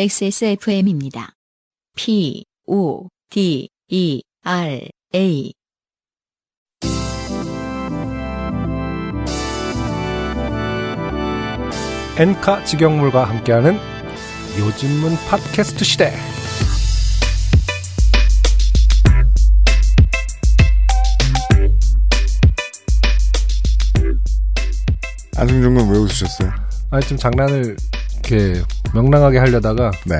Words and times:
XSFM입니다. 0.00 1.32
P, 1.96 2.44
O, 2.68 3.08
D, 3.30 3.68
E, 3.88 4.22
R, 4.44 4.88
A. 5.12 5.52
엔카 12.16 12.62
직영물과 12.62 13.24
함께하는 13.24 13.76
요즘은 14.60 15.16
팟캐스트 15.28 15.84
시대. 15.84 16.12
안승준 25.36 25.74
군왜 25.74 25.98
웃으셨어요? 25.98 26.52
아니 26.92 27.04
좀 27.04 27.18
장난을 27.18 27.76
이렇게 28.12 28.62
명랑하게 28.94 29.38
하려다가 29.38 29.90
네. 30.06 30.14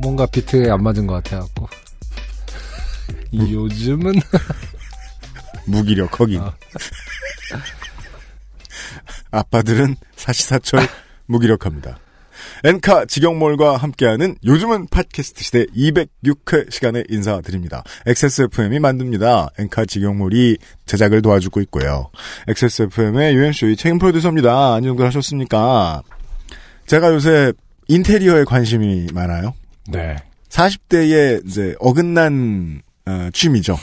뭔가 0.00 0.26
비트에 0.26 0.70
안 0.70 0.82
맞은 0.82 1.06
것 1.06 1.14
같아갖고. 1.14 1.68
이 3.32 3.54
요즘은 3.54 4.14
무기력, 5.66 6.10
거긴. 6.10 6.40
아. 6.40 6.52
아빠들은 9.30 9.96
사시사철 10.16 10.86
무기력합니다. 11.26 11.98
엔카 12.64 13.06
직영몰과 13.06 13.76
함께하는 13.76 14.36
요즘은 14.44 14.88
팟캐스트 14.88 15.42
시대 15.42 15.64
206회 15.66 16.72
시간에 16.72 17.02
인사드립니다. 17.08 17.82
XSFM이 18.06 18.78
만듭니다. 18.78 19.48
엔카 19.58 19.86
직영몰이 19.86 20.58
제작을 20.86 21.22
도와주고 21.22 21.60
있고요. 21.62 22.10
XSFM의 22.48 23.34
UMC의 23.34 23.76
책임 23.76 23.98
프로듀서입니다. 23.98 24.74
안녕들 24.74 25.04
하셨습니까? 25.06 26.02
제가 26.86 27.12
요새 27.12 27.52
인테리어에 27.88 28.44
관심이 28.44 29.08
많아요. 29.12 29.54
네 29.88 30.16
40대의 30.48 31.46
이제 31.46 31.74
어긋난 31.80 32.82
어, 33.06 33.28
취미죠. 33.32 33.76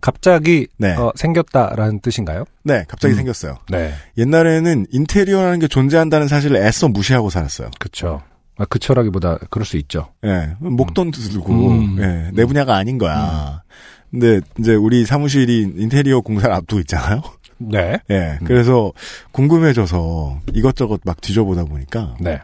갑자기 0.00 0.66
네. 0.78 0.94
어, 0.96 1.12
생겼다라는 1.14 2.00
뜻인가요? 2.00 2.44
네, 2.64 2.84
갑자기 2.88 3.14
음. 3.14 3.16
생겼어요. 3.16 3.58
네 3.70 3.92
옛날에는 4.18 4.86
인테리어라는 4.90 5.60
게 5.60 5.68
존재한다는 5.68 6.28
사실을 6.28 6.56
애써 6.56 6.88
무시하고 6.88 7.30
살았어요. 7.30 7.70
그쵸. 7.78 8.22
아, 8.60 8.66
그쳐라기보다 8.66 9.38
그럴 9.48 9.64
수 9.64 9.78
있죠. 9.78 10.08
예, 10.24 10.54
목돈 10.58 11.12
들고, 11.12 11.70
음. 11.70 11.96
예, 11.98 12.30
내 12.34 12.44
분야가 12.44 12.76
아닌 12.76 12.98
거야. 12.98 13.62
근데 14.10 14.40
이제 14.58 14.74
우리 14.74 15.06
사무실이 15.06 15.72
인테리어 15.76 16.20
공사를 16.20 16.54
앞두고 16.54 16.80
있잖아요. 16.80 17.22
네. 17.56 17.98
예, 18.10 18.38
음. 18.40 18.44
그래서 18.44 18.92
궁금해져서 19.32 20.40
이것저것 20.52 21.00
막 21.04 21.20
뒤져보다 21.20 21.64
보니까 21.64 22.16
네. 22.20 22.40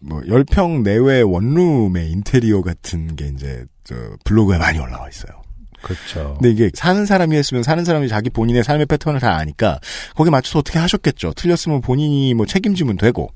뭐 0.00 0.20
10평 0.20 0.82
내외 0.82 1.22
원룸의 1.22 2.10
인테리어 2.10 2.62
같은 2.62 3.16
게 3.16 3.28
이제 3.28 3.64
저 3.84 3.94
블로그에 4.24 4.58
많이 4.58 4.78
올라와 4.78 5.08
있어요. 5.08 5.42
그렇죠. 5.82 6.34
근데 6.34 6.50
이게 6.50 6.70
사는 6.74 7.06
사람이 7.06 7.36
했으면 7.36 7.62
사는 7.62 7.84
사람이 7.84 8.08
자기 8.08 8.30
본인의 8.30 8.64
삶의 8.64 8.86
패턴을 8.86 9.20
다 9.20 9.36
아니까 9.36 9.78
거기에 10.16 10.30
맞춰서 10.30 10.58
어떻게 10.58 10.78
하셨겠죠. 10.78 11.34
틀렸으면 11.34 11.80
본인이 11.80 12.34
뭐 12.34 12.46
책임지면 12.46 12.96
되고. 12.96 13.30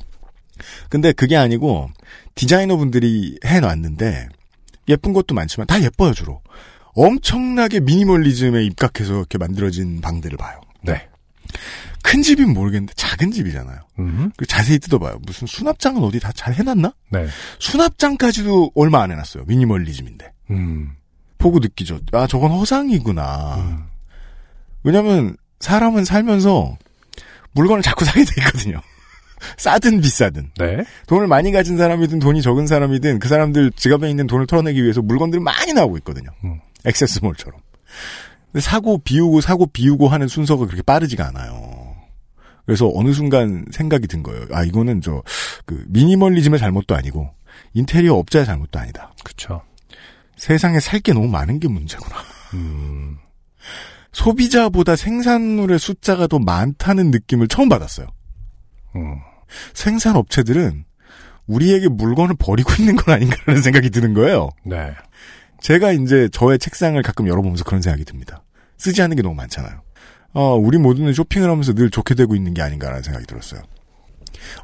근데 0.88 1.12
그게 1.12 1.36
아니고 1.36 1.90
디자이너 2.34 2.76
분들이 2.76 3.38
해놨는데 3.44 4.28
예쁜 4.88 5.12
것도 5.12 5.34
많지만 5.34 5.66
다 5.66 5.82
예뻐요 5.82 6.12
주로. 6.12 6.40
엄청나게 6.94 7.80
미니멀리즘에 7.80 8.64
입각해서 8.64 9.14
이렇게 9.14 9.38
만들어진 9.38 10.00
방들을 10.00 10.36
봐요. 10.36 10.60
네. 11.52 11.58
큰 12.02 12.22
집이면 12.22 12.52
모르겠는데 12.54 12.92
작은 12.96 13.30
집이잖아요. 13.32 13.78
음. 14.00 14.32
그 14.36 14.44
자세히 14.46 14.78
뜯어봐요. 14.78 15.18
무슨 15.24 15.46
수납장은 15.46 16.02
어디 16.02 16.18
다 16.20 16.32
잘 16.32 16.54
해놨나? 16.54 16.92
네. 17.10 17.26
수납장까지도 17.58 18.72
얼마 18.74 19.02
안 19.02 19.10
해놨어요. 19.12 19.44
미니멀리즘인데. 19.46 20.32
음. 20.50 20.92
보고 21.38 21.58
느끼죠. 21.58 22.00
아, 22.12 22.26
저건 22.26 22.50
허상이구나. 22.52 23.56
음. 23.58 23.84
왜냐면 24.84 25.36
사람은 25.60 26.04
살면서 26.04 26.76
물건을 27.52 27.82
자꾸 27.82 28.04
사게 28.04 28.24
돼 28.24 28.32
있거든요. 28.38 28.80
싸든 29.58 30.00
비싸든. 30.00 30.50
네. 30.58 30.84
돈을 31.06 31.26
많이 31.26 31.52
가진 31.52 31.76
사람이든 31.76 32.18
돈이 32.20 32.42
적은 32.42 32.66
사람이든 32.66 33.18
그 33.18 33.28
사람들 33.28 33.72
지갑에 33.76 34.08
있는 34.08 34.26
돈을 34.26 34.46
털어내기 34.46 34.82
위해서 34.82 35.02
물건들이 35.02 35.40
많이 35.42 35.72
나오고 35.72 35.96
있거든요. 35.98 36.30
음. 36.44 36.60
액세스몰처럼. 36.84 37.60
근데 38.52 38.60
사고 38.60 38.98
비우고 38.98 39.40
사고 39.40 39.66
비우고 39.66 40.08
하는 40.08 40.28
순서가 40.28 40.66
그렇게 40.66 40.82
빠르지가 40.82 41.26
않아요. 41.28 41.96
그래서 42.66 42.90
어느 42.94 43.12
순간 43.12 43.64
생각이 43.72 44.06
든 44.06 44.22
거예요. 44.22 44.46
아, 44.52 44.62
이거는 44.62 45.00
저, 45.00 45.22
그, 45.66 45.84
미니멀리즘의 45.88 46.58
잘못도 46.60 46.94
아니고, 46.94 47.28
인테리어 47.74 48.14
업자의 48.14 48.46
잘못도 48.46 48.78
아니다. 48.78 49.12
그쵸. 49.24 49.62
세상에 50.36 50.78
살 50.80 51.00
게 51.00 51.12
너무 51.12 51.26
많은 51.28 51.58
게 51.58 51.66
문제구나. 51.68 52.14
음. 52.54 53.16
소비자보다 54.12 54.94
생산물의 54.94 55.78
숫자가 55.78 56.26
더 56.26 56.38
많다는 56.38 57.10
느낌을 57.10 57.48
처음 57.48 57.68
받았어요. 57.68 58.06
음. 58.96 59.16
생산 59.74 60.16
업체들은 60.16 60.84
우리에게 61.46 61.88
물건을 61.88 62.36
버리고 62.38 62.72
있는 62.78 62.94
건 62.96 63.14
아닌가라는 63.14 63.62
생각이 63.62 63.90
드는 63.90 64.14
거예요. 64.14 64.50
네. 64.64 64.92
제가 65.62 65.92
이제 65.92 66.28
저의 66.30 66.58
책상을 66.58 67.00
가끔 67.02 67.26
열어보면서 67.28 67.64
그런 67.64 67.80
생각이 67.82 68.04
듭니다. 68.04 68.42
쓰지 68.78 69.00
않는 69.02 69.16
게 69.16 69.22
너무 69.22 69.34
많잖아요. 69.36 69.80
어, 70.34 70.54
우리 70.56 70.78
모두는 70.78 71.12
쇼핑을 71.12 71.48
하면서 71.48 71.72
늘 71.72 71.90
좋게 71.90 72.14
되고 72.14 72.34
있는 72.34 72.52
게 72.54 72.62
아닌가라는 72.62 73.02
생각이 73.02 73.26
들었어요. 73.26 73.62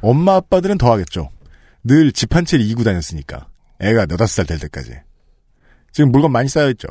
엄마 0.01 0.35
아빠들은 0.35 0.77
더 0.77 0.91
하겠죠. 0.91 1.29
늘 1.83 2.11
집 2.11 2.35
한 2.35 2.43
채를 2.45 2.65
이고 2.65 2.83
다녔으니까. 2.83 3.47
애가 3.79 4.07
너다섯 4.07 4.27
살 4.35 4.45
될 4.45 4.59
때까지. 4.59 4.91
지금 5.91 6.11
물건 6.11 6.31
많이 6.31 6.49
쌓여있죠. 6.49 6.87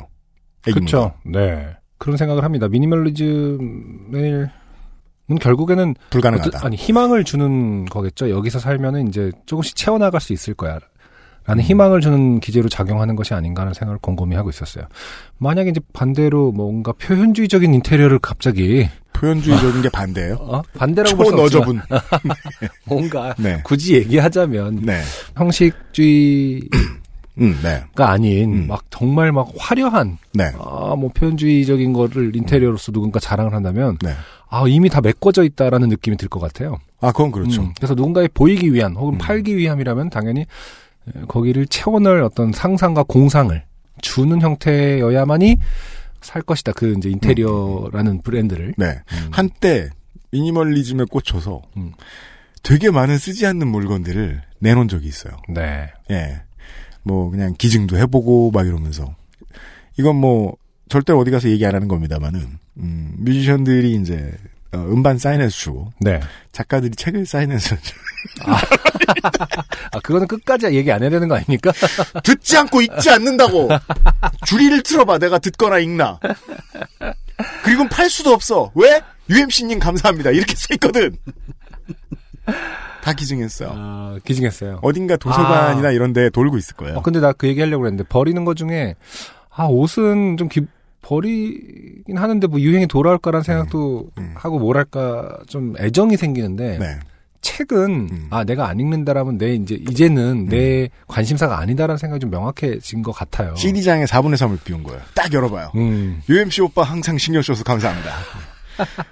그렇죠. 0.63 1.13
네. 1.25 1.75
그런 1.99 2.17
생각을 2.17 2.43
합니다. 2.43 2.67
미니멀리즘을 2.67 4.49
결국에는 5.39 5.93
불가능하다. 6.09 6.57
어떠- 6.57 6.65
아니 6.65 6.75
희망을 6.75 7.23
주는 7.23 7.85
거겠죠. 7.85 8.31
여기서 8.31 8.57
살면은 8.59 9.07
이제 9.09 9.31
조금씩 9.45 9.75
채워나갈 9.75 10.19
수 10.19 10.33
있을 10.33 10.55
거야. 10.55 10.79
음. 11.49 11.51
라는 11.51 11.63
희망을 11.63 11.99
주는 12.01 12.39
기제로 12.39 12.69
작용하는 12.69 13.15
것이 13.15 13.33
아닌가 13.33 13.63
하는 13.63 13.73
생각을 13.73 13.97
곰곰이 14.01 14.35
하고 14.35 14.49
있었어요. 14.49 14.85
만약에 15.39 15.71
이제 15.71 15.81
반대로 15.93 16.51
뭔가 16.51 16.91
표현주의적인 16.93 17.73
인테리어를 17.73 18.19
갑자기 18.19 18.87
표현주의적인 19.13 19.81
게 19.81 19.89
반대예요. 19.89 20.35
어? 20.35 20.61
반대라고 20.77 21.17
볼수 21.17 21.33
없지만 21.33 21.49
초너저분. 21.49 21.81
뭔가 22.85 23.35
네. 23.37 23.61
굳이 23.63 23.95
얘기하자면 23.95 24.81
네. 24.83 25.01
형식주의가 25.35 26.77
음, 27.39 27.57
네. 27.63 27.83
아닌 27.95 28.53
음. 28.53 28.67
막 28.67 28.83
정말 28.89 29.31
막 29.31 29.49
화려한 29.57 30.17
네. 30.33 30.51
아뭐 30.57 31.09
표현주의적인 31.15 31.93
거를 31.93 32.35
인테리어로서 32.35 32.91
누군가 32.91 33.19
자랑을 33.19 33.53
한다면 33.53 33.97
네. 34.01 34.13
아 34.49 34.63
이미 34.67 34.89
다 34.89 35.01
메꿔져 35.01 35.43
있다라는 35.43 35.89
느낌이 35.89 36.17
들 36.17 36.29
것 36.29 36.39
같아요. 36.39 36.77
아, 37.01 37.11
그건 37.11 37.31
그렇죠. 37.31 37.61
음, 37.61 37.73
그래서 37.77 37.93
누군가에 37.95 38.27
보이기 38.33 38.73
위한 38.73 38.95
혹은 38.95 39.13
음. 39.15 39.17
팔기 39.17 39.55
위함이라면 39.57 40.09
당연히 40.09 40.41
에, 40.41 40.45
거기를 41.27 41.65
채워넣을 41.67 42.23
어떤 42.23 42.51
상상과 42.51 43.03
공상을 43.03 43.63
주는 44.01 44.41
형태여야만이 44.41 45.57
살 46.21 46.41
것이다. 46.41 46.73
그 46.73 46.93
이제 46.97 47.09
인테리어라는 47.09 48.21
브랜드를. 48.21 48.73
네. 48.77 48.99
음. 49.11 49.29
한때 49.31 49.89
미니멀리즘에 50.31 51.05
꽂혀서 51.05 51.61
음. 51.77 51.93
되게 52.63 52.91
많은 52.91 53.17
쓰지 53.17 53.45
않는 53.45 53.67
물건들을 53.67 54.41
내놓은 54.59 54.87
적이 54.87 55.07
있어요. 55.07 55.33
네. 55.47 55.91
예. 56.11 56.41
뭐 57.03 57.29
그냥 57.29 57.53
기증도 57.57 57.97
해보고 57.97 58.51
막 58.51 58.67
이러면서 58.67 59.15
이건 59.97 60.17
뭐 60.17 60.55
절대 60.89 61.13
어디 61.13 61.31
가서 61.31 61.49
얘기 61.49 61.65
안 61.65 61.75
하는 61.75 61.87
겁니다만은 61.87 62.59
음, 62.77 63.13
뮤지션들이 63.17 63.95
이제 63.95 64.31
어, 64.71 64.77
음반 64.77 65.17
사인해서 65.17 65.49
주고 65.49 65.91
네. 65.99 66.19
작가들이 66.51 66.95
책을 66.95 67.25
사인해서 67.25 67.75
주고 67.81 67.99
아 69.91 69.99
그거는 70.01 70.27
끝까지 70.27 70.67
얘기 70.67 70.91
안 70.91 71.01
해야 71.01 71.09
되는 71.09 71.27
거 71.27 71.35
아닙니까? 71.35 71.71
듣지 72.23 72.57
않고 72.57 72.81
읽지 72.81 73.09
않는다고. 73.09 73.69
줄이를 74.45 74.83
틀어봐. 74.83 75.17
내가 75.19 75.39
듣거나 75.39 75.79
읽나. 75.79 76.19
그리고 77.63 77.87
팔 77.89 78.09
수도 78.09 78.31
없어. 78.31 78.71
왜? 78.75 79.01
UMC님 79.29 79.79
감사합니다. 79.79 80.31
이렇게 80.31 80.55
써 80.55 80.73
있거든. 80.75 81.15
다 83.01 83.13
기증했어요. 83.13 83.71
아, 83.73 84.17
기증했어요. 84.25 84.79
어딘가 84.81 85.15
도서관이나 85.15 85.91
이런 85.91 86.13
데 86.13 86.29
돌고 86.29 86.57
있을 86.57 86.75
거예요. 86.75 86.97
어, 86.97 87.01
근데 87.01 87.19
나 87.19 87.31
그 87.33 87.47
얘기 87.47 87.61
하려고 87.61 87.81
그랬는데 87.81 88.03
버리는 88.09 88.43
것 88.43 88.55
중에 88.57 88.95
아 89.55 89.65
옷은 89.65 90.35
좀 90.37 90.49
기, 90.49 90.61
버리긴 91.01 92.17
하는데 92.17 92.47
뭐 92.47 92.59
유행이 92.59 92.87
돌아올까라는 92.87 93.43
생각도 93.43 94.09
음. 94.17 94.33
하고 94.35 94.59
뭐랄까 94.59 95.37
좀 95.47 95.75
애정이 95.79 96.17
생기는데 96.17 96.77
네 96.79 96.99
책은 97.41 98.09
음. 98.11 98.27
아 98.31 98.43
내가 98.43 98.67
안 98.67 98.79
읽는다라면 98.79 99.37
내 99.37 99.53
이제 99.55 99.75
이제는 99.89 100.47
내 100.47 100.89
관심사가 101.07 101.59
아니다라는 101.59 101.97
생각이 101.97 102.19
좀 102.19 102.29
명확해진 102.31 103.01
것 103.01 103.11
같아요. 103.13 103.55
CD장에 103.55 104.05
4분의 104.05 104.35
3을 104.35 104.57
비운 104.63 104.83
거예요 104.83 105.01
딱 105.15 105.31
열어봐요 105.31 105.71
음. 105.75 106.21
UMC 106.29 106.61
오빠 106.61 106.83
항상 106.83 107.17
신경 107.17 107.41
써서 107.41 107.63
감사합니다. 107.63 108.11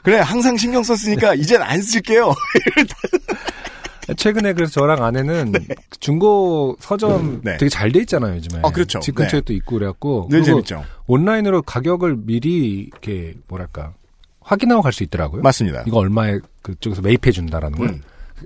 그래, 0.02 0.20
항상 0.20 0.56
신경 0.56 0.82
썼으니까 0.82 1.34
이젠 1.36 1.62
안 1.62 1.82
쓸게요. 1.82 2.34
최근에 4.16 4.54
그래서 4.54 4.72
저랑 4.72 5.04
아내는 5.04 5.52
중고 6.00 6.78
서점 6.80 7.42
네. 7.44 7.58
되게 7.58 7.68
잘 7.70 7.92
돼 7.92 8.00
있잖아요 8.02 8.36
요즘에. 8.36 8.62
어, 8.64 8.72
그렇죠. 8.72 9.00
집 9.00 9.16
근처에 9.16 9.42
네. 9.42 9.46
또 9.46 9.54
있고 9.54 9.76
그래갖고 9.76 10.28
늘 10.32 10.44
재밌죠. 10.44 10.86
온라인으로 11.08 11.62
가격을 11.64 12.16
미리 12.26 12.90
이렇게 12.90 13.34
뭐랄까 13.50 13.94
확인하고 14.40 14.82
갈 14.82 14.94
수 14.94 15.04
있더라고요. 15.04 15.42
맞습니다. 15.42 15.84
이거 15.86 15.98
얼마에 15.98 16.40
그쪽에서 16.62 17.02
매입해 17.02 17.32
준다라는 17.32 17.78
걸 17.78 17.90
음. 17.90 18.02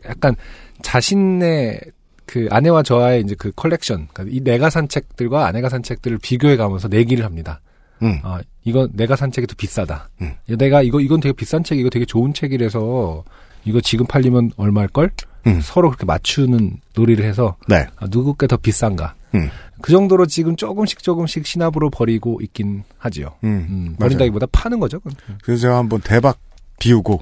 약간 0.06 0.36
자신의 0.82 1.80
그 2.26 2.48
아내와 2.50 2.84
저와의 2.84 3.22
이제 3.22 3.36
그 3.38 3.52
컬렉션, 3.56 4.08
그러니까 4.14 4.36
이 4.36 4.40
내가 4.42 4.70
산 4.70 4.88
책들과 4.88 5.48
아내가 5.48 5.70
산 5.70 5.84
책들을 5.84 6.18
비교해 6.20 6.56
가면서 6.56 6.88
내기를 6.88 7.26
합니다. 7.26 7.62
음. 8.02 8.20
아, 8.24 8.40
이거 8.64 8.88
내가 8.94 9.16
산 9.16 9.32
책이 9.32 9.48
더 9.48 9.54
비싸다. 9.58 10.10
음. 10.22 10.34
내가 10.58 10.82
이거 10.82 11.00
이건 11.02 11.20
되게 11.20 11.34
비싼 11.34 11.64
책, 11.64 11.78
이거 11.78 11.90
되게 11.90 12.06
좋은 12.06 12.34
책이라서 12.34 13.24
이거 13.66 13.82
지금 13.82 14.06
팔리면 14.08 14.52
얼마일 14.58 14.88
걸? 14.88 15.12
음. 15.46 15.60
서로 15.62 15.90
그렇게 15.90 16.06
맞추는 16.06 16.78
놀이를 16.96 17.26
해서 17.26 17.58
네. 17.68 17.86
아, 17.98 18.08
누구 18.08 18.34
게 18.36 18.48
더 18.48 18.58
비싼가? 18.58 19.16
음. 19.36 19.50
그 19.82 19.92
정도로 19.92 20.26
지금 20.28 20.56
조금씩 20.56 21.02
조금씩 21.04 21.46
신압으로 21.46 21.90
버리고 21.90 22.40
있긴 22.42 22.84
하지요. 22.98 23.34
음. 23.44 23.68
음. 23.70 23.96
버린다기보다 24.00 24.48
파는 24.52 24.80
거죠. 24.80 25.00
그건. 25.00 25.16
그래서 25.44 25.64
제가 25.64 25.78
한번 25.78 26.00
대박 26.02 26.38
비우고 26.80 27.22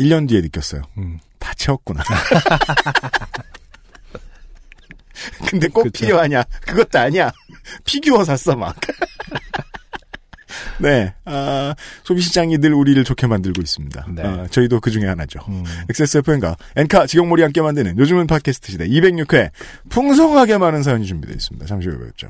1년 0.00 0.28
뒤에 0.28 0.40
느꼈어요. 0.40 0.82
음. 1.46 1.48
다 1.48 1.54
채웠구나. 1.54 2.02
근데 5.48 5.68
꼭 5.68 5.84
그쵸. 5.84 6.04
필요하냐? 6.04 6.42
그것도 6.66 6.98
아니야. 6.98 7.32
피규어 7.84 8.24
샀어 8.24 8.56
막. 8.56 8.74
네, 10.78 11.14
아, 11.24 11.74
소비시장이 12.04 12.58
늘 12.58 12.74
우리를 12.74 13.02
좋게 13.02 13.26
만들고 13.26 13.62
있습니다. 13.62 14.06
네. 14.10 14.22
아, 14.22 14.46
저희도 14.50 14.80
그 14.80 14.90
중에 14.90 15.06
하나죠. 15.06 15.40
음. 15.48 15.64
XSFM과 15.88 16.56
엔카 16.76 17.06
직영몰이 17.06 17.42
함께 17.42 17.62
만드는 17.62 17.96
요즘은 17.98 18.26
팟캐스트 18.26 18.72
시대 18.72 18.86
206회 18.86 19.50
풍성하게 19.88 20.58
많은 20.58 20.82
사연이 20.82 21.06
준비되어 21.06 21.34
있습니다. 21.34 21.66
잠시 21.66 21.88
후에 21.88 21.98
뵙죠. 21.98 22.28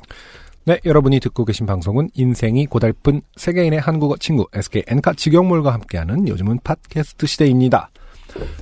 네, 0.63 0.79
여러분이 0.85 1.19
듣고 1.19 1.45
계신 1.45 1.65
방송은 1.65 2.09
인생이 2.13 2.65
고달픈 2.67 3.21
세계인의 3.35 3.79
한국어 3.79 4.15
친구 4.17 4.47
SK 4.53 4.83
엔카 4.87 5.13
직영몰과 5.13 5.73
함께하는 5.73 6.27
요즘은 6.27 6.59
팟캐스트 6.63 7.25
시대입니다. 7.27 7.89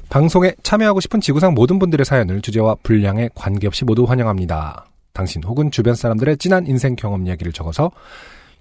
방송에 0.09 0.53
참여하고 0.63 0.99
싶은 1.01 1.21
지구상 1.21 1.53
모든 1.53 1.79
분들의 1.79 2.05
사연을 2.05 2.41
주제와 2.41 2.75
분량에 2.83 3.29
관계없이 3.35 3.85
모두 3.85 4.03
환영합니다. 4.03 4.85
당신 5.13 5.43
혹은 5.43 5.71
주변 5.71 5.95
사람들의 5.95 6.37
진한 6.37 6.67
인생 6.67 6.95
경험 6.95 7.25
이야기를 7.25 7.53
적어서 7.53 7.91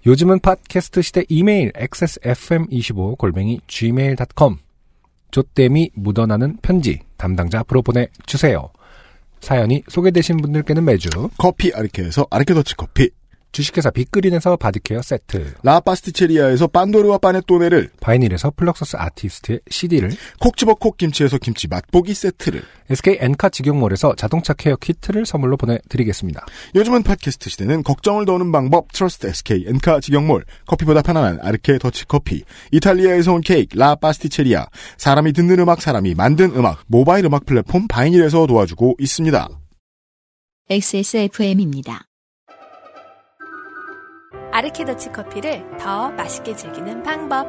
요즘은 0.05 0.39
팟캐스트 0.39 1.01
시대 1.01 1.23
이메일 1.29 1.71
xsfm25 1.73 3.17
골뱅이 3.17 3.59
gmail.com 3.67 4.57
조땜이 5.31 5.91
묻어나는 5.95 6.57
편지 6.61 7.01
담당자 7.17 7.59
앞으로 7.59 7.81
보내주세요. 7.81 8.69
사연이 9.41 9.83
소개되신 9.87 10.37
분들께는 10.37 10.85
매주 10.85 11.09
커피 11.37 11.73
아르케에서 11.73 12.25
아르케 12.29 12.53
더치 12.53 12.75
커피, 12.75 13.09
주식회사 13.55 13.89
빅그린에서 13.89 14.57
body 14.57 14.79
care 14.79 15.01
세트, 15.01 15.53
라 15.63 15.79
파스티체리아에서 15.79 16.67
빤도르와 16.67 17.19
파네토네를, 17.19 17.89
바이닐에서 18.01 18.51
플럭서스 18.51 18.97
아티스트의 18.99 19.61
CD를, 19.69 20.11
콕 20.41 20.57
집어 20.57 20.73
콕 20.73 20.97
김치에서 20.97 21.37
김치 21.37 21.69
맛보기 21.69 22.13
세트를, 22.13 22.63
SK 22.89 23.19
엔카 23.21 23.47
직영몰에서 23.47 24.15
자동차 24.15 24.51
care 24.51 24.75
키트를 24.75 25.25
선물로 25.25 25.55
보내드리겠습니다. 25.55 26.45
요즘은 26.75 27.03
팟캐스트 27.03 27.49
시대는 27.49 27.83
걱정을 27.83 28.25
더는 28.25 28.51
방법 28.51 28.91
trust 28.91 29.27
SK 29.27 29.63
엔카 29.69 30.01
직영몰 30.01 30.43
커피보다 30.67 31.01
편안한 31.01 31.39
아르케 31.41 31.77
더치 31.77 32.07
커피 32.09 32.43
이탈리아에서 32.73 33.35
온 33.35 33.39
케이크 33.39 33.77
라 33.77 33.95
파스티체리아 33.95 34.67
사람이 34.97 35.31
듣는 35.31 35.59
음악 35.59 35.81
사람이 35.81 36.13
만든 36.15 36.51
음악 36.57 36.83
모바일 36.87 37.23
음악 37.23 37.45
플랫폼 37.45 37.87
바이닐에서 37.87 38.47
도와주고 38.47 38.97
있습니다. 38.99 39.47
XSFM입니다. 40.69 42.05
아르케더치 44.55 45.11
커피를 45.11 45.65
더 45.77 46.11
맛있게 46.11 46.55
즐기는 46.55 47.03
방법. 47.03 47.45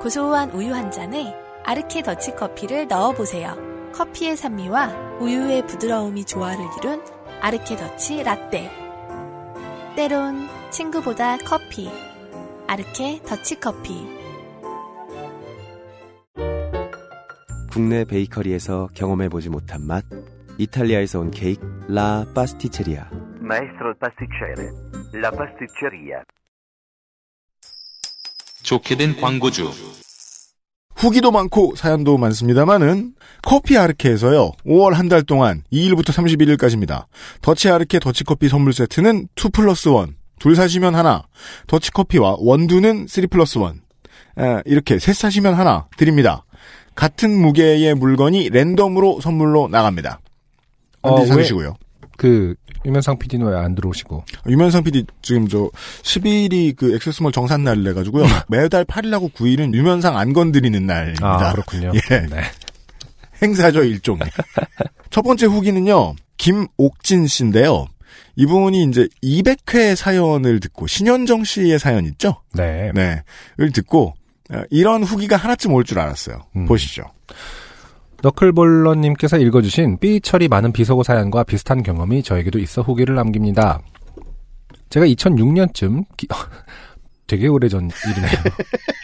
고소한 0.00 0.52
우유 0.52 0.72
한 0.72 0.92
잔에 0.92 1.34
아르케더치 1.64 2.36
커피를 2.36 2.86
넣어보세요. 2.86 3.56
커피의 3.92 4.36
산미와 4.36 5.18
우유의 5.18 5.66
부드러움이 5.66 6.24
조화를 6.26 6.64
이룬 6.78 7.02
아르케더치 7.40 8.22
라떼. 8.22 8.70
때론 9.96 10.46
친구보다 10.70 11.38
커피. 11.38 11.90
아르케 12.68 13.20
더치 13.26 13.58
커피. 13.58 14.06
국내 17.72 18.04
베이커리에서 18.04 18.90
경험해보지 18.94 19.48
못한 19.48 19.84
맛 19.84 20.04
이탈리아에서 20.58 21.18
온 21.18 21.32
케이크 21.32 21.66
라 21.88 22.24
파스티체리아 22.32 23.27
Maestro 23.48 23.94
pasticcere, 23.98 24.68
la 25.14 25.30
pasticceria. 25.30 26.20
좋게 28.62 28.96
된 28.96 29.16
광고주. 29.20 29.70
후기도 30.94 31.30
많고 31.30 31.74
사연도 31.76 32.18
많습니다만은 32.18 33.14
커피 33.42 33.78
아르케에서요. 33.78 34.50
5월 34.66 34.92
한 34.94 35.08
달 35.08 35.22
동안 35.22 35.62
2일부터 35.72 36.10
31일까지입니다. 36.10 37.06
더치 37.40 37.70
아르케 37.70 38.00
더치커피 38.00 38.48
선물 38.48 38.72
세트는 38.72 39.28
2 39.36 39.48
플러스 39.52 39.88
1. 39.88 40.14
둘 40.40 40.54
사시면 40.56 40.94
하나. 40.94 41.26
더치커피와 41.68 42.36
원두는 42.40 43.06
3 43.08 43.28
플러스 43.30 43.58
1. 43.58 43.64
에, 44.44 44.62
이렇게 44.66 44.98
셋 44.98 45.14
사시면 45.14 45.54
하나 45.54 45.86
드립니다. 45.96 46.44
같은 46.96 47.30
무게의 47.30 47.94
물건이 47.94 48.50
랜덤으로 48.50 49.20
선물로 49.20 49.68
나갑니다. 49.68 50.20
어, 51.02 51.24
사주시고요. 51.24 51.74
그, 52.16 52.56
유면상 52.88 53.18
PD는 53.18 53.46
왜 53.46 53.54
안 53.58 53.74
들어오시고. 53.74 54.24
유면상 54.48 54.82
PD 54.84 55.04
지금 55.22 55.46
저 55.48 55.70
10일이 56.02 56.74
그 56.76 56.94
액세스몰 56.94 57.32
정산날을 57.32 57.86
해가지고요. 57.90 58.24
매달 58.48 58.84
8일하고 58.84 59.32
9일은 59.32 59.74
유면상 59.74 60.16
안 60.16 60.32
건드리는 60.32 60.84
날입니다. 60.86 61.48
아, 61.48 61.52
그렇군요. 61.52 61.92
예. 61.94 62.20
네. 62.26 62.42
행사죠 63.42 63.84
일종의. 63.84 64.22
첫 65.10 65.22
번째 65.22 65.46
후기는요. 65.46 66.14
김옥진 66.38 67.26
씨인데요. 67.26 67.86
이분이 68.36 68.84
이제 68.84 69.08
200회 69.22 69.96
사연을 69.96 70.60
듣고 70.60 70.86
신현정 70.86 71.44
씨의 71.44 71.78
사연 71.78 72.04
있죠? 72.06 72.40
네. 72.54 72.90
네. 72.94 73.22
을 73.60 73.72
듣고 73.72 74.14
어, 74.50 74.62
이런 74.70 75.02
후기가 75.02 75.36
하나쯤 75.36 75.72
올 75.74 75.84
줄 75.84 75.98
알았어요. 75.98 76.38
음. 76.56 76.66
보시죠. 76.66 77.02
너클볼러님께서 78.22 79.38
읽어주신 79.38 79.98
삐 79.98 80.20
처리 80.20 80.48
많은 80.48 80.72
비속어 80.72 81.02
사연과 81.02 81.44
비슷한 81.44 81.82
경험이 81.82 82.22
저에게도 82.22 82.58
있어 82.58 82.82
후기를 82.82 83.14
남깁니다. 83.14 83.80
제가 84.90 85.06
2006년쯤 85.06 86.04
되게 87.26 87.46
오래전 87.46 87.90
일이네요. 88.10 88.32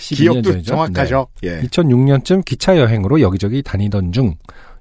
12년 0.00 0.16
기억도 0.16 0.52
전이죠? 0.52 0.70
정확하죠? 0.72 1.26
예. 1.42 1.56
네. 1.56 1.62
2006년쯤 1.62 2.44
기차 2.44 2.78
여행으로 2.78 3.20
여기저기 3.20 3.62
다니던 3.62 4.12
중 4.12 4.34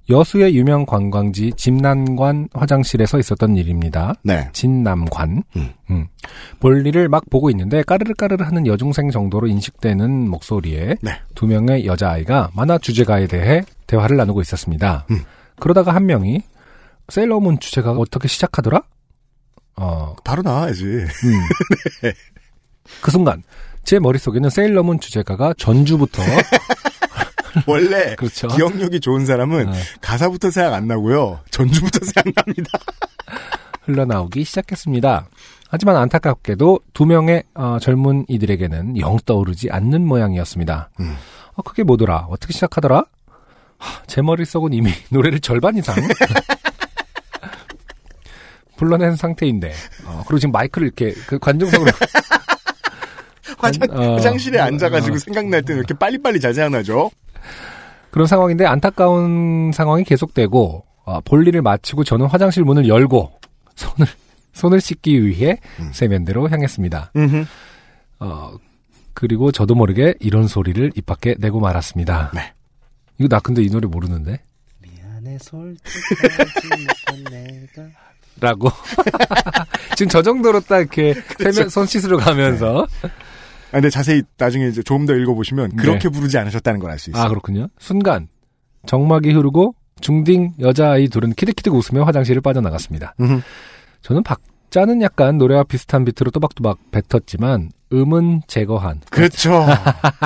여수의 0.10 0.56
유명 0.56 0.86
관광지 0.86 1.54
진남관 1.58 2.50
화장실에서 2.54 3.18
있었던 3.20 3.58
일입니다. 3.58 4.14
네. 4.24 4.50
진남관. 4.54 5.44
음. 5.56 5.74
음. 5.90 6.08
볼일을 6.60 7.10
막 7.10 7.28
보고 7.30 7.50
있는데 7.50 7.82
까르르 7.82 8.14
까르르 8.14 8.44
하는 8.44 8.68
여중생 8.68 9.10
정도로 9.10 9.48
인식되는 9.48 10.30
목소리에 10.30 10.98
네. 11.02 11.22
두 11.34 11.48
명의 11.48 11.86
여자아이가 11.86 12.52
만화 12.54 12.78
주제가에 12.78 13.28
대해 13.28 13.64
대화를 13.88 14.18
나누고 14.18 14.42
있었습니다. 14.42 15.06
음. 15.10 15.24
그러다가 15.60 15.96
한 15.96 16.06
명이 16.06 16.42
세일러문 17.10 17.60
주제가가 17.60 18.00
어떻게 18.00 18.28
시작하더라? 18.28 18.82
어, 19.78 20.16
바로 20.24 20.42
나와야지. 20.42 20.84
음. 20.84 22.12
그 23.02 23.12
순간 23.12 23.44
제 23.84 24.00
머릿속에는 24.00 24.50
세일러문 24.50 25.00
주제가가 25.00 25.54
전주부터 25.58 26.22
원래 27.68 28.16
그렇죠. 28.16 28.48
기억력이 28.48 29.00
좋은 29.00 29.26
사람은 29.26 29.70
어, 29.70 29.74
가사부터 30.02 30.52
생각 30.52 30.74
안 30.74 30.88
나고요. 30.88 31.40
전주부터 31.52 32.00
생각납니다. 32.06 32.80
흘러나오기 33.84 34.44
시작했습니다. 34.44 35.28
하지만 35.70 35.98
안타깝게도 35.98 36.80
두 36.94 37.06
명의 37.06 37.44
어, 37.54 37.78
젊은 37.82 38.26
이들에게는 38.28 39.00
영 39.00 39.18
떠오르지 39.26 39.70
않는 39.72 40.06
모양이었습니다. 40.06 40.90
음. 41.00 41.16
어, 41.56 41.62
그게 41.62 41.84
뭐더라? 41.84 42.28
어떻게 42.30 42.54
시작하더라? 42.54 43.06
하, 43.78 44.04
제 44.08 44.22
머릿속은 44.22 44.74
이미 44.74 44.92
노래를 45.10 45.40
절반 45.40 45.78
이상 45.78 45.96
불러낸 48.78 49.16
상태인데 49.16 49.72
어, 50.06 50.24
그리고 50.28 50.40
지금 50.40 50.52
마이크를 50.52 50.88
이렇게 50.88 51.14
그 51.28 51.40
관중석으로 51.40 51.92
화장, 53.58 53.90
어, 53.92 54.16
화장실에 54.16 54.60
어, 54.60 54.64
앉아가지고 54.64 55.16
어. 55.16 55.20
생각날 55.20 55.62
때는 55.64 55.80
이렇게 55.80 55.94
빨리빨리 55.94 56.40
잘 56.40 56.54
생각나죠? 56.54 57.12
그런 58.12 58.28
상황인데 58.28 58.66
안타까운 58.66 59.72
상황이 59.74 60.04
계속되고 60.04 60.86
어, 61.06 61.22
볼일을 61.22 61.62
마치고 61.62 62.04
저는 62.04 62.28
화장실 62.28 62.64
문을 62.64 62.88
열고 62.88 63.32
손을 63.76 64.08
손을 64.54 64.80
씻기 64.80 65.26
위해 65.26 65.60
음. 65.80 65.92
세면대로 65.94 66.50
향했습니다. 66.50 67.12
음흠. 67.16 67.46
어, 68.20 68.54
그리고 69.14 69.52
저도 69.52 69.76
모르게 69.76 70.14
이런 70.20 70.48
소리를 70.48 70.92
입 70.96 71.06
밖에 71.06 71.36
내고 71.40 71.60
말았습니다. 71.60 72.32
네. 72.34 72.54
이거 73.18 73.28
나 73.28 73.40
근데 73.40 73.62
이 73.62 73.70
노래 73.70 73.88
모르는데? 73.88 74.42
미안해 74.82 75.38
솔직하지 75.40 76.68
못한 76.70 77.24
내가 77.32 77.90
라고. 78.40 78.70
지금 79.96 80.10
저 80.10 80.22
정도로 80.22 80.60
딱 80.62 80.80
이렇게 80.80 81.14
그렇죠. 81.14 81.54
세면 81.54 81.70
손 81.70 81.86
씻으러 81.86 82.18
가면서. 82.18 82.88
아, 83.02 83.08
근데 83.76 83.90
자세히 83.90 84.24
나중에 84.38 84.68
이제 84.68 84.82
조금 84.84 85.06
더 85.06 85.14
읽어보시면 85.14 85.70
네. 85.72 85.76
그렇게 85.82 86.10
부르지 86.10 86.38
않으셨다는 86.38 86.80
걸 86.80 86.92
알 86.92 87.00
수 87.00 87.10
있어요. 87.10 87.24
아, 87.24 87.28
그렇군요. 87.30 87.68
순간, 87.80 88.28
정막이 88.86 89.32
흐르고, 89.32 89.76
중딩 90.02 90.54
여자아이 90.60 91.08
둘은 91.10 91.34
키득키득 91.34 91.74
웃으며 91.74 92.04
화장실을 92.04 92.42
빠져나갔습니다. 92.42 93.16
음흠. 93.20 93.42
저는 94.02 94.24
박자는 94.24 95.02
약간 95.02 95.38
노래와 95.38 95.64
비슷한 95.64 96.06
비트로 96.06 96.32
또박또박 96.32 96.78
뱉었지만, 96.92 97.72
음은 97.94 98.42
제거한. 98.48 99.02
그렇죠. 99.10 99.66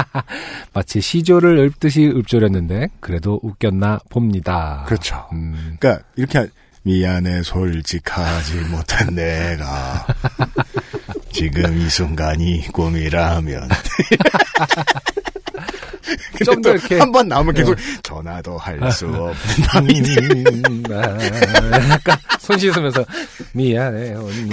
마치 0.73 1.01
시조를 1.01 1.57
읊듯이 1.67 2.05
읊조렸는데, 2.15 2.89
그래도 2.99 3.39
웃겼나 3.43 3.99
봅니다. 4.09 4.83
그렇죠. 4.87 5.27
음, 5.33 5.75
그러니까 5.79 6.03
이렇게 6.15 6.39
하- 6.39 6.47
미안해 6.83 7.43
솔직하지 7.43 8.55
못한 8.71 9.13
내가 9.13 10.05
지금 11.31 11.77
이 11.79 11.89
순간이 11.89 12.67
꿈이라면 12.71 13.69
좀더 16.45 16.71
이렇게. 16.71 16.97
한 16.99 17.11
번 17.11 17.27
나오면 17.27 17.53
계속 17.53 17.75
전화도 18.03 18.57
할 18.57 18.79
수 18.91 19.05
없는 19.07 19.35
밤이 19.67 19.99
음, 20.69 20.83
아, 20.91 21.89
약간 21.89 22.17
손 22.39 22.57
씻으면서, 22.57 23.05
미안해요. 23.53 24.19
언니. 24.25 24.49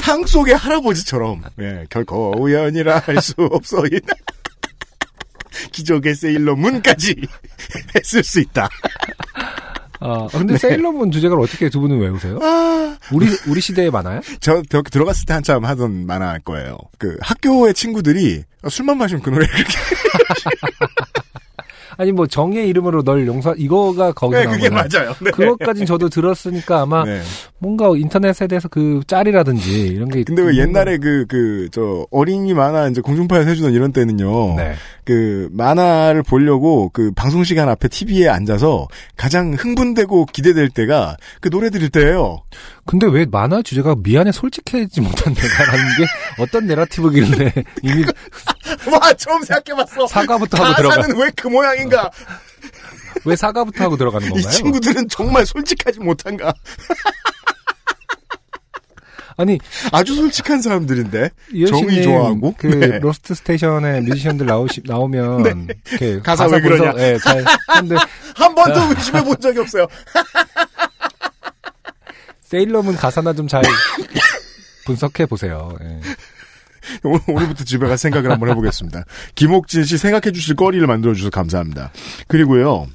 탕 0.00 0.24
속의 0.26 0.56
할아버지처럼 0.56 1.42
예, 1.60 1.84
결코 1.90 2.32
우연이라 2.40 3.00
할 3.00 3.20
수 3.20 3.34
없어 3.38 3.82
기적의 5.72 6.14
세일러문까지 6.14 7.14
했을 7.94 8.24
수 8.24 8.40
있다. 8.40 8.68
아, 10.00 10.26
근데 10.32 10.56
세일러문 10.56 11.10
주제가를 11.10 11.42
어떻게 11.42 11.68
두 11.68 11.80
분은 11.80 11.98
외우세요? 11.98 12.38
아, 12.42 12.96
우리, 13.12 13.26
우리 13.46 13.60
시대에 13.60 13.90
많아요? 13.90 14.20
저 14.40 14.62
저- 14.70 14.82
들어갔을 14.82 15.26
때 15.26 15.34
한참 15.34 15.64
하던 15.64 16.06
만화일 16.06 16.40
거예요. 16.40 16.78
그 16.98 17.16
학교의 17.20 17.74
친구들이 17.74 18.44
술만 18.68 18.96
마시면 18.98 19.22
그 19.22 19.30
노래 19.30 19.46
그렇게 19.46 19.72
아니, 22.00 22.12
뭐, 22.12 22.26
정의 22.26 22.66
이름으로 22.68 23.02
널 23.02 23.26
용서, 23.26 23.54
이거가 23.54 24.12
거기 24.12 24.36
네, 24.36 24.44
나온 24.44 24.56
그게 24.56 24.68
거나. 24.70 24.86
맞아요. 24.90 25.14
네. 25.20 25.30
그것까진 25.32 25.84
저도 25.84 26.08
들었으니까 26.08 26.80
아마 26.80 27.04
네. 27.04 27.20
뭔가 27.58 27.90
인터넷에 27.94 28.46
대해서 28.46 28.68
그 28.68 29.00
짤이라든지 29.06 29.88
이런 29.88 30.08
게. 30.08 30.24
근데 30.24 30.40
왜 30.40 30.56
옛날에 30.56 30.96
그, 30.96 31.26
그, 31.28 31.68
저, 31.72 32.06
어린이 32.10 32.54
만화 32.54 32.88
이제 32.88 33.02
공중파에서 33.02 33.50
해주던 33.50 33.72
이런 33.74 33.92
때는요. 33.92 34.30
거- 34.32 34.54
네. 34.56 34.72
그, 35.04 35.48
만화를 35.52 36.22
보려고 36.22 36.88
그 36.92 37.10
방송 37.14 37.44
시간 37.44 37.68
앞에 37.68 37.88
TV에 37.88 38.28
앉아서 38.28 38.88
가장 39.16 39.52
흥분되고 39.58 40.26
기대될 40.26 40.70
때가 40.70 41.16
그 41.40 41.50
노래 41.50 41.68
들을 41.70 41.88
때예요 41.88 42.42
근데 42.86 43.06
왜 43.08 43.26
만화 43.28 43.60
주제가 43.62 43.96
미안해 44.02 44.30
솔직해지 44.30 45.00
못한 45.00 45.34
내가라는 45.34 45.84
게 45.98 46.42
어떤 46.42 46.66
내러티브길래 46.66 47.52
이미 47.82 48.04
와, 48.90 49.12
처음 49.14 49.42
생각해봤어. 49.42 50.06
사과부터 50.06 50.62
하고 50.64 50.74
들어가. 50.76 50.96
가사는 50.96 51.16
왜 51.18 51.30
그 51.36 51.48
모양인가? 51.48 52.10
왜 53.24 53.36
사과부터 53.36 53.84
하고 53.84 53.96
들어가는 53.96 54.26
이 54.26 54.30
건가요? 54.30 54.52
친구들은 54.52 55.08
정말 55.08 55.46
솔직하지 55.46 56.00
못한가? 56.00 56.52
아니, 59.36 59.58
아주 59.92 60.14
솔직한 60.16 60.60
사람들인데. 60.60 61.30
정의 61.68 62.02
좋아하고. 62.02 62.54
그 62.58 62.66
네. 62.66 62.98
로스트 62.98 63.34
스테이션에 63.34 64.00
뮤지션들 64.02 64.44
나오시, 64.46 64.82
나오면 64.84 65.68
이렇게 65.90 66.20
가사 66.20 66.44
왜 66.44 66.60
분석, 66.60 66.78
그러냐. 66.78 66.92
예, 67.02 67.16
잘 67.18 67.42
하는데 67.68 67.96
한 68.36 68.54
번도 68.54 68.80
의심해 68.94 69.24
본 69.24 69.40
적이 69.40 69.60
없어요. 69.60 69.86
세일러문 72.42 72.96
가사나 72.96 73.32
좀 73.32 73.48
잘 73.48 73.62
분석해 74.84 75.24
보세요. 75.26 75.74
예. 75.82 76.00
오늘, 77.04 77.20
오늘부터 77.28 77.64
집에 77.64 77.86
가서 77.86 77.96
생각을 77.96 78.30
한번 78.30 78.48
해보겠습니다. 78.50 79.04
김옥진 79.34 79.84
씨 79.84 79.98
생각해 79.98 80.32
주실 80.32 80.56
거리를 80.56 80.86
만들어 80.86 81.14
주셔서 81.14 81.30
감사합니다. 81.30 81.92
그리고요, 82.28 82.86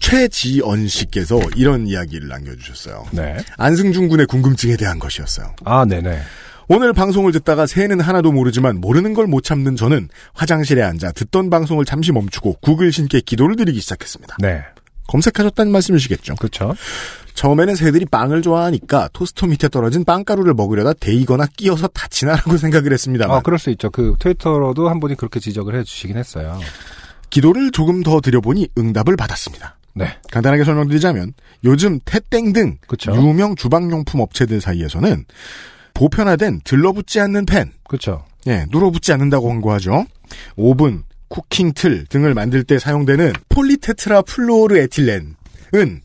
최지언 0.00 0.88
씨께서 0.88 1.40
이런 1.56 1.86
이야기를 1.86 2.28
남겨주셨어요. 2.28 3.06
네. 3.12 3.36
안승준 3.58 4.08
군의 4.08 4.26
궁금증에 4.26 4.76
대한 4.76 4.98
것이었어요. 4.98 5.54
아, 5.64 5.84
네네. 5.84 6.20
오늘 6.68 6.92
방송을 6.92 7.32
듣다가 7.32 7.66
새해는 7.66 8.00
하나도 8.00 8.30
모르지만 8.32 8.80
모르는 8.80 9.12
걸 9.14 9.26
못 9.26 9.42
참는 9.42 9.74
저는 9.76 10.08
화장실에 10.34 10.82
앉아 10.82 11.12
듣던 11.12 11.50
방송을 11.50 11.84
잠시 11.84 12.12
멈추고 12.12 12.58
구글 12.62 12.92
신께 12.92 13.20
기도를 13.20 13.56
드리기 13.56 13.80
시작했습니다. 13.80 14.36
네. 14.38 14.62
검색하셨다는 15.08 15.72
말씀이시겠죠? 15.72 16.36
그렇죠. 16.36 16.74
처음에는 17.34 17.74
새들이 17.74 18.06
빵을 18.06 18.42
좋아하니까 18.42 19.08
토스터 19.12 19.46
밑에 19.46 19.68
떨어진 19.68 20.04
빵가루를 20.04 20.54
먹으려다 20.54 20.92
데이거나 20.94 21.46
끼어서 21.56 21.88
다치나라고 21.88 22.56
생각을 22.58 22.92
했습니다만 22.92 23.38
아, 23.38 23.40
그럴 23.40 23.58
수 23.58 23.70
있죠. 23.70 23.90
그 23.90 24.14
트위터로도 24.18 24.88
한 24.88 25.00
분이 25.00 25.16
그렇게 25.16 25.40
지적을 25.40 25.74
해 25.74 25.84
주시긴 25.84 26.16
했어요. 26.16 26.58
기도를 27.30 27.70
조금 27.70 28.02
더 28.02 28.20
드려보니 28.20 28.68
응답을 28.76 29.16
받았습니다. 29.16 29.76
네. 29.94 30.18
간단하게 30.30 30.64
설명드리자면 30.64 31.34
요즘 31.64 31.98
태땡 32.04 32.52
등 32.52 32.78
그쵸. 32.86 33.12
유명 33.14 33.56
주방용품 33.56 34.20
업체들 34.20 34.60
사이에서는 34.60 35.24
보편화된 35.94 36.60
들러붙지 36.64 37.20
않는 37.20 37.46
팬, 37.46 37.72
그렇죠. 37.86 38.24
예, 38.46 38.66
눌어붙지 38.70 39.12
않는다고 39.12 39.48
광고하죠. 39.48 40.06
오븐, 40.56 41.02
cooking 41.28 41.72
틀 41.74 42.06
등을 42.06 42.34
만들 42.34 42.64
때 42.64 42.78
사용되는 42.78 43.32
폴리테트라 43.48 44.22
플로르 44.22 44.76
에틸렌은 44.78 46.02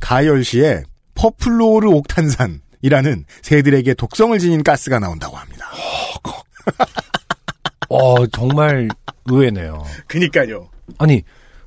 가열시에 0.00 0.82
퍼플로르 1.14 1.88
옥탄산이라는 1.88 3.24
새들에게 3.42 3.94
독성을 3.94 4.38
지닌 4.38 4.62
가스가 4.62 4.98
나온다고 4.98 5.36
합니다. 5.36 5.66
어, 7.88 8.26
정말 8.28 8.88
의외네요. 9.26 9.84
그니까요. 10.06 10.68
아니, 10.98 11.22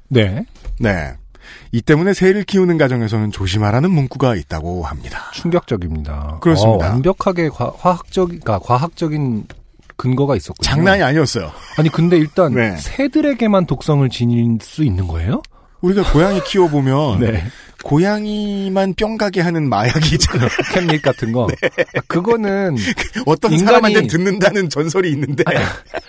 네. 0.08 0.46
네. 0.79 1.13
이 1.72 1.81
때문에 1.81 2.13
새를 2.13 2.43
키우는 2.43 2.77
가정에서는 2.77 3.31
조심하라는 3.31 3.91
문구가 3.91 4.36
있다고 4.36 4.84
합니다. 4.84 5.31
충격적입니다. 5.34 6.39
그렇습니다. 6.41 6.88
어, 6.88 6.89
완벽하게 6.91 7.50
과, 7.50 7.74
화학적, 7.77 8.27
그러니까 8.27 8.60
과학적인 8.60 9.48
근거가 9.96 10.36
있었군요. 10.36 10.65
장난이 10.65 11.03
아니었어요. 11.03 11.51
아니, 11.77 11.89
근데 11.89 12.17
일단 12.17 12.53
네. 12.53 12.75
새들에게만 12.77 13.65
독성을 13.65 14.08
지닐 14.10 14.58
수 14.62 14.84
있는 14.84 15.08
거예요? 15.08 15.41
우리가 15.81 16.11
고양이 16.11 16.41
키워보면 16.43 17.19
네. 17.21 17.43
고양이만 17.83 18.93
뿅 18.93 19.17
가게 19.17 19.41
하는 19.41 19.67
마약이 19.67 20.13
있잖아요. 20.15 20.47
캔릿 20.71 21.01
같은 21.01 21.31
거. 21.31 21.47
아, 21.97 22.01
그거는 22.07 22.75
어떤 23.25 23.51
인간이- 23.51 23.65
사람한테 23.65 24.05
듣는다는 24.07 24.69
전설이 24.69 25.09
있는데 25.13 25.43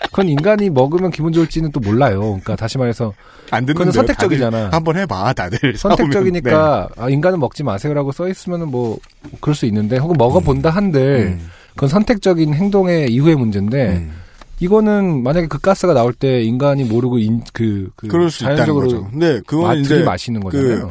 그건 0.07 0.29
인간이 0.29 0.69
먹으면 0.69 1.11
기분 1.11 1.33
좋을지는 1.33 1.73
또 1.73 1.81
몰라요. 1.81 2.21
그러니까 2.21 2.57
다시 2.57 2.77
말해서 2.77 3.15
안 3.51 3.65
듣는 3.65 3.79
그건 3.79 3.93
선택적이잖아. 3.93 4.69
한번 4.71 4.99
해봐 4.99 5.33
다들 5.33 5.77
선택적이니까 5.77 6.89
아, 6.97 7.09
인간은 7.09 7.41
먹지 7.41 7.63
마세요라고 7.63 8.13
써 8.13 8.29
있으면은 8.29 8.69
뭐 8.69 8.99
그럴 9.41 9.55
수 9.55 9.65
있는데 9.65 9.97
혹은 9.97 10.17
먹어본다 10.19 10.69
한들 10.69 11.39
음. 11.41 11.51
그건 11.71 11.89
선택적인 11.89 12.53
행동의 12.53 13.11
이후의 13.11 13.35
문제인데 13.37 13.89
음. 13.97 14.13
이거는 14.61 15.23
만약에 15.23 15.49
그 15.49 15.59
가스가 15.59 15.95
나올 15.95 16.13
때 16.13 16.43
인간이 16.43 16.85
모르고 16.85 17.19
인, 17.19 17.43
그, 17.53 17.91
그 17.97 18.07
그럴 18.07 18.31
수 18.31 18.45
있다는 18.45 18.57
자연적으로 18.57 18.87
거죠. 18.87 19.11
근데 19.11 19.35
마, 19.35 19.41
그거는 19.47 19.81
이제 19.81 19.95
들이마시는 19.95 20.41
거잖아요. 20.41 20.91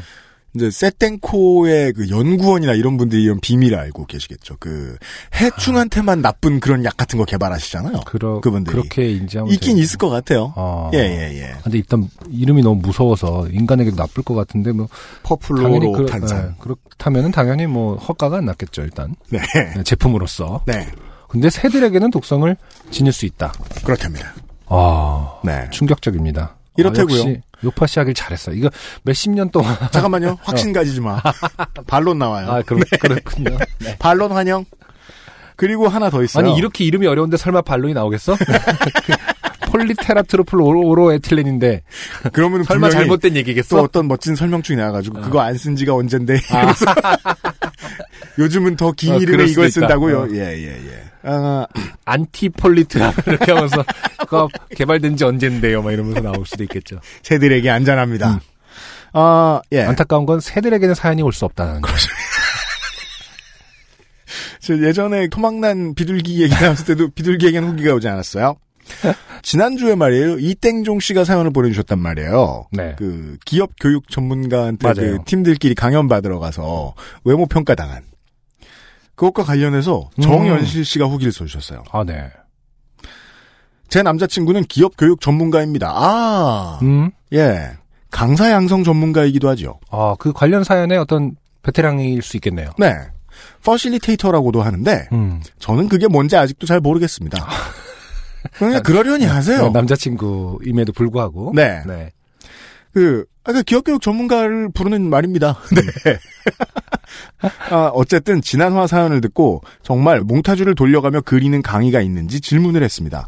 이제 0.53 0.69
세땡코의 0.69 1.93
그 1.93 2.09
연구원이나 2.09 2.73
이런 2.73 2.97
분들이 2.97 3.23
이런 3.23 3.39
비밀을 3.39 3.77
알고 3.77 4.05
계시겠죠. 4.05 4.57
그 4.59 4.97
해충한테만 5.39 6.21
나쁜 6.21 6.59
그런 6.59 6.83
약 6.83 6.97
같은 6.97 7.17
거 7.17 7.23
개발하시잖아요. 7.23 8.01
그러, 8.05 8.41
그분들이. 8.41 8.75
그렇게 8.75 9.11
인지하면 9.11 9.53
있긴 9.53 9.75
돼요. 9.75 9.83
있을 9.83 9.97
것 9.97 10.09
같아요. 10.09 10.51
어. 10.57 10.91
예, 10.93 10.97
예, 10.97 11.41
예. 11.41 11.55
근데 11.63 11.77
일단 11.77 12.09
이름이 12.29 12.63
너무 12.63 12.81
무서워서 12.81 13.47
인간에게도 13.49 13.95
나쁠 13.95 14.23
것 14.23 14.35
같은데 14.35 14.73
뭐 14.73 14.89
퍼플로로 15.23 15.93
그, 15.93 16.05
탄산. 16.05 16.47
네, 16.47 16.55
그렇다면은 16.59 17.31
당연히 17.31 17.65
뭐 17.65 17.95
허가가 17.95 18.37
안 18.37 18.45
났겠죠 18.45 18.81
일단 18.81 19.15
네. 19.29 19.39
네, 19.55 19.83
제품으로서. 19.83 20.63
네. 20.65 20.85
근데 21.31 21.49
새들에게는 21.49 22.11
독성을 22.11 22.57
지닐 22.91 23.13
수 23.13 23.25
있다. 23.25 23.53
그렇답니다. 23.85 24.33
아 24.67 25.39
네. 25.45 25.69
충격적입니다. 25.71 26.57
이렇다고요. 26.75 27.15
아, 27.15 27.19
역시 27.19 27.41
요팟시 27.63 27.99
하길 27.99 28.13
잘했어. 28.13 28.51
이거 28.51 28.69
몇십 29.03 29.31
년 29.31 29.49
동안. 29.49 29.77
잠깐만요. 29.91 30.39
확신 30.41 30.73
가지지 30.73 30.99
마. 30.99 31.21
반론 31.87 32.19
나와요. 32.19 32.51
아, 32.51 32.61
그렇, 32.63 32.81
그렇군요. 32.99 33.57
네. 33.79 33.95
반론 33.97 34.33
환영. 34.33 34.65
그리고 35.55 35.87
하나 35.87 36.09
더 36.09 36.21
있어요. 36.21 36.43
아니, 36.43 36.57
이렇게 36.57 36.83
이름이 36.83 37.07
어려운데 37.07 37.37
설마 37.37 37.61
반론이 37.61 37.93
나오겠어? 37.93 38.35
폴리테라 39.71 40.23
트로플 40.23 40.59
오로 40.61 41.13
에틸렌인데 41.13 41.81
그러면 42.33 42.63
설마 42.63 42.89
잘못된 42.89 43.33
또 43.33 43.37
얘기겠어? 43.39 43.81
어떤 43.81 44.07
멋진 44.07 44.35
설명충이 44.35 44.77
나와가지고 44.77 45.21
그거 45.21 45.39
안 45.41 45.55
쓴 45.57 45.75
지가 45.75 45.93
언젠데 45.93 46.39
아, 46.51 46.73
요즘은 48.39 48.75
더긴 48.77 49.13
어, 49.13 49.17
이름에 49.17 49.45
이걸 49.45 49.65
있다. 49.67 49.81
쓴다고요? 49.81 50.19
어. 50.21 50.27
예, 50.31 50.37
예, 50.57 50.67
예. 50.87 51.03
아, 51.23 51.65
안티폴리트라 52.05 53.13
이렇게 53.27 53.51
하면서 53.51 53.83
그거 54.19 54.47
개발된 54.75 55.17
지 55.17 55.23
언젠데요? 55.23 55.81
막 55.83 55.91
이러면서 55.91 56.21
나올 56.21 56.45
수도 56.45 56.63
있겠죠. 56.63 56.99
새들에게 57.23 57.69
안전합니다. 57.69 58.31
음. 58.31 58.39
아, 59.13 59.61
예. 59.71 59.81
안타까운 59.83 60.25
건 60.25 60.39
새들에게는 60.39 60.95
사연이 60.95 61.21
올 61.21 61.31
수 61.33 61.45
없다는 61.45 61.81
거. 61.81 61.91
저 64.61 64.77
예전에 64.77 65.27
토막난 65.27 65.93
비둘기 65.95 66.41
얘기 66.43 66.53
나왔을 66.53 66.85
때도 66.85 67.09
비둘기에겐 67.11 67.63
후기가 67.63 67.93
오지 67.95 68.07
않았어요. 68.07 68.55
지난주에 69.43 69.95
말이에요. 69.95 70.39
이땡종 70.39 70.99
씨가 70.99 71.23
사연을 71.23 71.51
보내주셨단 71.51 71.99
말이에요. 71.99 72.67
네. 72.71 72.95
그 72.97 73.37
기업 73.45 73.71
교육 73.79 74.09
전문가한테 74.09 74.87
맞아요. 74.87 75.17
그 75.17 75.23
팀들끼리 75.25 75.75
강연 75.75 76.07
받으러 76.07 76.39
가서 76.39 76.93
외모 77.23 77.45
평가 77.45 77.75
당한 77.75 78.03
그것과 79.15 79.43
관련해서 79.43 80.09
음. 80.17 80.21
정연실 80.21 80.85
씨가 80.85 81.05
후기를 81.05 81.31
써주셨어요. 81.31 81.83
아, 81.91 82.03
네. 82.03 82.29
제 83.87 84.01
남자친구는 84.01 84.63
기업 84.63 84.93
교육 84.97 85.21
전문가입니다. 85.21 85.91
아, 85.93 86.79
음. 86.81 87.11
예. 87.33 87.71
강사 88.09 88.51
양성 88.51 88.83
전문가이기도 88.83 89.49
하죠. 89.49 89.79
아, 89.89 90.15
그 90.17 90.33
관련 90.33 90.63
사연의 90.63 90.97
어떤 90.97 91.35
베테랑일 91.61 92.21
수 92.21 92.37
있겠네요. 92.37 92.71
네. 92.77 92.93
facilitator라고도 93.63 94.61
하는데 94.61 95.07
음. 95.11 95.41
저는 95.59 95.87
그게 95.87 96.07
뭔지 96.07 96.35
아직도 96.35 96.65
잘 96.67 96.79
모르겠습니다. 96.79 97.45
그냥 98.53 98.83
그러려니 98.83 99.25
하세요. 99.25 99.63
네, 99.63 99.69
남자친구임에도 99.69 100.93
불구하고. 100.93 101.53
네. 101.55 101.83
네. 101.85 102.11
그, 102.93 103.25
아까 103.43 103.61
기업교육 103.61 104.01
전문가를 104.01 104.69
부르는 104.73 105.09
말입니다. 105.09 105.57
네. 106.05 106.17
아, 107.69 107.89
어쨌든 107.93 108.41
지난화 108.41 108.87
사연을 108.87 109.21
듣고 109.21 109.61
정말 109.81 110.21
몽타주를 110.21 110.75
돌려가며 110.75 111.21
그리는 111.21 111.61
강의가 111.61 112.01
있는지 112.01 112.41
질문을 112.41 112.83
했습니다. 112.83 113.27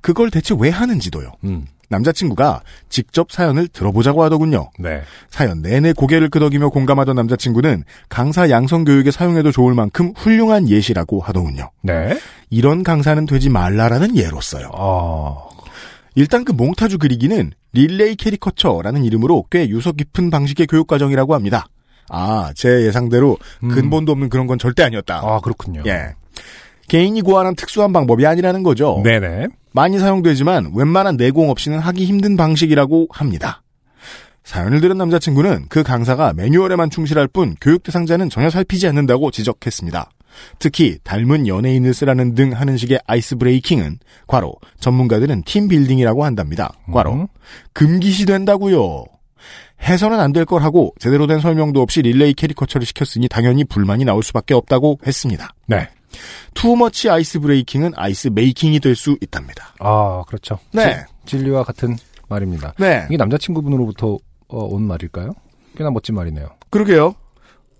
그걸 0.00 0.30
대체 0.30 0.54
왜 0.58 0.70
하는지도요. 0.70 1.32
음. 1.44 1.66
남자친구가 1.92 2.62
직접 2.88 3.30
사연을 3.30 3.68
들어보자고 3.68 4.24
하더군요. 4.24 4.70
네. 4.78 5.02
사연 5.30 5.62
내내 5.62 5.92
고개를 5.92 6.28
끄덕이며 6.30 6.70
공감하던 6.70 7.14
남자친구는 7.14 7.84
강사 8.08 8.50
양성 8.50 8.84
교육에 8.84 9.12
사용해도 9.12 9.52
좋을 9.52 9.74
만큼 9.74 10.12
훌륭한 10.16 10.68
예시라고 10.68 11.20
하더군요. 11.20 11.70
네. 11.82 12.18
이런 12.50 12.82
강사는 12.82 13.24
되지 13.26 13.48
말라라는 13.48 14.16
예로 14.16 14.40
써요. 14.40 14.70
어. 14.74 15.48
일단 16.14 16.44
그 16.44 16.52
몽타주 16.52 16.98
그리기는 16.98 17.52
릴레이 17.72 18.16
캐리커처라는 18.16 19.04
이름으로 19.04 19.44
꽤 19.50 19.68
유서 19.68 19.92
깊은 19.92 20.30
방식의 20.30 20.66
교육 20.66 20.86
과정이라고 20.86 21.34
합니다. 21.34 21.66
아, 22.08 22.52
제 22.54 22.84
예상대로 22.84 23.38
음. 23.62 23.68
근본도 23.68 24.12
없는 24.12 24.28
그런 24.28 24.46
건 24.46 24.58
절대 24.58 24.82
아니었다. 24.82 25.22
아, 25.24 25.40
그렇군요. 25.40 25.82
예. 25.86 26.14
개인이 26.88 27.18
고안한 27.22 27.54
특수한 27.54 27.92
방법이 27.92 28.26
아니라는 28.26 28.62
거죠. 28.62 29.00
네네. 29.02 29.46
많이 29.72 29.98
사용되지만 29.98 30.72
웬만한 30.74 31.16
내공 31.16 31.50
없이는 31.50 31.78
하기 31.78 32.04
힘든 32.04 32.36
방식이라고 32.36 33.08
합니다. 33.10 33.62
사연을 34.44 34.80
들은 34.80 34.98
남자친구는 34.98 35.66
그 35.68 35.82
강사가 35.82 36.32
매뉴얼에만 36.32 36.90
충실할 36.90 37.28
뿐 37.28 37.54
교육 37.60 37.82
대상자는 37.84 38.28
전혀 38.28 38.50
살피지 38.50 38.88
않는다고 38.88 39.30
지적했습니다. 39.30 40.10
특히 40.58 40.98
닮은 41.04 41.46
연예인을 41.46 41.94
쓰라는 41.94 42.34
등 42.34 42.52
하는 42.52 42.76
식의 42.76 43.00
ice 43.06 43.36
breaking은 43.36 43.98
괄호 44.26 44.54
전문가들은 44.80 45.42
team 45.44 45.68
building이라고 45.68 46.24
한답니다. 46.24 46.72
괄호 46.92 47.12
음. 47.12 47.26
금기시 47.72 48.26
된다고요. 48.26 49.04
해서는 49.82 50.20
안 50.20 50.32
될 50.32 50.44
걸 50.44 50.62
하고 50.62 50.94
제대로 50.98 51.26
된 51.26 51.40
설명도 51.40 51.82
없이 51.82 52.02
릴레이 52.02 52.34
캐리커처를 52.34 52.86
시켰으니 52.86 53.28
당연히 53.28 53.64
불만이 53.64 54.04
나올 54.04 54.22
수밖에 54.22 54.54
없다고 54.54 55.00
했습니다. 55.06 55.50
네. 55.66 55.88
too 56.54 56.77
much 56.77 57.08
ice 57.10 57.40
breaking은 57.40 57.92
ice 57.96 58.28
making이 58.28 58.80
될 58.80 58.94
수 58.96 59.16
있답니다. 59.20 59.74
아, 59.80 60.22
그렇죠. 60.26 60.58
네. 60.72 61.04
지- 61.24 61.36
진리와 61.36 61.64
같은 61.64 61.96
말입니다. 62.28 62.74
네. 62.78 63.04
이게 63.08 63.16
남자친구분으로부터 63.16 64.18
어, 64.48 64.58
온 64.64 64.82
말일까요? 64.86 65.32
꽤나 65.76 65.90
멋진 65.90 66.14
말이네요. 66.14 66.48
그러게요. 66.70 67.14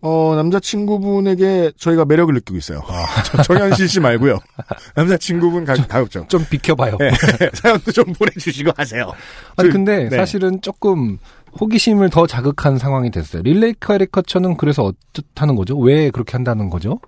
어, 0.01 0.33
남자친구분에게 0.37 1.73
저희가 1.79 2.05
매력을 2.05 2.33
느끼고 2.35 2.57
있어요. 2.59 2.83
저- 3.25 3.43
정현실 3.43 3.89
씨 3.89 4.01
말고요. 4.01 4.39
남자친구분 4.97 5.65
가, 5.65 5.75
가급적. 5.75 6.29
좀 6.29 6.45
비켜봐요. 6.49 6.97
네. 6.99 7.11
사연도 7.55 7.93
좀 7.93 8.07
보내주시고 8.13 8.73
하세요. 8.77 9.13
아니 9.57 9.69
저- 9.69 9.73
근데 9.73 10.09
네. 10.09 10.17
사실은 10.17 10.61
조금 10.61 11.19
호기심을 11.61 12.11
더 12.11 12.27
자극한 12.27 12.79
상황이 12.79 13.11
됐어요. 13.11 13.43
릴레이 13.43 13.75
캐리커처는 13.81 14.57
그래서 14.57 14.85
어떻다는 15.13 15.55
거죠? 15.55 15.79
왜 15.79 16.11
그렇게 16.11 16.33
한다는 16.33 16.71
거죠? 16.71 16.99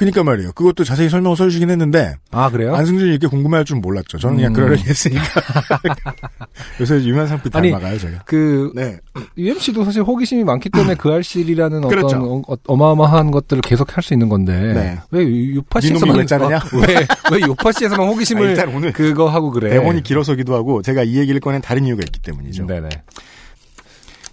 그니까 0.00 0.24
말이에요. 0.24 0.52
그것도 0.52 0.82
자세히 0.82 1.08
설명을 1.10 1.36
써주시긴 1.36 1.70
했는데, 1.70 2.16
아 2.30 2.50
그래요? 2.50 2.74
안승준이 2.74 3.10
이렇게 3.10 3.26
궁금해할 3.26 3.64
줄 3.66 3.76
몰랐죠. 3.76 4.18
저는 4.18 4.36
그냥 4.36 4.52
음. 4.52 4.54
그러려니 4.54 4.82
했으니까. 4.82 5.22
요새 6.80 6.96
유명한 7.02 7.28
상품 7.28 7.50
닮아가요, 7.50 7.98
제가. 7.98 8.22
그 8.24 8.72
네. 8.74 8.98
UMC도 9.36 9.84
사실 9.84 10.02
호기심이 10.02 10.42
많기 10.44 10.70
때문에 10.70 10.94
그 10.94 11.10
알실이라는 11.12 11.78
어떤 11.84 11.90
그렇죠. 11.90 12.42
어, 12.48 12.56
어마어마한 12.66 13.30
것들을 13.30 13.60
계속 13.62 13.96
할 13.96 14.02
수 14.02 14.14
있는 14.14 14.30
건데 14.30 14.72
네. 14.72 14.98
왜 15.10 15.54
요파시에서만 15.56 16.16
왜 16.16 16.24
자르냐? 16.24 16.56
어, 16.56 16.60
왜, 16.88 17.06
왜 17.32 17.40
요파시에서만 17.46 18.00
아, 18.08 18.10
호기심을 18.10 18.48
일단 18.48 18.74
오늘 18.74 18.92
그거 18.94 19.28
하고 19.28 19.50
그래? 19.50 19.68
대본이 19.68 20.02
길어서기도 20.02 20.54
하고, 20.54 20.80
제가 20.80 21.02
이 21.02 21.16
얘기를 21.18 21.38
꺼낸 21.40 21.60
다른 21.60 21.84
이유가 21.84 22.00
있기 22.02 22.20
때문이죠. 22.20 22.66
네네. 22.66 22.88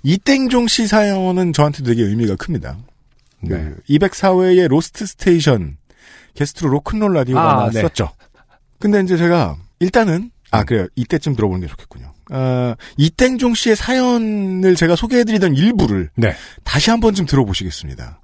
이땡종 0.03 0.67
씨 0.69 0.87
사연은 0.87 1.51
저한테 1.51 1.83
되게 1.83 2.03
의미가 2.03 2.35
큽니다. 2.37 2.77
네. 3.41 3.49
그 3.49 3.81
204회의 3.89 4.67
로스트 4.67 5.05
스테이션 5.05 5.77
게스트로 6.35 6.69
로큰롤 6.69 7.13
라디오가 7.13 7.41
아, 7.41 7.55
나왔었죠. 7.55 8.09
근데 8.79 9.01
이제 9.01 9.17
제가 9.17 9.57
일단은 9.79 10.31
아 10.51 10.63
그래요 10.63 10.87
이때쯤 10.95 11.35
들어보는 11.35 11.61
게 11.61 11.67
좋겠군요. 11.67 12.13
어, 12.31 12.75
이땡종 12.97 13.53
씨의 13.55 13.75
사연을 13.75 14.75
제가 14.75 14.95
소개해드리던 14.95 15.55
일부를 15.55 16.09
네. 16.15 16.35
다시 16.63 16.89
한 16.89 16.99
번쯤 16.99 17.25
들어보시겠습니다. 17.25 18.21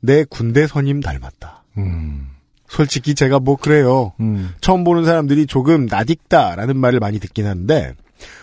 내 0.00 0.24
군대 0.24 0.66
선임 0.66 1.00
닮았다. 1.00 1.64
음. 1.78 2.28
솔직히 2.68 3.14
제가 3.14 3.38
뭐 3.38 3.56
그래요. 3.56 4.12
음. 4.20 4.54
처음 4.60 4.84
보는 4.84 5.04
사람들이 5.04 5.46
조금 5.46 5.86
낯익다라는 5.86 6.76
말을 6.76 7.00
많이 7.00 7.18
듣긴 7.18 7.46
하는데 7.46 7.94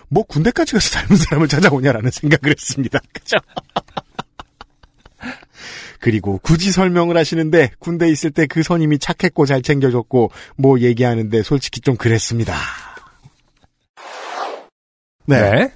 뭐 0.10 0.24
군대까지 0.24 0.74
가서 0.74 0.90
닮은 1.00 1.18
사람을 1.18 1.48
찾아오냐라는 1.48 2.10
생각을 2.12 2.56
했습니다. 2.58 3.00
그죠? 3.14 3.38
그리고 6.04 6.38
굳이 6.44 6.70
설명을 6.74 7.16
하시는데 7.16 7.72
군대 7.80 8.10
있을 8.10 8.30
때 8.32 8.46
그 8.46 8.62
선임이 8.62 9.00
착했고 9.00 9.46
잘 9.46 9.62
챙겨줬고 9.62 10.32
뭐 10.58 10.82
얘기하는데 10.82 11.44
솔직히 11.44 11.80
좀 11.80 11.96
그랬습니다. 11.96 12.54
네. 15.26 15.40
네. 15.50 15.74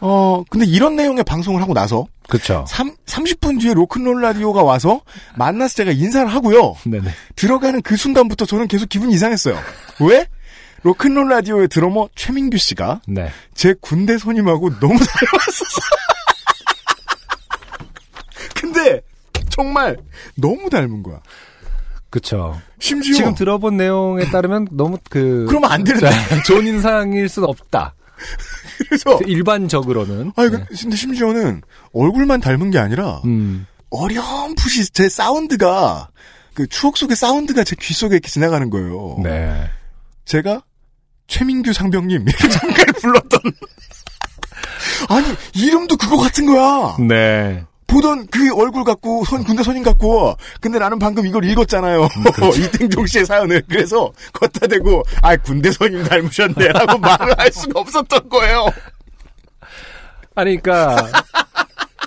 어 0.00 0.44
근데 0.48 0.64
이런 0.64 0.94
내용의 0.94 1.24
방송을 1.24 1.60
하고 1.60 1.74
나서 1.74 2.06
그렇죠. 2.28 2.64
3, 2.68 2.94
30분 3.04 3.60
뒤에 3.60 3.74
로큰롤 3.74 4.22
라디오가 4.22 4.62
와서 4.62 5.00
만나서 5.36 5.74
제가 5.74 5.90
인사를 5.90 6.28
하고요. 6.32 6.76
네네. 6.84 7.10
들어가는 7.34 7.82
그 7.82 7.96
순간부터 7.96 8.46
저는 8.46 8.68
계속 8.68 8.88
기분이 8.88 9.12
이상했어요. 9.14 9.58
왜? 10.00 10.28
로큰롤 10.84 11.28
라디오의 11.28 11.66
드러머 11.68 12.08
최민규 12.14 12.58
씨가 12.58 13.00
네. 13.08 13.28
제 13.54 13.74
군대 13.80 14.18
선임하고 14.18 14.78
너무 14.78 14.94
닮았었어. 15.02 15.80
근데 18.54 19.00
정말 19.54 19.96
너무 20.36 20.68
닮은 20.70 21.02
거야. 21.02 21.20
그렇죠. 22.10 22.60
심지어 22.78 23.14
지금 23.14 23.34
들어본 23.34 23.76
내용에 23.76 24.26
따르면 24.30 24.68
너무 24.72 24.98
그 25.10 25.46
그러면 25.48 25.70
안 25.72 25.82
되는데. 25.84 26.10
자, 26.10 26.42
좋은 26.44 26.66
인상일 26.66 27.28
수는 27.28 27.48
없다. 27.48 27.94
그래서 28.88 29.18
일반적으로는. 29.26 30.32
아니 30.36 30.50
네. 30.50 30.64
근데 30.80 30.96
심지어는 30.96 31.62
얼굴만 31.92 32.40
닮은 32.40 32.70
게 32.70 32.78
아니라 32.78 33.20
음. 33.24 33.66
어렴풋이 33.90 34.90
제 34.90 35.08
사운드가 35.08 36.08
그 36.54 36.66
추억 36.68 36.96
속의 36.96 37.16
사운드가 37.16 37.64
제 37.64 37.74
귀 37.76 37.94
속에 37.94 38.14
이렇게 38.16 38.28
지나가는 38.28 38.70
거예요. 38.70 39.16
네. 39.22 39.68
제가 40.24 40.62
최민규 41.26 41.72
상병님 41.72 42.22
이렇게 42.28 42.48
잠깐 42.48 42.86
불렀던 43.00 43.40
아니 45.08 45.26
이름도 45.54 45.96
그거 45.96 46.16
같은 46.18 46.46
거야. 46.46 46.96
네. 47.00 47.64
보던 47.86 48.26
그 48.28 48.54
얼굴 48.56 48.84
갖고 48.84 49.24
선 49.24 49.44
군대 49.44 49.62
선임 49.62 49.82
갖고. 49.82 50.36
근데 50.60 50.78
나는 50.78 50.98
방금 50.98 51.26
이걸 51.26 51.44
읽었잖아요. 51.44 52.08
이땡종 52.56 53.06
씨의 53.06 53.26
사연을. 53.26 53.62
그래서 53.68 54.12
걷다 54.32 54.66
대고 54.66 55.02
아 55.22 55.36
군대 55.36 55.70
선임 55.70 56.02
닮으셨네라고 56.04 56.98
말을 56.98 57.34
할 57.38 57.52
수가 57.52 57.80
없었던 57.80 58.28
거예요. 58.28 58.66
아니, 60.34 60.60
그러니까. 60.60 60.96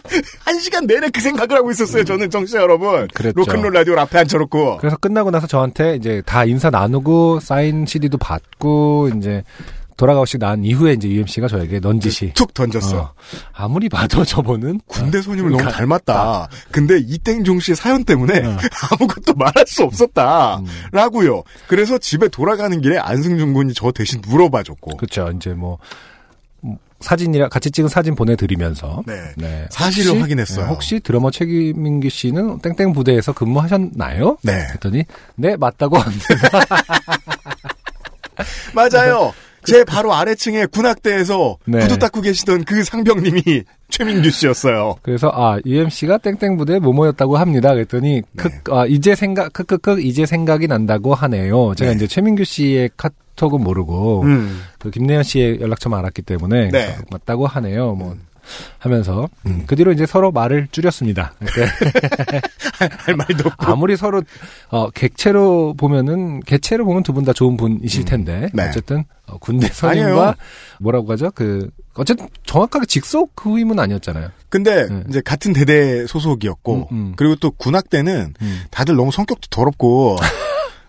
한 0.46 0.58
시간 0.60 0.88
내내 0.88 1.10
그 1.10 1.20
생각을 1.20 1.58
하고 1.58 1.70
있었어요 1.70 2.06
저는 2.06 2.30
정치자 2.30 2.60
여러분. 2.60 3.08
그랬죠. 3.13 3.34
로큰롤 3.36 3.74
라디오 3.74 4.00
앞에 4.00 4.20
앉혀놓고. 4.20 4.78
그래서 4.78 4.96
끝나고 4.98 5.32
나서 5.32 5.48
저한테 5.48 5.96
이제 5.96 6.22
다 6.26 6.46
인사 6.46 6.70
나누고 6.70 7.42
사인 7.42 7.86
CD도 7.86 8.18
받고 8.18 9.10
이제 9.18 9.44
돌아가시고 9.97 10.45
난 10.45 10.63
이후에 10.63 10.93
이제 10.93 11.10
UMC가 11.10 11.47
저에게 11.47 11.79
넌지시 11.79 12.31
툭 12.36 12.53
던졌어 12.53 12.97
어, 12.99 13.13
아무리 13.51 13.89
봐도 13.89 14.23
저분은 14.23 14.81
군대 14.86 15.21
선임을 15.21 15.49
너무 15.49 15.57
그러니까 15.57 15.77
닮았다. 15.79 16.47
근데 16.71 16.99
이땡종 16.99 17.60
씨의 17.60 17.75
사연 17.75 18.03
때문에 18.05 18.45
어. 18.45 18.57
아무것도 18.91 19.33
말할 19.33 19.65
수 19.65 19.83
없었다. 19.83 20.57
음. 20.60 20.65
라고요. 20.91 21.41
그래서 21.67 21.97
집에 21.97 22.27
돌아가는 22.27 22.79
길에 22.79 22.99
안승준 22.99 23.53
군이 23.53 23.73
저 23.73 23.91
대신 23.91 24.21
물어봐줬고. 24.27 24.97
그렇죠. 24.97 25.31
이제 25.36 25.49
뭐 25.53 25.79
음, 26.63 26.77
사진이랑 26.99 27.49
같이 27.49 27.71
찍은 27.71 27.89
사진 27.89 28.13
보내드리면서 28.13 29.01
네. 29.07 29.19
네. 29.36 29.65
사실을 29.71 30.12
혹시- 30.12 30.21
확인했어요. 30.21 30.65
네, 30.65 30.71
혹시 30.71 30.99
드러머 30.99 31.31
최기민기 31.31 32.12
씨는 32.12 32.60
땡땡 32.60 32.93
부대에서 32.93 33.33
근무하셨나요? 33.33 34.38
네. 34.43 34.67
했더니 34.73 35.05
네 35.36 35.55
맞다고 35.57 35.97
합니다. 35.97 36.25
맞아요. 38.75 39.33
제 39.67 39.84
바로 39.84 40.13
아래층에 40.13 40.65
군악대에서 40.67 41.58
네. 41.65 41.80
구두 41.80 41.99
닦고 41.99 42.21
계시던 42.21 42.63
그 42.63 42.86
상병님이 42.86 43.41
최민규 43.89 44.30
씨였어요. 44.30 44.95
그래서 45.01 45.30
아 45.34 45.60
UMC가 45.65 46.19
땡땡 46.19 46.56
부대 46.56 46.80
모모였다고 46.80 47.36
합니다. 47.36 47.73
그랬더니 47.73 48.21
크, 48.38 48.49
아, 48.71 48.86
이제 48.86 49.13
생각 49.13 49.51
크크크 49.51 49.99
이제 49.99 50.25
생각이 50.25 50.67
난다고 50.67 51.13
하네요. 51.13 51.75
제가 51.75 51.91
네. 51.91 51.95
이제 51.97 52.08
최민규 52.08 52.45
씨의 52.45 52.91
카톡은 52.95 53.62
모르고 53.62 54.23
음. 54.23 54.62
그 54.80 54.89
김래현 54.89 55.23
씨의 55.23 55.60
연락처만 55.60 55.99
알았기 55.99 56.21
때문에 56.21 56.69
네. 56.69 56.95
음. 56.97 57.03
맞다고 57.12 57.45
하네요. 57.45 57.93
뭐 57.93 58.15
하면서 58.79 59.27
음, 59.45 59.63
그 59.67 59.75
뒤로 59.75 59.91
이제 59.91 60.05
서로 60.05 60.31
말을 60.31 60.67
줄였습니다. 60.71 61.33
할 62.79 63.15
말도 63.15 63.43
없고. 63.47 63.65
아무리 63.65 63.95
서로 63.97 64.21
어 64.69 64.89
객체로 64.91 65.73
보면은 65.75 66.39
개체로 66.41 66.86
보면 66.86 67.03
두 67.03 67.13
분 67.13 67.25
다 67.25 67.33
좋은 67.33 67.57
분이실 67.57 68.05
텐데 68.05 68.49
네. 68.53 68.67
어쨌든 68.69 69.03
어, 69.25 69.38
군대. 69.39 69.67
선임과 69.67 70.36
뭐라고 70.79 71.12
하죠? 71.13 71.31
그 71.33 71.69
어쨌든 71.95 72.27
정확하게 72.45 72.86
직속 72.86 73.36
그 73.36 73.49
후임은 73.51 73.79
아니었잖아요. 73.79 74.29
근데 74.49 74.88
네. 74.88 75.03
이제 75.10 75.21
같은 75.21 75.51
대대 75.51 76.05
소속이었고 76.05 76.88
음, 76.91 76.97
음. 76.97 77.13
그리고 77.17 77.36
또 77.38 77.49
군악대는 77.51 78.33
음. 78.41 78.62
다들 78.69 78.95
너무 78.95 79.12
성격도 79.12 79.47
더럽고 79.49 80.17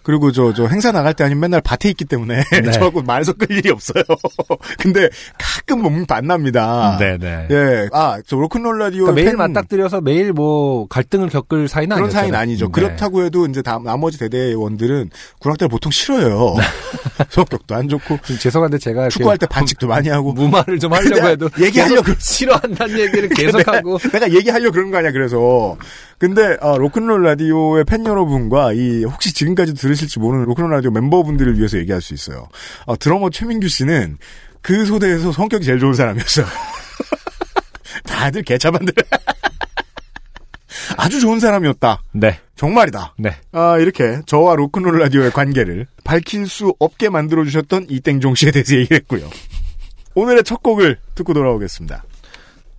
그리고 0.08 0.32
저 0.32 0.54
저 0.56 0.66
행사 0.66 0.90
나갈 0.90 1.12
때 1.12 1.22
아니면 1.24 1.42
맨날 1.42 1.60
밭에 1.60 1.90
있기 1.90 2.06
때문에 2.06 2.42
네. 2.64 2.70
저하고 2.72 3.02
말 3.02 3.22
섞을 3.22 3.50
일이 3.50 3.68
없어요. 3.70 4.02
근데 4.80 5.08
가끔 5.38 5.82
몸이 5.82 6.06
반납니다. 6.06 6.96
네네. 6.98 7.48
예. 7.50 7.88
아, 7.92 8.18
저 8.26 8.36
로큰롤 8.36 8.78
라디오 8.78 9.04
그러니까 9.04 9.12
매일 9.14 9.26
팬 9.28 9.36
맞닥뜨려서 9.36 10.00
매일 10.00 10.32
뭐 10.32 10.86
갈등을 10.88 11.28
겪을 11.28 11.68
사이는 11.68 11.94
그런 11.94 12.04
아니었잖아요. 12.06 12.22
사이는 12.22 12.38
아니죠. 12.38 12.66
네. 12.66 12.72
그렇다고 12.72 13.22
해도 13.24 13.46
이제 13.46 13.60
다, 13.60 13.78
나머지 13.84 14.18
대대원들은 14.18 15.10
군악대를 15.40 15.68
보통 15.68 15.92
싫어요. 15.92 16.56
성격도 17.28 17.74
안 17.74 17.88
좋고 17.88 18.18
좀 18.22 18.38
죄송한데 18.38 18.78
제가 18.78 19.10
축구할 19.10 19.36
때 19.38 19.46
반칙도 19.46 19.86
많이 19.86 20.08
하고 20.08 20.32
무마를 20.32 20.78
좀 20.78 20.92
하려고 20.94 21.28
해도 21.28 21.50
얘기하려고 21.60 22.12
싫어한다는 22.18 22.98
얘기를 22.98 23.28
계속하고 23.28 23.98
내가, 23.98 24.18
내가 24.26 24.34
얘기하려고 24.36 24.72
그런 24.72 24.90
거 24.90 24.96
아니야, 24.98 25.12
그래서. 25.12 25.76
근데, 26.18 26.56
아, 26.60 26.76
로큰롤 26.76 27.22
라디오의 27.22 27.84
팬 27.84 28.04
여러분과 28.04 28.72
이, 28.72 29.04
혹시 29.04 29.32
지금까지 29.32 29.74
들으 29.74 29.94
실지 29.98 30.18
모르는 30.18 30.46
로큰롤 30.46 30.70
라디오 30.70 30.90
멤버분들을 30.90 31.58
위해서 31.58 31.78
얘기할 31.78 32.00
수 32.00 32.14
있어요. 32.14 32.48
아, 32.87 32.96
드러머 32.96 33.30
최민규 33.30 33.68
씨는 33.68 34.16
그 34.62 34.87
소대에서 34.87 35.32
성격이 35.32 35.64
제일 35.64 35.78
좋은 35.78 35.92
사람이었어요. 35.92 36.46
다들 38.04 38.42
개차반들. 38.42 38.94
아주 40.96 41.20
좋은 41.20 41.40
사람이었다. 41.40 42.02
네, 42.12 42.38
정말이다. 42.56 43.14
네. 43.18 43.37
아, 43.52 43.78
이렇게 43.78 44.20
저와 44.26 44.56
로큰롤 44.56 44.98
라디오의 44.98 45.32
관계를 45.32 45.87
밝힐 46.04 46.46
수 46.46 46.74
없게 46.78 47.08
만들어주셨던 47.08 47.87
이땡종 47.90 48.34
씨에 48.34 48.50
대해서 48.52 48.76
얘기했고요. 48.76 49.28
오늘의 50.14 50.44
첫 50.44 50.62
곡을 50.62 50.98
듣고 51.14 51.34
돌아오겠습니다. 51.34 52.04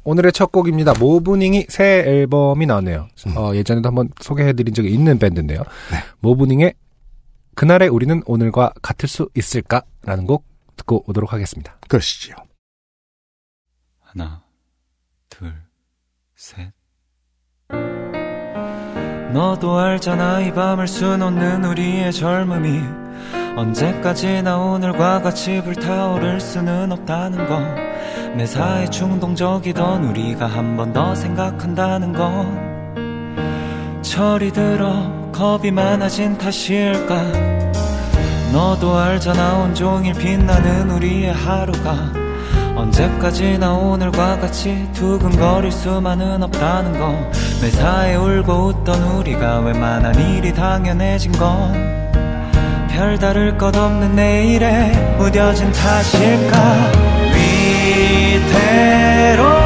오늘의 0.03 0.31
첫 0.31 0.51
곡입니다. 0.51 0.93
모브닝이 0.99 1.67
새 1.69 2.03
앨범이 2.05 2.65
나왔네요. 2.65 3.07
음. 3.27 3.37
어, 3.37 3.53
예전에도 3.53 3.87
한번 3.87 4.09
소개해드린 4.19 4.73
적이 4.73 4.89
있는 4.89 5.19
밴드인데요. 5.19 5.59
네. 5.91 5.97
모브닝의 6.21 6.73
그날의 7.59 7.89
우리는 7.89 8.21
오늘과 8.25 8.71
같을 8.81 9.09
수 9.09 9.27
있을까라는 9.35 10.25
곡 10.27 10.45
듣고 10.77 11.03
오도록 11.07 11.33
하겠습니다. 11.33 11.75
그러시지요. 11.89 12.35
하나, 14.01 14.41
둘, 15.29 15.53
셋. 16.37 16.71
너도 19.33 19.77
알잖아 19.77 20.39
이 20.39 20.53
밤을 20.53 20.87
수놓는 20.87 21.65
우리의 21.65 22.13
젊음이 22.13 22.79
언제까지나 23.57 24.57
오늘과 24.57 25.21
같이 25.21 25.61
불타오를 25.61 26.39
수는 26.39 26.93
없다는 26.93 27.45
거 27.45 27.59
매사에 28.37 28.89
충동적이던 28.89 30.05
우리가 30.05 30.47
한 30.47 30.77
번 30.77 30.93
더 30.93 31.13
생각한다는 31.13 32.13
건 32.13 32.68
철이 34.01 34.51
들어 34.51 35.11
겁이 35.31 35.71
많아진 35.71 36.37
탓일까? 36.37 37.49
너도 38.51 38.97
알잖아 38.97 39.59
온종일 39.59 40.13
빛나는 40.13 40.89
우리의 40.91 41.33
하루가. 41.33 42.11
언제까지나 42.75 43.73
오늘과 43.73 44.39
같이 44.39 44.87
두근거릴 44.93 45.71
수만은 45.71 46.41
없다는 46.43 46.97
거. 46.97 47.13
매사에 47.61 48.15
울고 48.15 48.53
웃던 48.53 49.03
우리가 49.17 49.59
웬만한 49.59 50.15
일이 50.19 50.53
당연해진 50.53 51.33
건 51.33 51.73
별다를 52.89 53.57
것 53.57 53.75
없는 53.75 54.15
내일에 54.15 55.15
무뎌진 55.17 55.71
탓일까? 55.71 56.91
위태로 58.35 59.58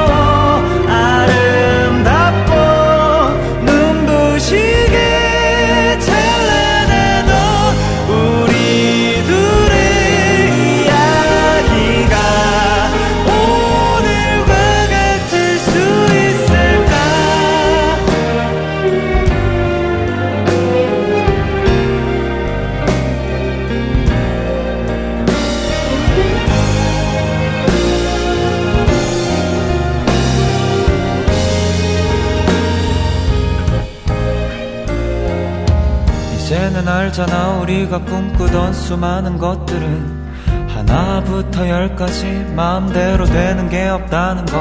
알잖아 37.14 37.60
우리가 37.60 38.00
꿈꾸던 38.06 38.74
수많은 38.74 39.38
것들은 39.38 40.68
하나부터 40.68 41.70
열까지 41.70 42.54
마음대로 42.56 43.26
되는 43.26 43.70
게 43.70 43.88
없다는 43.88 44.46
거. 44.46 44.58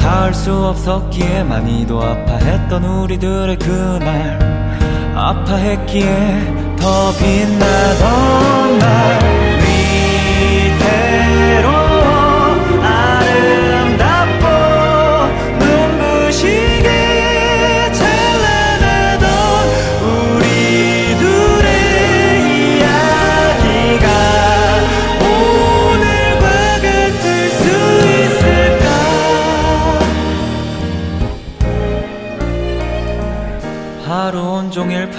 닿을 0.00 0.34
수 0.34 0.52
없었기에 0.52 1.44
많이도 1.44 2.02
아파했던 2.02 2.84
우리들의 2.84 3.58
그날. 3.58 4.40
아파했기에 5.14 6.76
더 6.80 7.12
빛나던 7.12 8.78
날 8.80 9.45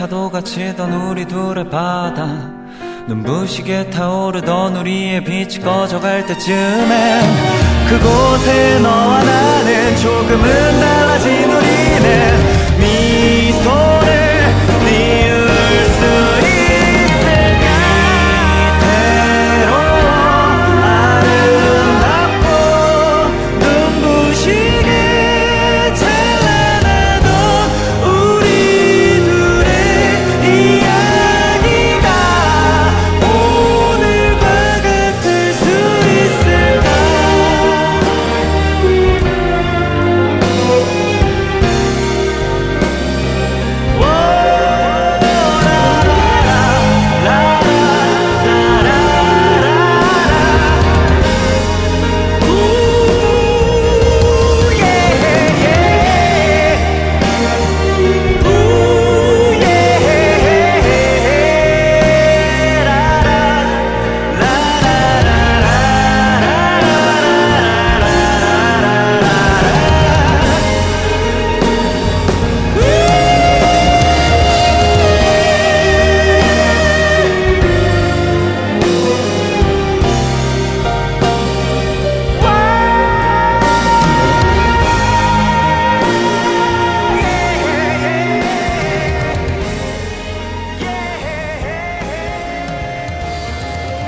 파도가 0.08 0.42
치던 0.42 0.94
우리 0.94 1.26
둘의 1.26 1.70
바다. 1.70 2.26
눈부시게 3.08 3.90
타오르던 3.90 4.78
우리의 4.78 5.24
빛이 5.24 5.60
꺼져갈 5.60 6.26
때쯤엔 6.26 7.22
그곳에 7.90 8.80
너와 8.80 9.24
나는 9.24 9.96
조금은 9.98 10.80
달라진 10.80 11.44
우리는 11.52 12.80
미소를 12.80 14.08
띄울 14.86 15.37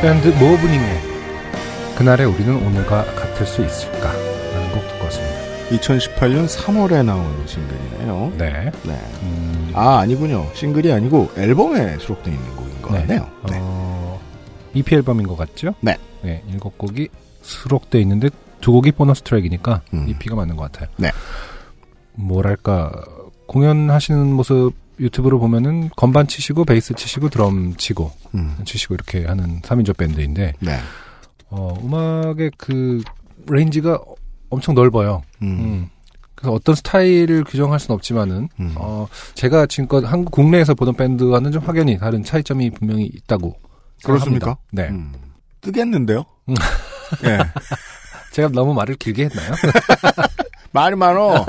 밴드 0.02 0.30
모브닝의 0.30 1.02
그날의 1.98 2.26
우리는 2.26 2.56
오늘과 2.56 3.04
같을 3.16 3.46
수 3.46 3.62
있을까 3.66 4.14
라는 4.14 4.72
곡 4.72 4.88
듣고 4.88 5.04
왔습니다. 5.04 5.40
2018년 5.72 6.48
3월에 6.48 7.04
나온 7.04 7.46
싱글이네요. 7.46 8.32
네. 8.38 8.72
네. 8.86 8.94
음, 9.24 9.72
아, 9.74 9.98
아니군요. 9.98 10.48
싱글이 10.54 10.94
아니고 10.94 11.32
앨범에 11.36 11.98
수록되어 12.00 12.34
있는 12.34 12.56
곡인 12.56 12.82
것 12.82 12.94
네. 12.94 13.00
같네요. 13.00 13.30
네. 13.50 13.58
어, 13.60 14.22
EP 14.74 14.96
앨범인 14.96 15.28
것 15.28 15.36
같죠? 15.36 15.74
네. 15.82 15.98
네, 16.22 16.44
일곱 16.50 16.78
곡이 16.78 17.10
수록돼 17.42 18.00
있는데 18.00 18.30
두 18.62 18.72
곡이 18.72 18.94
보너스 18.94 19.22
트랙이니까 19.24 19.82
음. 19.94 20.08
EP가 20.08 20.34
맞는 20.36 20.56
것 20.56 20.72
같아요. 20.72 20.90
네. 20.96 21.12
뭐랄까 22.14 22.90
공연하시는 23.48 24.32
모습 24.32 24.72
유튜브로 25.00 25.40
보면은 25.40 25.90
건반 25.96 26.28
치시고 26.28 26.66
베이스 26.66 26.94
치시고 26.94 27.30
드럼 27.30 27.76
치고 27.78 28.12
음. 28.36 28.58
치시고 28.66 28.94
이렇게 28.96 29.26
하는 29.26 29.62
3인조 29.62 29.98
밴드인데 29.98 30.54
네. 30.60 30.80
어, 31.50 31.76
음악의 31.84 32.52
그 32.58 33.02
range가 33.48 34.00
엄청 34.50 34.76
넓어요. 34.76 35.22
음. 35.42 35.48
음. 35.48 35.90
그래서 36.36 36.54
어떤 36.54 36.76
스타일을 36.76 37.44
규정할 37.44 37.80
수는 37.80 37.96
없지만은 37.96 38.50
음. 38.60 38.74
어, 38.78 39.08
제가 39.34 39.66
지금껏 39.66 40.04
한국 40.06 40.32
국내에서 40.32 40.74
보던 40.74 40.96
밴드와는 40.96 41.52
좀 41.52 41.64
확연히 41.64 41.98
다른 41.98 42.24
차이점이 42.24 42.72
분명히 42.72 43.06
있다고 43.06 43.58
그렇습니까? 44.04 44.58
생각합니다. 44.58 44.60
네. 44.72 44.90
음. 44.90 45.14
뜨겠는데요? 45.62 46.24
음. 46.50 46.56
예. 47.26 47.40
제가 48.32 48.50
너무 48.50 48.74
말을 48.74 48.96
길게 48.96 49.26
했나요? 49.26 49.54
말이 50.72 50.96
많어. 50.96 51.46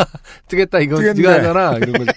뜨겠다 0.49 0.81
이거 0.81 0.97
뜨겠네. 0.97 1.21
네가 1.21 1.35
하잖아 1.35 1.77
이런 1.77 2.05
거. 2.05 2.13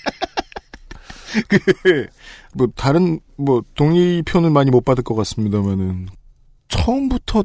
그, 1.83 2.07
뭐, 2.53 2.67
다른, 2.75 3.19
뭐, 3.35 3.63
동의표는 3.75 4.51
많이 4.51 4.71
못 4.71 4.85
받을 4.85 5.03
것 5.03 5.15
같습니다만은, 5.15 6.07
처음부터 6.67 7.43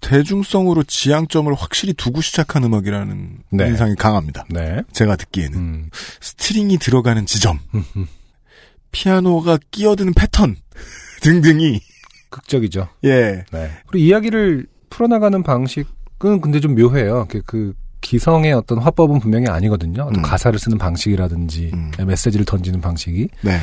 대중성으로 0.00 0.82
지향점을 0.84 1.52
확실히 1.54 1.92
두고 1.92 2.20
시작한 2.20 2.64
음악이라는 2.64 3.38
네. 3.52 3.68
인상이 3.68 3.94
강합니다. 3.96 4.46
네. 4.48 4.82
제가 4.92 5.16
듣기에는. 5.16 5.58
음. 5.58 5.90
스트링이 6.20 6.78
들어가는 6.78 7.26
지점, 7.26 7.58
피아노가 8.92 9.58
끼어드는 9.70 10.14
패턴, 10.14 10.56
등등이, 11.22 11.80
극적이죠. 12.30 12.88
예. 13.04 13.44
네. 13.52 13.70
그리고 13.86 13.98
이야기를 13.98 14.66
풀어나가는 14.88 15.42
방식은 15.42 16.40
근데 16.40 16.60
좀 16.60 16.74
묘해요. 16.74 17.26
그, 17.28 17.42
그 17.42 17.74
기성의 18.00 18.52
어떤 18.52 18.78
화법은 18.78 19.20
분명히 19.20 19.46
아니거든요. 19.48 20.02
어떤 20.02 20.16
음. 20.16 20.22
가사를 20.22 20.58
쓰는 20.58 20.78
방식이라든지 20.78 21.70
음. 21.74 21.90
메시지를 22.06 22.44
던지는 22.44 22.80
방식이 22.80 23.28
네. 23.42 23.58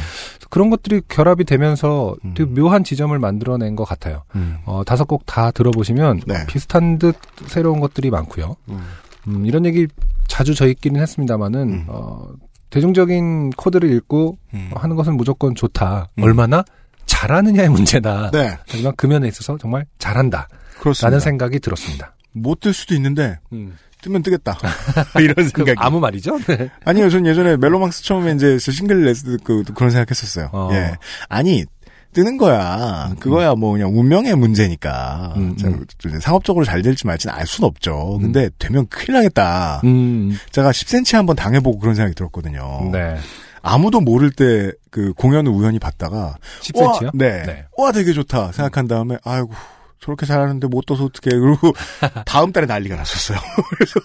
그런 0.49 0.69
것들이 0.69 1.01
결합이 1.07 1.43
되면서 1.43 2.15
음. 2.23 2.33
되게 2.35 2.49
묘한 2.49 2.83
지점을 2.83 3.17
만들어낸 3.17 3.75
것 3.75 3.83
같아요. 3.83 4.23
음. 4.35 4.57
어, 4.65 4.83
다섯 4.85 5.05
곡 5.05 5.25
다 5.25 5.51
들어보시면 5.51 6.21
네. 6.25 6.45
비슷한 6.47 6.99
듯 6.99 7.15
새로운 7.47 7.79
것들이 7.79 8.09
많고요. 8.09 8.55
음. 8.69 8.79
음, 9.27 9.45
이런 9.45 9.65
얘기 9.65 9.87
자주 10.27 10.55
저희끼리는 10.55 11.01
했습니다마는 11.01 11.61
음. 11.61 11.85
어, 11.87 12.29
대중적인 12.69 13.51
코드를 13.51 13.91
읽고 13.91 14.37
음. 14.53 14.71
하는 14.75 14.95
것은 14.95 15.15
무조건 15.17 15.55
좋다. 15.55 16.09
음. 16.17 16.23
얼마나 16.23 16.63
잘하느냐의 17.05 17.69
문제다. 17.69 18.31
네. 18.31 18.57
하지만 18.67 18.93
그 18.95 19.07
면에 19.07 19.27
있어서 19.27 19.57
정말 19.57 19.85
잘한다. 19.97 20.47
그렇습니다. 20.79 21.07
라는 21.07 21.19
생각이 21.19 21.59
들었습니다. 21.59 22.13
못뜰 22.33 22.73
수도 22.73 22.93
있는데, 22.95 23.39
음. 23.53 23.77
뜨면 24.01 24.23
뜨겠다. 24.23 24.57
이런 25.19 25.35
그 25.35 25.49
생각이. 25.49 25.73
아무 25.77 25.99
말이죠? 25.99 26.37
네. 26.47 26.69
아니요, 26.85 27.09
전 27.09 27.25
예전에 27.25 27.57
멜로망스 27.57 28.03
처음에 28.03 28.33
이제 28.33 28.57
저 28.57 28.71
싱글 28.71 29.05
냈을 29.05 29.37
때 29.37 29.43
그, 29.43 29.63
그런 29.73 29.89
생각했었어요. 29.91 30.49
어. 30.51 30.69
예. 30.73 30.93
아니, 31.29 31.65
뜨는 32.13 32.37
거야. 32.37 33.13
그거야 33.19 33.53
뭐 33.53 33.73
그냥 33.73 33.97
운명의 33.97 34.35
문제니까. 34.35 35.33
음, 35.35 35.55
자, 35.57 35.67
음. 35.67 35.85
저 35.99 36.09
상업적으로 36.19 36.65
잘 36.65 36.81
될지 36.81 37.05
말지는 37.05 37.35
알 37.35 37.45
수는 37.45 37.67
없죠. 37.67 38.17
근데 38.19 38.49
되면 38.57 38.87
큰일 38.87 39.17
나겠다. 39.17 39.81
음, 39.83 40.35
제가 40.51 40.71
10cm 40.71 41.15
한번 41.15 41.35
당해보고 41.35 41.77
그런 41.77 41.93
생각이 41.93 42.15
들었거든요. 42.15 42.89
네. 42.91 43.17
아무도 43.61 43.99
모를 44.01 44.31
때 44.31 44.71
그 44.97 45.13
공연을 45.13 45.51
우연히 45.51 45.77
봤다가 45.77 46.37
10cm요? 46.61 47.05
와, 47.05 47.11
네. 47.13 47.43
네. 47.45 47.65
와 47.77 47.91
되게 47.91 48.13
좋다 48.13 48.51
생각한 48.51 48.87
다음에 48.87 49.19
아이고 49.23 49.51
저렇게 49.99 50.25
잘하는데 50.25 50.67
못 50.67 50.85
떠서 50.85 51.05
어떡해 51.05 51.37
그리고 51.39 51.73
다음 52.25 52.51
달에 52.51 52.65
난리가 52.65 52.95
났었어요. 52.95 53.37
그래서 53.77 53.99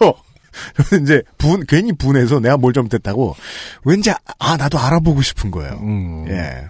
저는 0.76 1.04
이제 1.04 1.22
분 1.38 1.64
괜히 1.66 1.92
분해서 1.92 2.40
내가 2.40 2.56
뭘 2.56 2.72
잘못했다고 2.72 3.36
왠지 3.84 4.10
아, 4.10 4.16
아, 4.38 4.56
나도 4.56 4.78
알아보고 4.78 5.22
싶은 5.22 5.50
거예요. 5.50 5.74
음. 5.82 6.26
예. 6.28 6.68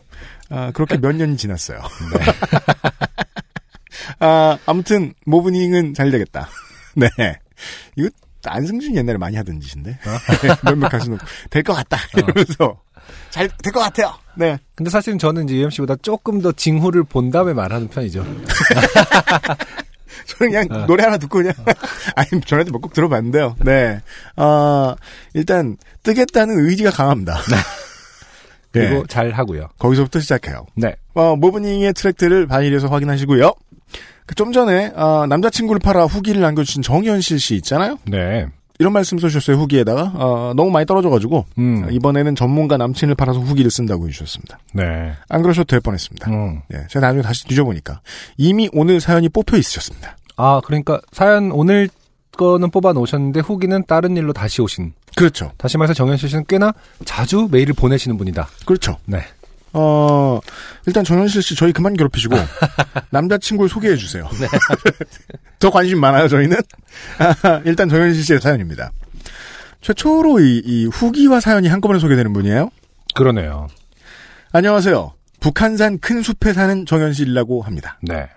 아, 0.51 0.71
그렇게 0.73 0.99
몇 0.99 1.15
년이 1.15 1.37
지났어요. 1.37 1.81
아, 4.21 4.59
아무튼 4.67 5.15
모브닝은 5.25 5.95
잘 5.95 6.11
되겠다. 6.11 6.49
네. 6.95 7.09
이거 7.97 8.09
안승준 8.45 8.97
옛날에 8.97 9.19
많이 9.19 9.37
하던 9.37 9.61
짓인데. 9.61 9.99
몇몇 10.65 10.89
가수는 10.89 11.19
될것 11.51 11.77
같다. 11.77 11.99
이러면서 12.17 12.81
잘 13.31 13.49
될 13.63 13.73
것 13.73 13.81
같아요. 13.81 14.15
네. 14.35 14.59
근데 14.75 14.91
사실은 14.91 15.19
저는 15.19 15.45
이제 15.45 15.57
UMC보다 15.57 15.97
조금 16.03 16.41
더 16.41 16.53
징후를 16.53 17.05
본 17.05 17.31
다음에 17.31 17.53
말하는 17.53 17.89
편이죠. 17.89 18.25
저는 20.27 20.53
그냥 20.53 20.67
어. 20.71 20.87
노래 20.87 21.05
하나 21.05 21.19
듣고 21.19 21.39
그냥 21.39 21.53
아니 22.17 22.41
전에도 22.43 22.73
몇 22.73 22.81
곡 22.81 22.93
들어봤는데요. 22.95 23.57
네. 23.61 24.01
아 24.37 24.95
일단 25.35 25.77
뜨겠다는 26.03 26.59
의지가 26.67 26.91
강합니다. 26.91 27.39
그리고 28.73 29.01
네. 29.01 29.03
잘 29.09 29.31
하고요. 29.33 29.69
거기서부터 29.79 30.21
시작해요. 30.21 30.67
네. 30.75 30.95
어, 31.15 31.37
모브닝의 31.37 31.93
트랙들을 31.93 32.47
반일에서 32.47 32.89
확인하시고요. 32.89 33.53
그좀 34.27 34.53
전에 34.53 34.93
아, 34.97 35.27
남자친구를 35.29 35.79
팔아 35.81 36.07
후기를 36.07 36.41
남겨주신 36.41 36.81
정현실 36.83 37.39
씨 37.39 37.55
있잖아요. 37.57 37.99
네. 38.07 38.47
이런 38.83 38.93
말씀 38.93 39.17
써주셨어요 39.17 39.57
후기에다가 39.59 40.13
어, 40.17 40.53
너무 40.57 40.73
많이 40.73 40.87
떨어져가지고 40.87 41.47
음. 41.59 41.87
이번에는 41.93 42.35
전문가 42.35 42.77
남친을 42.77 43.15
팔아서 43.15 43.39
후기를 43.39 43.71
쓴다고 43.71 44.09
해주셨습니다. 44.09 44.59
네. 44.75 45.13
안 45.29 45.43
그러셔도 45.43 45.67
될 45.67 45.79
뻔했습니다. 45.79 46.29
음. 46.33 46.63
네, 46.69 46.79
제가 46.91 47.07
나중에 47.07 47.23
다시 47.23 47.47
뒤져보니까 47.47 48.01
이미 48.37 48.69
오늘 48.73 49.01
사연이 49.01 49.29
뽑혀 49.29 49.57
있으셨습니다. 49.57 50.17
아, 50.37 50.61
그러니까 50.65 51.01
사연 51.13 51.53
오늘 51.53 51.89
거는 52.37 52.71
뽑아 52.71 52.93
놓으셨는데 52.93 53.39
후기는 53.39 53.85
다른 53.87 54.17
일로 54.17 54.33
다시 54.33 54.61
오신. 54.63 54.95
그렇죠. 55.15 55.53
다시 55.59 55.79
말해서 55.79 55.95
정현실 55.95 56.29
씨는 56.29 56.45
꽤나 56.49 56.73
자주 57.05 57.47
메일을 57.53 57.75
보내시는 57.75 58.17
분이다. 58.17 58.49
그렇죠. 58.67 58.97
네. 59.05 59.21
어, 59.75 60.41
일단 60.87 61.05
정현실 61.05 61.43
씨 61.43 61.55
저희 61.55 61.73
그만 61.73 61.95
괴롭히시고 61.95 62.37
남자친구를 63.11 63.69
소개해 63.69 63.97
주세요. 63.97 64.29
더 65.59 65.71
관심 65.71 66.01
많아요, 66.01 66.29
저희는. 66.29 66.57
아, 67.19 67.61
일단 67.65 67.89
정현실 67.89 68.23
씨의 68.25 68.41
사연입니다. 68.41 68.91
최초로 69.81 70.41
이, 70.41 70.63
이 70.65 70.87
후기와 70.87 71.41
사연이 71.41 71.69
한꺼번에 71.69 71.99
소개되는 72.01 72.33
분이에요. 72.33 72.71
그러네요. 73.15 73.69
안녕하세요. 74.53 75.15
북한산 75.41 75.99
큰 75.99 76.23
숲에 76.23 76.53
사는 76.53 76.87
정현실이라고 76.87 77.63
합니다. 77.63 77.99
네. 78.03 78.29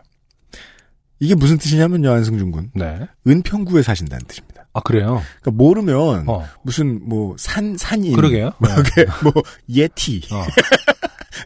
이게 1.20 1.36
무슨 1.36 1.58
뜻이냐면요, 1.58 2.12
안승준 2.12 2.52
군. 2.52 2.72
네. 2.74 3.00
은평구에 3.28 3.84
사신다는 3.84 4.26
뜻입니다. 4.28 4.66
아, 4.74 4.82
그래요? 4.82 5.22
그러니까 5.42 5.52
모르면 5.52 6.26
어. 6.28 6.46
무슨 6.64 7.08
뭐 7.08 7.36
산 7.38 7.78
산인 7.78 8.14
그러게요. 8.16 8.52
뭐, 8.58 8.70
네. 8.70 9.06
뭐 9.24 9.32
예티 9.70 10.22
어. 10.34 10.44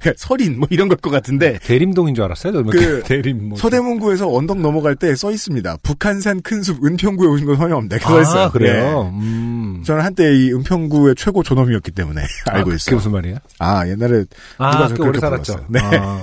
설인 0.17 0.59
뭐 0.59 0.67
이런 0.71 0.87
걸 0.87 0.97
것 0.99 1.09
같은데 1.11 1.59
대림동인 1.63 2.13
줄 2.15 2.23
알았어요? 2.25 2.63
그 2.65 3.03
대림 3.07 3.49
뭐. 3.49 3.57
서대문구에서 3.57 4.31
언덕 4.33 4.59
넘어갈 4.59 4.95
때 4.95 5.15
써 5.15 5.31
있습니다. 5.31 5.77
북한산 5.83 6.41
큰숲 6.41 6.83
은평구에 6.85 7.27
오신 7.27 7.45
걸 7.45 7.55
환영합니다. 7.57 7.97
써 7.99 8.21
있어요. 8.21 8.43
아, 8.45 8.51
그래요? 8.51 9.03
네. 9.13 9.19
음. 9.19 9.83
저는 9.85 10.03
한때 10.03 10.33
이 10.35 10.51
은평구의 10.53 11.15
최고 11.15 11.41
존엄이었기 11.43 11.91
때문에 11.91 12.21
알고 12.47 12.59
아, 12.59 12.63
그게 12.63 12.75
있어요. 12.75 12.95
무슨 12.97 13.11
말이에요? 13.13 13.37
아 13.59 13.87
옛날에 13.87 14.25
아, 14.57 14.71
누가 14.71 14.87
꽤저 14.89 15.03
오래 15.03 15.11
그렇게 15.11 15.19
살았죠. 15.19 15.65
불렀어요. 15.67 15.91
네. 15.91 15.97
아. 15.97 16.21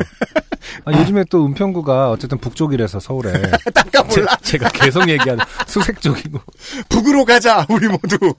아, 0.85 0.93
요즘에 1.01 1.25
또 1.31 1.47
은평구가 1.47 2.11
어쨌든 2.11 2.39
북쪽이라서 2.39 3.01
서울에. 3.01 3.33
딴가 3.73 4.03
몰라. 4.03 4.37
제, 4.43 4.59
가 4.59 4.69
계속 4.69 5.09
얘기하는 5.09 5.45
수색 5.67 6.01
쪽이고. 6.01 6.41
북으로 6.89 7.25
가자 7.25 7.65
우리 7.71 7.87
모두. 7.89 8.35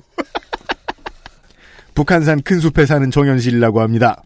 북한산 1.95 2.41
큰 2.43 2.59
숲에 2.59 2.85
사는 2.85 3.09
정현실이라고 3.09 3.81
합니다. 3.81 4.21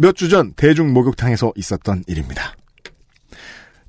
몇 0.00 0.14
주 0.14 0.28
전 0.28 0.52
대중 0.54 0.92
목욕탕에서 0.94 1.52
있었던 1.56 2.04
일입니다. 2.06 2.54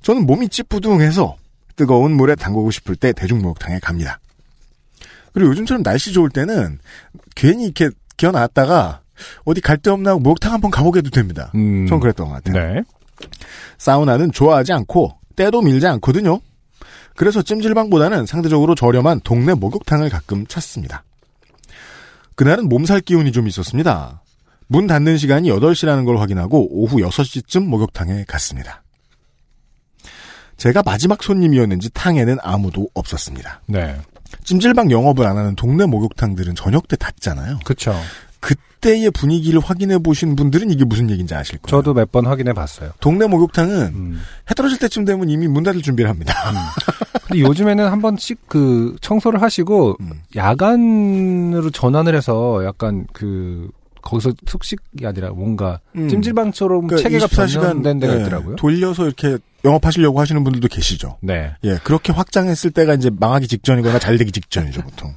저는 0.02 0.26
몸이 0.26 0.48
찌뿌둥해서 0.50 1.36
뜨거운 1.76 2.12
물에 2.12 2.34
담그고 2.34 2.70
싶을 2.70 2.96
때 2.96 3.12
대중 3.12 3.40
목욕탕에 3.40 3.78
갑니다. 3.80 4.18
그리고 5.32 5.50
요즘처럼 5.50 5.82
날씨 5.82 6.12
좋을 6.12 6.28
때는 6.28 6.78
괜히 7.34 7.64
이렇게 7.64 7.88
기어 8.18 8.30
나왔다가 8.30 9.00
어디 9.44 9.60
갈 9.62 9.78
데 9.78 9.90
없나 9.90 10.14
목욕탕 10.16 10.52
한번 10.52 10.70
가보게도 10.70 11.10
됩니다. 11.10 11.50
음. 11.54 11.86
전 11.86 11.98
그랬던 12.00 12.28
것 12.28 12.34
같아요. 12.44 12.74
네. 12.74 12.82
사우나는 13.78 14.32
좋아하지 14.32 14.72
않고 14.72 15.16
때도 15.36 15.62
밀지 15.62 15.86
않거든요. 15.86 16.40
그래서 17.16 17.40
찜질방보다는 17.40 18.26
상대적으로 18.26 18.74
저렴한 18.74 19.20
동네 19.24 19.54
목욕탕을 19.54 20.10
가끔 20.10 20.46
찾습니다. 20.46 21.04
그날은 22.34 22.68
몸살 22.68 23.00
기운이 23.00 23.32
좀 23.32 23.46
있었습니다. 23.48 24.20
문 24.72 24.86
닫는 24.86 25.18
시간이 25.18 25.50
8시라는 25.50 26.06
걸 26.06 26.18
확인하고 26.18 26.66
오후 26.70 26.96
6시쯤 26.96 27.66
목욕탕에 27.66 28.24
갔습니다. 28.26 28.82
제가 30.56 30.82
마지막 30.82 31.22
손님이었는지 31.22 31.90
탕에는 31.92 32.38
아무도 32.42 32.88
없었습니다. 32.94 33.60
네. 33.66 34.00
찜질방 34.44 34.90
영업을 34.90 35.26
안 35.26 35.36
하는 35.36 35.54
동네 35.56 35.84
목욕탕들은 35.84 36.54
저녁 36.54 36.88
때 36.88 36.96
닫잖아요. 36.96 37.58
그쵸. 37.64 37.94
그때의 38.40 39.10
분위기를 39.10 39.60
확인해 39.60 39.98
보신 39.98 40.36
분들은 40.36 40.70
이게 40.70 40.86
무슨 40.86 41.10
얘기인지 41.10 41.34
아실 41.34 41.58
거예요. 41.58 41.82
저도 41.82 41.92
몇 41.92 42.10
번 42.10 42.26
확인해 42.26 42.54
봤어요. 42.54 42.92
동네 43.00 43.26
목욕탕은 43.26 43.76
음. 43.94 44.20
해 44.50 44.54
떨어질 44.54 44.78
때쯤 44.78 45.04
되면 45.04 45.28
이미 45.28 45.48
문 45.48 45.64
닫을 45.64 45.82
준비를 45.82 46.08
합니다. 46.08 46.32
근데 47.28 47.40
요즘에는 47.40 47.88
한 47.90 48.00
번씩 48.00 48.48
그 48.48 48.96
청소를 49.02 49.42
하시고 49.42 49.96
음. 50.00 50.22
야간으로 50.34 51.68
전환을 51.70 52.16
해서 52.16 52.64
약간 52.64 53.06
그 53.12 53.68
거기서 54.02 54.32
숙식이 54.46 55.06
아니라 55.06 55.30
뭔가 55.30 55.80
음. 55.96 56.08
찜질방처럼 56.08 56.86
그러니까 56.86 57.08
체계가 57.08 57.26
24시간 57.26 57.60
변경된 57.62 57.98
데가 58.00 58.14
예, 58.16 58.20
있더라고요. 58.20 58.56
돌려서 58.56 59.06
이렇게 59.06 59.38
영업하시려고 59.64 60.20
하시는 60.20 60.42
분들도 60.44 60.68
계시죠. 60.68 61.18
네. 61.22 61.54
예, 61.64 61.78
그렇게 61.84 62.12
확장했을 62.12 62.72
때가 62.72 62.94
이제 62.94 63.10
망하기 63.10 63.48
직전이거나 63.48 63.98
잘 63.98 64.18
되기 64.18 64.32
직전이죠, 64.32 64.82
보통. 64.84 65.14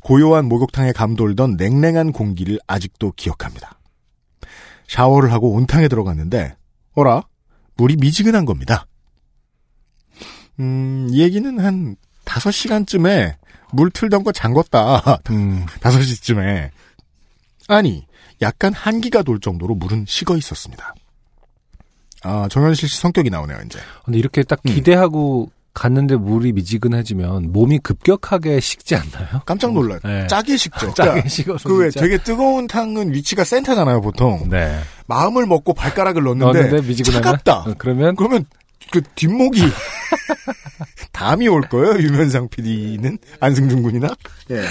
고요한 0.00 0.46
목욕탕에 0.46 0.92
감돌던 0.92 1.56
냉랭한 1.56 2.12
공기를 2.12 2.58
아직도 2.66 3.12
기억합니다. 3.16 3.78
샤워를 4.88 5.32
하고 5.32 5.52
온탕에 5.52 5.88
들어갔는데, 5.88 6.54
어라? 6.94 7.22
물이 7.76 7.96
미지근한 7.96 8.44
겁니다. 8.44 8.86
음, 10.60 11.08
이 11.10 11.20
얘기는 11.22 11.58
한 11.58 11.96
5시간쯤에 12.24 13.36
물 13.72 13.90
틀던 13.90 14.22
거 14.22 14.32
잠궜다. 14.32 15.30
음. 15.30 15.66
5시쯤에. 15.80 16.70
아니, 17.68 18.06
약간 18.42 18.72
한기가 18.74 19.22
돌 19.22 19.40
정도로 19.40 19.74
물은 19.74 20.04
식어 20.06 20.36
있었습니다. 20.36 20.94
아, 22.24 22.46
정현실 22.50 22.88
씨 22.88 22.98
성격이 23.00 23.30
나오네요, 23.30 23.58
이제. 23.66 23.78
근데 24.04 24.18
이렇게 24.18 24.42
딱 24.42 24.60
음. 24.66 24.74
기대하고 24.74 25.50
갔는데 25.74 26.16
물이 26.16 26.52
미지근해지면 26.52 27.50
몸이 27.52 27.78
급격하게 27.78 28.60
식지 28.60 28.94
않나요? 28.94 29.40
깜짝 29.46 29.72
놀라요. 29.72 30.00
네. 30.04 30.26
짜게 30.26 30.56
식죠. 30.56 30.92
짜게 30.94 31.28
식어서 31.28 31.68
그왜 31.68 31.90
진짜. 31.90 32.04
되게 32.04 32.22
뜨거운 32.22 32.66
탕은 32.66 33.12
위치가 33.14 33.42
센터잖아요, 33.42 34.02
보통. 34.02 34.48
네. 34.50 34.78
마음을 35.06 35.46
먹고 35.46 35.72
발가락을 35.72 36.22
넣었는데, 36.22 36.52
넣었는데 36.60 36.86
미지근하면 36.86 37.22
차갑다. 37.24 37.70
어, 37.70 37.74
그러면 37.78 38.14
그러면 38.16 38.44
그 38.90 39.00
뒷목이 39.14 39.62
담이 41.12 41.48
올 41.48 41.62
거예요, 41.62 41.98
유면상 42.00 42.48
PD는 42.50 43.18
안승준 43.40 43.82
군이나. 43.82 44.08
예. 44.50 44.62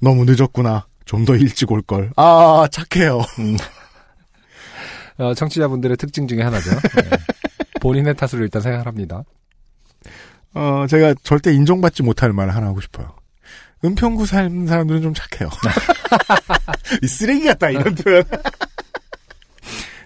너무 0.00 0.24
늦었구나. 0.24 0.86
좀 1.04 1.24
더 1.24 1.34
일찍 1.36 1.70
올 1.70 1.82
걸. 1.82 2.10
아, 2.16 2.66
착해요. 2.70 3.22
어, 5.18 5.34
청취자분들의 5.34 5.96
특징 5.96 6.26
중에 6.26 6.42
하나죠. 6.42 6.70
네. 6.70 7.10
본인의 7.80 8.14
탓으로 8.16 8.42
일단 8.42 8.62
생각합니다. 8.62 9.22
어, 10.54 10.86
제가 10.88 11.14
절대 11.22 11.52
인정받지 11.52 12.02
못할 12.02 12.32
말 12.32 12.50
하나 12.50 12.66
하고 12.68 12.80
싶어요. 12.80 13.14
은평구 13.84 14.26
사는 14.26 14.66
사람들은 14.66 15.02
좀 15.02 15.14
착해요. 15.14 15.50
이 17.02 17.06
쓰레기 17.06 17.46
같다, 17.46 17.70
이런 17.70 17.94
표현. 17.94 18.22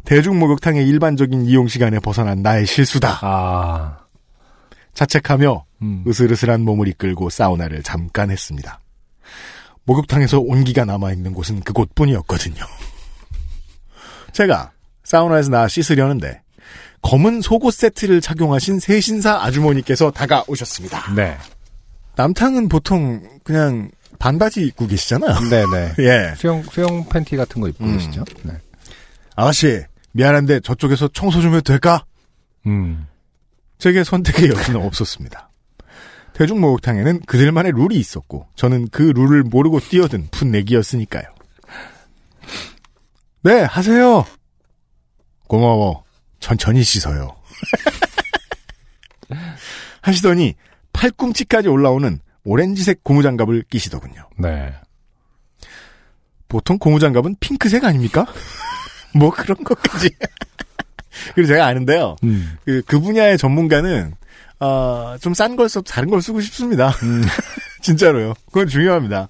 대중 0.05 0.39
목욕탕의 0.39 0.87
일반적인 0.89 1.45
이용 1.45 1.67
시간에 1.69 1.99
벗어난 1.99 2.41
나의 2.43 2.65
실수다. 2.65 3.19
아, 3.23 3.99
자책하며 4.95 5.65
음. 5.83 6.05
으슬으슬한 6.07 6.63
몸을 6.63 6.89
이끌고 6.89 7.29
사우나를 7.29 7.83
잠깐 7.83 8.31
했습니다. 8.31 8.81
목욕탕에서 9.87 10.41
온기가 10.41 10.85
남아있는 10.85 11.33
곳은 11.33 11.61
그곳뿐이었거든요. 11.61 12.65
제가 14.33 14.73
사우나에서 15.05 15.51
나와 15.51 15.69
씻으려는데 15.69 16.43
검은 17.03 17.41
속옷 17.41 17.73
세트를 17.73 18.21
착용하신 18.21 18.81
세신사 18.81 19.43
아주머니께서 19.45 20.11
다가오셨습니다. 20.11 21.15
네. 21.15 21.37
남탕은 22.17 22.69
보통 22.69 23.23
그냥 23.45 23.91
반바지 24.19 24.67
입고 24.67 24.87
계시잖아요. 24.87 25.39
네네. 25.49 25.95
예. 26.01 26.35
수영, 26.37 26.63
수영 26.65 27.09
팬티 27.09 27.37
같은 27.37 27.61
거 27.61 27.69
입고 27.69 27.85
음. 27.85 27.97
계시죠? 27.97 28.25
네. 28.43 28.55
아가씨, 29.37 29.83
미안한데 30.13 30.61
저쪽에서 30.61 31.09
청소 31.09 31.41
좀 31.41 31.53
해도 31.55 31.61
될까? 31.61 32.05
음. 32.67 33.07
제게 33.79 34.03
선택의 34.03 34.49
여지는 34.49 34.83
없었습니다. 34.83 35.51
대중목욕탕에는 36.37 37.23
그들만의 37.23 37.73
룰이 37.73 37.97
있었고 37.97 38.47
저는 38.57 38.89
그 38.89 39.01
룰을 39.03 39.43
모르고 39.43 39.81
뛰어든 39.81 40.29
풋내기였으니까요. 40.31 41.25
네, 43.43 43.63
하세요. 43.63 44.27
고마워. 45.49 46.05
천천히 46.39 46.83
씻어요. 46.83 47.35
하시더니 50.03 50.55
팔꿈치까지 50.93 51.69
올라오는 51.69 52.21
오렌지색 52.45 53.03
고무장갑을 53.03 53.65
끼시더군요. 53.71 54.29
네. 54.37 54.75
보통 56.49 56.77
고무장갑은 56.79 57.37
핑크색 57.41 57.83
아닙니까? 57.83 58.27
뭐 59.17 59.31
그런 59.31 59.65
것까지. 59.65 60.11
그리고 61.35 61.49
제가 61.49 61.65
아는데요. 61.65 62.17
음. 62.25 62.59
그, 62.67 62.83
그 62.87 63.01
분야의 63.01 63.39
전문가는 63.39 64.15
어, 64.61 65.17
좀 65.21 65.33
싼 65.35 65.57
걸 65.57 65.69
써 65.69 65.81
다른 65.83 66.09
걸 66.11 66.23
쓰고 66.23 66.41
싶습니다. 66.41 66.89
음. 67.03 67.23
진짜로요. 67.83 68.35
그건 68.47 68.67
중요합니다. 68.69 69.29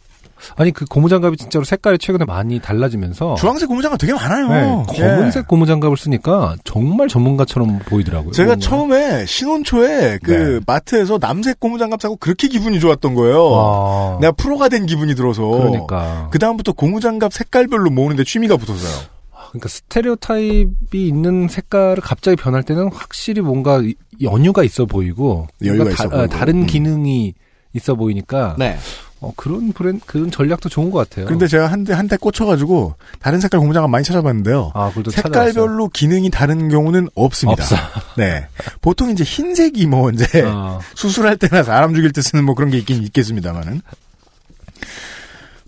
아니, 0.56 0.70
그 0.70 0.84
고무장갑이 0.84 1.38
진짜로 1.38 1.64
색깔이 1.64 1.96
최근에 1.98 2.26
많이 2.26 2.60
달라지면서. 2.60 3.36
주황색 3.36 3.68
고무장갑 3.68 3.98
되게 3.98 4.12
많아요. 4.12 4.84
네, 4.86 4.94
검은색 4.94 5.40
예. 5.40 5.46
고무장갑을 5.48 5.96
쓰니까 5.96 6.56
정말 6.62 7.08
전문가처럼 7.08 7.78
보이더라고요. 7.86 8.32
제가. 8.32 8.56
처음에 8.56 9.24
신혼초에 9.26 10.18
그 10.22 10.30
네. 10.30 10.60
마트에서 10.66 11.18
남색 11.18 11.58
고무장갑 11.58 12.02
사고 12.02 12.16
그렇게 12.16 12.48
기분이 12.48 12.80
좋았던 12.80 13.14
거예요. 13.14 13.48
아, 13.54 14.18
내가 14.20 14.32
프로가 14.32 14.68
된 14.68 14.84
기분이 14.84 15.14
들어서. 15.14 15.42
그러니까. 15.42 16.28
그 16.30 16.38
다음부터 16.38 16.72
고무장갑 16.72 17.32
색깔별로 17.32 17.90
모으는데 17.90 18.22
취미가 18.24 18.58
붙었어요. 18.58 19.06
그러니까 19.52 19.68
스테레오타입이 19.70 21.06
있는 21.08 21.48
색깔을 21.48 21.96
갑자기 22.02 22.36
변할 22.36 22.62
때는 22.62 22.90
확실히 22.92 23.40
뭔가 23.40 23.80
이- 23.82 23.94
연유가 24.22 24.62
있어 24.64 24.87
보이고 24.87 25.46
여유가 25.64 25.90
있어 25.90 26.05
다, 26.05 26.09
보이고. 26.09 26.26
다른 26.29 26.62
음. 26.62 26.66
기능이 26.66 27.35
있어 27.72 27.94
보이니까 27.94 28.57
네. 28.59 28.76
어, 29.20 29.33
그런 29.35 29.72
브랜 29.72 29.98
그런 30.05 30.31
전략도 30.31 30.69
좋은 30.69 30.90
것 30.90 30.98
같아요. 31.08 31.27
근데 31.27 31.46
제가 31.48 31.67
한대 31.69 31.94
한 31.94 32.06
대 32.06 32.17
꽂혀가지고 32.19 32.94
다른 33.19 33.40
색깔 33.40 33.60
고무장갑 33.60 33.90
많이 33.90 34.04
찾아봤는데요. 34.04 34.73
아. 34.75 34.92
색깔별로 35.10 35.88
기능이 35.88 36.31
다른 36.31 36.69
경우는 36.69 37.08
없습니다. 37.14 37.62
없어. 37.62 37.77
네. 38.17 38.46
보통 38.83 39.10
이제 39.10 39.25
흰색이 39.25 39.87
뭐 39.87 40.10
이제 40.10 40.42
어, 40.42 40.81
수술할 40.94 41.37
때나 41.38 41.62
사람 41.62 41.94
죽일 41.94 42.12
때 42.12 42.21
쓰는 42.21 42.44
뭐 42.44 42.54
그런 42.54 42.71
게 42.71 42.79
있긴 42.79 43.02
있겠습니다만은. 43.04 43.81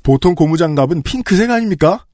보통 0.02 0.34
고무장갑은 0.34 1.02
핑크색 1.02 1.50
아닙니까? 1.50 2.04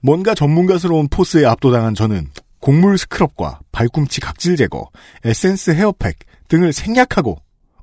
뭔가 0.00 0.34
전문가스러운 0.34 1.08
포스에 1.08 1.46
압도당한 1.46 1.94
저는 1.94 2.28
곡물 2.64 2.96
스크럽과 2.96 3.60
발꿈치 3.72 4.22
각질 4.22 4.56
제거, 4.56 4.88
에센스 5.22 5.72
헤어팩 5.72 6.16
등을 6.48 6.72
생략하고 6.72 7.36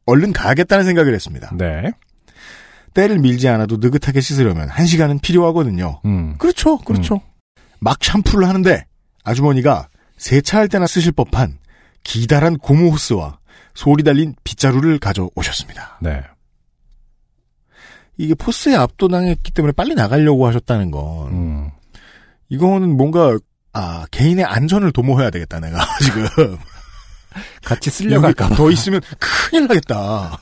얼른 0.08 0.34
가야겠다는 0.34 0.86
생각을 0.86 1.14
했습니다. 1.14 1.56
네. 1.56 1.92
때를 2.96 3.20
밀지 3.20 3.48
않아도 3.48 3.78
느긋하게 3.78 4.22
씻으려면 4.22 4.70
한 4.70 4.88
시간은 4.88 5.20
필요하거든요. 5.20 6.02
음. 6.06 6.36
그렇죠, 6.40 6.80
그렇죠. 6.80 7.22
막 7.80 8.04
샴푸를 8.04 8.48
하는데 8.48 8.88
아주머니가 9.24 9.88
세차할 10.18 10.68
때나 10.68 10.88
쓰실 10.88 11.12
법한 11.12 11.60
기다란 12.04 12.58
고무 12.58 12.90
호스와 12.90 13.38
소리 13.76 14.02
달린 14.02 14.34
빗자루를 14.44 14.98
가져오셨습니다. 14.98 16.00
네. 16.02 16.24
이게 18.18 18.34
포스에 18.34 18.76
압도당했기 18.76 19.52
때문에 19.52 19.74
빨리 19.74 19.94
나가려고 19.94 20.48
하셨다는 20.48 20.90
건 20.90 21.28
음. 21.28 21.70
이거는 22.50 22.98
뭔가 22.98 23.38
아 23.74 24.06
개인의 24.12 24.46
안전을 24.46 24.92
도모해야 24.92 25.30
되겠다 25.30 25.60
내가 25.60 25.80
지금 26.02 26.58
같이 27.64 27.90
할까 28.20 28.50
봐. 28.50 28.56
더 28.56 28.70
있으면 28.72 29.02
큰일 29.20 29.68
나겠다. 29.68 30.38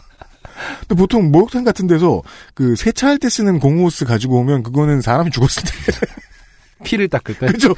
근데 0.81 0.95
보통 0.95 1.31
목욕탕 1.31 1.63
같은 1.63 1.87
데서 1.87 2.21
그 2.53 2.75
세차할 2.75 3.17
때 3.19 3.29
쓰는 3.29 3.59
고무 3.59 3.85
호스 3.85 4.05
가지고 4.05 4.39
오면 4.39 4.63
그거는 4.63 5.01
사람이 5.01 5.31
죽었을 5.31 5.63
때 5.63 6.07
피를 6.83 7.07
닦을 7.07 7.37
때. 7.37 7.47
그죠? 7.47 7.73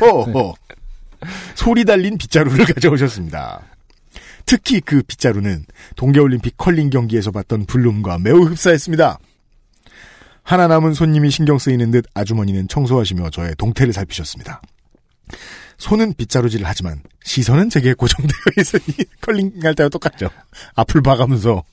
소리 1.55 1.85
달린 1.85 2.17
빗자루를 2.17 2.65
가져오셨습니다. 2.73 3.61
특히 4.45 4.81
그 4.81 5.03
빗자루는 5.03 5.65
동계올림픽 5.95 6.57
컬링 6.57 6.89
경기에서 6.89 7.31
봤던 7.31 7.65
블룸과 7.65 8.17
매우 8.17 8.41
흡사했습니다. 8.45 9.19
하나 10.43 10.67
남은 10.67 10.93
손님이 10.95 11.29
신경 11.29 11.59
쓰이는 11.59 11.91
듯 11.91 12.05
아주머니는 12.15 12.67
청소하시며 12.67 13.29
저의 13.29 13.53
동태를 13.57 13.93
살피셨습니다. 13.93 14.61
손은 15.77 16.13
빗자루질을 16.13 16.65
하지만 16.65 17.01
시선은 17.23 17.69
제게 17.69 17.93
고정되어 17.93 18.37
있으니 18.59 18.83
컬링 19.21 19.53
할 19.63 19.75
때와 19.75 19.89
똑같죠. 19.89 20.29
앞을 20.75 21.01
봐가면서 21.01 21.63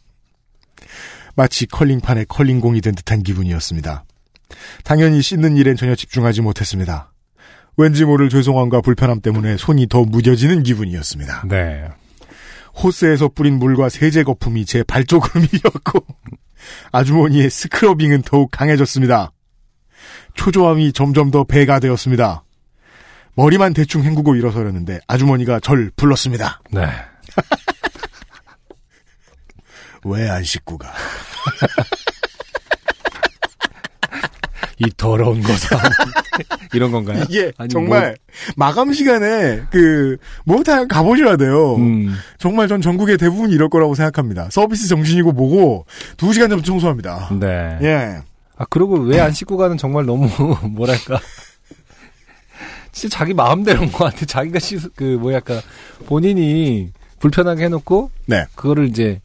마치 1.35 1.67
컬링판에 1.67 2.25
컬링공이 2.29 2.81
된 2.81 2.95
듯한 2.95 3.23
기분이었습니다. 3.23 4.05
당연히 4.83 5.23
씻는 5.23 5.57
일엔 5.57 5.77
전혀 5.77 5.95
집중하지 5.95 6.41
못했습니다. 6.41 7.13
왠지 7.77 8.05
모를 8.05 8.29
죄송함과 8.29 8.81
불편함 8.81 9.21
때문에 9.21 9.57
손이 9.57 9.87
더 9.89 10.03
무뎌지는 10.03 10.65
기분이었습니다. 10.65 11.45
네. 11.49 11.89
호스에서 12.83 13.29
뿌린 13.29 13.59
물과 13.59 13.89
세제 13.89 14.25
거품이 14.25 14.65
제 14.65 14.83
발조금이었고 14.83 16.05
아주머니의 16.93 17.51
스크러빙은 17.51 18.23
더욱 18.23 18.51
강해졌습니다. 18.51 19.33
초조함이 20.35 20.93
점점 20.93 21.31
더 21.31 21.45
배가 21.45 21.79
되었습니다. 21.81 22.43
머리만 23.39 23.73
대충 23.73 24.03
헹구고 24.03 24.35
일어서려는데 24.35 24.99
아주머니가 25.07 25.61
절 25.61 25.93
불렀습니다. 25.95 26.61
네. 26.73 26.83
왜 30.05 30.29
안 30.29 30.43
씻고 30.43 30.77
가? 30.77 30.93
이 34.81 34.87
더러운 34.97 35.41
거사. 35.43 35.79
이런 36.73 36.91
건가요? 36.91 37.23
이게 37.29 37.53
정말 37.71 38.17
마감 38.57 38.93
시간에 38.93 39.63
그 39.71 40.17
목욕탕 40.45 40.89
가보셔야 40.89 41.37
돼요. 41.37 41.77
뭐, 41.77 41.79
음, 41.79 42.17
정말 42.39 42.67
전 42.67 42.81
전국의 42.81 43.19
대부분 43.19 43.53
이럴 43.53 43.69
거라고 43.69 43.95
생각합니다. 43.95 44.49
서비스 44.51 44.89
정신이고 44.89 45.31
뭐고 45.31 45.87
두 46.17 46.33
시간 46.33 46.49
전부터 46.51 46.67
청소합니다. 46.67 47.29
네. 47.39 47.79
예. 47.83 48.17
아, 48.57 48.65
그리고 48.69 48.97
왜 48.99 49.21
안 49.21 49.31
씻고 49.33 49.57
가는 49.57 49.77
정말 49.77 50.07
너무, 50.07 50.29
뭐랄까. 50.71 51.21
진짜 52.93 53.19
자기 53.19 53.35
마음대로인 53.35 53.91
것 53.93 54.05
같아. 54.05 54.25
자기가 54.27 54.59
씻, 54.59 54.95
그, 54.95 55.05
뭐랄까. 55.21 55.61
본인이 56.07 56.93
불편하게 57.21 57.65
해놓고, 57.65 58.11
네. 58.27 58.47
그거를 58.55 58.89
이제, 58.89 59.21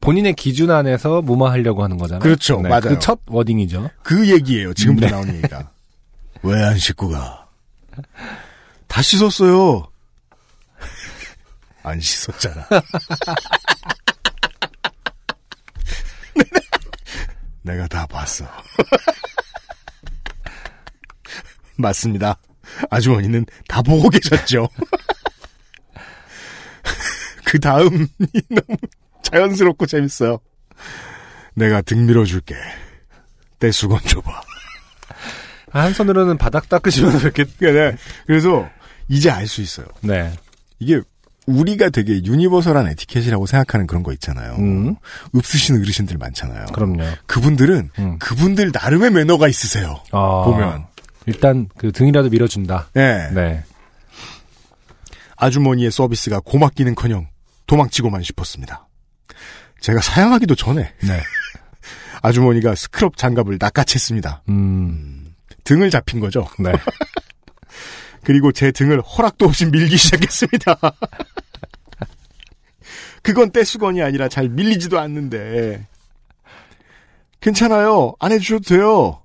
본인의 0.00 0.34
기준 0.34 0.70
안에서 0.70 1.22
무마하려고 1.22 1.82
하는 1.82 1.96
거잖아요. 1.98 2.20
그렇죠. 2.20 2.60
맞아요. 2.60 2.80
그 2.82 2.98
첫 2.98 3.18
워딩이죠. 3.26 3.90
그 4.02 4.28
얘기예요. 4.30 4.72
지금부터 4.74 5.06
네. 5.06 5.12
나오는 5.12 5.34
얘기가. 5.36 5.70
왜 6.42 6.62
안 6.62 6.78
씻고 6.78 7.08
가? 7.08 7.46
다 8.86 9.02
씻었어요. 9.02 9.88
안 11.82 11.98
씻었잖아. 12.00 12.66
내가 17.62 17.86
다 17.88 18.06
봤어. 18.06 18.44
맞습니다. 21.76 22.38
아주머니는 22.90 23.46
다 23.68 23.82
보고 23.82 24.08
계셨죠. 24.10 24.68
그 27.44 27.58
다음이 27.60 28.06
너무 28.48 28.76
자연스럽고 29.22 29.86
재밌어요. 29.86 30.38
내가 31.54 31.80
등 31.82 32.06
밀어줄게. 32.06 32.54
내 33.58 33.70
수건 33.72 33.98
줘봐. 34.06 34.40
아, 35.72 35.80
한 35.80 35.92
손으로는 35.92 36.38
바닥 36.38 36.68
닦으시면서 36.68 37.18
이렇게, 37.18 37.44
그러니까 37.58 37.80
내가 37.84 37.96
그래서 38.26 38.68
이제 39.08 39.30
알 39.30 39.46
수 39.46 39.60
있어요. 39.60 39.86
네. 40.00 40.32
이게 40.78 41.00
우리가 41.46 41.88
되게 41.88 42.22
유니버설한 42.22 42.86
에티켓이라고 42.88 43.46
생각하는 43.46 43.86
그런 43.86 44.02
거 44.02 44.12
있잖아요. 44.12 44.54
음. 44.56 44.96
읍쓰시는 45.34 45.80
어르신들 45.80 46.18
많잖아요. 46.18 46.66
그럼요. 46.74 47.02
그분들은 47.26 47.90
음. 47.98 48.18
그분들 48.18 48.70
나름의 48.72 49.10
매너가 49.10 49.48
있으세요. 49.48 49.98
아, 50.12 50.42
보면. 50.44 50.86
일단 51.28 51.68
그 51.76 51.92
등이라도 51.92 52.30
밀어준다. 52.30 52.88
예. 52.96 53.28
네. 53.34 53.62
아주머니의 55.36 55.90
서비스가 55.90 56.40
고맙기는커녕 56.40 57.28
도망치고만 57.66 58.22
싶었습니다. 58.22 58.88
제가 59.80 60.00
사양하기도 60.00 60.54
전에 60.54 60.94
네. 61.02 61.22
아주머니가 62.22 62.74
스크럽 62.74 63.18
장갑을 63.18 63.58
낚아챘습니다. 63.58 64.40
음, 64.48 65.34
등을 65.64 65.90
잡힌 65.90 66.18
거죠. 66.18 66.48
네. 66.58 66.72
그리고 68.24 68.50
제 68.50 68.72
등을 68.72 69.02
허락도 69.02 69.44
없이 69.44 69.66
밀기 69.66 69.98
시작했습니다. 69.98 70.80
그건 73.22 73.52
떼수건이 73.52 74.02
아니라 74.02 74.28
잘 74.28 74.48
밀리지도 74.48 74.98
않는데. 74.98 75.86
괜찮아요. 77.40 78.14
안 78.18 78.32
해주셔도 78.32 78.64
돼요. 78.64 79.22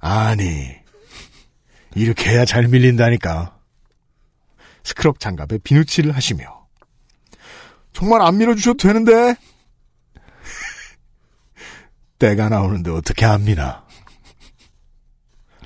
아니. 0.00 0.81
이렇게 1.94 2.30
해야 2.30 2.44
잘 2.44 2.68
밀린다니까. 2.68 3.58
스크럽 4.84 5.20
장갑에 5.20 5.58
비누칠을 5.58 6.14
하시며. 6.14 6.66
정말 7.92 8.22
안 8.22 8.38
밀어주셔도 8.38 8.76
되는데. 8.88 9.36
때가 12.18 12.48
나오는데 12.48 12.90
어떻게 12.90 13.24
합니나. 13.24 13.84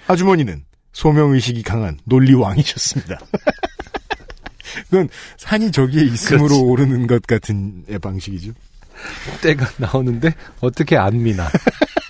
아주머니는 0.06 0.64
소명의식이 0.92 1.62
강한 1.62 1.98
논리왕이셨습니다. 2.04 3.18
그건 4.90 5.08
산이 5.36 5.72
저기에 5.72 6.04
있음으로 6.04 6.48
그렇지. 6.48 6.62
오르는 6.62 7.06
것 7.06 7.22
같은 7.22 7.84
의 7.88 7.98
방식이죠. 7.98 8.52
때가 9.42 9.66
나오는데 9.78 10.34
어떻게 10.60 10.96
안 10.96 11.22
미나. 11.22 11.48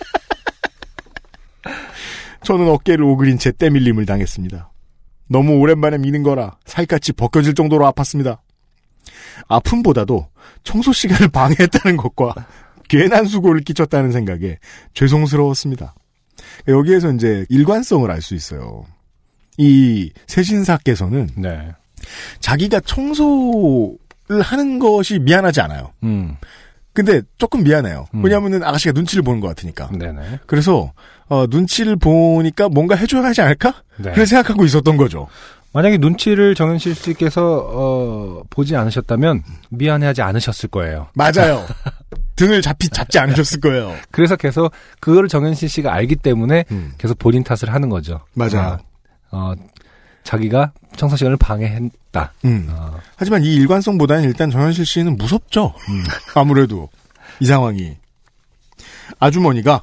저는 2.47 2.69
어깨를 2.69 3.03
오그린 3.03 3.39
채 3.39 3.51
때밀림을 3.51 4.07
당했습니다. 4.07 4.71
너무 5.29 5.57
오랜만에 5.57 5.99
미는 5.99 6.23
거라 6.23 6.57
살갗이 6.65 7.13
벗겨질 7.13 7.55
정도로 7.55 7.85
아팠습니다. 7.91 8.39
아픔보다도 9.49 10.29
청소 10.63 10.93
시간을 10.93 11.27
방해했다는 11.27 11.97
것과 11.97 12.35
괜한 12.89 13.25
수고를 13.25 13.63
끼쳤다는 13.63 14.13
생각에 14.13 14.59
죄송스러웠습니다. 14.95 15.97
여기에서 16.69 17.11
이제 17.11 17.45
일관성을 17.49 18.09
알 18.09 18.23
수 18.23 18.37
있어요. 18.37 18.87
이 19.59 20.13
세신사께서는 20.29 21.31
네. 21.35 21.73
자기가 22.39 22.79
청소를 22.79 24.41
하는 24.41 24.79
것이 24.79 25.19
미안하지 25.19 25.63
않아요. 25.63 25.91
음, 26.05 26.37
근데 26.97 27.21
조금 27.37 27.63
미안해요. 27.63 28.07
음. 28.15 28.25
왜냐하면 28.25 28.65
아가씨가 28.65 28.93
눈치를 28.93 29.23
보는 29.23 29.41
것 29.41 29.49
같으니까. 29.49 29.91
네네. 29.93 30.41
그래서 30.47 30.95
어, 31.29 31.45
눈치를 31.47 31.97
보니까 31.97 32.71
뭔가 32.71 32.95
해줘야 32.95 33.23
하지 33.23 33.43
않을까? 33.43 33.75
네. 33.99 34.13
그래 34.13 34.25
생각하고 34.25 34.65
있었던 34.65 34.97
거죠. 34.97 35.29
만약에 35.75 35.99
눈치를 35.99 36.55
정현실 36.55 36.95
씨께서 36.95 37.69
어, 37.71 38.43
보지 38.49 38.75
않으셨다면 38.77 39.43
미안해하지 39.69 40.23
않으셨을 40.23 40.71
거예요. 40.71 41.09
맞아요. 41.13 41.67
등을 42.37 42.63
잡히 42.63 42.89
잡지 42.89 43.19
않으셨을 43.19 43.61
거예요. 43.61 43.93
그래서 44.11 44.37
계속 44.37 44.73
그거를 45.01 45.29
정현실 45.29 45.69
씨가 45.69 45.93
알기 45.93 46.17
때문에 46.17 46.65
음. 46.71 46.93
계속 46.97 47.19
본인 47.19 47.45
탓을 47.45 47.75
하는 47.75 47.91
거죠. 47.91 48.21
맞아요. 48.33 48.59
아, 48.59 48.79
어, 49.33 49.55
자기가 50.25 50.73
청소 50.97 51.17
시간을 51.17 51.37
방해했다. 51.37 52.33
음. 52.45 52.69
어, 52.71 52.99
하지만 53.17 53.43
이 53.43 53.55
일관성보다는 53.55 54.25
일단 54.25 54.51
정현실 54.51 54.85
씨는 54.87 55.17
무섭죠. 55.17 55.75
아무래도 56.35 56.89
이 57.41 57.47
상황이 57.47 57.97
아주머니가 59.19 59.83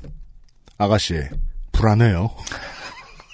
아가씨 0.77 1.21
불안해요. 1.71 2.31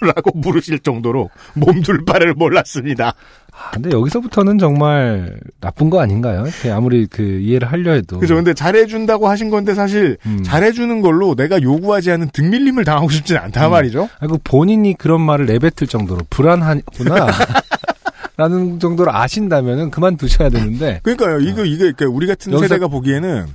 라고 0.00 0.30
물으실 0.34 0.78
정도로 0.78 1.28
몸둘 1.54 2.06
바를 2.06 2.32
몰랐습니다. 2.32 3.14
아, 3.62 3.70
근데 3.72 3.90
여기서부터는 3.92 4.58
정말 4.58 5.38
나쁜 5.60 5.90
거 5.90 6.00
아닌가요? 6.00 6.44
아무리 6.72 7.06
그 7.06 7.22
이해를 7.22 7.70
하려 7.70 7.92
해도. 7.92 8.18
그죠? 8.18 8.34
근데 8.34 8.54
잘해준다고 8.54 9.28
하신 9.28 9.50
건데 9.50 9.74
사실 9.74 10.16
음. 10.26 10.42
잘해주는 10.42 11.00
걸로 11.02 11.34
내가 11.34 11.60
요구하지 11.60 12.10
않은 12.12 12.30
등밀림을 12.32 12.84
당하고 12.84 13.10
싶진 13.10 13.36
않다 13.36 13.68
음. 13.68 13.70
말이죠. 13.72 14.08
아이고 14.18 14.38
본인이 14.44 14.94
그런 14.94 15.20
말을 15.20 15.46
내뱉을 15.46 15.86
정도로 15.88 16.22
불안하구나. 16.30 17.26
라는 18.36 18.80
정도로 18.80 19.12
아신다면은 19.12 19.90
그만두셔야 19.90 20.48
되는데 20.48 21.00
그러니까요. 21.02 21.40
이거 21.40 21.64
이게 21.66 21.92
우리 22.06 22.26
같은 22.26 22.58
세대가 22.58 22.88
보기에는 22.88 23.46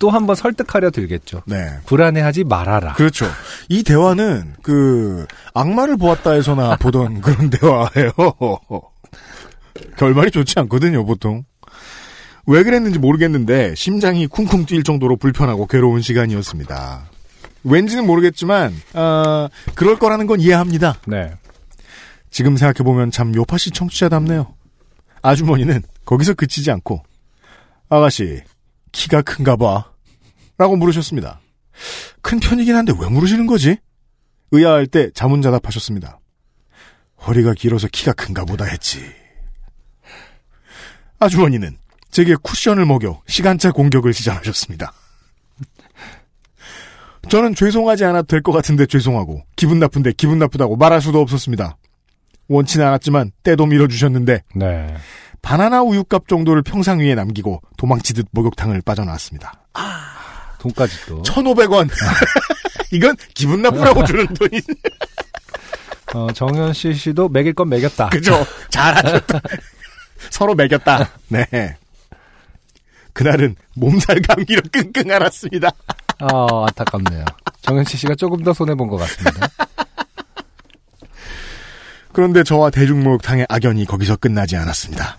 또 0.00 0.10
한 0.10 0.26
번 0.26 0.34
설득하려 0.34 0.90
들겠죠. 0.90 1.42
네. 1.46 1.68
불안해하지 1.86 2.42
말아라. 2.44 2.94
그렇죠. 2.94 3.26
이 3.68 3.84
대화는 3.84 4.54
그 4.60 5.24
악마를 5.54 5.96
보았다에서나 5.98 6.76
보던 6.76 7.20
그런 7.20 7.48
대화예요. 7.54 8.10
결말이 9.96 10.30
좋지 10.30 10.58
않거든요, 10.60 11.04
보통. 11.04 11.44
왜 12.46 12.62
그랬는지 12.62 12.98
모르겠는데 12.98 13.74
심장이 13.74 14.26
쿵쿵 14.26 14.66
뛸 14.66 14.84
정도로 14.84 15.16
불편하고 15.16 15.66
괴로운 15.66 16.02
시간이었습니다. 16.02 17.10
왠지는 17.64 18.06
모르겠지만 18.06 18.74
아, 18.92 19.48
그럴 19.74 19.98
거라는 19.98 20.26
건 20.26 20.40
이해합니다. 20.40 20.96
네. 21.06 21.32
지금 22.30 22.56
생각해 22.56 22.84
보면 22.84 23.10
참 23.10 23.34
요파시 23.34 23.70
청취자답네요. 23.70 24.54
아주머니는 25.22 25.82
거기서 26.04 26.34
그치지 26.34 26.70
않고 26.70 27.02
아가씨 27.88 28.42
키가 28.92 29.22
큰가 29.22 29.56
봐 29.56 29.90
라고 30.58 30.76
물으셨습니다. 30.76 31.40
큰 32.20 32.40
편이긴 32.40 32.76
한데 32.76 32.92
왜 33.00 33.08
물으시는 33.08 33.46
거지? 33.46 33.76
의아할 34.50 34.86
때 34.86 35.10
자문자답하셨습니다. 35.14 36.20
허리가 37.26 37.54
길어서 37.54 37.88
키가 37.88 38.12
큰가 38.12 38.44
보다 38.44 38.64
했지. 38.64 39.00
아주머니는 41.18 41.76
제게 42.10 42.34
쿠션을 42.42 42.84
먹여 42.86 43.22
시간차 43.26 43.72
공격을 43.72 44.12
시작하셨습니다. 44.12 44.92
저는 47.30 47.54
죄송하지 47.54 48.04
않아도 48.04 48.26
될 48.26 48.42
것 48.42 48.52
같은데 48.52 48.86
죄송하고 48.86 49.42
기분 49.56 49.78
나쁜데 49.78 50.12
기분 50.12 50.38
나쁘다고 50.38 50.76
말할 50.76 51.00
수도 51.00 51.20
없었습니다. 51.20 51.76
원치는 52.48 52.86
않았지만 52.86 53.32
때도 53.42 53.64
밀어주셨는데 53.66 54.42
네. 54.56 54.94
바나나 55.40 55.82
우유값 55.82 56.28
정도를 56.28 56.62
평상 56.62 57.00
위에 57.00 57.14
남기고 57.14 57.62
도망치듯 57.78 58.26
목욕탕을 58.32 58.82
빠져나왔습니다. 58.82 59.64
돈까지 60.58 61.06
또. 61.06 61.22
1,500원. 61.22 61.88
이건 62.92 63.16
기분 63.34 63.62
나쁘라고 63.62 64.04
주는 64.06 64.26
돈이. 64.26 64.60
어, 66.14 66.28
정현실 66.32 66.94
씨도 66.94 67.28
매길 67.28 67.52
건 67.54 67.68
매겼다. 67.68 68.08
그죠? 68.08 68.46
잘하셨다. 68.70 69.40
서로 70.30 70.54
매겼다. 70.54 71.10
네. 71.28 71.76
그날은 73.12 73.56
몸살 73.74 74.22
감기로 74.22 74.62
끙끙 74.72 75.10
앓았습니다. 75.10 75.70
아, 76.20 76.66
안타깝네요. 76.68 77.24
정현실 77.62 77.98
씨가 77.98 78.14
조금 78.14 78.42
더 78.42 78.52
손해본 78.52 78.88
것 78.88 78.96
같습니다. 78.96 79.48
그런데 82.12 82.44
저와 82.44 82.70
대중목욕탕의 82.70 83.46
악연이 83.48 83.84
거기서 83.84 84.16
끝나지 84.16 84.56
않았습니다. 84.56 85.16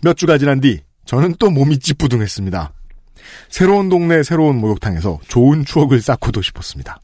몇 0.00 0.16
주가 0.16 0.38
지난 0.38 0.60
뒤 0.60 0.80
저는 1.04 1.34
또 1.38 1.50
몸이 1.50 1.78
찌뿌둥했습니다. 1.80 2.72
새로운 3.50 3.90
동네 3.90 4.22
새로운 4.22 4.56
목욕탕에서 4.56 5.18
좋은 5.28 5.66
추억을 5.66 6.00
쌓고도 6.00 6.40
싶었습니다. 6.40 6.98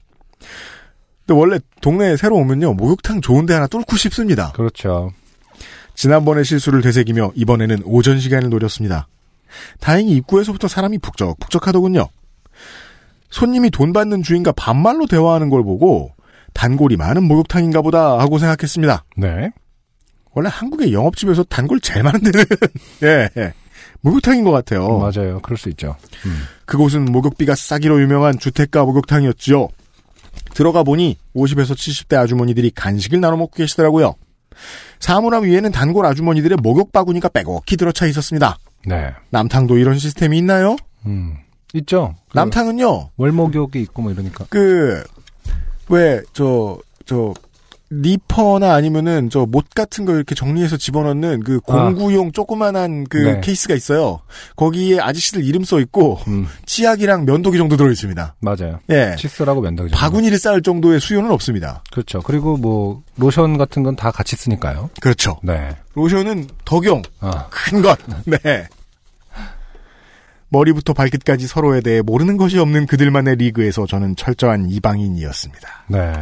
근데 1.27 1.39
원래 1.39 1.59
동네에 1.81 2.17
새로 2.17 2.37
오면요 2.37 2.75
목욕탕 2.75 3.21
좋은 3.21 3.47
데 3.47 3.55
하나 3.55 3.67
뚫고 3.67 3.97
싶습니다. 3.97 4.53
그렇죠. 4.53 5.13
지난번의 5.95 6.45
실수를 6.45 6.83
되새기며 6.83 7.33
이번에는 7.35 7.83
오전 7.85 8.19
시간을 8.19 8.51
노렸습니다. 8.51 9.09
다행히 9.81 10.13
입구에서부터 10.17 10.69
사람이 10.69 10.99
북적북적하더군요. 10.99 12.09
손님이 13.31 13.71
돈 13.71 13.93
받는 13.93 14.23
주인과 14.23 14.53
반말로 14.53 15.07
대화하는 15.07 15.51
걸 15.51 15.63
보고 15.63 16.13
단골이 16.53 16.97
많은 16.97 17.25
목욕탕인가 17.25 17.83
보다 17.83 18.19
하고 18.19 18.39
생각했습니다. 18.39 19.05
네. 19.17 19.51
원래 20.33 20.49
한국의 20.53 20.93
영업집에서 20.93 21.45
단골 21.45 21.81
제일 21.81 22.03
많은 22.03 22.21
데는 22.21 22.45
예, 23.05 23.31
예. 23.37 23.53
목욕탕인 24.01 24.45
것 24.45 24.51
같아요. 24.51 24.99
맞아요. 24.99 25.41
그럴 25.41 25.57
수 25.57 25.69
있죠. 25.71 25.97
음. 26.27 26.43
그곳은 26.67 27.07
목욕비가 27.07 27.55
싸기로 27.55 28.01
유명한 28.03 28.39
주택가 28.39 28.85
목욕탕이었지요. 28.85 29.69
들어가 30.55 30.83
보니 30.83 31.19
50에서 31.37 31.73
70대 31.73 32.17
아주머니들이 32.17 32.71
간식을 32.71 33.21
나눠 33.21 33.37
먹고 33.37 33.57
계시더라고요. 33.57 34.15
사물함 35.01 35.45
위에는 35.45 35.73
단골 35.73 36.07
아주머니들의 36.07 36.59
목욕 36.63 36.93
바구니가 36.93 37.29
빼곡히 37.29 37.77
들어차 37.77 38.07
있었습니다. 38.07 38.59
네. 38.87 39.13
남탕도 39.31 39.79
이런 39.79 39.99
시스템이 39.99 40.39
있나요? 40.39 40.77
음. 41.07 41.37
있죠. 41.75 42.15
그 42.31 42.39
남탕은요, 42.39 43.11
월목욕이 43.17 43.83
있고 43.83 44.03
뭐 44.03 44.13
이러니까. 44.13 44.47
그, 44.49 45.03
왜, 45.89 46.23
저, 46.33 46.79
저, 47.05 47.35
니퍼나 48.03 48.75
아니면은 48.75 49.31
저 49.31 49.45
못 49.47 49.69
같은 49.75 50.05
거 50.05 50.15
이렇게 50.15 50.35
정리해서 50.35 50.77
집어넣는 50.77 51.41
그 51.45 51.61
공구용 51.61 52.33
조그만한 52.33 53.05
그 53.09 53.17
네. 53.19 53.41
케이스가 53.43 53.75
있어요. 53.75 54.21
거기에 54.57 54.99
아저씨들 55.01 55.45
이름 55.45 55.65
써 55.65 55.79
있고 55.81 56.19
음. 56.29 56.47
치약이랑 56.67 57.25
면도기 57.25 57.59
정도 57.59 57.77
들어 57.77 57.91
있습니다. 57.91 58.35
맞아요. 58.41 58.81
예. 58.91 59.15
칫솔하고 59.19 59.61
면도기. 59.61 59.91
정도. 59.91 60.01
바구니를 60.01 60.39
쌓을 60.39 60.63
정도의 60.63 60.99
수요는 61.01 61.31
없습니다. 61.31 61.85
그렇죠. 61.93 62.21
그리고 62.23 62.57
뭐 62.57 63.03
로션 63.17 63.59
같은 63.59 63.83
건 63.83 63.95
다 63.97 64.11
같이 64.11 64.35
쓰니까요. 64.35 64.91
그렇죠. 65.01 65.39
네. 65.43 65.77
로션은 65.95 66.49
덕용 66.65 67.03
아, 67.21 67.47
큰 67.51 67.81
것. 67.81 67.97
네. 68.27 68.67
머리부터 70.49 70.93
발끝까지 70.93 71.47
서로에 71.47 71.81
대해 71.81 72.01
모르는 72.01 72.37
것이 72.37 72.59
없는 72.59 72.87
그들만의 72.87 73.37
리그에서 73.37 73.87
저는 73.87 74.15
철저한 74.17 74.71
이방인이었습니다. 74.71 75.69
네. 75.89 76.13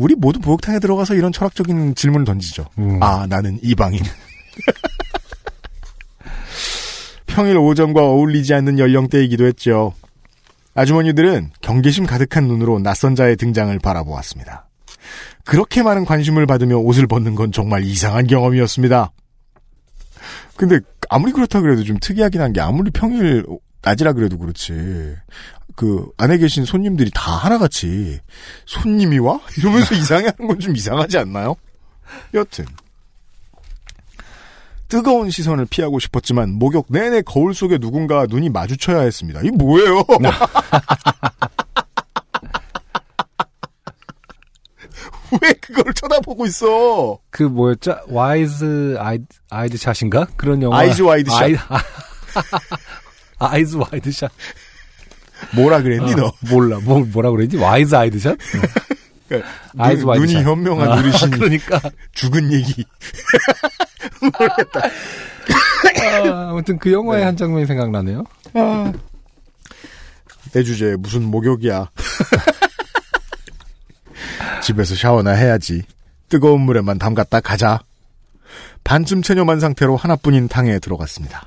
우리 0.00 0.14
모두 0.14 0.40
목욕탕에 0.40 0.78
들어가서 0.78 1.14
이런 1.14 1.30
철학적인 1.30 1.94
질문을 1.94 2.24
던지죠. 2.24 2.64
음. 2.78 3.02
아, 3.02 3.26
나는 3.28 3.58
이방인. 3.62 4.00
평일 7.26 7.58
오전과 7.58 8.00
어울리지 8.02 8.54
않는 8.54 8.78
연령대이기도 8.78 9.44
했죠. 9.46 9.92
아주머니들은 10.74 11.50
경계심 11.60 12.06
가득한 12.06 12.46
눈으로 12.48 12.78
낯선 12.78 13.14
자의 13.14 13.36
등장을 13.36 13.78
바라보았습니다. 13.78 14.66
그렇게 15.44 15.82
많은 15.82 16.06
관심을 16.06 16.46
받으며 16.46 16.76
옷을 16.78 17.06
벗는 17.06 17.34
건 17.34 17.52
정말 17.52 17.84
이상한 17.84 18.26
경험이었습니다. 18.26 19.12
근데 20.56 20.80
아무리 21.10 21.32
그렇다 21.32 21.60
그래도 21.60 21.82
좀 21.84 21.98
특이하긴 22.00 22.40
한 22.40 22.52
게 22.52 22.60
아무리 22.60 22.90
평일 22.90 23.44
낮이라 23.82 24.12
그래도 24.14 24.38
그렇지. 24.38 24.72
그 25.80 26.10
안에 26.18 26.36
계신 26.36 26.66
손님들이 26.66 27.10
다 27.14 27.32
하나같이 27.36 28.20
손님이 28.66 29.18
와? 29.18 29.40
이러면서 29.56 29.94
이상해하는 29.96 30.46
건 30.46 30.58
좀 30.60 30.76
이상하지 30.76 31.16
않나요? 31.16 31.56
여튼 32.34 32.66
뜨거운 34.88 35.30
시선을 35.30 35.64
피하고 35.70 35.98
싶었지만 35.98 36.50
목욕 36.52 36.84
내내 36.90 37.22
거울 37.22 37.54
속에 37.54 37.78
누군가 37.78 38.26
눈이 38.28 38.50
마주쳐야 38.50 39.00
했습니다. 39.00 39.40
이게 39.40 39.52
뭐예요? 39.52 40.04
왜 45.40 45.52
그걸 45.62 45.94
쳐다보고 45.94 46.44
있어? 46.46 47.18
그 47.30 47.44
뭐였죠? 47.44 48.00
Wise 48.08 48.96
Eyed, 48.98 49.24
Eyed 49.48 49.76
Shut인가? 49.78 50.26
그런 50.36 50.60
영화. 50.62 50.78
Eyes 50.78 51.00
Wide 51.02 51.30
Shut. 51.30 51.42
아이, 51.44 51.56
Eyes 53.38 53.76
Wide 53.76 54.10
Shut. 54.12 54.30
뭐라 55.54 55.82
그랬니 55.82 56.14
너? 56.14 56.32
몰라. 56.50 56.78
뭐, 56.82 57.00
뭐라 57.00 57.30
그랬지? 57.30 57.56
Wise 57.56 57.94
Eyed 57.94 58.18
Shut? 58.18 58.36
그러니까 59.28 59.50
Eyes 59.78 60.04
눈, 60.04 60.26
Shut. 60.28 60.42
현명한 60.42 60.88
아, 60.90 60.94
어르신 60.96 61.30
그러니까. 61.30 61.80
죽은 62.12 62.52
얘기. 62.52 62.84
아, 66.24 66.48
아무튼 66.50 66.78
그 66.78 66.92
영화의 66.92 67.24
한 67.24 67.36
장면이 67.36 67.66
생각나네요. 67.66 68.24
내 70.52 70.62
주제에 70.62 70.96
무슨 70.96 71.22
목욕이야. 71.24 71.90
집에서 74.62 74.94
샤워나 74.94 75.32
해야지. 75.32 75.82
뜨거운 76.28 76.60
물에만 76.62 76.98
담갔다 76.98 77.40
가자. 77.40 77.80
반쯤 78.84 79.22
체념한 79.22 79.60
상태로 79.60 79.96
하나뿐인 79.96 80.48
탕에 80.48 80.78
들어갔습니다. 80.78 81.46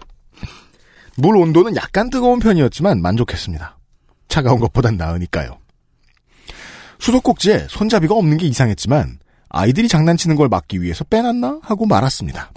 물 1.18 1.38
온도는 1.38 1.76
약간 1.76 2.10
뜨거운 2.10 2.40
편이었지만 2.40 3.02
만족했습니다. 3.02 3.78
차가운 4.34 4.60
것보단 4.60 4.98
나으니까요. 4.98 5.60
수도꼭지에 6.98 7.68
손잡이가 7.70 8.16
없는 8.16 8.38
게 8.38 8.48
이상했지만 8.48 9.20
아이들이 9.50 9.88
장난치는 9.88 10.36
걸 10.36 10.50
막기 10.50 10.82
위해서 10.82 11.04
빼놨나 11.04 11.60
하고 11.62 11.86
말았습니다. 11.86 12.52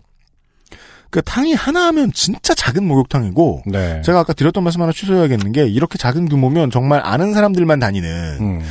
그 1.11 1.21
탕이 1.21 1.53
하나 1.53 1.89
하면 1.89 2.13
진짜 2.13 2.55
작은 2.55 2.87
목욕탕이고 2.87 3.65
네. 3.67 4.01
제가 4.01 4.21
아까 4.21 4.33
드렸던 4.33 4.65
말씀 4.65 4.81
하나 4.81 4.91
취소해야겠는 4.91 5.53
게 5.53 5.67
이렇게 5.67 5.99
작은 5.99 6.31
규모면 6.31 6.71
정말 6.71 7.03
아는 7.05 7.35
사람들만 7.35 7.79
다니는 7.79 8.39
음, 8.41 8.63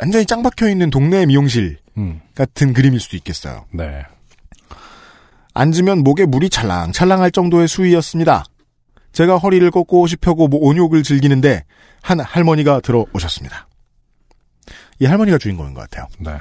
완전히 0.00 0.24
짱 0.24 0.42
박혀 0.42 0.70
있는 0.70 0.88
동네 0.88 1.26
미용실 1.26 1.78
음, 1.98 2.22
같은 2.34 2.72
그림일 2.72 3.00
수도 3.00 3.18
있겠어요. 3.18 3.66
네. 3.70 4.02
앉으면 5.52 6.02
목에 6.02 6.24
물이 6.24 6.48
찰랑찰랑할 6.48 7.30
정도의 7.32 7.68
수위였습니다. 7.68 8.44
제가 9.12 9.36
허리를 9.36 9.70
꺾고 9.70 10.00
옷이 10.00 10.16
펴고 10.16 10.48
뭐 10.48 10.60
온욕을 10.62 11.02
즐기는데 11.02 11.64
한 12.06 12.20
할머니가 12.20 12.78
들어오셨습니다. 12.80 13.66
이 15.00 15.06
할머니가 15.06 15.38
주인공인 15.38 15.74
것 15.74 15.80
같아요. 15.80 16.06
네. 16.20 16.36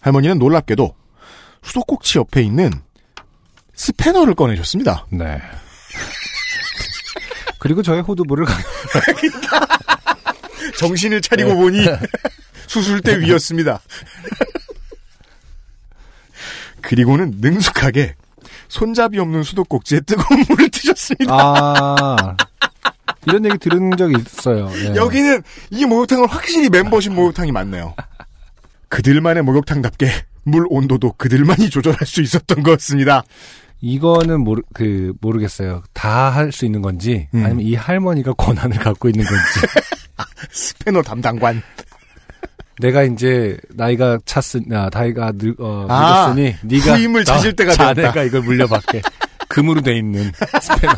할머니는 0.00 0.38
놀랍게도 0.38 0.94
수도꼭지 1.62 2.18
옆에 2.18 2.40
있는 2.40 2.70
스패너를 3.74 4.36
꺼내셨습니다. 4.36 5.06
네. 5.10 5.42
그리고 7.58 7.82
저의 7.82 8.02
호두부를 8.02 8.44
가- 8.44 8.54
정신을 10.78 11.20
차리고 11.20 11.56
보니 11.56 11.84
수술대 12.68 13.18
위였습니다. 13.18 13.80
그리고는 16.80 17.32
능숙하게 17.40 18.14
손잡이 18.68 19.18
없는 19.18 19.42
수도꼭지에 19.42 19.98
뜨거운 20.02 20.44
물을 20.48 20.70
트셨습니다. 20.78 21.34
아, 21.34 22.36
이런 23.28 23.44
얘기 23.44 23.58
들은 23.58 23.96
적이 23.96 24.16
있어요. 24.26 24.70
예. 24.74 24.94
여기는 24.96 25.42
이 25.70 25.84
목욕탕은 25.84 26.28
확실히 26.28 26.68
멤버십 26.68 27.12
목욕탕이 27.12 27.52
많네요. 27.52 27.94
그들만의 28.88 29.42
목욕탕답게 29.42 30.10
물 30.44 30.64
온도도 30.70 31.12
그들만이 31.18 31.68
조절할 31.70 32.06
수 32.06 32.22
있었던 32.22 32.62
것 32.62 32.72
같습니다. 32.72 33.22
이거는 33.80 34.40
모르, 34.40 34.62
그, 34.74 35.12
모르겠어요. 35.20 35.82
다 35.92 36.30
할 36.30 36.50
수 36.50 36.64
있는 36.64 36.82
건지, 36.82 37.28
음. 37.34 37.44
아니면 37.44 37.64
이 37.64 37.74
할머니가 37.76 38.32
권한을 38.32 38.78
갖고 38.78 39.08
있는 39.08 39.24
건지. 39.24 39.44
스패너 40.50 41.02
담당관. 41.02 41.62
내가 42.80 43.02
이제, 43.04 43.56
나이가 43.74 44.18
찼으니, 44.24 44.64
아, 44.74 44.88
나이가 44.92 45.32
늙, 45.36 45.60
어, 45.60 45.86
아, 45.88 46.32
늙었으니, 46.34 46.56
네가 46.62 46.96
후임을 46.96 47.24
찾을 47.24 47.54
때가 47.54 47.72
됐다. 47.72 47.94
자네가 47.94 48.22
이걸 48.24 48.40
물려받게. 48.42 49.02
금으로 49.48 49.80
돼 49.80 49.96
있는 49.96 50.32
스패너. 50.60 50.92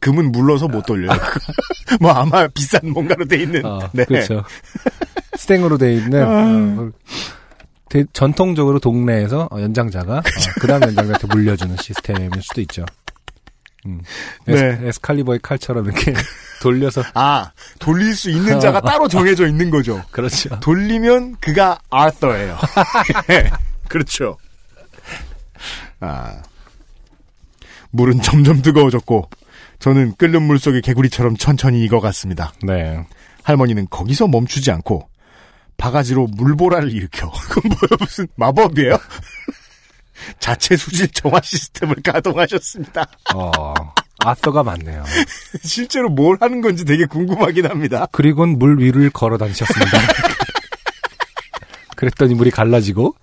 금은 0.00 0.32
물러서 0.32 0.66
못 0.68 0.84
돌려요. 0.86 1.18
뭐 2.00 2.10
아마 2.12 2.46
비싼 2.48 2.90
뭔가로 2.90 3.26
돼 3.26 3.42
있는. 3.42 3.64
어, 3.64 3.80
네. 3.92 4.04
그렇죠. 4.04 4.44
스탱으로 5.36 5.78
돼 5.78 5.94
있는, 5.94 6.22
어, 6.26 6.90
대- 7.88 8.04
전통적으로 8.12 8.78
동네에서 8.78 9.48
어, 9.50 9.60
연장자가 9.60 10.18
어, 10.18 10.22
그다음 10.60 10.82
연장자한테 10.82 11.26
물려주는 11.28 11.76
시스템일 11.80 12.30
수도 12.42 12.60
있죠. 12.62 12.84
음. 13.86 14.00
네. 14.44 14.78
에스, 14.84 15.00
칼리버의 15.00 15.38
칼처럼 15.42 15.86
이렇게 15.86 16.12
돌려서 16.60 17.02
아, 17.14 17.50
돌릴 17.78 18.14
수 18.14 18.28
있는 18.30 18.60
자가 18.60 18.80
따로 18.82 19.08
정해져 19.08 19.46
있는 19.46 19.70
거죠. 19.70 20.02
그렇죠. 20.10 20.60
돌리면 20.60 21.36
그가 21.40 21.78
아서예요. 21.90 22.58
예, 23.30 23.50
그렇죠. 23.88 24.36
아. 26.00 26.42
물은 27.92 28.20
점점 28.22 28.62
뜨거워졌고 28.62 29.28
저는 29.80 30.14
끓는 30.16 30.42
물 30.42 30.58
속의 30.58 30.82
개구리처럼 30.82 31.36
천천히 31.36 31.82
익어갔습니다. 31.84 32.52
네. 32.62 33.04
할머니는 33.42 33.88
거기서 33.90 34.28
멈추지 34.28 34.70
않고 34.70 35.08
바가지로 35.78 36.28
물보라를 36.36 36.92
일으켜 36.92 37.30
그건 37.48 37.70
뭐야 37.70 37.98
무슨 37.98 38.28
마법이에요? 38.36 38.96
자체 40.38 40.76
수질 40.76 41.08
정화 41.08 41.40
시스템을 41.42 41.96
가동하셨습니다. 42.04 43.06
어, 43.34 43.72
아서가 44.22 44.62
많네요. 44.62 45.02
실제로 45.64 46.10
뭘 46.10 46.36
하는 46.40 46.60
건지 46.60 46.84
되게 46.84 47.06
궁금하긴 47.06 47.64
합니다. 47.66 48.06
그리고는 48.12 48.58
물 48.58 48.78
위를 48.78 49.08
걸어 49.08 49.38
다니셨습니다. 49.38 49.98
그랬더니 51.96 52.34
물이 52.34 52.50
갈라지고 52.50 53.14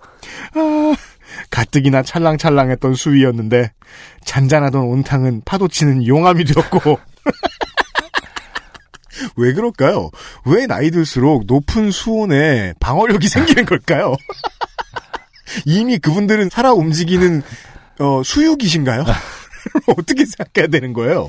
가뜩이나 1.50 2.02
찰랑찰랑했던 2.02 2.94
수위였는데 2.94 3.72
잔잔하던 4.24 4.82
온탕은 4.82 5.42
파도치는 5.44 6.06
용암이 6.06 6.44
되었고 6.44 6.98
왜 9.36 9.52
그럴까요? 9.52 10.10
왜 10.44 10.66
나이 10.66 10.90
들수록 10.90 11.44
높은 11.46 11.90
수온에 11.90 12.74
방어력이 12.80 13.28
생기는 13.28 13.64
걸까요? 13.64 14.14
이미 15.64 15.98
그분들은 15.98 16.50
살아 16.50 16.72
움직이는 16.72 17.42
어, 17.98 18.22
수육이신가요? 18.22 19.04
어떻게 19.98 20.24
생각해야 20.24 20.68
되는 20.70 20.92
거예요? 20.92 21.28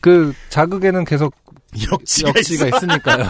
그 0.00 0.34
자극에는 0.48 1.04
계속 1.04 1.34
역지가, 1.90 2.30
역시가 2.30 2.66
있어. 2.66 2.76
있으니까요. 2.76 3.28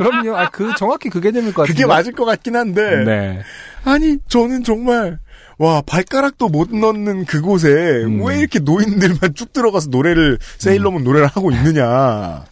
그럼요. 0.00 0.36
아, 0.36 0.48
그 0.48 0.72
정확히 0.78 1.10
그 1.10 1.20
개념일 1.20 1.52
것 1.52 1.62
같은데. 1.62 1.76
그게 1.76 1.86
맞을 1.86 2.12
것 2.12 2.24
같긴 2.24 2.56
한데 2.56 3.04
네. 3.04 3.42
아니 3.84 4.16
저는 4.28 4.64
정말 4.64 5.18
와 5.58 5.82
발가락도 5.82 6.48
못 6.48 6.74
넣는 6.74 7.26
그곳에 7.26 7.68
음. 7.68 8.24
왜 8.24 8.38
이렇게 8.38 8.60
노인들만 8.60 9.34
쭉 9.34 9.52
들어가서 9.52 9.90
노래를 9.90 10.38
세일러문 10.56 11.04
노래를 11.04 11.26
하고 11.26 11.50
있느냐 11.50 12.46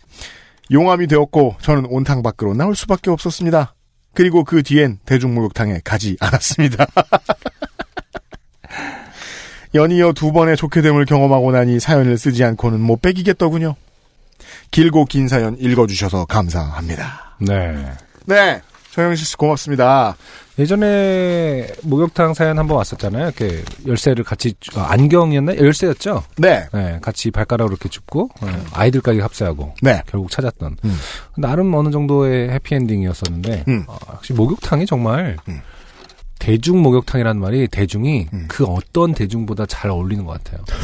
용암이 0.70 1.06
되었고 1.06 1.56
저는 1.62 1.86
온탕 1.86 2.22
밖으로 2.22 2.52
나올 2.52 2.76
수밖에 2.76 3.10
없었습니다 3.10 3.74
그리고 4.12 4.44
그 4.44 4.62
뒤엔 4.62 4.98
대중목욕탕에 5.06 5.80
가지 5.84 6.18
않았습니다 6.20 6.86
연이어 9.74 10.12
두 10.12 10.32
번의 10.32 10.58
좋게 10.58 10.82
됨을 10.82 11.06
경험하고 11.06 11.52
나니 11.52 11.80
사연을 11.80 12.18
쓰지 12.18 12.44
않고는 12.44 12.78
못 12.78 13.00
빼기겠더군요 13.00 13.74
길고 14.70 15.06
긴 15.06 15.28
사연 15.28 15.56
읽어주셔서 15.58 16.26
감사합니다 16.26 17.27
네. 17.40 17.92
네 18.26 18.60
조영실 18.90 19.24
씨 19.26 19.36
고맙습니다 19.36 20.16
예전에 20.58 21.68
목욕탕 21.84 22.34
사연 22.34 22.58
한번 22.58 22.78
왔었잖아요. 22.78 23.26
이렇게 23.26 23.62
열쇠를 23.86 24.24
같이 24.24 24.54
주- 24.58 24.78
아, 24.80 24.90
안경이었나? 24.90 25.56
열쇠였죠. 25.56 26.24
네 26.36 26.66
네, 26.72 26.98
같이 27.00 27.30
발가락으로 27.30 27.74
이렇게 27.74 27.88
줍고 27.88 28.30
네, 28.42 28.48
아이들까지 28.72 29.20
합세하고 29.20 29.74
네. 29.82 30.02
결국 30.08 30.30
찾았던 30.32 30.78
음. 30.84 30.98
나름 31.36 31.72
어느 31.74 31.90
정도의 31.90 32.50
해피엔딩이었었는데 32.50 33.64
음. 33.68 33.84
어, 33.86 33.96
역시 34.14 34.32
목욕탕이 34.32 34.86
정말 34.86 35.36
음. 35.48 35.60
대중 36.40 36.82
목욕탕이라는 36.82 37.40
말이 37.40 37.68
대중이 37.68 38.26
음. 38.32 38.46
그 38.48 38.64
어떤 38.64 39.14
대중보다 39.14 39.66
잘 39.66 39.90
어울리는 39.92 40.24
것 40.24 40.42
같아요. 40.42 40.64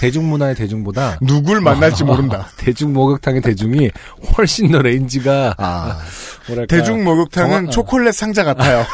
대중 0.00 0.28
문화의 0.28 0.54
대중보다 0.54 1.18
누굴 1.20 1.60
만날지 1.60 2.04
모른다. 2.04 2.48
대중 2.56 2.92
목욕탕의 2.92 3.40
대중이 3.42 3.90
훨씬 4.36 4.70
더 4.70 4.82
range가 4.82 5.54
아, 5.58 5.98
뭐랄까 6.48 6.76
대중 6.76 7.04
목욕탕은 7.04 7.68
어. 7.68 7.70
초콜릿 7.70 8.14
상자 8.14 8.44
같아요. 8.44 8.84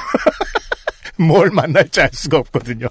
뭘 1.19 1.51
만날지 1.51 2.01
알 2.01 2.11
수가 2.13 2.39
없거든요. 2.39 2.89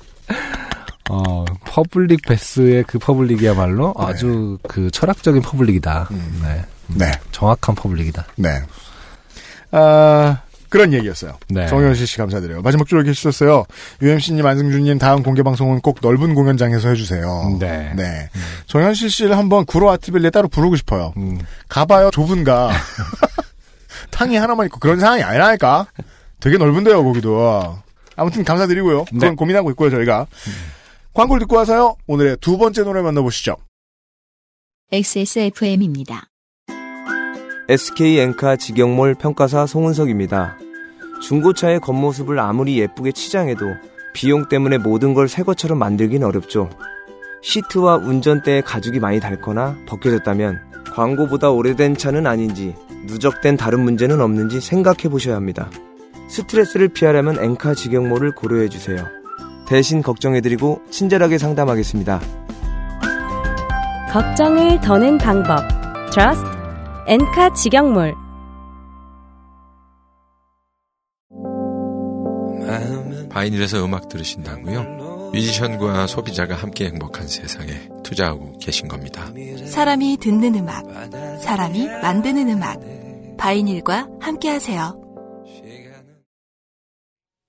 어, 1.10 1.44
public 1.66 2.22
bath의 2.22 2.84
그 2.84 3.00
public이야말로 3.00 3.96
네. 3.98 4.06
아주 4.06 4.60
그 4.68 4.92
철학적인 4.92 5.42
public이다. 5.42 6.10
음. 6.12 6.40
네. 6.44 6.66
네, 6.88 7.12
정확한 7.32 7.76
public이다. 7.76 8.26
네. 8.36 8.62
아, 9.72 10.42
그런 10.70 10.94
얘기였어요. 10.94 11.38
네. 11.50 11.68
정현실 11.68 12.08
씨 12.08 12.18
감사드려요. 12.18 12.62
마지막 12.62 12.88
줄에 12.88 13.04
계셨어요. 13.04 13.66
UMC님, 14.02 14.46
안승준님 14.46 15.00
다음 15.00 15.24
공개 15.24 15.44
방송은 15.44 15.82
꼭 15.82 16.00
넓은 16.02 16.36
공연장에서 16.36 16.90
해주세요. 16.90 17.58
네. 17.60 17.94
네. 17.96 18.30
정현실 18.68 19.10
씨를 19.10 19.38
한번 19.38 19.66
구로 19.66 19.90
아트빌리에 19.90 20.30
따로 20.30 20.48
부르고 20.48 20.76
싶어요. 20.76 21.14
음, 21.18 21.40
가봐요, 21.68 22.12
좁은가. 22.12 22.72
탕이 24.12 24.36
하나만 24.38 24.68
있고 24.68 24.80
그런 24.80 25.00
상황이 25.00 25.24
아니라니까. 25.24 25.88
되게 26.40 26.58
넓은데요, 26.58 27.04
거기도. 27.04 27.80
아무튼 28.16 28.44
감사드리고요. 28.44 29.06
그건 29.06 29.20
네. 29.20 29.36
고민하고 29.36 29.72
있고요, 29.72 29.90
저희가. 29.90 30.28
광고를 31.14 31.42
듣고 31.42 31.56
와서요. 31.56 31.96
오늘의 32.08 32.38
두 32.42 32.58
번째 32.58 32.84
노래 32.84 33.02
만나보시죠. 33.02 33.58
XSFM입니다. 34.92 36.30
SK 37.70 38.18
엔카 38.18 38.56
직영몰 38.56 39.14
평가사 39.14 39.68
송은석입니다. 39.68 40.58
중고차의 41.22 41.80
겉모습을 41.82 42.40
아무리 42.40 42.80
예쁘게 42.80 43.12
치장해도 43.12 43.64
비용 44.16 44.50
때문에 44.50 44.80
모든 44.80 45.14
걸 45.14 45.28
새 45.28 45.44
것처럼 45.44 45.78
만들긴 45.78 46.24
어렵죠. 46.24 46.72
시트와 47.44 47.98
운전대에 47.98 48.62
가죽이 48.62 49.00
많이 49.00 49.20
닳거나 49.20 49.78
벗겨졌다면 49.88 50.60
광고보다 50.96 51.52
오래된 51.52 51.96
차는 51.96 52.26
아닌지 52.26 52.74
누적된 53.06 53.56
다른 53.56 53.82
문제는 53.82 54.20
없는지 54.20 54.60
생각해 54.62 55.04
보셔야 55.04 55.36
합니다. 55.36 55.70
스트레스를 56.28 56.88
피하려면 56.88 57.38
엔카 57.40 57.76
직영몰을 57.76 58.32
고려해 58.34 58.70
주세요. 58.70 59.06
대신 59.68 60.02
걱정해드리고 60.02 60.82
친절하게 60.90 61.38
상담하겠습니다. 61.38 62.20
걱정을 64.12 64.82
더는 64.82 65.20
방법. 65.20 65.62
Trust 66.12 66.59
엔카 67.10 67.54
직영몰. 67.54 68.14
바이닐에서 73.32 73.84
음악 73.84 74.10
들으신다고요? 74.10 75.32
뮤지션과 75.34 76.06
소비자가 76.06 76.54
함께 76.54 76.86
행복한 76.86 77.28
세상에 77.28 77.90
투자하고 78.04 78.58
계신 78.60 78.88
겁니다. 78.88 79.32
사람이 79.66 80.18
듣는 80.18 80.54
음악, 80.56 80.84
사람이 81.42 81.88
만드는 81.88 82.48
음악. 82.50 82.80
바이닐과 83.38 84.08
함께하세요. 84.20 85.02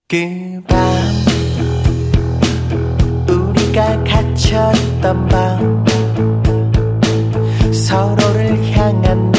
그 0.09 0.63
밤 0.67 0.81
우리가 3.29 4.05
갇혔던 4.05 5.29
밤 5.29 5.85
서로를 7.73 8.73
향한 8.77 9.30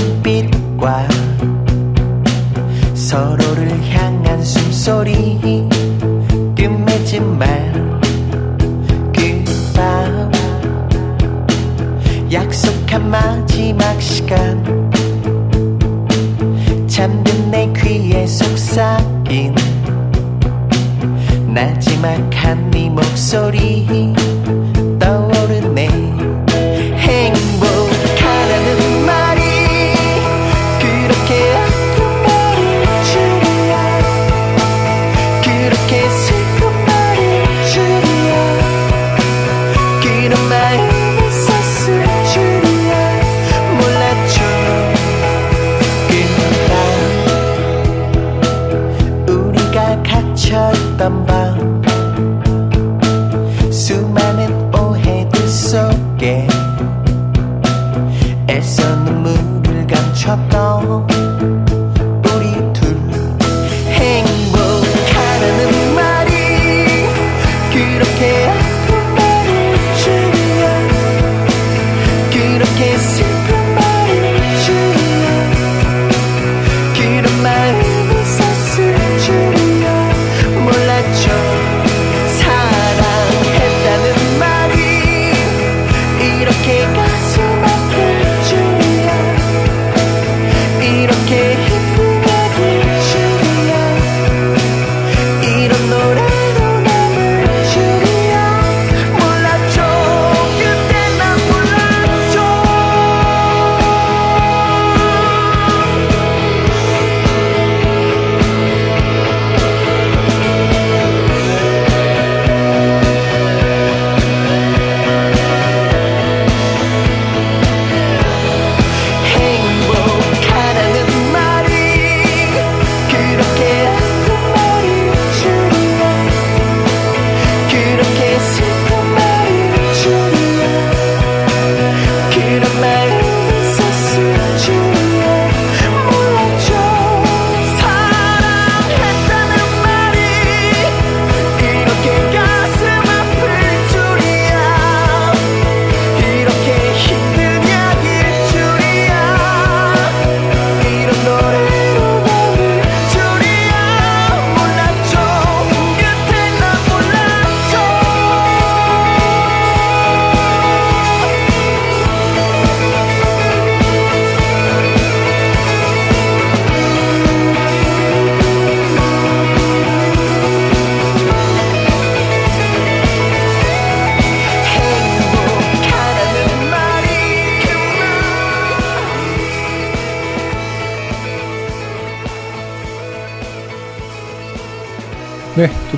서로를 3.11 3.69
향한 3.93 4.41
숨소리 4.41 5.67
끝맺은 6.55 7.37
말그밤 9.13 10.31
약속한 12.31 13.09
마지막 13.09 14.01
시간. 14.01 14.63
잠든 16.87 17.51
내 17.51 17.69
귀에 17.73 18.25
속삭인 18.25 19.55
나지막 21.53 22.33
한 22.33 22.71
네 22.71 22.89
목소리 22.89 23.85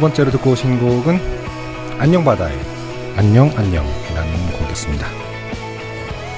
번째로 0.03 0.31
듣고 0.31 0.51
오신 0.51 0.79
곡은 0.79 1.17
안녕 1.97 2.25
바다의 2.25 2.59
안녕 3.15 3.47
안녕이라는 3.55 4.51
곡이었습니다. 4.59 5.07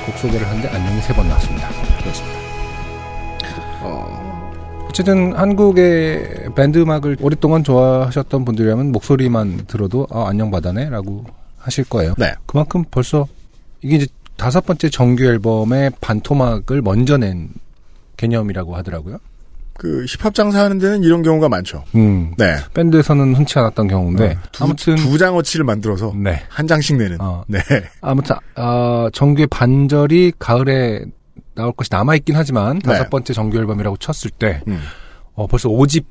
곡 0.05 0.17
소개를 0.19 0.47
하는데 0.47 0.67
안녕이 0.67 1.01
세 1.01 1.15
번 1.15 1.27
나왔습니다. 1.27 1.67
그렇습니다. 1.99 2.39
어, 3.81 4.85
어쨌든 4.87 5.33
한국의 5.35 6.49
밴드 6.55 6.77
음악을 6.77 7.17
오랫동안 7.21 7.63
좋아하셨던 7.63 8.45
분들이라면 8.45 8.91
목소리만 8.91 9.65
들어도 9.65 10.05
아, 10.11 10.25
안녕 10.27 10.51
바다네라고 10.51 11.25
하실 11.57 11.85
거예요. 11.85 12.13
네. 12.19 12.33
그만큼 12.45 12.83
벌써 12.91 13.25
이게 13.81 13.95
이제 13.95 14.05
다섯 14.37 14.63
번째 14.63 14.91
정규 14.91 15.23
앨범의 15.25 15.93
반토막을 16.01 16.83
먼저 16.83 17.17
낸 17.17 17.49
개념이라고 18.17 18.75
하더라고요. 18.75 19.17
그 19.77 20.05
힙합 20.07 20.33
장사하는 20.33 20.79
데는 20.79 21.03
이런 21.03 21.21
경우가 21.21 21.49
많죠. 21.49 21.83
음, 21.95 22.33
네. 22.37 22.55
밴드에서는 22.73 23.35
흔치 23.35 23.59
않았던 23.59 23.87
경우인데 23.87 24.31
어, 24.31 24.37
두, 24.51 24.63
아무튼 24.63 24.95
두 24.95 25.17
장어치를 25.17 25.65
만들어서 25.65 26.13
네. 26.15 26.41
한 26.49 26.65
장씩 26.65 26.95
내는. 26.97 27.17
어. 27.19 27.43
네. 27.47 27.59
아무튼 28.01 28.37
어, 28.55 29.09
정규의 29.11 29.47
반절이 29.47 30.33
가을에 30.39 31.05
나올 31.55 31.73
것이 31.73 31.89
남아 31.91 32.15
있긴 32.15 32.35
하지만 32.35 32.79
네. 32.79 32.93
다섯 32.93 33.09
번째 33.09 33.33
정규 33.33 33.57
앨범이라고 33.57 33.97
쳤을 33.97 34.31
때 34.31 34.61
음. 34.67 34.79
어, 35.33 35.45
벌써 35.47 35.67
5집을 35.67 36.05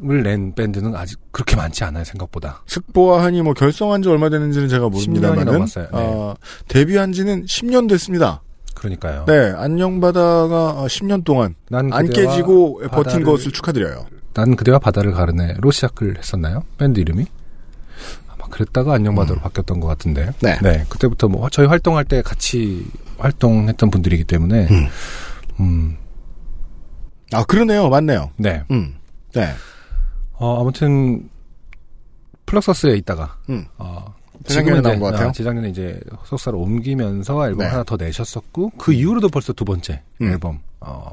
낸 0.00 0.54
밴드는 0.54 0.96
아직 0.96 1.18
그렇게 1.30 1.54
많지 1.54 1.84
않아요 1.84 2.04
생각보다. 2.04 2.62
스포와 2.66 3.24
한이 3.24 3.42
뭐 3.42 3.52
결성한 3.52 4.02
지 4.02 4.08
얼마 4.08 4.30
됐는지는 4.30 4.68
제가 4.68 4.88
10년이 4.88 4.92
모릅니다만은 4.92 5.44
넘었어요. 5.52 5.84
네. 5.84 5.90
어, 5.92 6.34
데뷔한 6.68 7.12
지는 7.12 7.44
10년 7.44 7.88
됐습니다. 7.90 8.40
그러니까요. 8.78 9.24
네, 9.26 9.52
안녕바다가 9.56 10.84
10년 10.86 11.24
동안 11.24 11.54
난안 11.68 12.08
깨지고 12.10 12.80
버틴 12.90 13.20
바다를- 13.20 13.24
것을 13.24 13.52
축하드려요. 13.52 14.06
난 14.34 14.54
그대와 14.56 14.78
바다를 14.78 15.12
가르네로 15.12 15.70
시작을 15.70 16.16
했었나요? 16.18 16.62
밴드 16.78 17.00
이름이? 17.00 17.26
아마 18.28 18.46
그랬다가 18.48 18.94
안녕바다로 18.94 19.40
바뀌었던 19.40 19.80
것 19.80 19.88
같은데. 19.88 20.30
네. 20.40 20.84
그때부터 20.88 21.28
뭐 21.28 21.48
저희 21.50 21.66
활동할 21.66 22.04
때 22.04 22.22
같이 22.22 22.86
활동했던 23.18 23.90
분들이기 23.90 24.24
때문에 24.24 24.68
음. 24.70 24.86
음, 25.60 25.96
아, 27.32 27.42
그러네요. 27.44 27.88
맞네요. 27.88 28.30
네. 28.36 28.62
음. 28.70 28.94
네. 29.34 29.48
어, 30.34 30.60
아무튼 30.60 31.28
플럭서스에 32.46 32.94
있다가 32.98 33.36
음. 33.50 33.66
어, 33.76 34.14
지금은 34.48 34.82
나온 34.82 34.98
것 35.00 35.06
같아요. 35.12 35.28
어, 35.28 35.32
재작년에 35.32 35.68
이제 35.68 36.00
소속사를 36.24 36.58
옮기면서 36.58 37.46
앨범 37.46 37.58
네. 37.58 37.66
하나 37.66 37.84
더 37.84 37.96
내셨었고 37.96 38.70
그 38.78 38.92
이후로도 38.92 39.28
벌써 39.28 39.52
두 39.52 39.64
번째 39.64 40.02
음. 40.20 40.30
앨범 40.30 40.60
어, 40.80 41.12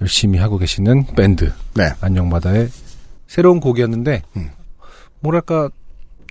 열심히 0.00 0.38
하고 0.38 0.58
계시는 0.58 1.06
밴드 1.16 1.52
네. 1.74 1.90
안녕바다의 2.00 2.68
새로운 3.26 3.60
곡이었는데 3.60 4.22
음. 4.36 4.50
뭐랄까 5.20 5.70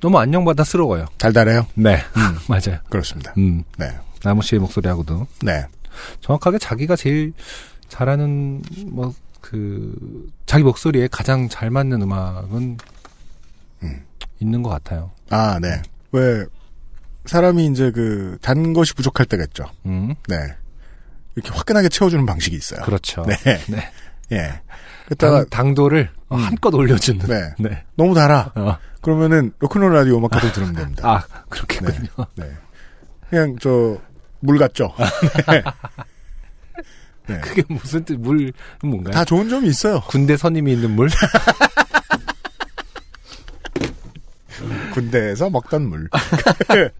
너무 0.02 0.20
안녕바다스러워요. 0.20 1.06
달달해요. 1.18 1.68
네, 1.76 2.00
맞아요. 2.50 2.80
그렇습니다. 2.90 3.34
음, 3.38 3.64
네. 3.78 3.92
나무 4.24 4.42
씨의 4.42 4.60
목소리하고도 4.60 5.28
네. 5.44 5.66
정확하게 6.22 6.58
자기가 6.58 6.96
제일 6.96 7.34
잘하는 7.90 8.64
뭐 8.88 9.14
그 9.42 10.30
자기 10.46 10.64
목소리에 10.64 11.10
가장 11.12 11.50
잘 11.50 11.70
맞는 11.70 12.02
음악은 12.02 12.54
음. 12.54 12.78
있는 14.42 14.62
것 14.64 14.70
같아요. 14.70 15.12
아, 15.30 15.60
네. 15.62 15.82
왜 16.12 16.46
사람이 17.26 17.68
이제 17.68 17.92
그 17.92 18.38
단 18.42 18.74
것이 18.74 18.94
부족할 18.96 19.26
때가 19.28 19.44
있죠. 19.46 19.66
음, 19.86 20.16
네. 20.28 20.36
이렇게 21.36 21.52
화끈하게 21.56 21.90
채워주는 21.90 22.26
방식이 22.26 22.56
있어요. 22.56 22.82
그렇죠. 22.82 23.24
네. 23.24 23.36
네. 23.68 23.92
예. 24.34 24.62
그다가 25.08 25.40
당, 25.50 25.50
당도를 25.74 26.10
어, 26.30 26.36
음. 26.38 26.42
한껏 26.44 26.74
올려주는. 26.74 27.26
네. 27.28 27.54
네. 27.60 27.84
너무 27.96 28.14
달아. 28.16 28.52
어. 28.56 28.78
그러면은 29.02 29.52
로큰롤 29.60 29.94
라디오 29.94 30.18
음악 30.18 30.32
계속 30.32 30.54
들으면 30.54 30.74
됩니다. 30.76 31.10
아, 31.10 31.24
그렇겠군요. 31.50 32.08
네. 32.36 32.52
그냥 33.30 33.58
저 33.60 33.98
물 34.44 34.58
같죠. 34.58 34.92
네. 35.48 35.62
네. 37.28 37.40
그게 37.42 37.64
무슨 37.68 38.04
뜻, 38.04 38.14
물, 38.18 38.52
뭔가요? 38.84 39.14
다 39.14 39.24
좋은 39.24 39.48
점이 39.50 39.68
있어요. 39.68 40.02
군대 40.08 40.36
선임이 40.36 40.74
있는 40.74 40.90
물? 40.96 41.10
군대에서 44.92 45.50
먹던 45.50 45.82
물. 45.84 46.10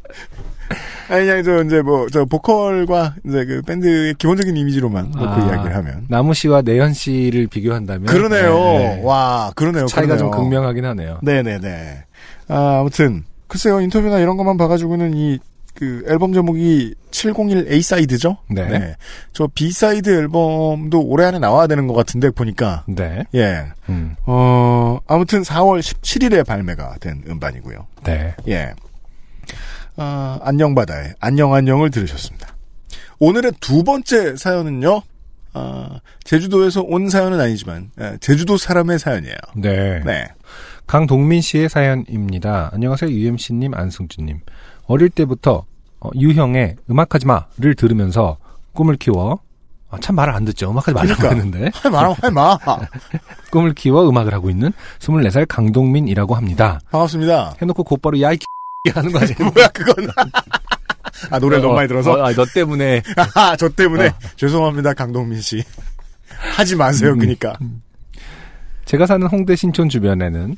아니, 1.10 1.26
그냥 1.26 1.44
저, 1.44 1.64
이제 1.64 1.82
뭐, 1.82 2.08
저, 2.10 2.24
보컬과, 2.24 3.16
이제 3.28 3.46
그 3.46 3.62
밴드의 3.64 4.14
기본적인 4.14 4.56
이미지로만 4.56 5.12
놓고 5.12 5.26
아, 5.26 5.46
이야기를 5.50 5.76
하면. 5.76 6.06
나무 6.08 6.34
씨와 6.34 6.62
내현 6.62 6.94
씨를 6.94 7.48
비교한다면. 7.48 8.06
그러네요. 8.06 8.54
네, 8.56 8.78
네. 8.96 9.02
와, 9.04 9.52
그러네요. 9.56 9.88
차이가 9.88 10.16
그러네요. 10.16 10.32
좀 10.32 10.44
극명하긴 10.44 10.86
하네요. 10.86 11.20
네네네. 11.22 12.04
아, 12.48 12.80
아무튼, 12.80 13.26
글쎄요, 13.48 13.82
인터뷰나 13.82 14.20
이런 14.20 14.38
것만 14.38 14.56
봐가지고는 14.58 15.14
이, 15.16 15.40
그, 15.74 16.04
앨범 16.08 16.34
제목이 16.34 16.96
701 17.12 17.72
A-side죠? 17.72 18.38
네. 18.50 18.96
저 19.34 19.48
B-side 19.48 20.10
앨범도 20.10 21.02
올해 21.06 21.26
안에 21.26 21.40
나와야 21.40 21.68
되는 21.68 21.88
것 21.88 21.94
같은데, 21.94 22.30
보니까. 22.30 22.84
네. 22.88 23.24
예. 23.34 23.66
음, 23.90 24.16
어, 24.26 25.00
아무튼 25.08 25.42
4월 25.42 25.80
17일에 25.80 26.46
발매가 26.46 26.96
된 27.00 27.24
음반이고요. 27.28 27.88
네. 28.04 28.36
예. 28.48 28.74
아, 29.98 30.40
안녕 30.44 30.74
바다의 30.74 31.16
안녕 31.20 31.54
안녕을 31.54 31.92
들으셨습니다. 31.92 32.56
오늘의 33.20 33.54
두 33.60 33.84
번째 33.84 34.36
사연은요. 34.36 35.02
아, 35.54 36.00
제주도에서 36.24 36.82
온 36.82 37.10
사연은 37.10 37.40
아니지만 37.40 37.92
예, 38.00 38.18
제주도 38.22 38.58
사람의 38.58 39.00
사연이에요. 39.00 39.36
네. 39.58 40.00
네. 40.06 40.28
강동민 40.88 41.42
씨의 41.42 41.70
사연입니다. 41.70 42.72
안녕하세요. 42.74 43.12
UMC님, 43.12 43.74
안승준님. 43.74 44.42
어릴 44.92 45.10
때부터 45.10 45.66
어, 46.02 46.10
유형의 46.16 46.76
음악하지 46.90 47.26
마를 47.26 47.76
들으면서 47.78 48.38
꿈을 48.74 48.98
키워 48.98 49.40
아, 49.90 49.98
참 50.00 50.16
말을 50.16 50.34
안 50.34 50.46
듣죠. 50.46 50.72
음악하지 50.72 50.94
말라고 50.94 51.18
그러니까. 51.22 51.36
했는데 51.44 51.72
할 51.76 51.92
말, 51.92 52.12
할 52.22 52.32
마. 52.32 52.58
꿈을 53.52 53.74
키워 53.74 54.08
음악을 54.10 54.34
하고 54.34 54.50
있는 54.50 54.72
24살 55.00 55.46
강동민이라고 55.48 56.36
합니다. 56.36 56.80
반갑습니다. 56.92 57.56
해놓고 57.62 57.84
곧바로 57.84 58.20
야이 58.22 58.38
하는 58.94 59.12
거 59.12 59.20
아니에요? 59.20 59.52
뭐야 59.54 59.68
그건? 59.70 60.10
아 61.30 61.40
노래를 61.40 61.62
너무 61.62 61.76
많이 61.76 61.88
들어서. 61.88 62.14
어, 62.14 62.26
아, 62.26 62.34
너 62.34 62.46
때문에 62.46 63.02
아, 63.36 63.56
저 63.58 63.70
때문에 63.70 64.08
어. 64.08 64.14
죄송합니다 64.38 64.94
강동민 64.94 65.40
씨. 65.42 65.64
하지 66.56 66.76
마세요. 66.76 67.12
음. 67.12 67.20
그니까. 67.20 67.54
제가 68.86 69.06
사는 69.06 69.26
홍대 69.28 69.56
신촌 69.56 69.88
주변에는 69.90 70.56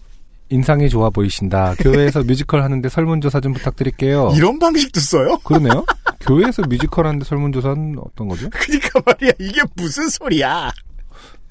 인상이 0.53 0.87
좋아 0.89 1.09
보이신다. 1.09 1.73
교회에서 1.79 2.21
뮤지컬 2.25 2.61
하는데 2.61 2.87
설문조사 2.87 3.41
좀 3.41 3.53
부탁드릴게요. 3.53 4.33
이런 4.35 4.59
방식도 4.59 4.99
써요? 4.99 5.37
그러네요. 5.43 5.85
교회에서 6.21 6.61
뮤지컬 6.69 7.07
하는데 7.07 7.25
설문조사는 7.25 7.95
어떤 7.99 8.27
거죠? 8.27 8.49
그니까 8.51 9.01
말이야 9.05 9.31
이게 9.39 9.61
무슨 9.75 10.07
소리야? 10.09 10.71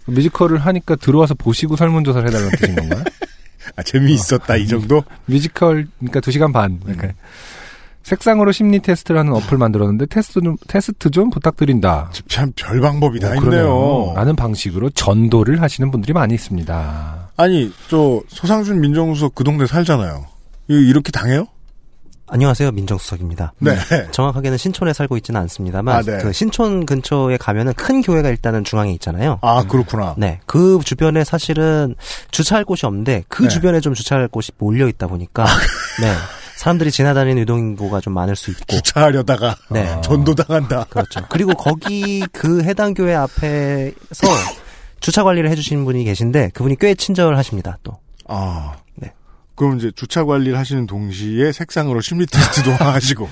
뮤지컬을 0.07 0.59
하니까 0.59 0.97
들어와서 0.97 1.35
보시고 1.35 1.77
설문조사를 1.77 2.27
해달라는 2.29 2.51
뜻인 2.57 2.75
건가요? 2.77 3.05
아 3.77 3.83
재미있었다 3.83 4.57
이 4.57 4.67
정도? 4.67 5.03
뮤지컬, 5.27 5.87
그러니까 5.99 6.21
2시간 6.21 6.53
반. 6.53 6.81
그러니까 6.81 7.09
색상으로 8.03 8.51
심리 8.51 8.81
테스트를 8.81 9.21
하는 9.21 9.33
어플 9.35 9.57
만들었는데 9.59 10.07
테스트 10.07 10.41
좀, 10.41 10.57
테스트 10.67 11.11
좀 11.11 11.31
부탁드린다. 11.31 12.11
참 12.29 12.53
별 12.57 12.81
방법이 12.81 13.21
다 13.21 13.31
어, 13.31 13.35
있네요. 13.37 14.13
라는 14.17 14.35
방식으로 14.35 14.91
전도를 14.91 15.63
하시는 15.63 15.91
분들이 15.93 16.13
많이 16.13 16.35
있습니다. 16.35 17.22
아니 17.37 17.73
저 17.89 18.21
소상준 18.29 18.81
민정수석 18.81 19.35
그 19.35 19.45
동네 19.45 19.67
살잖아요. 19.67 20.27
이- 20.69 20.75
이렇게 20.89 21.11
당해요? 21.13 21.47
안녕하세요. 22.29 22.71
민정수석입니다. 22.73 23.53
네. 23.59 23.77
정확하게는 24.11 24.57
신촌에 24.57 24.95
살고 24.95 25.19
있지는 25.19 25.39
않습니다만 25.43 25.95
아, 25.95 26.01
네. 26.03 26.19
그 26.23 26.33
신촌 26.33 26.87
근처에 26.87 27.37
가면은 27.37 27.75
큰 27.75 28.01
교회가 28.01 28.31
일단은 28.31 28.65
중앙에 28.65 28.91
있잖아요. 28.95 29.39
아 29.43 29.65
그렇구나. 29.65 30.15
네. 30.17 30.41
그 30.47 30.81
주변에 30.83 31.25
사실은 31.25 31.95
주차할 32.31 32.65
곳이 32.65 32.87
없는데 32.87 33.25
그 33.29 33.43
네. 33.45 33.49
주변에 33.51 33.81
좀 33.81 33.93
주차할 33.93 34.29
곳이 34.29 34.53
몰려 34.57 34.89
있다 34.89 35.09
보니까 35.09 35.45
네. 36.01 36.15
사람들이 36.57 36.91
지나다니는 36.91 37.43
유동인구가 37.43 38.01
좀 38.01 38.15
많을 38.15 38.35
수 38.37 38.51
있고 38.53 38.65
주차하려다가 38.67 39.57
네. 39.71 40.01
전도당한다. 40.03 40.85
그렇죠. 40.85 41.21
그리고 41.29 41.53
거기 41.55 42.25
그 42.33 42.63
해당 42.63 42.95
교회 42.95 43.15
앞에서 43.15 44.27
주차 45.03 45.25
관리를 45.25 45.51
해주시는 45.51 45.85
분이 45.85 46.05
계신데 46.05 46.51
그분이 46.55 46.77
꽤 46.81 46.95
친절하십니다. 46.95 47.79
또 47.83 47.99
아. 48.27 48.77
네. 48.95 49.13
그럼 49.57 49.77
이제 49.79 49.91
주차 49.95 50.25
관리를 50.25 50.59
하시는 50.59 50.87
동시에 50.87 51.53
색상으로 51.53 52.01
심리 52.01 52.25
테스트도 52.25 52.73
하시고 52.83 53.29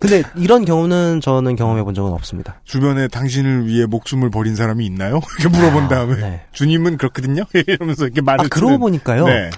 근데 0.00 0.22
이런 0.36 0.66
경우는 0.66 1.22
저는 1.22 1.56
경험해 1.56 1.82
본 1.84 1.94
적은 1.94 2.12
없습니다. 2.12 2.60
주변에 2.64 3.08
당신을 3.08 3.66
위해 3.66 3.86
목숨을 3.86 4.28
버린 4.28 4.54
사람이 4.54 4.84
있나요? 4.84 5.20
이렇게 5.40 5.56
물어본 5.56 5.88
다음에 5.88 6.16
네. 6.16 6.42
주님은 6.52 6.98
그렇거든요. 6.98 7.44
이러면서 7.54 8.04
이렇게 8.04 8.20
말을 8.20 8.44
아, 8.44 8.48
그러고. 8.50 8.78
보니까요. 8.78 9.24
네. 9.26 9.50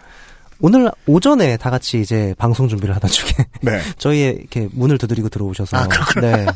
오늘 0.60 0.90
오전에 1.06 1.56
다 1.56 1.70
같이 1.70 2.00
이제 2.00 2.34
방송 2.38 2.68
준비를 2.68 2.94
하던 2.96 3.10
중에 3.10 3.28
네. 3.62 3.80
저희의 3.98 4.36
이렇게 4.36 4.68
문을 4.72 4.98
두드리고 4.98 5.28
들어오셔서 5.30 5.76
아. 5.76 5.88
네. 6.20 6.46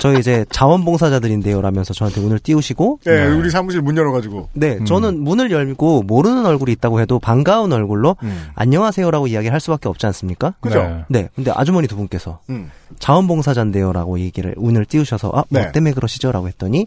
저희 0.00 0.18
이제 0.18 0.44
자원봉사자들인데요 0.50 1.60
라면서 1.62 1.94
저한테 1.94 2.20
문을 2.20 2.38
띄우시고 2.38 3.00
예, 3.06 3.24
우리 3.26 3.50
사무실 3.50 3.80
문 3.80 3.96
열어가지고. 3.96 4.50
네, 4.54 4.76
음. 4.76 4.84
저는 4.84 5.20
문을 5.20 5.50
열고 5.50 6.02
모르는 6.02 6.44
얼굴이 6.46 6.72
있다고 6.72 7.00
해도 7.00 7.18
반가운 7.18 7.72
얼굴로 7.72 8.16
음. 8.22 8.48
안녕하세요라고 8.54 9.28
이야기를 9.28 9.52
할 9.52 9.60
수밖에 9.60 9.88
없지 9.88 10.06
않습니까? 10.06 10.54
그죠? 10.60 10.82
네. 10.82 11.04
네, 11.08 11.28
근데 11.34 11.52
아주머니 11.54 11.86
두 11.86 11.96
분께서 11.96 12.40
음. 12.50 12.70
자원봉사자인데요라고 12.98 14.18
얘기를 14.20 14.54
문을 14.56 14.84
띄우셔서 14.84 15.28
아, 15.28 15.44
뭐 15.48 15.60
네. 15.60 15.66
음. 15.66 15.72
때문에 15.72 15.94
그러시죠라고 15.94 16.48
했더니 16.48 16.86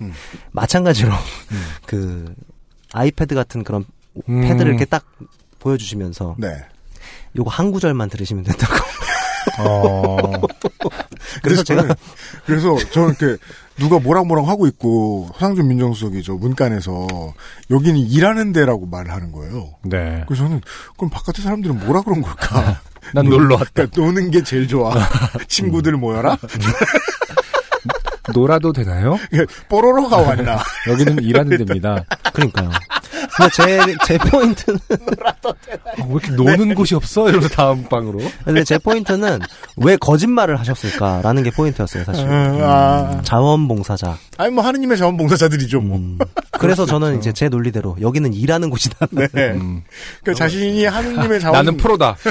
마찬가지로 0.52 1.12
그 1.86 2.34
아이패드 2.94 3.36
같은 3.36 3.64
그런 3.64 3.86
음. 4.30 4.42
패드를 4.42 4.72
이렇게 4.72 4.86
딱 4.86 5.04
보여주시면서 5.60 6.36
네. 6.38 6.50
요거 7.38 7.50
한 7.50 7.72
구절만 7.72 8.10
들으시면 8.10 8.44
된다고. 8.44 8.74
어. 9.60 10.18
그래서 11.42 11.64
저는, 11.64 11.90
그래서 12.46 12.76
저는 12.92 13.16
이렇게 13.20 13.38
누가 13.78 14.00
뭐랑 14.00 14.28
뭐랑 14.28 14.48
하고 14.48 14.68
있고 14.68 15.30
서상준 15.34 15.68
민정수석이 15.68 16.24
저 16.24 16.34
문간에서 16.34 17.08
여기는 17.70 18.00
일하는 18.00 18.52
데라고 18.52 18.86
말을 18.88 19.12
하는 19.12 19.32
거예요. 19.32 19.70
네. 19.84 20.24
그래서 20.28 20.44
저는 20.44 20.62
그럼 20.98 21.10
바깥에 21.10 21.42
사람들은 21.42 21.80
뭐라 21.86 22.02
그런 22.02 22.22
걸까? 22.22 22.82
난 23.14 23.26
놀러 23.26 23.56
왔다. 23.56 23.70
그러니까 23.74 24.02
노는 24.02 24.32
게 24.32 24.44
제일 24.44 24.68
좋아. 24.68 24.94
친구들 25.48 25.94
모여라. 25.94 26.38
놀아도 28.34 28.74
되나요? 28.74 29.18
뽀로로가 29.70 30.18
왔나? 30.18 30.60
여기는 30.88 31.24
일하는 31.24 31.58
데입니다. 31.58 32.04
그러니까요. 32.34 32.70
근데 33.38 33.52
제, 33.54 33.96
제 34.06 34.18
포인트는. 34.18 34.80
어, 35.46 36.06
왜 36.08 36.12
이렇게 36.12 36.32
노는 36.32 36.76
곳이 36.76 36.96
없어? 36.96 37.30
이러면서 37.30 37.54
다음 37.54 37.84
방으로. 37.84 38.20
근데 38.44 38.64
제 38.64 38.78
포인트는 38.78 39.40
왜 39.78 39.96
거짓말을 39.98 40.60
하셨을까라는 40.60 41.44
게 41.44 41.52
포인트였어요, 41.52 42.04
사실. 42.04 42.26
음, 42.26 42.60
아. 42.64 43.22
자원봉사자. 43.24 44.18
아니 44.38 44.52
뭐 44.52 44.64
하느님의 44.66 44.98
자원봉사자들이죠 44.98 45.82
뭐. 45.82 46.18
그래서 46.60 46.86
저는 46.86 47.18
이제 47.20 47.32
제 47.32 47.50
논리대로 47.50 47.96
여기는 48.02 48.34
일하는 48.34 48.70
곳이다. 48.70 49.08
네. 49.12 49.28
그 50.24 50.34
자신이 50.34 50.86
하느님의 50.86 51.40
자원 51.40 51.58
나는 51.58 51.78
프로다. 51.78 52.18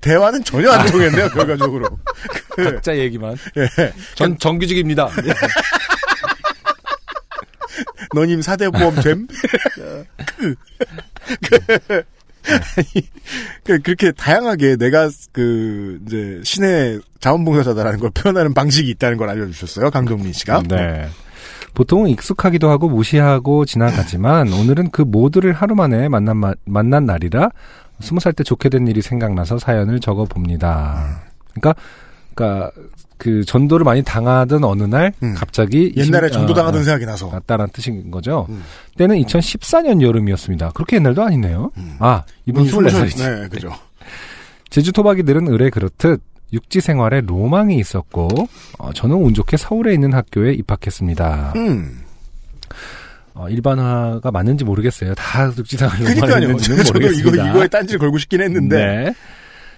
대화는 0.00 0.44
전혀 0.44 0.70
안 0.70 0.86
통했네요 0.86 1.28
결과적으로. 1.30 1.86
그, 2.50 2.64
각자 2.64 2.96
얘기만. 2.96 3.36
예. 3.56 3.92
전 4.14 4.38
정규직입니다. 4.38 5.08
너님 8.14 8.40
사대보험 8.42 8.94
됨? 8.96 9.26
그, 10.36 10.54
그, 11.48 12.02
아니, 12.46 13.06
그, 13.64 13.78
그렇게 13.80 14.12
다양하게 14.12 14.76
내가 14.76 15.08
그, 15.32 16.00
이제, 16.06 16.40
신의 16.44 17.00
자원봉사자다라는 17.20 17.98
걸 18.00 18.10
표현하는 18.10 18.54
방식이 18.54 18.88
있다는 18.90 19.16
걸 19.16 19.30
알려주셨어요, 19.30 19.90
강동민 19.90 20.32
씨가. 20.32 20.62
네. 20.68 21.08
보통은 21.74 22.08
익숙하기도 22.10 22.70
하고 22.70 22.88
무시하고 22.88 23.64
지나가지만 23.64 24.52
오늘은 24.52 24.90
그 24.90 25.02
모두를 25.02 25.52
하루 25.52 25.74
만에 25.74 26.08
만난, 26.08 26.36
마- 26.36 26.54
만난 26.64 27.04
날이라 27.04 27.50
스무 28.00 28.20
살 28.20 28.32
때 28.32 28.44
좋게 28.44 28.68
된 28.68 28.86
일이 28.86 29.02
생각나서 29.02 29.58
사연을 29.58 29.98
적어 30.00 30.24
봅니다. 30.24 31.20
그러니까, 31.52 31.74
그러니까 32.34 32.70
그 33.16 33.44
전도를 33.44 33.84
많이 33.84 34.02
당하던 34.02 34.64
어느 34.64 34.82
날 34.82 35.12
갑자기 35.36 35.92
음. 35.96 36.02
옛날에 36.04 36.28
이십- 36.28 36.32
전도 36.32 36.52
당하던 36.54 36.80
아, 36.80 36.84
생각이 36.84 37.06
나서. 37.06 37.30
났다는 37.30 37.68
뜻인 37.72 38.10
거죠. 38.10 38.46
때는 38.98 39.16
2014년 39.22 40.02
여름이었습니다. 40.02 40.70
그렇게 40.74 40.96
옛날도 40.96 41.22
아니네요. 41.22 41.70
아, 42.00 42.24
이분 42.46 42.64
음, 42.64 42.68
24살이지. 42.68 43.18
네, 43.42 43.48
그죠. 43.48 43.70
제주 44.70 44.92
토박이들은 44.92 45.46
의뢰 45.48 45.70
그렇듯 45.70 46.20
육지 46.52 46.80
생활에 46.80 47.20
로망이 47.20 47.78
있었고 47.78 48.28
어, 48.78 48.92
저는 48.92 49.16
운 49.16 49.32
좋게 49.34 49.56
서울에 49.56 49.94
있는 49.94 50.12
학교에 50.12 50.52
입학했습니다. 50.54 51.52
음. 51.56 52.00
어, 53.34 53.48
일반화가 53.48 54.30
맞는지 54.30 54.64
모르겠어요. 54.64 55.14
다 55.14 55.50
육지 55.56 55.76
생활 55.76 55.98
로망이. 56.00 56.42
있는지는 56.42 56.78
저도 56.84 56.98
이거, 56.98 57.08
모르겠습니다. 57.08 57.50
이거에 57.50 57.68
딴지를 57.68 57.98
걸고 57.98 58.18
싶긴 58.18 58.42
했는데. 58.42 58.76
네. 58.76 59.14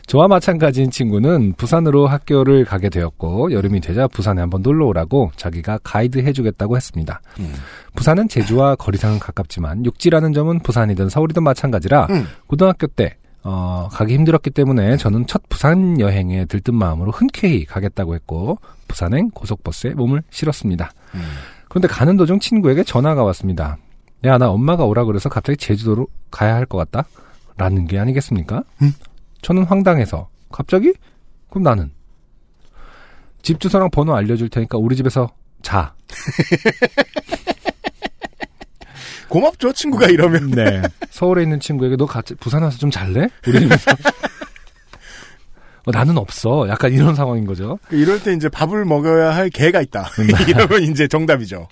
저와 0.07 0.29
마찬가지인 0.29 0.91
친구는 0.93 1.55
부산으로 1.55 2.07
학교를 2.07 2.65
가게 2.65 2.89
되었고 2.89 3.51
여름이 3.51 3.81
되자 3.81 4.07
부산에 4.07 4.41
한번 4.41 4.63
놀러 4.63 4.87
오라고 4.87 5.33
자기가 5.37 5.81
가이드 5.83 6.19
해주겠다고 6.19 6.77
했습니다. 6.77 7.21
음. 7.41 7.53
부산은 7.97 8.29
제주와 8.29 8.77
거리상은 8.77 9.19
가깝지만 9.19 9.85
육지라는 9.85 10.33
점은 10.33 10.61
부산이든 10.61 11.09
서울이든 11.09 11.43
마찬가지라 11.43 12.07
음. 12.11 12.27
고등학교 12.47 12.87
때 12.87 13.17
어, 13.43 13.89
가기 13.93 14.15
힘들었기 14.15 14.51
때문에 14.51 14.97
저는 14.97 15.27
첫 15.27 15.43
부산 15.49 15.99
여행에 16.01 16.45
들뜬 16.47 16.75
마음으로 16.77 17.11
흔쾌히 17.11 17.65
가겠다고 17.65 18.15
했고 18.15 18.59
부산행 18.89 19.31
고속버스에 19.31 19.95
몸을 19.95 20.23
실었습니다. 20.31 20.91
그런데 21.69 21.89
가는 21.89 22.17
도중 22.17 22.39
친구에게 22.41 22.85
전화가 22.85 23.25
왔습니다. 23.25 23.77
야, 24.25 24.39
나 24.39 24.51
엄마가 24.51 24.85
오라 24.85 25.05
그래서 25.05 25.29
갑자기 25.29 25.57
제주도로 25.57 26.07
가야 26.31 26.55
할 26.55 26.67
것 26.67 26.79
같다? 26.79 27.09
라는 27.57 27.87
게 27.87 27.99
아니겠습니까? 27.99 28.63
저는 29.43 29.65
황당해서 29.65 30.29
갑자기? 30.51 30.95
그럼 31.51 31.65
나는 31.65 31.91
집 33.43 33.61
주소랑 33.61 33.91
번호 33.91 34.17
알려줄 34.17 34.49
테니까 34.49 34.79
우리 34.79 34.97
집에서 34.97 35.31
자. 35.63 35.95
고맙죠, 39.29 39.73
친구가 39.73 40.07
이러면. 40.07 40.51
네. 40.51 40.83
서울에 41.11 41.43
있는 41.43 41.61
친구에게 41.61 41.97
너 41.97 42.07
같이 42.07 42.35
부산 42.37 42.63
와서 42.63 42.79
좀 42.79 42.91
잘래? 42.91 43.29
우리 43.47 43.61
집에서. 43.61 43.91
어, 45.87 45.91
나는 45.93 46.19
없어. 46.19 46.69
약간 46.69 46.93
이런 46.93 47.15
상황인 47.15 47.47
거죠. 47.47 47.79
이럴 47.91 48.23
때 48.23 48.33
이제 48.33 48.49
밥을 48.49 48.85
먹어야 48.85 49.35
할 49.35 49.51
개가 49.51 49.81
있다. 49.83 50.09
이러면 50.49 50.83
이제 50.83 51.07
정답이죠. 51.09 51.69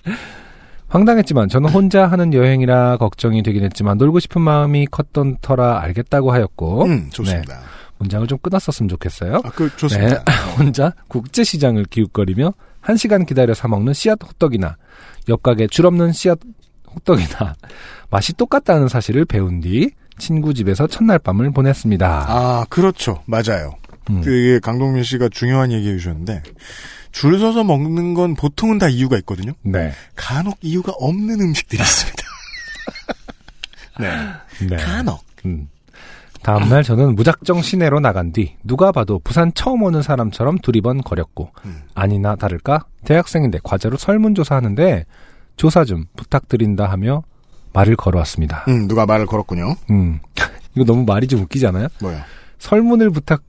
황당했지만 0.95 1.49
저는 1.49 1.71
혼자 1.71 2.07
하는 2.07 2.33
여행이라 2.33 2.99
걱정이 2.99 3.43
되긴 3.43 3.65
했지만 3.65 3.99
놀고 3.99 4.21
싶은 4.21 4.41
마음이 4.41 4.87
컸던 4.87 5.39
터라 5.43 5.81
알겠다고 5.83 6.33
하였고 6.33 6.85
음, 6.85 7.11
좋습니다. 7.11 7.59
네. 7.59 7.65
문장을 7.99 8.25
좀 8.29 8.39
끊었었으면 8.39 8.89
좋겠어요. 8.89 9.41
아, 9.45 9.51
그, 9.51 9.75
좋습니다. 9.77 10.23
네. 10.23 10.33
혼자 10.57 10.93
국제시장을 11.09 11.87
기웃거리며 11.87 12.55
한 12.81 12.97
시간 12.97 13.27
기다려 13.27 13.55
사 13.55 13.67
먹는 13.67 13.93
씨앗 13.93 14.23
호떡이나 14.23 14.77
옆 15.29 15.43
가게 15.43 15.67
줄 15.67 15.87
없는 15.87 16.13
씨앗 16.13 16.39
호떡이나 16.95 17.55
맛이 18.11 18.33
똑같다는 18.35 18.87
사실을 18.87 19.25
배운 19.25 19.61
뒤 19.61 19.91
친구 20.19 20.55
집에서 20.55 20.87
첫날 20.87 21.19
밤을 21.19 21.51
보냈습니다. 21.51 22.27
아, 22.29 22.67
그렇죠. 22.69 23.21
맞아요. 23.27 23.75
음. 24.11 24.21
그게 24.21 24.61
강동민 24.61 25.03
씨가 25.03 25.29
중요한 25.31 25.73
얘기 25.73 25.89
해 25.89 25.97
주셨는데, 25.97 26.43
줄 27.15 27.39
서서 27.39 27.63
먹는 27.63 28.13
건 28.15 28.35
보통은 28.35 28.79
다 28.79 28.89
이유가 28.89 29.17
있거든요. 29.19 29.53
네. 29.63 29.93
간혹 30.17 30.59
이유가 30.63 30.93
없는 30.99 31.41
음식들이 31.41 31.81
있습니다. 31.81 32.25
네. 34.01 34.67
네. 34.69 34.77
간혹. 34.77 35.25
음. 35.47 35.69
다음날 36.43 36.83
저는 36.83 37.15
무작정 37.15 37.63
시내로 37.63 38.01
나간 38.01 38.33
뒤 38.33 38.57
누가 38.65 38.93
봐도 38.93 39.19
부산 39.21 39.53
처음 39.55 39.83
오는 39.85 40.03
사람처럼 40.03 40.59
두리번 40.59 41.01
거렸고 41.01 41.53
아니나 41.95 42.37
다를까 42.37 42.85
대학생인데 43.07 43.61
과제로 43.63 43.97
설문조사하는데 43.97 45.07
조사 45.57 45.85
좀 45.87 46.05
부탁드린다 46.17 46.91
하며 46.91 47.23
말을 47.73 47.97
걸어왔습니다. 47.97 48.65
음, 48.69 48.89
누가 48.89 49.07
말을 49.07 49.25
걸었군요. 49.25 49.77
음. 49.91 50.19
이거 50.75 50.85
너무 50.85 51.05
말이 51.07 51.29
좀 51.29 51.41
웃기지 51.43 51.67
않아요? 51.69 51.87
뭐요? 52.01 52.21
설문을 52.59 53.11
부탁 53.11 53.43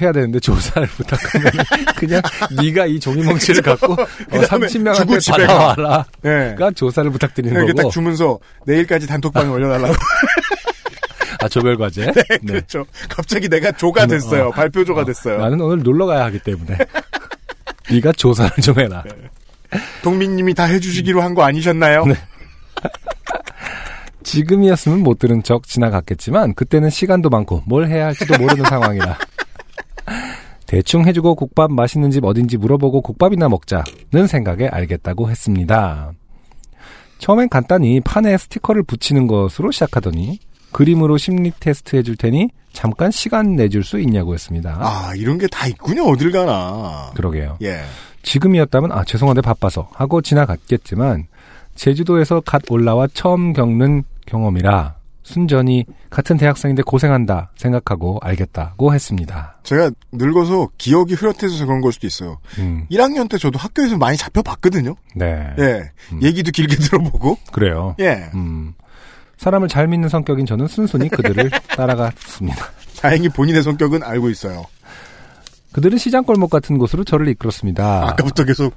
해야 0.00 0.12
되는데 0.12 0.40
조사를 0.40 0.86
부탁하면 0.96 1.52
그냥 1.96 2.20
네가 2.60 2.86
이 2.86 2.98
종이뭉치를 3.00 3.62
갖고 3.62 3.92
어, 3.94 4.06
그다음에 4.30 4.66
30명한테 4.66 4.94
주고 4.96 5.18
집에 5.18 5.46
가. 5.46 5.74
받아와라. 5.74 6.04
네. 6.22 6.30
그러니까 6.30 6.70
조사를 6.72 7.10
부탁드리는 7.10 7.66
거고. 7.66 7.82
딱 7.82 7.90
주면서 7.90 8.38
내일까지 8.66 9.06
단톡방에 9.06 9.48
올려달라고. 9.48 9.94
아 11.42 11.48
조별 11.48 11.76
과제. 11.76 12.06
네, 12.12 12.38
그렇죠. 12.46 12.86
갑자기 13.08 13.48
내가 13.48 13.70
조가 13.72 14.06
됐어요. 14.06 14.48
어. 14.48 14.50
발표조가 14.50 15.04
됐어요. 15.04 15.38
나는 15.38 15.60
오늘 15.60 15.82
놀러 15.82 16.06
가야 16.06 16.24
하기 16.26 16.38
때문에 16.40 16.76
네가 17.90 18.12
조사를 18.12 18.50
좀 18.62 18.78
해라. 18.80 19.04
동민님이 20.02 20.54
다 20.54 20.64
해주시기로 20.64 21.20
한 21.20 21.34
거 21.34 21.42
아니셨나요? 21.44 22.06
네. 22.06 22.14
지금이었으면 24.22 25.00
못 25.00 25.18
들은 25.18 25.42
척 25.42 25.64
지나갔겠지만 25.66 26.54
그때는 26.54 26.88
시간도 26.90 27.28
많고 27.28 27.62
뭘 27.66 27.88
해야 27.88 28.06
할지도 28.06 28.38
모르는 28.38 28.64
상황이라 28.64 29.18
대충 30.66 31.04
해주고 31.06 31.34
국밥 31.34 31.70
맛있는 31.72 32.10
집 32.10 32.24
어딘지 32.24 32.56
물어보고 32.56 33.00
국밥이나 33.02 33.48
먹자는 33.48 34.26
생각에 34.28 34.66
알겠다고 34.68 35.30
했습니다. 35.30 36.12
처음엔 37.18 37.48
간단히 37.48 38.00
판에 38.00 38.36
스티커를 38.36 38.82
붙이는 38.82 39.26
것으로 39.26 39.70
시작하더니 39.70 40.38
그림으로 40.72 41.16
심리 41.18 41.52
테스트 41.60 41.96
해줄 41.96 42.16
테니 42.16 42.48
잠깐 42.72 43.10
시간 43.12 43.54
내줄 43.54 43.84
수 43.84 44.00
있냐고 44.00 44.34
했습니다. 44.34 44.76
아, 44.80 45.12
이런 45.16 45.38
게 45.38 45.46
다 45.46 45.66
있군요. 45.68 46.02
어딜 46.04 46.32
가나. 46.32 47.12
그러게요. 47.14 47.58
예. 47.62 47.82
지금이었다면 48.22 48.90
아 48.90 49.04
죄송한데 49.04 49.42
바빠서 49.42 49.88
하고 49.92 50.20
지나갔겠지만 50.22 51.26
제주도에서 51.76 52.40
갓 52.40 52.62
올라와 52.70 53.06
처음 53.14 53.52
겪는 53.52 54.02
경험이라 54.26 54.96
순전히 55.24 55.84
같은 56.10 56.36
대학생인데 56.36 56.82
고생한다 56.82 57.50
생각하고 57.56 58.18
알겠다고 58.22 58.94
했습니다. 58.94 59.56
제가 59.64 59.90
늙어서 60.12 60.68
기억이 60.78 61.14
흐릿해져서 61.14 61.64
그런 61.66 61.80
걸 61.80 61.92
수도 61.92 62.06
있어요. 62.06 62.38
음, 62.58 62.86
1학년 62.90 63.28
때 63.28 63.38
저도 63.38 63.58
학교에서 63.58 63.96
많이 63.96 64.16
잡혀봤거든요. 64.18 64.94
네. 65.16 65.52
예. 65.58 65.90
얘기도 66.22 66.50
길게 66.52 66.76
들어보고. 66.78 67.38
그래요. 67.52 67.96
예. 68.00 68.30
음, 68.34 68.74
사람을 69.38 69.68
잘 69.68 69.88
믿는 69.88 70.08
성격인 70.10 70.44
저는 70.46 70.66
순순히 70.68 71.08
그들을 71.08 71.50
따라갔습니다. 71.74 72.66
다행히 73.00 73.28
본인의 73.30 73.62
성격은 73.62 74.02
알고 74.02 74.28
있어요. 74.30 74.64
그들은 75.72 75.98
시장골목 75.98 76.50
같은 76.50 76.78
곳으로 76.78 77.02
저를 77.02 77.28
이끌었습니다. 77.28 78.08
아까부터 78.10 78.44
계속 78.44 78.74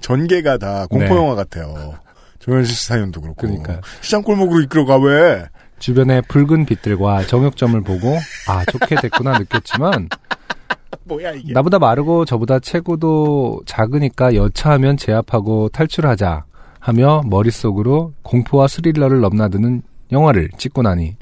전개가 0.00 0.58
다 0.58 0.86
네. 0.90 0.98
공포영화 0.98 1.34
같아요. 1.34 1.94
조현실 2.38 2.74
씨 2.76 2.86
사연도 2.86 3.20
그렇고. 3.20 3.36
그러니까. 3.48 3.80
시장골목으로 4.02 4.60
이끌어가 4.62 4.98
왜? 4.98 5.46
주변의 5.78 6.22
붉은 6.28 6.64
빛들과 6.66 7.26
정육점을 7.26 7.80
보고 7.82 8.16
아 8.48 8.64
좋게 8.64 8.96
됐구나 9.02 9.38
느꼈지만 9.38 10.08
뭐야 11.04 11.32
이게. 11.32 11.52
나보다 11.52 11.78
마르고 11.78 12.24
저보다 12.24 12.58
체구도 12.58 13.62
작으니까 13.66 14.34
여차하면 14.34 14.96
제압하고 14.96 15.68
탈출하자 15.68 16.44
하며 16.80 17.22
머릿속으로 17.26 18.14
공포와 18.22 18.68
스릴러를 18.68 19.20
넘나드는 19.20 19.82
영화를 20.12 20.50
찍고 20.58 20.82
나니 20.82 21.16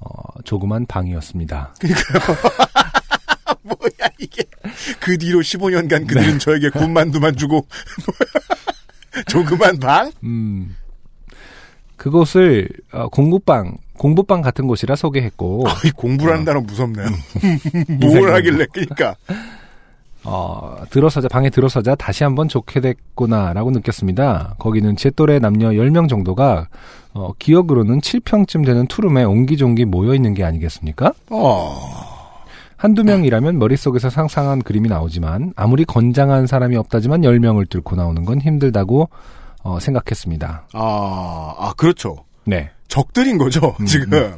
어, 0.00 0.10
조그만 0.44 0.86
방이었습니다. 0.86 1.74
뭐야 3.62 4.10
이게. 4.18 4.42
그 5.00 5.16
뒤로 5.18 5.40
15년간 5.40 6.06
그들은 6.08 6.38
저에게 6.38 6.70
군만두만 6.70 7.36
주고 7.36 7.66
조그만 9.28 9.78
방? 9.78 10.10
음, 10.24 10.76
그곳을 12.02 12.68
어, 12.90 13.06
공부방 13.08 13.76
공부방 13.96 14.42
같은 14.42 14.66
곳이라 14.66 14.96
소개했고 14.96 15.66
이 15.86 15.92
공부라는 15.92 16.44
단어 16.44 16.60
무섭네요. 16.60 17.06
인생 18.00 18.22
뭘. 18.22 18.34
하길래 18.34 18.66
그러니까 18.72 19.14
어, 20.24 20.82
들어서자, 20.90 21.28
방에 21.28 21.48
들어서자 21.48 21.94
다시 21.94 22.24
한번 22.24 22.48
좋게 22.48 22.80
됐구나라고 22.80 23.70
느꼈습니다. 23.70 24.56
거기는 24.58 24.96
제 24.96 25.10
또래 25.10 25.38
남녀 25.38 25.70
10명 25.70 26.08
정도가, 26.08 26.68
어, 27.12 27.32
기억으로는 27.40 28.00
7평쯤 28.00 28.64
되는 28.64 28.86
투룸에 28.86 29.24
옹기종기 29.24 29.84
모여 29.84 30.14
있는 30.14 30.34
게 30.34 30.44
아니겠습니까? 30.44 31.12
어. 31.30 31.76
한두 32.76 33.02
명이라면 33.02 33.58
머릿속에서 33.58 34.10
상상한 34.10 34.62
그림이 34.62 34.88
나오지만, 34.88 35.54
아무리 35.56 35.84
건장한 35.84 36.46
사람이 36.46 36.76
없다지만 36.76 37.22
10명을 37.22 37.68
뚫고 37.68 37.96
나오는 37.96 38.24
건 38.24 38.40
힘들다고, 38.40 39.08
어, 39.62 39.78
생각했습니다. 39.80 40.66
아, 40.72 41.54
아 41.58 41.72
그렇죠. 41.76 42.24
네. 42.44 42.70
적들인 42.88 43.38
거죠 43.38 43.74
음, 43.80 43.86
지금. 43.86 44.36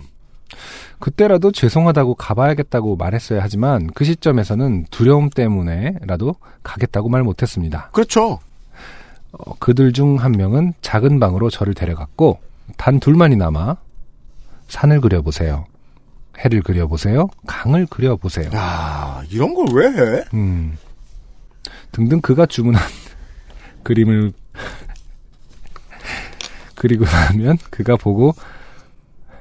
그때라도 1.01 1.51
죄송하다고 1.53 2.15
가봐야겠다고 2.15 2.97
말했어야 2.97 3.43
하지만, 3.43 3.89
그 3.95 4.05
시점에서는 4.05 4.87
두려움 4.91 5.29
때문에라도 5.29 6.35
가겠다고 6.63 7.09
말 7.09 7.23
못했습니다. 7.23 7.91
그렇죠. 7.93 8.39
어, 9.33 9.55
그들 9.59 9.93
중 9.93 10.17
한 10.17 10.33
명은 10.33 10.75
작은 10.81 11.19
방으로 11.21 11.51
저를 11.51 11.75
데려갔고 11.75 12.39
단 12.77 13.01
둘만이 13.01 13.37
남아 13.37 13.77
산을 14.69 15.01
그려보세요. 15.01 15.67
해를 16.39 16.63
그려보세요. 16.63 17.29
강을 17.47 17.87
그려보세요. 17.87 18.51
야 18.55 19.23
이런 19.31 19.55
걸 19.55 19.67
왜 19.75 19.87
해? 19.89 20.25
음, 20.35 20.77
등등 21.93 22.21
그가 22.21 22.47
주문한 22.47 22.81
그림을 23.83 24.33
그리고 26.85 27.07
나면 27.07 27.57
그가 27.71 27.97
보고 27.97 28.35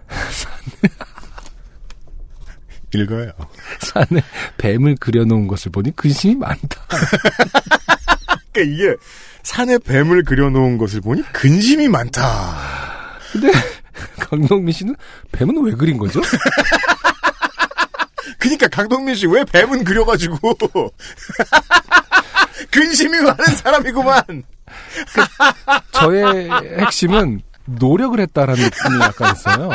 읽어요. 2.94 3.34
산에 3.82 4.22
뱀을 4.58 4.96
그려놓은 4.96 5.48
것을 5.48 5.74
보니 5.74 5.94
근심이 5.94 6.36
많다. 6.36 6.80
그러니까 8.54 8.74
이게 8.74 8.96
산에 9.44 9.78
뱀을 9.80 10.24
그려놓은 10.24 10.78
것을 10.78 11.02
보니 11.02 11.22
근심이 11.34 11.90
많다. 11.90 13.20
근데 13.34 13.52
강동민 14.22 14.72
씨는 14.72 14.96
뱀은 15.34 15.66
왜 15.66 15.74
그린 15.74 15.98
거죠? 15.98 16.22
그니까 18.40 18.70
강동민 18.70 19.16
씨 19.16 19.28
왜 19.28 19.44
뱀은 19.44 19.84
그려가지고 19.84 20.38
근심이 22.72 23.20
많은 23.20 23.46
사람이구만. 23.58 24.44
저의 25.92 26.50
핵심은 26.80 27.42
노력을 27.66 28.20
했다라는 28.20 28.62
느낌이 28.64 29.00
약간 29.02 29.34
있어요. 29.36 29.70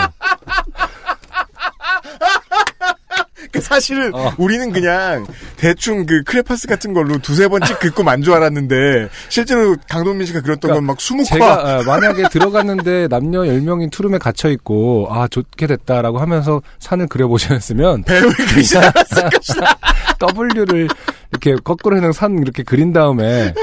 그 3.51 3.63
사실은 3.63 4.15
어. 4.15 4.35
우리는 4.37 4.73
그냥 4.73 5.27
대충 5.57 6.05
그 6.05 6.23
크레파스 6.23 6.67
같은 6.69 6.93
걸로 6.93 7.19
두세 7.19 7.49
번찍 7.49 7.79
긋고 7.81 8.03
만 8.03 8.23
줄 8.23 8.35
알았는데 8.35 9.09
실제로 9.31 9.75
강동민 9.89 10.27
씨가 10.27 10.43
그렸던 10.43 10.73
건막 10.75 11.01
수묵화 11.01 11.25
제가 11.35 11.79
어, 11.79 11.83
만약에 11.85 12.29
들어갔는데 12.29 13.09
남녀 13.09 13.41
10명이 13.43 13.91
투룸에 13.91 14.19
갇혀 14.19 14.51
있고 14.51 15.07
아 15.11 15.29
좋게 15.29 15.67
됐다라고 15.67 16.19
하면서 16.19 16.61
산을 16.81 17.07
그려 17.07 17.27
보셨으면 17.29 18.03
뱀을 18.03 18.35
그리지 18.35 18.77
않았을 18.77 19.31
것이다. 19.31 19.79
W를 20.37 20.89
이렇게 21.31 21.55
거꾸로 21.65 21.97
해놓은 21.97 22.13
산 22.13 22.39
이렇게 22.39 22.63
그린 22.65 22.93
다음에 22.93 23.55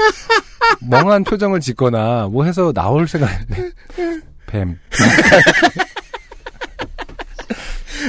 멍한 0.80 1.24
표정을 1.24 1.60
짓거나 1.60 2.28
뭐 2.28 2.44
해서 2.44 2.72
나올 2.72 3.08
생각했네. 3.08 3.70
뱀. 4.46 4.78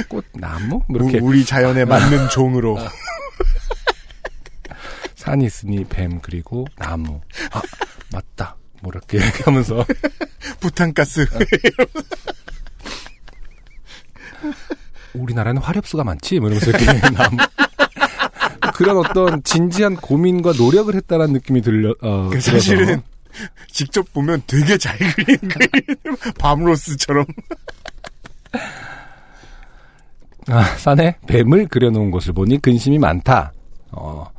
꽃나무? 0.08 0.82
뭐 0.88 1.00
이렇게 1.00 1.18
우리 1.18 1.44
자연에 1.44 1.84
맞는 1.84 2.28
종으로 2.28 2.78
산이 5.16 5.44
있으니 5.46 5.84
뱀 5.84 6.20
그리고 6.20 6.66
나무. 6.76 7.20
아 7.50 7.60
맞다. 8.12 8.56
뭐 8.80 8.92
이렇게 8.94 9.18
이렇게 9.18 9.44
하면서 9.44 9.84
부탄가스 10.60 11.26
우리나라는 15.14 15.60
화렵수가 15.60 16.04
많지? 16.04 16.38
뭐 16.38 16.48
이러면서 16.50 16.70
이렇게 16.70 17.00
나무. 17.10 17.36
그런 18.74 18.96
어떤 18.98 19.42
진지한 19.42 19.96
고민과 19.96 20.52
노력을 20.58 20.94
했다라는 20.94 21.34
느낌이 21.34 21.62
들려, 21.62 21.94
어, 22.02 22.28
그. 22.30 22.40
사실은 22.40 23.02
직접 23.70 24.12
보면 24.12 24.42
되게 24.46 24.76
잘 24.78 24.96
그린 24.98 25.36
그림 25.38 25.70
밤로스처럼 26.38 27.24
아, 30.48 30.62
산에 30.76 31.18
뱀을 31.26 31.68
그려놓은 31.68 32.10
것을 32.10 32.32
보니 32.32 32.60
근심이 32.62 32.98
많다. 32.98 33.52
어, 33.92 34.30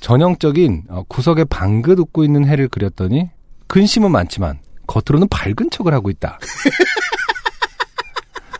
전형적인 0.00 0.84
어, 0.88 1.04
구석에 1.08 1.44
방긋 1.44 1.98
웃고 1.98 2.24
있는 2.24 2.46
해를 2.46 2.68
그렸더니 2.68 3.30
근심은 3.66 4.10
많지만 4.10 4.58
겉으로는 4.86 5.28
밝은 5.28 5.70
척을 5.70 5.92
하고 5.94 6.10
있다. 6.10 6.38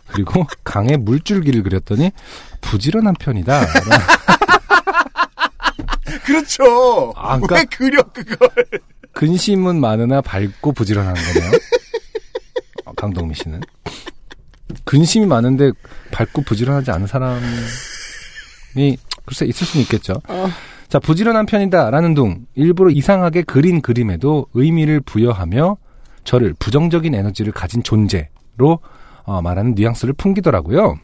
그리고 0.07 0.45
강에 0.63 0.95
물줄기를 0.95 1.63
그렸더니 1.63 2.11
부지런한 2.61 3.15
편이다. 3.19 3.65
그렇죠. 6.25 7.13
아, 7.15 7.37
그러니까- 7.39 7.55
왜 7.55 7.65
그려 7.65 8.03
그걸? 8.03 8.49
근심은 9.13 9.79
많으나 9.79 10.21
밝고 10.21 10.71
부지런한 10.73 11.13
거네요. 11.13 11.51
어, 12.85 12.93
강동미 12.93 13.35
씨는. 13.35 13.61
근심이 14.85 15.25
많은데 15.25 15.71
밝고 16.11 16.41
부지런하지 16.43 16.91
않은 16.91 17.07
사람이 17.07 17.41
글쎄 19.25 19.45
있을 19.45 19.67
수는 19.67 19.83
있겠죠. 19.83 20.15
자, 20.89 20.99
부지런한 20.99 21.45
편이다라는 21.45 22.13
둥 22.13 22.45
일부러 22.55 22.89
이상하게 22.91 23.43
그린 23.43 23.81
그림에도 23.81 24.47
의미를 24.53 24.99
부여하며 24.99 25.77
저를 26.23 26.53
부정적인 26.57 27.13
에너지를 27.13 27.51
가진 27.53 27.83
존재로 27.83 28.79
어, 29.25 29.41
말하는 29.41 29.75
뉘앙스를 29.75 30.13
풍기더라고요. 30.15 30.97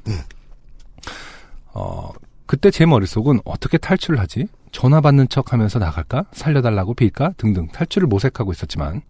어, 1.74 2.10
그때 2.46 2.72
제 2.72 2.86
머릿속은 2.86 3.40
어떻게 3.46 3.78
탈출을 3.78 4.20
하지? 4.20 4.48
전화 4.72 5.02
받는 5.02 5.30
척 5.30 5.54
하면서 5.54 5.80
나갈까? 5.80 6.26
살려달라고 6.34 6.94
빌까? 6.94 7.34
등등 7.38 7.68
탈출을 7.70 8.08
모색하고 8.08 8.52
있었지만, 8.52 9.02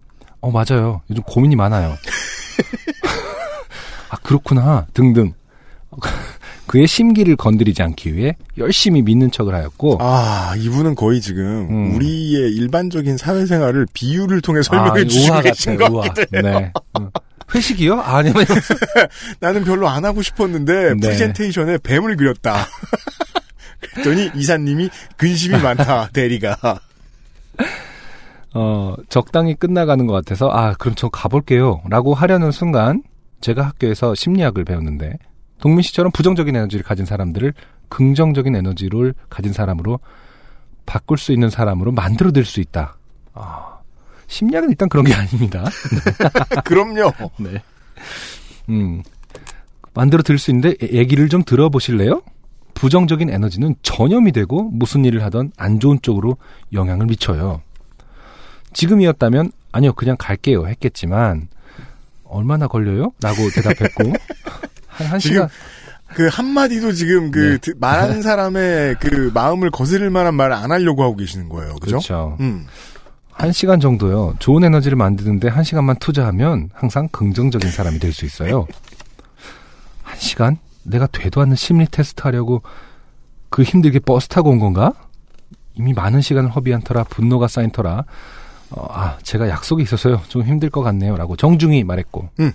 어, 0.41 0.51
맞아요. 0.51 1.01
요즘 1.09 1.23
고민이 1.23 1.55
많아요. 1.55 1.95
아, 4.09 4.17
그렇구나. 4.23 4.87
등등. 4.93 5.33
그의 6.67 6.85
심기를 6.85 7.35
건드리지 7.35 7.81
않기 7.81 8.15
위해 8.15 8.35
열심히 8.57 9.01
믿는 9.01 9.31
척을 9.31 9.55
하였고, 9.55 9.97
아 9.99 10.53
이분은 10.55 10.93
거의 10.93 11.19
지금 11.19 11.67
음. 11.67 11.95
우리의 11.95 12.51
일반적인 12.53 13.17
사회생활을 13.17 13.87
비유를 13.93 14.41
통해 14.41 14.61
설명해 14.61 15.01
아, 15.01 15.03
주시고 15.03 15.41
계신 15.41 15.77
같아요, 15.77 15.91
것. 15.91 16.01
같아요. 16.13 16.41
네. 16.43 16.71
음. 16.99 17.09
회식이요? 17.55 17.99
아니면 17.99 18.45
나는 19.41 19.63
별로 19.63 19.89
안 19.89 20.05
하고 20.05 20.21
싶었는데 20.21 20.93
네. 20.93 20.99
프레젠테이션에 20.99 21.79
뱀을 21.79 22.15
그렸다. 22.17 22.67
그랬더니 23.79 24.31
이사님이 24.35 24.89
근심이 25.17 25.57
많다 25.61 26.09
대리가. 26.09 26.57
어, 28.53 28.95
적당히 29.09 29.53
끝나가는 29.55 30.05
것 30.07 30.13
같아서, 30.13 30.49
아, 30.49 30.73
그럼 30.73 30.95
저 30.95 31.07
가볼게요. 31.09 31.81
라고 31.89 32.13
하려는 32.13 32.51
순간, 32.51 33.03
제가 33.41 33.63
학교에서 33.65 34.15
심리학을 34.15 34.65
배웠는데 34.65 35.17
동민 35.61 35.81
씨처럼 35.81 36.11
부정적인 36.11 36.55
에너지를 36.55 36.83
가진 36.83 37.05
사람들을 37.05 37.53
긍정적인 37.89 38.55
에너지를 38.55 39.13
가진 39.29 39.53
사람으로 39.53 39.99
바꿀 40.85 41.17
수 41.17 41.31
있는 41.31 41.49
사람으로 41.49 41.91
만들어낼 41.91 42.43
수 42.43 42.59
있다. 42.59 42.97
아, 43.33 43.77
심리학은 44.27 44.69
일단 44.71 44.89
그런 44.89 45.05
게 45.05 45.13
아닙니다. 45.13 45.63
그럼요. 46.65 47.11
네. 47.37 47.61
음, 48.69 49.03
만들어 49.93 50.21
들 50.23 50.37
수 50.37 50.51
있는데 50.51 50.75
예- 50.83 50.97
얘기를 50.97 51.29
좀 51.29 51.43
들어보실래요? 51.43 52.21
부정적인 52.79 53.29
에너지는 53.29 53.75
전염이 53.83 54.31
되고 54.31 54.63
무슨 54.71 55.03
일을 55.03 55.21
하던 55.25 55.51
안 55.57 55.79
좋은 55.81 55.99
쪽으로 56.01 56.37
영향을 56.71 57.07
미쳐요. 57.07 57.61
지금이었다면 58.73 59.51
아니요 59.71 59.93
그냥 59.93 60.15
갈게요 60.17 60.67
했겠지만 60.67 61.49
얼마나 62.23 62.67
걸려요? 62.67 63.11
라고 63.21 63.37
대답했고 63.53 64.13
한, 64.87 65.07
한 65.07 65.19
시간 65.19 65.49
그 66.13 66.27
한마디도 66.27 66.93
지금 66.93 67.31
그 67.31 67.39
네. 67.53 67.57
드- 67.57 67.73
말하는 67.79 68.21
사람의 68.23 68.95
그 68.99 69.29
마음을 69.33 69.69
거스를 69.71 70.09
만한 70.09 70.35
말을 70.35 70.53
안 70.55 70.71
하려고 70.71 71.03
하고 71.03 71.15
계시는 71.17 71.49
거예요. 71.49 71.75
그죠? 71.75 71.97
그렇죠. 71.97 72.37
음. 72.39 72.65
한 73.31 73.51
시간 73.51 73.79
정도요. 73.79 74.35
좋은 74.39 74.63
에너지를 74.63 74.95
만드는데 74.97 75.47
한 75.49 75.63
시간만 75.63 75.97
투자하면 75.97 76.69
항상 76.73 77.07
긍정적인 77.09 77.71
사람이 77.71 77.99
될 77.99 78.11
수 78.13 78.25
있어요. 78.25 78.67
한 80.03 80.17
시간? 80.19 80.57
내가 80.83 81.07
되도 81.07 81.41
않는 81.41 81.55
심리 81.55 81.85
테스트 81.85 82.21
하려고 82.23 82.61
그 83.49 83.63
힘들게 83.63 83.99
버스 83.99 84.27
타고 84.27 84.49
온 84.49 84.59
건가? 84.59 84.93
이미 85.75 85.93
많은 85.93 86.21
시간을 86.21 86.49
허비한 86.51 86.81
터라 86.81 87.05
분노가 87.05 87.47
쌓인 87.47 87.71
터라 87.71 88.03
어, 88.71 88.85
아 88.89 89.17
제가 89.23 89.49
약속이 89.49 89.81
있어서요. 89.83 90.21
좀 90.27 90.43
힘들 90.43 90.69
것 90.69 90.81
같네요. 90.81 91.17
라고 91.17 91.35
정중히 91.35 91.83
말했고 91.83 92.29
음. 92.39 92.51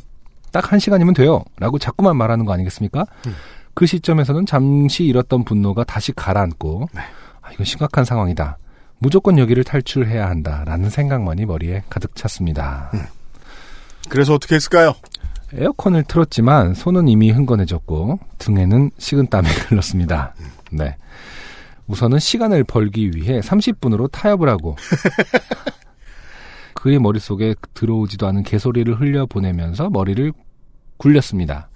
딱한 0.53 0.79
시간이면 0.79 1.15
돼요. 1.15 1.43
라고 1.59 1.79
자꾸만 1.79 2.17
말하는 2.17 2.45
거 2.45 2.53
아니겠습니까? 2.53 3.05
음. 3.27 3.35
그 3.75 3.87
시점에서는 3.87 4.47
잠시 4.47 5.05
잃었던 5.05 5.45
분노가 5.45 5.83
다시 5.83 6.13
가라앉고 6.13 6.89
네. 6.93 7.01
아, 7.43 7.51
이건 7.53 7.65
심각한 7.65 8.05
상황이다. 8.05 8.59
무조건 8.99 9.39
여기를 9.39 9.65
탈출해야 9.65 10.29
한다라는 10.29 10.91
생각만이 10.91 11.45
머리에 11.47 11.83
가득 11.91 12.15
찼습니다. 12.15 12.91
음. 12.95 13.01
그래서 14.09 14.35
어떻게 14.35 14.55
했을까요? 14.55 14.95
에어컨을 15.57 16.05
틀었지만 16.05 16.75
손은 16.75 17.09
이미 17.09 17.31
흥건해졌고 17.31 18.19
등에는 18.39 18.91
식은땀이 18.99 19.49
흘렀습니다. 19.69 20.35
네. 20.71 20.97
우선은 21.87 22.19
시간을 22.19 22.65
벌기 22.65 23.11
위해 23.15 23.41
30분으로 23.41 24.11
타협을 24.11 24.49
하고 24.49 24.77
그의 26.75 26.99
머릿속에 26.99 27.55
들어오지도 27.75 28.27
않은 28.27 28.43
개소리를 28.43 29.01
흘려보내면서 29.01 29.91
머리를 29.91 30.33
굴렸습니다. 30.97 31.69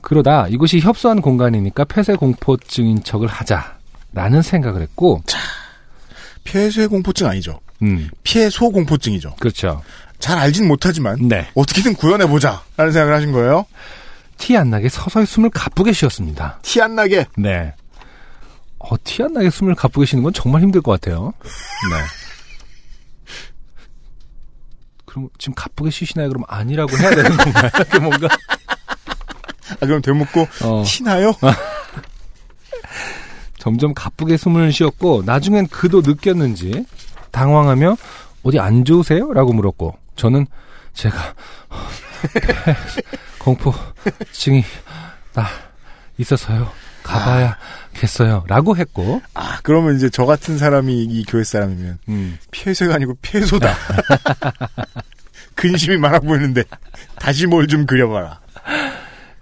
그러다 0.00 0.48
이곳이 0.48 0.80
협소한 0.80 1.20
공간이니까 1.20 1.84
폐쇄 1.84 2.14
공포증인 2.14 3.02
척을 3.02 3.28
하자라는 3.28 4.42
생각을 4.42 4.80
했고 4.82 5.22
폐쇄 6.44 6.86
공포증 6.86 7.26
아니죠. 7.26 7.60
음, 7.82 8.10
피해소 8.22 8.70
공포증이죠. 8.70 9.36
그렇죠. 9.38 9.82
잘 10.20 10.38
알진 10.38 10.68
못하지만 10.68 11.16
네. 11.28 11.48
어떻게든 11.54 11.94
구현해 11.94 12.26
보자 12.26 12.62
라는 12.76 12.92
생각을 12.92 13.14
하신 13.16 13.32
거예요. 13.32 13.66
티 14.38 14.56
안 14.56 14.70
나게 14.70 14.88
서서히 14.88 15.26
숨을 15.26 15.50
가쁘게 15.50 15.92
쉬었습니다. 15.92 16.60
티 16.62 16.80
안 16.80 16.94
나게. 16.94 17.26
네. 17.36 17.74
어, 18.78 18.96
티 19.04 19.22
안 19.22 19.32
나게 19.32 19.50
숨을 19.50 19.74
가쁘게 19.74 20.06
쉬는 20.06 20.22
건 20.22 20.32
정말 20.32 20.62
힘들 20.62 20.80
것 20.80 20.92
같아요. 20.92 21.32
네. 21.90 21.96
그럼 25.04 25.28
지금 25.38 25.54
가쁘게 25.54 25.90
쉬시나요? 25.90 26.28
그럼 26.28 26.44
아니라고 26.46 26.96
해야 26.96 27.10
되는 27.10 27.36
건가요? 27.36 27.70
뭔가 28.00 28.28
아, 29.72 29.86
그럼 29.86 30.00
되묻고 30.00 30.46
어, 30.62 30.84
티 30.86 31.02
나요? 31.02 31.34
점점 33.58 33.92
가쁘게 33.92 34.36
숨을 34.36 34.72
쉬었고 34.72 35.22
나중엔 35.26 35.66
그도 35.68 36.00
느꼈는지 36.00 36.86
당황하며 37.32 37.96
어디 38.42 38.58
안 38.58 38.84
좋으세요? 38.84 39.32
라고 39.32 39.52
물었고 39.52 39.96
저는 40.20 40.46
제가 40.92 41.16
공포증이 43.40 44.62
나 45.32 45.46
있어서요. 46.18 46.70
가봐야겠어요. 47.02 48.44
라고 48.46 48.76
했고 48.76 49.22
아, 49.32 49.58
그러면 49.62 49.96
이제 49.96 50.10
저 50.10 50.26
같은 50.26 50.58
사람이 50.58 51.04
이 51.04 51.24
교회 51.24 51.42
사람이면 51.42 51.98
음, 52.10 52.38
피해세가 52.50 52.96
아니고 52.96 53.14
피해소다. 53.22 53.74
근심이 55.56 55.96
많아 55.96 56.18
보이는데 56.20 56.64
다시 57.18 57.46
뭘 57.46 57.66
좀 57.66 57.86
그려봐라. 57.86 58.40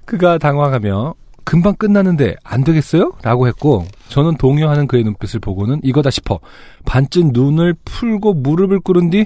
그가 0.05 0.39
당황하며 0.39 1.15
금방 1.49 1.75
끝나는데 1.77 2.37
안 2.45 2.63
되겠어요? 2.63 3.13
라고 3.23 3.49
했고 3.49 3.87
저는 4.11 4.37
동요하는 4.37 4.87
그의 4.87 5.03
눈빛을 5.03 5.41
보고는 5.41 5.81
이거다 5.83 6.11
싶어 6.11 6.41
반쯤 6.85 7.31
눈을 7.33 7.75
풀고 7.87 8.35
무릎을 8.35 8.81
꿇은 8.81 9.09
뒤 9.09 9.25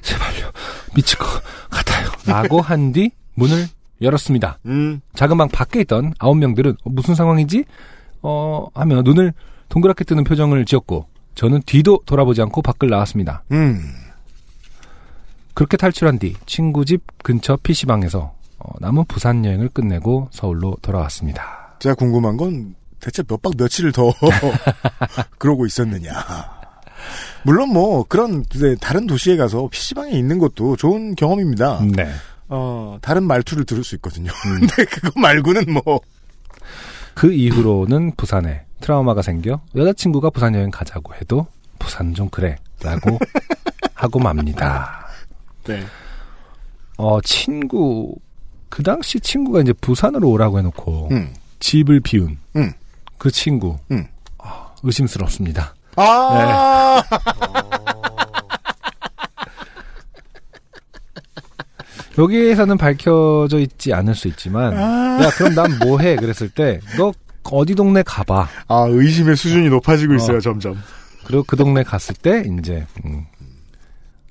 제발요 0.00 0.52
미칠 0.94 1.18
것 1.18 1.26
같아요 1.70 2.08
라고 2.26 2.60
한 2.60 2.92
뒤 2.92 3.10
문을 3.34 3.66
열었습니다 4.00 4.60
음, 4.66 5.00
작은 5.14 5.36
방 5.36 5.48
밖에 5.48 5.80
있던 5.80 6.14
아홉 6.20 6.36
명들은 6.36 6.76
어, 6.84 6.90
무슨 6.90 7.16
상황이지? 7.16 7.64
어 8.22 8.68
하며 8.72 9.02
눈을 9.02 9.32
동그랗게 9.68 10.04
뜨는 10.04 10.22
표정을 10.22 10.64
지었고 10.66 11.08
저는 11.34 11.62
뒤도 11.66 12.02
돌아보지 12.06 12.40
않고 12.42 12.62
밖을 12.62 12.88
나왔습니다 12.88 13.42
음. 13.50 13.80
그렇게 15.54 15.76
탈출한 15.76 16.20
뒤 16.20 16.36
친구 16.46 16.84
집 16.84 17.02
근처 17.24 17.56
PC방에서 17.56 18.32
어, 18.60 18.72
남은 18.78 19.06
부산 19.08 19.44
여행을 19.44 19.70
끝내고 19.70 20.28
서울로 20.30 20.76
돌아왔습니다 20.80 21.63
제가 21.84 21.94
궁금한 21.94 22.36
건 22.36 22.74
대체 23.00 23.22
몇 23.22 23.42
박 23.42 23.52
며칠을 23.58 23.92
더 23.92 24.10
그러고 25.38 25.66
있었느냐. 25.66 26.12
물론 27.42 27.68
뭐 27.74 28.04
그런 28.04 28.42
다른 28.80 29.06
도시에 29.06 29.36
가서 29.36 29.68
PC방에 29.70 30.12
있는 30.12 30.38
것도 30.38 30.76
좋은 30.76 31.14
경험입니다. 31.14 31.80
네 31.94 32.10
어, 32.48 32.96
다른 33.02 33.24
말투를 33.24 33.64
들을 33.66 33.84
수 33.84 33.94
있거든요. 33.96 34.32
근데 34.42 34.84
그거 34.86 35.10
말고는 35.20 35.64
뭐 35.84 36.00
그 37.14 37.32
이후로는 37.32 38.16
부산에 38.16 38.64
트라우마가 38.80 39.22
생겨 39.22 39.60
여자친구가 39.76 40.30
부산 40.30 40.52
여행 40.56 40.70
가자고 40.72 41.14
해도 41.14 41.46
부산 41.78 42.12
좀 42.12 42.28
그래 42.28 42.56
라고 42.82 43.18
하고 43.94 44.18
맙니다. 44.18 45.06
네. 45.64 45.84
어, 46.96 47.20
친구, 47.20 48.16
그 48.68 48.82
당시 48.82 49.20
친구가 49.20 49.60
이제 49.60 49.72
부산으로 49.74 50.28
오라고 50.28 50.58
해놓고 50.58 51.08
음. 51.12 51.32
집을 51.64 52.00
비운 52.00 52.36
음. 52.56 52.70
그 53.16 53.30
친구 53.30 53.78
음. 53.90 54.06
아, 54.36 54.66
의심스럽습니다. 54.82 55.74
아, 55.96 57.02
여기에서는 62.18 62.76
밝혀져 62.76 63.58
있지 63.58 63.92
않을 63.94 64.14
수 64.14 64.28
있지만 64.28 64.76
아. 64.76 65.18
야 65.24 65.30
그럼 65.30 65.54
난 65.54 65.78
뭐 65.78 65.98
해 66.00 66.16
그랬을 66.16 66.48
때 66.50 66.80
너 66.98 67.12
어디 67.44 67.74
동네 67.74 68.02
가봐 68.02 68.48
아, 68.68 68.86
의심의 68.88 69.36
수준이 69.36 69.68
높아지고 69.70 70.14
있어요, 70.14 70.38
어. 70.38 70.40
점점. 70.40 70.80
그리고 71.26 71.44
그 71.46 71.56
동네 71.56 71.82
갔을 71.82 72.14
때 72.14 72.42
이제 72.58 72.86
음, 73.04 73.26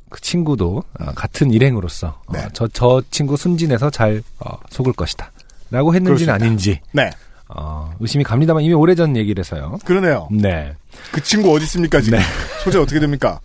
그 0.09 0.19
친구도 0.21 0.83
어, 0.99 1.05
같은 1.15 1.51
일행으로서 1.51 2.21
어, 2.27 2.31
네. 2.33 2.47
저, 2.53 2.67
저 2.67 3.01
친구 3.11 3.37
순진해서 3.37 3.89
잘 3.91 4.21
어, 4.39 4.57
속을 4.69 4.93
것이다 4.93 5.31
라고 5.73 5.93
했는지는. 5.95 6.33
아닌지 6.33 6.79
네. 6.91 7.09
어, 7.49 7.93
의심이 7.99 8.23
갑니다만 8.23 8.63
이미 8.63 8.73
오래전 8.73 9.17
얘기라서요 9.17 9.79
그러네요. 9.85 10.27
네. 10.31 10.73
그 11.11 11.21
친구 11.21 11.53
어디 11.53 11.63
있습니까, 11.65 11.99
지금? 12.01 12.19
네. 12.19 12.23
소재 12.63 12.77
어떻게 12.77 12.99
됩니까? 12.99 13.39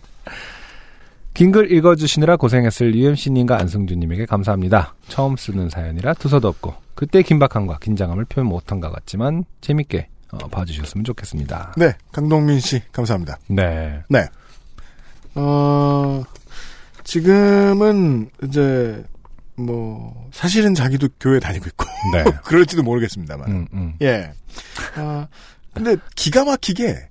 긴 1.33 1.51
글 1.51 1.71
읽어주시느라 1.71 2.35
고생했을 2.37 2.95
UMC님과 2.95 3.59
안승준님에게 3.59 4.25
감사합니다. 4.25 4.93
처음 5.07 5.37
쓰는 5.37 5.69
사연이라 5.69 6.13
투서도 6.15 6.47
없고 6.47 6.73
그때 6.95 7.21
긴박함과 7.21 7.77
긴장함을 7.79 8.25
표현 8.25 8.47
못한 8.47 8.79
것 8.79 8.91
같지만 8.91 9.45
재밌게 9.61 10.07
어, 10.31 10.37
봐주셨으면 10.49 11.05
좋겠습니다. 11.05 11.73
네, 11.77 11.93
강동민 12.11 12.59
씨, 12.59 12.81
감사합니다. 12.91 13.37
네. 13.47 14.01
네. 14.09 14.25
어, 15.35 16.23
지금은 17.03 18.29
이제, 18.43 19.03
뭐, 19.59 20.29
사실은 20.31 20.73
자기도 20.73 21.07
교회 21.19 21.39
다니고 21.39 21.65
있고, 21.67 21.85
네. 22.13 22.23
그럴지도 22.43 22.83
모르겠습니다만. 22.83 23.47
음, 23.49 23.67
음. 23.73 23.93
예. 24.01 24.31
아, 24.95 25.27
근데 25.73 25.95
기가 26.15 26.45
막히게, 26.45 27.09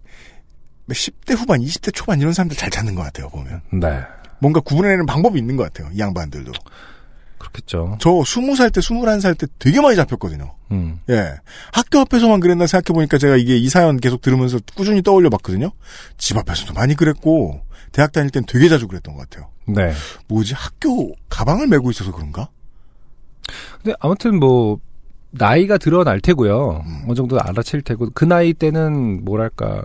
10대 0.89 1.37
후반, 1.37 1.61
20대 1.61 1.95
초반 1.95 2.21
이런 2.21 2.33
사람들 2.33 2.57
잘 2.57 2.71
찾는 2.71 2.95
것 2.95 3.03
같아요, 3.03 3.29
보면. 3.29 3.61
네. 3.73 4.01
뭔가 4.41 4.61
구분해내는 4.61 5.07
방법이 5.07 5.39
있는 5.39 5.57
것 5.57 5.65
같아요, 5.65 5.91
이 5.93 5.99
양반들도. 5.99 6.53
그렇겠죠. 7.39 7.99
저 8.01 8.11
20살 8.11 8.73
때, 8.73 8.81
21살 8.81 9.39
때 9.39 9.47
되게 9.59 9.81
많이 9.81 9.97
잡혔거든요. 9.97 10.55
음. 10.73 11.01
예. 11.09 11.35
학교 11.73 12.01
앞에서만 12.01 12.41
그랬나 12.41 12.67
생각해보니까 12.67 13.19
제가 13.19 13.37
이게 13.37 13.57
이 13.57 13.69
사연 13.69 13.97
계속 13.99 14.21
들으면서 14.23 14.59
꾸준히 14.75 15.03
떠올려 15.03 15.31
봤거든요. 15.31 15.71
집 16.17 16.37
앞에서도 16.37 16.73
많이 16.75 16.95
그랬고, 16.95 17.63
대학 17.93 18.13
다닐 18.13 18.31
땐 18.31 18.45
되게 18.47 18.69
자주 18.69 18.87
그랬던 18.89 19.15
것 19.15 19.29
같아요. 19.29 19.51
네. 19.67 19.93
뭐지? 20.29 20.55
학교 20.55 21.15
가방을 21.29 21.67
메고 21.67 21.91
있어서 21.91 22.13
그런가? 22.13 22.49
근데 23.83 23.97
아무튼 24.01 24.39
뭐 24.39 24.79
나이가 25.31 25.79
드러날 25.79 26.21
테고요. 26.21 26.85
어느 27.07 27.15
정도 27.15 27.39
알아챌 27.41 27.83
테고 27.83 28.11
그 28.15 28.25
나이 28.25 28.55
때는 28.55 29.25
뭐랄까 29.25 29.85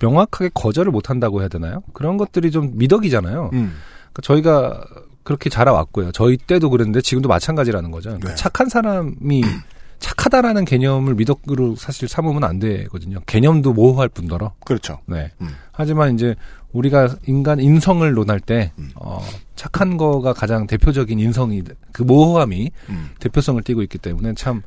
명확하게 0.00 0.50
거절을 0.54 0.92
못 0.92 1.10
한다고 1.10 1.40
해야 1.40 1.48
되나요? 1.48 1.82
그런 1.92 2.16
것들이 2.16 2.50
좀 2.50 2.72
미덕이잖아요. 2.74 3.50
음. 3.52 3.74
그러니까 4.12 4.22
저희가 4.22 4.84
그렇게 5.24 5.50
자라왔고요. 5.50 6.12
저희 6.12 6.36
때도 6.36 6.70
그랬는데 6.70 7.00
지금도 7.00 7.28
마찬가지라는 7.28 7.90
거죠. 7.90 8.10
그러니까 8.10 8.30
네. 8.30 8.34
착한 8.36 8.68
사람이 8.68 9.42
착하다라는 9.98 10.64
개념을 10.64 11.14
미덕으로 11.14 11.76
사실 11.76 12.08
삼으면 12.08 12.44
안 12.44 12.58
되거든요. 12.58 13.20
개념도 13.26 13.72
모호할 13.72 14.08
뿐더러. 14.08 14.52
그렇죠. 14.64 15.00
네. 15.06 15.30
음. 15.40 15.48
하지만 15.72 16.14
이제 16.14 16.34
우리가 16.72 17.16
인간 17.26 17.60
인성을 17.60 18.10
논할 18.12 18.40
때 18.40 18.72
음. 18.78 18.90
어, 18.94 19.24
착한 19.56 19.96
거가 19.96 20.32
가장 20.32 20.66
대표적인 20.66 21.18
인성이 21.18 21.62
그 21.92 22.02
모호함이 22.02 22.70
음. 22.90 23.10
대표성을 23.20 23.62
띠고 23.62 23.82
있기 23.82 23.98
때문에 23.98 24.34
참 24.34 24.62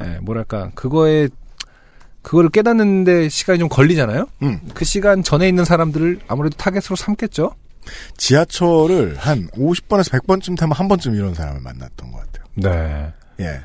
예, 0.00 0.18
뭐랄까 0.22 0.70
그거에 0.74 1.28
그거를 2.22 2.50
깨닫는데 2.50 3.28
시간이 3.28 3.58
좀 3.58 3.68
걸리잖아요. 3.68 4.26
음. 4.42 4.60
그 4.74 4.84
시간 4.84 5.22
전에 5.22 5.48
있는 5.48 5.64
사람들을 5.64 6.20
아무래도 6.28 6.56
타겟으로 6.56 6.96
삼겠죠. 6.96 7.54
지하철을 8.16 9.16
한 9.18 9.48
50번에서 9.48 10.10
100번쯤 10.12 10.56
타면 10.56 10.72
한 10.72 10.88
번쯤 10.88 11.14
이런 11.14 11.34
사람을 11.34 11.60
만났던 11.60 12.12
것 12.12 12.18
같아요. 12.18 12.44
네. 12.54 13.12
예. 13.40 13.60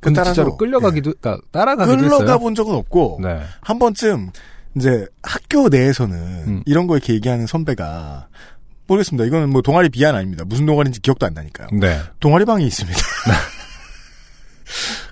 근데 0.00 0.16
따라서, 0.16 0.34
진짜로 0.34 0.56
끌려가기도, 0.56 1.14
그러니까 1.20 1.46
따라가기도 1.52 2.04
했어요. 2.04 2.38
본 2.38 2.54
적은 2.54 2.74
없고 2.74 3.20
네. 3.22 3.40
한 3.60 3.78
번쯤 3.78 4.30
이제 4.76 5.06
학교 5.22 5.68
내에서는 5.68 6.16
음. 6.16 6.62
이런 6.66 6.86
거 6.86 6.96
이렇게 6.96 7.14
얘기하는 7.14 7.46
선배가 7.46 8.28
모르겠습니다. 8.86 9.24
이거는 9.26 9.50
뭐 9.50 9.62
동아리 9.62 9.88
비하는 9.88 10.18
아닙니다. 10.18 10.44
무슨 10.46 10.66
동아리인지 10.66 11.00
기억도 11.00 11.26
안 11.26 11.34
나니까요. 11.34 11.68
네. 11.72 12.00
동아리 12.18 12.44
방이 12.44 12.66
있습니다. 12.66 12.98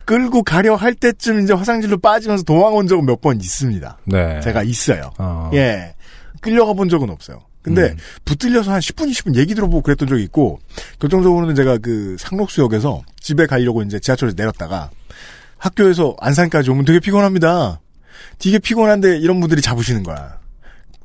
끌고 0.05 0.43
가려 0.43 0.75
할 0.75 0.95
때쯤 0.95 1.43
이제 1.43 1.53
화장실로 1.53 1.99
빠지면서 1.99 2.45
도망 2.45 2.75
온 2.75 2.87
적은 2.87 3.05
몇 3.05 3.21
번 3.21 3.41
있습니다. 3.41 3.99
네. 4.07 4.41
제가 4.41 4.63
있어요. 4.63 5.11
어. 5.19 5.51
예. 5.55 5.95
끌려가 6.41 6.73
본 6.73 6.89
적은 6.89 7.11
없어요. 7.11 7.41
근데 7.63 7.91
음. 7.91 7.97
붙들려서 8.25 8.73
한 8.73 8.81
10분, 8.81 9.11
20분 9.11 9.37
얘기 9.37 9.55
들어보고 9.55 9.83
그랬던 9.83 10.09
적이 10.09 10.23
있고 10.25 10.59
결정적으로는 11.01 11.55
제가 11.55 11.79
그 11.79 12.17
상록수역에서 12.19 13.03
집에 13.21 13.47
가려고 13.47 13.83
이제 13.83 13.99
지하철에서 13.99 14.35
내렸다가 14.37 14.91
학교에서 15.59 16.15
안산까지 16.21 16.71
오면 16.71 16.85
되게 16.85 17.01
피곤합니다. 17.01 17.81
되게 18.39 18.59
피곤한데 18.59 19.19
이런 19.19 19.41
분들이 19.41 19.61
잡으시는 19.61 20.03
거야. 20.05 20.39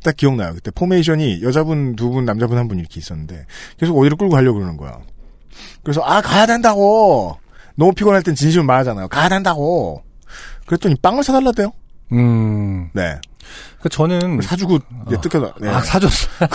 딱 0.04 0.16
기억나요. 0.16 0.54
그때 0.54 0.70
포메이션이 0.72 1.42
여자분 1.44 1.96
두 1.96 2.10
분, 2.10 2.26
남자분 2.26 2.58
한 2.58 2.68
분 2.68 2.78
이렇게 2.80 3.00
있었는데 3.00 3.46
계속 3.78 3.98
어디로 3.98 4.18
끌고 4.18 4.34
가려고 4.34 4.60
그러는 4.60 4.78
거야. 4.78 5.00
그래서 5.84 6.02
아 6.02 6.22
가야 6.22 6.46
된다고. 6.46 7.38
너무 7.76 7.94
피곤할 7.94 8.22
땐 8.22 8.36
진심을 8.36 8.66
말하잖아요. 8.66 9.08
가야 9.08 9.30
된다고. 9.30 10.04
그랬더니 10.66 10.96
빵을 11.02 11.24
사달라대요. 11.24 11.72
음. 12.12 12.90
네. 12.94 13.20
그 13.82 13.90
저는 13.90 14.42
사주고 14.42 14.80
예, 15.12 15.16
어. 15.16 15.22
뜯겨다. 15.22 15.54
네. 15.60 15.70
아 15.70 15.82
사줬어. 15.82 16.28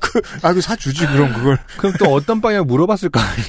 그, 0.00 0.20
아, 0.42 0.52
그 0.52 0.60
사주지, 0.60 1.06
그럼 1.06 1.32
그걸. 1.34 1.58
그럼 1.78 1.94
또 1.98 2.12
어떤 2.12 2.40
방향 2.40 2.66
물어봤을 2.66 3.10
거 3.10 3.20
아니에요. 3.20 3.46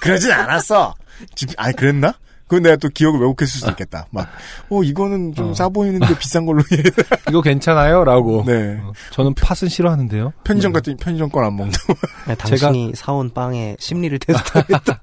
그러진 0.00 0.30
않았어. 0.32 0.94
집, 1.34 1.50
아니, 1.56 1.74
그랬나? 1.74 2.14
그건 2.48 2.62
내가 2.62 2.76
또 2.76 2.88
기억을 2.88 3.18
왜곡했을 3.20 3.58
수도 3.58 3.70
있겠다. 3.72 4.06
막, 4.10 4.28
어, 4.70 4.82
이거는 4.84 5.34
좀 5.34 5.50
어. 5.50 5.54
싸 5.54 5.68
보이는데 5.68 6.16
비싼 6.18 6.46
걸로. 6.46 6.60
해. 6.70 6.82
이거 7.28 7.42
괜찮아요? 7.42 8.04
라고. 8.04 8.44
네. 8.46 8.78
어, 8.82 8.92
저는 9.10 9.34
팥은 9.34 9.68
싫어하는데요. 9.68 10.32
편의점 10.44 10.72
같은 10.72 10.96
편의점 10.96 11.28
건 11.30 11.42
안 11.44 11.56
먹는다고. 11.56 11.94
네, 12.28 12.34
당신이 12.36 12.92
사온 12.94 13.32
빵의 13.34 13.78
심리를 13.80 14.16
테스트하겠다. 14.20 15.00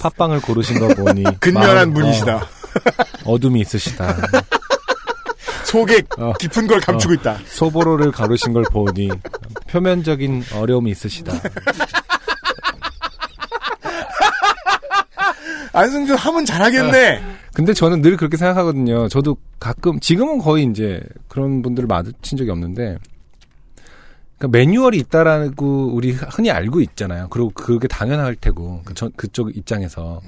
팥빵을 0.00 0.40
고르신 0.40 0.78
거 0.78 0.88
보니 0.94 1.24
근면한 1.40 1.92
마음, 1.92 1.94
분이시다. 1.94 2.36
어, 2.36 2.40
둠이 3.40 3.60
있으시다. 3.60 4.16
속에 5.64 6.02
어. 6.18 6.32
깊은 6.38 6.66
걸 6.66 6.80
감추고 6.80 7.14
있다. 7.14 7.38
소보로를 7.46 8.12
가르신 8.12 8.52
걸 8.52 8.62
보니 8.64 9.10
표면적인 9.68 10.44
어려움이 10.54 10.90
있으시다. 10.92 11.32
안승준 15.72 16.16
하면 16.16 16.44
잘하겠네. 16.44 17.22
근데 17.52 17.72
저는 17.72 18.02
늘 18.02 18.16
그렇게 18.16 18.36
생각하거든요. 18.36 19.08
저도 19.08 19.36
가끔 19.58 19.98
지금은 20.00 20.38
거의 20.38 20.64
이제 20.64 21.00
그런 21.28 21.62
분들을 21.62 21.86
마주친 21.86 22.36
적이 22.38 22.50
없는데 22.50 22.98
그러니까 24.38 24.58
매뉴얼이 24.58 24.98
있다라고 24.98 25.90
우리 25.94 26.12
흔히 26.12 26.50
알고 26.50 26.80
있잖아요. 26.82 27.28
그리고 27.30 27.50
그게 27.50 27.88
당연할 27.88 28.36
테고 28.36 28.82
그 28.84 28.94
저- 28.94 29.10
그쪽 29.16 29.56
입장에서 29.56 30.20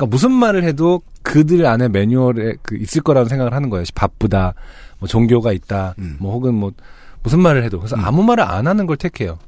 그러니까 0.00 0.06
무슨 0.06 0.32
말을 0.32 0.64
해도 0.64 1.02
그들 1.22 1.66
안에 1.66 1.88
매뉴얼에 1.88 2.54
그 2.62 2.76
있을 2.76 3.02
거라는 3.02 3.28
생각을 3.28 3.52
하는 3.52 3.68
거예요. 3.68 3.84
바쁘다, 3.94 4.54
뭐 4.98 5.06
종교가 5.06 5.52
있다, 5.52 5.94
음. 5.98 6.16
뭐 6.18 6.32
혹은 6.32 6.54
뭐 6.54 6.72
무슨 7.22 7.40
말을 7.40 7.62
해도 7.62 7.78
그래서 7.78 7.96
아무 7.96 8.22
말을 8.22 8.42
안 8.42 8.66
하는 8.66 8.86
걸 8.86 8.96
택해요. 8.96 9.38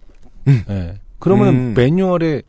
음. 0.48 0.62
예. 0.68 0.98
그러면은 1.18 1.54
음. 1.54 1.74
매뉴얼에 1.74 2.42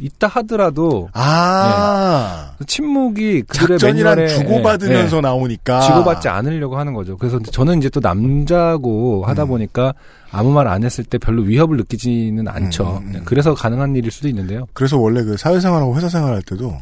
있다 0.00 0.26
하더라도 0.28 1.08
아. 1.12 2.52
침묵이 2.66 3.42
그들의 3.42 3.78
작전이란 3.78 4.26
주고받으면서 4.28 5.16
예, 5.16 5.18
예. 5.18 5.20
나오니까. 5.20 5.80
지고받지 5.80 6.28
않으려고 6.28 6.78
하는 6.78 6.92
거죠. 6.94 7.16
그래서 7.16 7.38
저는 7.40 7.78
이제 7.78 7.88
또 7.88 8.00
남자고 8.00 9.24
하다 9.26 9.44
음. 9.44 9.48
보니까 9.48 9.94
아무 10.30 10.52
말 10.52 10.66
안 10.68 10.84
했을 10.84 11.04
때 11.04 11.18
별로 11.18 11.42
위협을 11.42 11.76
느끼지는 11.78 12.46
않죠. 12.48 12.98
음, 13.02 13.12
음. 13.14 13.22
그래서 13.24 13.54
가능한 13.54 13.96
일일 13.96 14.10
수도 14.10 14.28
있는데요. 14.28 14.66
그래서 14.72 14.98
원래 14.98 15.22
그 15.24 15.36
사회생활하고 15.36 15.96
회사 15.96 16.08
생활 16.08 16.34
할 16.34 16.42
때도 16.42 16.78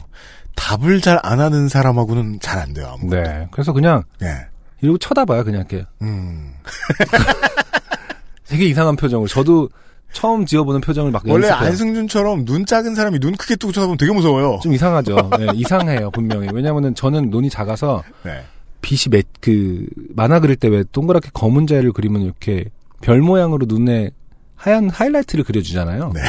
답을 0.57 1.01
잘 1.01 1.19
안 1.23 1.39
하는 1.41 1.69
사람하고는 1.69 2.41
잘 2.41 2.59
안 2.59 2.73
돼요. 2.75 2.89
아무것도. 2.95 3.23
네. 3.23 3.49
그래서 3.53 3.73
그냥 3.73 4.03
예. 4.23 4.47
이러고 4.81 4.99
쳐다봐요. 4.99 5.45
그냥 5.45 5.61
이렇게 5.69 5.87
음. 6.03 6.53
되게 8.49 8.67
이상한 8.67 8.97
표정을. 8.97 9.29
저도 9.29 9.69
처음 10.17 10.47
지어보는 10.47 10.81
표정을 10.81 11.11
막 11.11 11.23
원래 11.27 11.49
연습해요. 11.49 11.69
안승준처럼 11.69 12.47
눈 12.47 12.65
작은 12.65 12.95
사람이 12.95 13.19
눈 13.21 13.37
크게 13.37 13.57
뜨고 13.57 13.71
쳐다보면 13.71 13.99
되게 13.99 14.13
무서워요. 14.13 14.61
좀 14.63 14.73
이상하죠. 14.73 15.15
네, 15.39 15.47
이상해요, 15.55 16.11
분명히. 16.11 16.49
왜냐면은 16.55 16.95
저는 16.95 17.29
눈이 17.29 17.51
작아서 17.51 18.03
네. 18.23 18.43
빛이 18.81 19.11
매, 19.11 19.23
그, 19.43 19.85
만화 20.15 20.41
그릴 20.41 20.57
때 20.57 20.69
왜 20.69 20.85
동그랗게 20.91 21.31
검은 21.35 21.67
자를 21.67 21.93
그리면 21.93 22.23
이렇게 22.23 22.65
별 23.03 23.21
모양으로 23.21 23.67
눈에 23.69 24.11
하얀 24.55 24.89
하이라이트를 24.89 25.45
그려주잖아요. 25.45 26.13
네. 26.15 26.21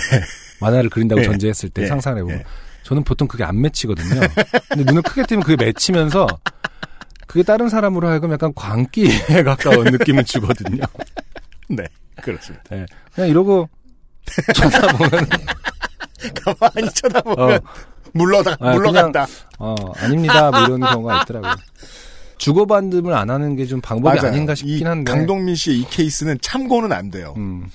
만화를 0.59 0.89
그린다고 0.89 1.21
네. 1.21 1.27
전제했을 1.27 1.69
때 1.69 1.83
네. 1.83 1.87
상상을 1.87 2.17
해보면. 2.19 2.39
네. 2.39 2.43
저는 2.83 3.03
보통 3.05 3.25
그게 3.29 3.45
안 3.45 3.61
맺히거든요. 3.61 4.19
근데 4.69 4.83
눈을 4.83 5.01
크게 5.01 5.23
뜨면 5.23 5.43
그게 5.43 5.63
맺히면서 5.63 6.27
그게 7.25 7.41
다른 7.43 7.69
사람으로 7.69 8.09
하여금 8.09 8.33
약간 8.33 8.51
광기에 8.53 9.43
가까운 9.43 9.85
느낌을 9.85 10.25
주거든요. 10.25 10.83
네. 11.69 11.83
그렇습니다. 12.21 12.63
네. 12.69 12.85
그냥 13.13 13.29
이러고 13.29 13.69
쳐다보면 14.53 15.27
가만히 16.43 16.89
쳐다보면 16.93 17.55
어. 17.55 17.59
물러다 18.13 18.57
아, 18.59 18.73
물러간다. 18.73 19.27
어, 19.59 19.75
아닙니다. 19.97 20.49
뭐 20.51 20.61
이런 20.61 20.79
경우가 20.79 21.21
있더라고요. 21.23 21.53
주고받음을 22.37 23.13
안 23.13 23.29
하는 23.29 23.55
게 23.55 23.65
좀 23.65 23.81
방법이 23.81 24.17
맞아요. 24.17 24.31
아닌가 24.31 24.53
이 24.53 24.55
싶긴 24.55 24.87
한데. 24.87 25.11
강동민 25.11 25.55
씨의 25.55 25.79
이 25.79 25.85
케이스는 25.89 26.37
참고는 26.41 26.91
안 26.91 27.09
돼요. 27.11 27.33
음, 27.37 27.65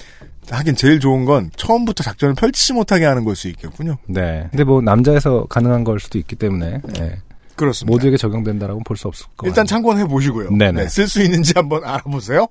하긴 0.49 0.77
제일 0.77 1.01
좋은 1.01 1.25
건 1.25 1.51
처음부터 1.57 2.03
작전을 2.05 2.35
펼치지 2.35 2.73
못하게 2.73 3.05
하는 3.05 3.25
걸 3.25 3.35
수 3.37 3.49
있겠군요. 3.49 3.99
네. 4.07 4.47
근데 4.51 4.65
뭐 4.65 4.81
남자에서 4.81 5.47
가능한 5.49 5.85
걸 5.85 5.99
수도 6.01 6.19
있기 6.19 6.37
때문에 6.37 6.81
예. 6.99 7.17
그렇습니다. 7.57 7.93
모두에게 7.93 8.17
적용된다라고 8.17 8.81
볼수 8.85 9.09
없을 9.09 9.27
것 9.37 9.47
일단 9.47 9.65
같아요. 9.65 9.77
참고는 9.77 10.03
해보시고요. 10.03 10.51
네네. 10.51 10.83
네, 10.83 10.89
쓸 10.89 11.07
수 11.09 11.23
있는지 11.23 11.53
한번 11.57 11.85
알아보세요. 11.85 12.47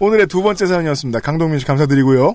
오늘의 0.00 0.26
두 0.28 0.42
번째 0.42 0.66
사연이었습니다. 0.66 1.20
강동민 1.20 1.58
씨 1.58 1.66
감사드리고요. 1.66 2.34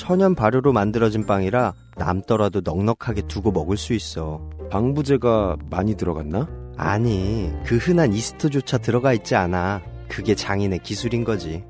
천연 0.00 0.34
발효로 0.34 0.72
만들어진 0.72 1.26
빵이라 1.26 1.74
남더라도 1.98 2.62
넉넉하게 2.64 3.28
두고 3.28 3.52
먹을 3.52 3.76
수 3.76 3.92
있어. 3.92 4.40
방부제가 4.70 5.58
많이 5.68 5.94
들어갔나? 5.94 6.48
아니, 6.78 7.52
그 7.66 7.76
흔한 7.76 8.14
이스트조차 8.14 8.78
들어가 8.78 9.12
있지 9.12 9.34
않아. 9.34 9.82
그게 10.08 10.34
장인의 10.34 10.78
기술인 10.78 11.22
거지. 11.22 11.66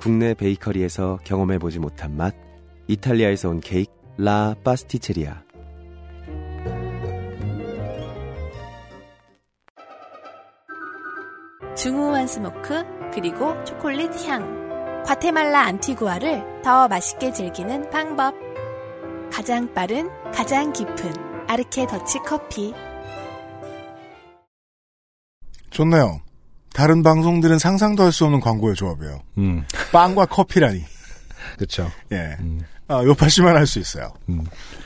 국내 0.00 0.32
베이커리에서 0.32 1.18
경험해보지 1.24 1.80
못한 1.80 2.16
맛, 2.16 2.34
이탈리아에서 2.88 3.50
온 3.50 3.60
케이크, 3.60 3.92
라 4.16 4.54
파스티체리아. 4.64 5.42
중후한 11.76 12.26
smoke, 12.26 12.82
그리고 13.12 13.62
초콜릿 13.64 14.10
향. 14.26 14.63
과테말라 15.06 15.60
안티구아를 15.66 16.62
더 16.62 16.88
맛있게 16.88 17.32
즐기는 17.32 17.90
방법. 17.90 18.34
가장 19.32 19.72
빠른, 19.74 20.08
가장 20.32 20.72
깊은 20.72 21.46
아르케 21.48 21.86
더치 21.86 22.18
커피. 22.24 22.72
좋네요. 25.70 26.20
다른 26.72 27.02
방송들은 27.02 27.58
상상도 27.58 28.02
할 28.04 28.12
수 28.12 28.24
없는 28.24 28.40
광고의 28.40 28.74
조합이에요. 28.76 29.20
음. 29.38 29.66
빵과 29.92 30.26
커피라니. 30.26 30.84
그쵸. 31.58 31.90
예. 32.12 32.36
아, 32.88 33.02
요파 33.02 33.28
씨만 33.28 33.56
할 33.56 33.66
수 33.66 33.78
있어요. 33.80 34.12
음. 34.28 34.44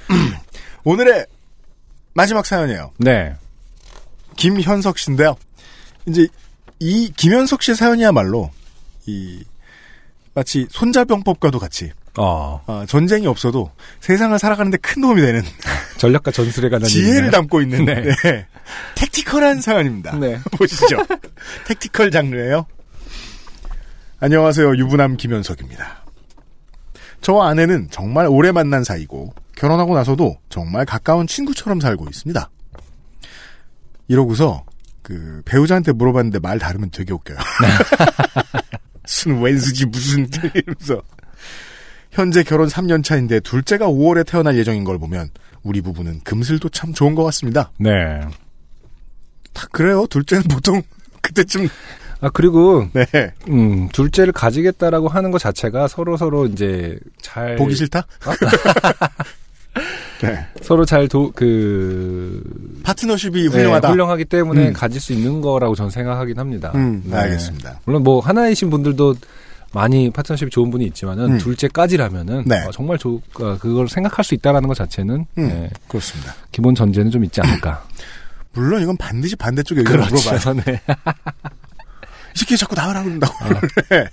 오늘의 0.84 1.26
마지막 2.14 2.44
사연이에요. 2.44 2.92
네. 2.98 3.34
김현석 4.36 4.98
씨인데요. 4.98 5.36
이제 6.06 6.26
이 6.80 7.12
김현석 7.16 7.62
씨의 7.62 7.76
사연이야말로 7.76 8.50
이 9.06 9.44
마치 10.34 10.66
손자병법과도 10.70 11.59
같이 11.59 11.90
어. 12.18 12.62
아, 12.66 12.84
전쟁이 12.88 13.26
없어도 13.26 13.70
세상을 14.00 14.36
살아가는데 14.38 14.78
큰 14.78 15.02
도움이 15.02 15.20
되는 15.20 15.42
전략과 15.98 16.30
전술에 16.30 16.68
관한 16.68 16.88
지혜를. 16.88 17.30
담고 17.30 17.60
있는 17.62 17.84
네. 17.84 18.02
네. 18.24 18.46
택티컬한 18.96 19.60
사연입니다. 19.60 20.16
네. 20.16 20.38
보시죠. 20.56 20.96
택티컬 21.66 22.10
장르예요. 22.10 22.66
안녕하세요. 24.20 24.76
유부남 24.76 25.16
김현석입니다. 25.16 26.05
저와 27.20 27.48
아내는 27.50 27.88
정말 27.90 28.26
오래 28.28 28.50
만난 28.52 28.82
사이고 28.84 29.32
결혼하고 29.56 29.94
나서도 29.94 30.38
정말 30.48 30.84
가까운 30.86 31.26
친구처럼 31.26 31.80
살고 31.80 32.06
있습니다. 32.09 32.50
이러고서 34.09 34.64
그 35.02 35.42
배우자한테 35.44 35.92
물어봤는데 35.92 36.38
말 36.40 36.59
다르면 36.59 36.90
되게 36.90 37.12
웃겨요. 37.12 37.38
무슨 39.09 39.40
웬수지 39.40 39.86
무슨 39.86 40.28
이러면서 40.55 41.02
현재 42.10 42.43
결혼 42.43 42.68
3년 42.68 43.02
차인데 43.02 43.40
둘째가 43.40 43.86
5월에 43.86 44.26
태어날 44.26 44.56
예정인 44.59 44.85
걸 44.85 44.98
보면 44.98 45.30
우리 45.62 45.80
부부는 45.80 46.20
금슬도 46.24 46.68
참 46.68 46.93
좋은 46.93 47.14
것 47.14 47.24
같습니다. 47.24 47.72
네. 47.78 48.20
다 49.55 49.66
그래요. 49.72 50.06
둘째는 50.09 50.44
보통 50.44 50.82
그때쯤 51.22 51.68
아 52.20 52.28
그리고 52.30 52.86
네. 52.93 53.06
음, 53.48 53.89
둘째를 53.89 54.32
가지겠다라고 54.32 55.09
하는 55.09 55.30
것 55.30 55.39
자체가 55.39 55.89
서로 55.89 56.16
서로 56.16 56.47
이제 56.47 56.98
잘 57.22 57.56
보기 57.56 57.74
싫다. 57.74 58.06
네. 60.22 60.46
서로 60.62 60.84
잘그 60.84 62.42
파트너십이 62.82 63.46
훌륭하다. 63.48 63.90
훌륭하기 63.90 64.24
때문에 64.26 64.68
음. 64.68 64.72
가질 64.72 65.00
수 65.00 65.12
있는 65.12 65.40
거라고 65.40 65.74
저는 65.74 65.90
생각하긴 65.90 66.38
합니다. 66.38 66.72
음, 66.74 67.02
네. 67.06 67.16
알겠습니다. 67.16 67.80
물론 67.84 68.02
뭐 68.02 68.20
하나이신 68.20 68.70
분들도 68.70 69.14
많이 69.72 70.10
파트너십이 70.10 70.50
좋은 70.50 70.70
분이 70.70 70.84
있지만은 70.86 71.32
음. 71.32 71.38
둘째까지라면은 71.38 72.44
네. 72.46 72.64
어, 72.66 72.70
정말 72.70 72.98
좋 72.98 73.20
어, 73.40 73.56
그걸 73.59 73.88
생각할 73.88 74.24
수 74.24 74.34
있다라는 74.34 74.66
것 74.66 74.76
자체는 74.76 75.26
음, 75.36 75.48
네, 75.48 75.70
그렇습니다. 75.88 76.34
기본 76.52 76.74
전제는 76.74 77.10
좀 77.10 77.24
있지 77.24 77.40
않을까. 77.40 77.84
물론 78.52 78.82
이건 78.82 78.96
반드시 78.96 79.36
반대쪽 79.36 79.78
의견을 79.78 80.00
물어봐요. 80.06 80.38
그렇죠. 80.38 80.55
네. 80.55 80.80
이 82.34 82.38
새끼 82.38 82.56
자꾸 82.56 82.74
나가라 82.74 83.02
그런다고. 83.02 83.34
네. 83.90 84.06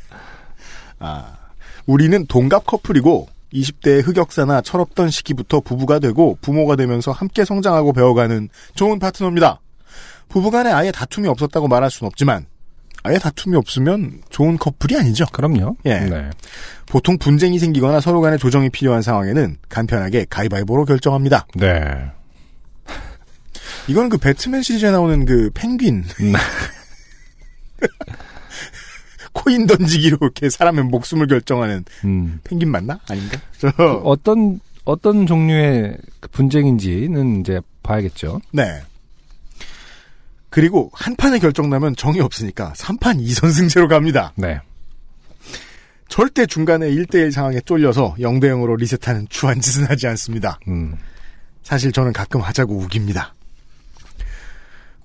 아, 0.99 1.37
우리는 1.85 2.25
동갑 2.27 2.65
커플이고 2.65 3.27
20대의 3.55 4.05
흑역사나 4.05 4.61
철없던 4.61 5.09
시기부터 5.09 5.61
부부가 5.61 5.99
되고 5.99 6.37
부모가 6.41 6.75
되면서 6.75 7.11
함께 7.11 7.45
성장하고 7.45 7.93
배워가는 7.93 8.49
좋은 8.75 8.99
파트너입니다. 8.99 9.61
부부간에 10.29 10.71
아예 10.71 10.91
다툼이 10.91 11.27
없었다고 11.27 11.67
말할 11.67 11.89
수는 11.89 12.07
없지만 12.07 12.45
아예 13.03 13.17
다툼이 13.17 13.55
없으면 13.55 14.21
좋은 14.29 14.57
커플이 14.57 14.97
아니죠. 14.97 15.25
그럼요. 15.31 15.77
예. 15.85 15.99
네. 15.99 16.29
보통 16.87 17.17
분쟁이 17.17 17.59
생기거나 17.59 17.99
서로 17.99 18.19
간에 18.19 18.37
조정이 18.37 18.69
필요한 18.69 19.01
상황에는 19.03 19.57
간편하게 19.69 20.25
가위바위보로 20.29 20.85
결정합니다. 20.85 21.45
네. 21.55 22.11
이거는 23.87 24.09
그 24.09 24.17
배트맨 24.17 24.63
시리즈에 24.63 24.89
나오는 24.91 25.25
그 25.25 25.51
펭귄. 25.53 26.03
코인 29.35 29.67
던지기로 29.67 30.17
이렇게 30.21 30.49
사람의 30.49 30.85
목숨을 30.85 31.27
결정하는 31.27 31.85
음. 32.05 32.39
펭귄 32.43 32.69
맞나? 32.71 32.99
아닌가? 33.07 33.37
저, 33.57 33.69
그 33.71 33.83
어떤 34.03 34.59
어떤 34.85 35.27
종류의 35.27 35.97
그 36.19 36.29
분쟁인지는 36.29 37.41
이제 37.41 37.59
봐야겠죠. 37.83 38.41
네. 38.51 38.81
그리고 40.49 40.89
한 40.93 41.15
판에 41.15 41.37
결정 41.39 41.69
나면 41.69 41.95
정이 41.95 42.21
없으니까 42.21 42.73
3판 42.77 43.21
2선승제로 43.21 43.89
갑니다. 43.89 44.31
네. 44.35 44.59
절대 46.07 46.45
중간에 46.45 46.89
1대1 46.89 47.31
상황에 47.31 47.59
쫄려서 47.61 48.15
0대 48.19 48.45
0으로 48.45 48.77
리셋하는 48.77 49.27
추한 49.29 49.59
짓은 49.59 49.85
하지 49.85 50.07
않습니다. 50.07 50.59
음. 50.67 50.95
사실 51.63 51.91
저는 51.91 52.13
가끔 52.13 52.41
하자고 52.41 52.77
우깁니다. 52.77 53.34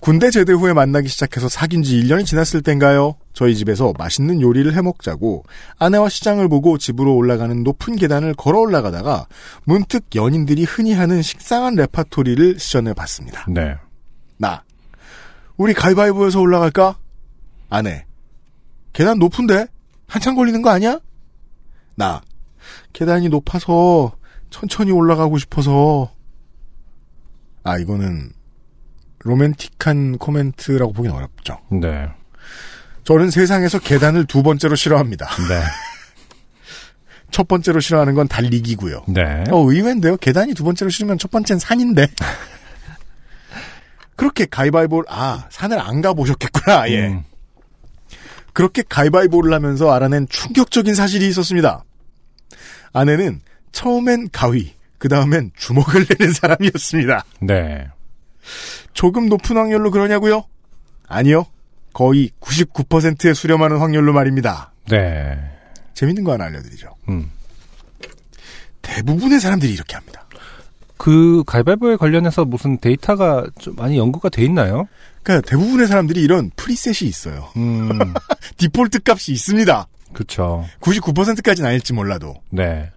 군대 0.01 0.31
제대 0.31 0.55
후에 0.55 0.73
만나기 0.73 1.09
시작해서 1.09 1.51
사귄 1.51 1.83
지 1.83 2.01
1년이 2.03 2.25
지났을 2.25 2.63
땐가요? 2.63 3.17
저희 3.35 3.55
집에서 3.55 3.93
맛있는 3.99 4.41
요리를 4.41 4.75
해 4.75 4.81
먹자고 4.81 5.45
아내와 5.79 6.09
시장을 6.09 6.49
보고 6.49 6.79
집으로 6.79 7.15
올라가는 7.15 7.63
높은 7.63 7.97
계단을 7.97 8.33
걸어 8.35 8.61
올라가다가 8.61 9.27
문득 9.65 10.05
연인들이 10.15 10.65
흔히 10.65 10.95
하는 10.95 11.21
식상한 11.21 11.75
레파토리를 11.75 12.59
시전해 12.59 12.95
봤습니다. 12.95 13.45
네. 13.49 13.77
나. 14.39 14.65
우리 15.59 15.75
가위바위보에서 15.75 16.41
올라갈까? 16.41 16.97
아내. 17.69 18.07
계단 18.95 19.19
높은데? 19.19 19.67
한참 20.07 20.35
걸리는 20.35 20.63
거 20.63 20.71
아니야? 20.71 20.99
나. 21.95 22.23
계단이 22.95 23.29
높아서 23.29 24.17
천천히 24.49 24.93
올라가고 24.93 25.37
싶어서. 25.37 26.11
아, 27.63 27.77
이거는 27.77 28.33
로맨틱한 29.21 30.19
코멘트라고 30.19 30.93
보긴 30.93 31.13
어렵죠. 31.13 31.59
네. 31.71 32.09
저는 33.05 33.31
세상에서 33.31 33.79
계단을 33.79 34.27
두 34.27 34.43
번째로 34.43 34.77
싫어합니다. 34.77 35.27
네. 35.49 35.63
첫 37.31 37.49
번째로 37.49 37.81
싫어하는 37.81 38.15
건 38.15 38.29
달리기고요. 38.29 39.05
네. 39.09 39.45
어, 39.51 39.71
의외인데요. 39.71 40.17
계단이 40.17 40.55
두 40.55 40.65
번째로 40.65 40.91
싫으면 40.91 41.19
첫 41.19 41.31
번째는 41.31 41.61
산인데. 41.61 42.09
그렇게 44.17 44.45
가위바위보를, 44.45 45.07
아, 45.09 45.47
산을 45.49 45.79
안 45.79 46.03
가보셨겠구나, 46.03 46.91
예. 46.91 47.09
음. 47.09 47.25
그렇게 48.53 48.83
가위바위보를 48.87 49.55
하면서 49.55 49.91
알아낸 49.93 50.27
충격적인 50.29 50.95
사실이 50.95 51.27
있었습니다. 51.29 51.85
아내는 52.93 53.41
처음엔 53.73 54.29
가위, 54.31 54.75
그 54.99 55.09
다음엔 55.09 55.53
주먹을 55.57 56.05
내는 56.09 56.35
사람이었습니다. 56.35 57.25
네. 57.41 57.89
조금 58.93 59.29
높은 59.29 59.57
확률로 59.57 59.91
그러냐고요? 59.91 60.45
아니요. 61.07 61.47
거의 61.93 62.31
99%의 62.41 63.35
수렴하는 63.35 63.79
확률로 63.79 64.13
말입니다. 64.13 64.73
네. 64.89 65.39
재밌는 65.95 66.25
거 66.25 66.33
하나 66.33 66.45
알려드리죠. 66.45 66.89
음. 67.09 67.31
대부분의 68.83 69.41
사람들이 69.41 69.73
이렇게 69.73 69.95
합니다. 69.97 70.25
그 70.97 71.43
가위바위보에 71.47 71.97
관련해서 71.97 72.45
무슨 72.45 72.79
데이터가 72.79 73.47
좀 73.59 73.75
많이 73.77 73.97
연구가 73.99 74.29
돼 74.29 74.45
있나요? 74.45 74.87
그러니까 75.23 75.49
대부분의 75.49 75.87
사람들이 75.87 76.21
이런 76.23 76.51
프리셋이 76.57 77.09
있어요. 77.09 77.49
음. 77.57 77.89
디폴트 78.59 79.01
값이 79.07 79.33
있습니다. 79.33 79.87
그렇죠. 80.13 80.67
99%까지는 80.81 81.69
아닐지 81.69 81.93
몰라도. 81.93 82.35
네. 82.51 82.91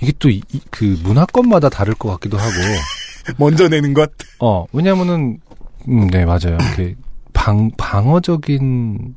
이게 0.00 0.12
또 0.18 0.28
그 0.70 0.84
문화권마다 1.02 1.68
다를 1.68 1.94
것 1.94 2.08
같기도 2.10 2.38
하고. 2.38 2.50
먼저 3.38 3.68
내는 3.68 3.94
것. 3.94 4.10
어, 4.40 4.66
왜냐면은 4.72 5.40
음, 5.88 6.06
네, 6.08 6.24
맞아요. 6.24 6.58
이렇게 6.60 6.96
방 7.32 7.70
방어적인 7.76 9.14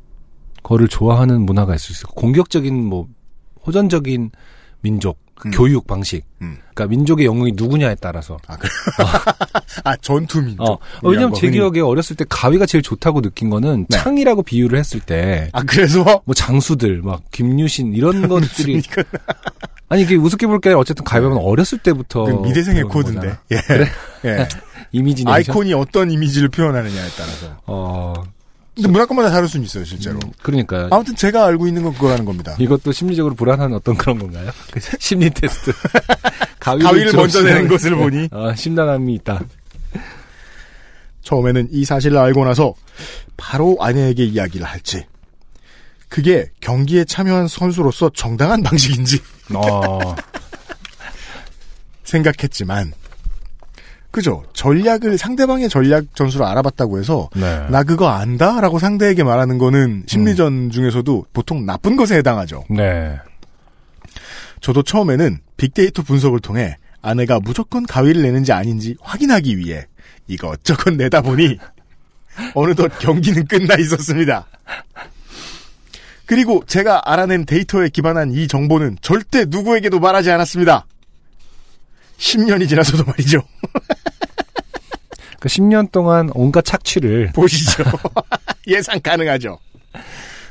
거를 0.62 0.88
좋아하는 0.88 1.42
문화가 1.42 1.74
있을 1.74 1.94
수 1.94 2.04
있고 2.04 2.14
공격적인 2.14 2.84
뭐 2.84 3.08
호전적인 3.66 4.30
민족 4.80 5.18
그 5.18 5.25
음. 5.44 5.50
교육 5.50 5.86
방식. 5.86 6.24
음. 6.40 6.58
그러니까 6.74 6.86
민족의 6.90 7.26
영웅이 7.26 7.52
누구냐에 7.54 7.94
따라서. 8.00 8.38
아, 8.46 8.56
그래. 8.56 8.70
아, 9.84 9.96
전투 9.96 10.40
민족. 10.42 10.62
어, 10.62 10.72
어, 10.72 10.78
왜냐면 11.02 11.34
제 11.34 11.50
기억에 11.50 11.80
어렸을 11.80 12.16
때 12.16 12.24
가위가 12.28 12.66
제일 12.66 12.82
좋다고 12.82 13.20
느낀 13.20 13.50
거는 13.50 13.86
네. 13.88 13.98
창이라고 13.98 14.42
비유를 14.42 14.78
했을 14.78 15.00
때. 15.00 15.50
아, 15.52 15.62
그래서? 15.62 16.22
뭐 16.24 16.34
장수들, 16.34 17.02
막 17.02 17.22
김유신 17.30 17.94
이런 17.94 18.26
것들이. 18.28 18.82
아니 19.88 20.02
이게 20.02 20.16
우습게 20.16 20.46
볼게 20.48 20.70
아니라 20.70 20.80
어쨌든 20.80 21.04
가위바위보는 21.04 21.42
어렸을 21.44 21.78
때부터. 21.78 22.24
그 22.24 22.30
미대생의 22.46 22.84
코드인데. 22.84 23.36
예. 23.52 23.56
그래? 23.66 23.86
예. 24.24 24.48
이미지? 24.90 25.24
아이콘이 25.26 25.74
어떤 25.74 26.10
이미지를 26.10 26.48
표현하느냐에 26.48 27.08
따라서. 27.16 27.56
어. 27.66 28.14
근데 28.76 28.88
문화권마다 28.90 29.30
다를 29.30 29.48
수는 29.48 29.64
있어요, 29.64 29.84
실제로. 29.86 30.20
그러니까요. 30.42 30.88
아무튼 30.92 31.16
제가 31.16 31.46
알고 31.46 31.66
있는 31.66 31.82
건 31.82 31.94
그거라는 31.94 32.26
겁니다. 32.26 32.54
이것도 32.58 32.92
심리적으로 32.92 33.34
불안한 33.34 33.72
어떤 33.72 33.96
그런 33.96 34.18
건가요? 34.18 34.50
그 34.70 34.78
심리 35.00 35.30
테스트. 35.30 35.72
가위를, 36.60 36.84
가위를 36.84 37.12
먼저 37.14 37.42
내는 37.42 37.68
것을 37.68 37.96
보니. 37.96 38.28
어, 38.32 38.54
심란함이 38.54 39.14
있다. 39.14 39.40
처음에는 41.22 41.68
이 41.72 41.84
사실을 41.84 42.18
알고 42.18 42.44
나서 42.44 42.74
바로 43.36 43.76
아내에게 43.80 44.24
이야기를 44.24 44.64
할지 44.64 45.04
그게 46.08 46.50
경기에 46.60 47.04
참여한 47.04 47.48
선수로서 47.48 48.10
정당한 48.14 48.62
방식인지 48.62 49.18
어. 49.54 50.14
생각했지만 52.04 52.92
그죠 54.10 54.44
전략을 54.54 55.18
상대방의 55.18 55.68
전략 55.68 56.04
전술을 56.14 56.46
알아봤다고 56.46 56.98
해서 56.98 57.28
네. 57.34 57.66
나 57.70 57.82
그거 57.82 58.08
안다라고 58.08 58.78
상대에게 58.78 59.24
말하는 59.24 59.58
거는 59.58 60.04
심리전 60.06 60.70
중에서도 60.70 61.26
보통 61.32 61.66
나쁜 61.66 61.96
것에 61.96 62.16
해당하죠. 62.16 62.64
네. 62.70 63.18
저도 64.60 64.82
처음에는 64.82 65.38
빅데이터 65.56 66.02
분석을 66.02 66.40
통해 66.40 66.76
아내가 67.02 67.40
무조건 67.40 67.86
가위를 67.86 68.22
내는지 68.22 68.52
아닌지 68.52 68.96
확인하기 69.00 69.58
위해 69.58 69.86
이것저것 70.26 70.90
내다 70.96 71.20
보니 71.20 71.58
어느덧 72.54 72.98
경기는 72.98 73.46
끝나 73.46 73.76
있었습니다. 73.76 74.46
그리고 76.26 76.64
제가 76.66 77.02
알아낸 77.10 77.46
데이터에 77.46 77.88
기반한 77.88 78.32
이 78.32 78.48
정보는 78.48 78.98
절대 79.00 79.44
누구에게도 79.46 80.00
말하지 80.00 80.30
않았습니다. 80.32 80.86
10년이 82.18 82.68
지나서도 82.68 83.04
말이죠. 83.04 83.42
그 85.40 85.48
10년 85.48 85.92
동안 85.92 86.30
온갖 86.34 86.64
착취를 86.64 87.32
보시죠. 87.32 87.84
예상 88.66 89.00
가능하죠. 89.00 89.58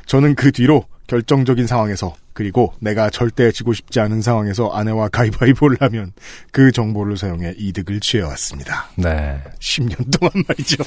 저는 0.06 0.36
그 0.36 0.52
뒤로 0.52 0.86
결정적인 1.08 1.68
상황에서 1.68 2.16
그리고 2.34 2.74
내가 2.80 3.10
절대 3.10 3.52
지고 3.52 3.74
싶지 3.74 4.00
않은 4.00 4.22
상황에서 4.22 4.70
아내와 4.70 5.10
가위바위보를 5.10 5.78
하면 5.82 6.12
그 6.52 6.72
정보를 6.72 7.18
사용해 7.18 7.56
이득을 7.58 8.00
취해왔습니다. 8.00 8.90
네. 8.96 9.42
10년 9.60 10.20
동안 10.20 10.44
말이죠. 10.48 10.84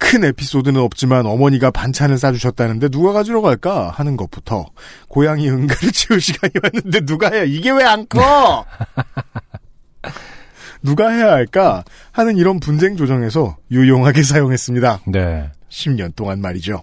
큰 0.00 0.24
에피소드는 0.24 0.80
없지만 0.80 1.26
어머니가 1.26 1.70
반찬을 1.70 2.18
싸주셨다는데 2.18 2.88
누가 2.88 3.12
가지러 3.12 3.40
갈까 3.42 3.90
하는 3.90 4.16
것부터 4.16 4.66
고양이 5.08 5.48
응가를 5.48 5.92
치울 5.92 6.20
시간이 6.20 6.52
왔는데 6.62 7.00
누가 7.06 7.30
해야 7.30 7.44
이게 7.44 7.70
왜 7.70 7.84
안 7.84 8.06
커? 8.08 8.64
누가 10.82 11.10
해야 11.10 11.32
할까 11.32 11.84
하는 12.12 12.36
이런 12.38 12.58
분쟁 12.58 12.96
조정에서 12.96 13.56
유용하게 13.70 14.22
사용했습니다. 14.22 15.00
네. 15.08 15.50
10년 15.68 16.16
동안 16.16 16.40
말이죠. 16.40 16.82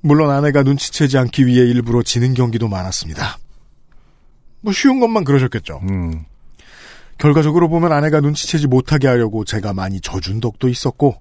물론 0.00 0.30
아내가 0.30 0.62
눈치채지 0.62 1.18
않기 1.18 1.46
위해 1.46 1.66
일부러 1.66 2.02
지는 2.02 2.32
경기도 2.32 2.68
많았습니다. 2.68 3.36
뭐 4.62 4.72
쉬운 4.72 5.00
것만 5.00 5.24
그러셨겠죠. 5.24 5.80
음. 5.90 6.24
결과적으로 7.18 7.68
보면 7.68 7.92
아내가 7.92 8.20
눈치채지 8.20 8.68
못하게 8.68 9.08
하려고 9.08 9.44
제가 9.44 9.74
많이 9.74 10.00
져준 10.00 10.40
덕도 10.40 10.68
있었고 10.68 11.20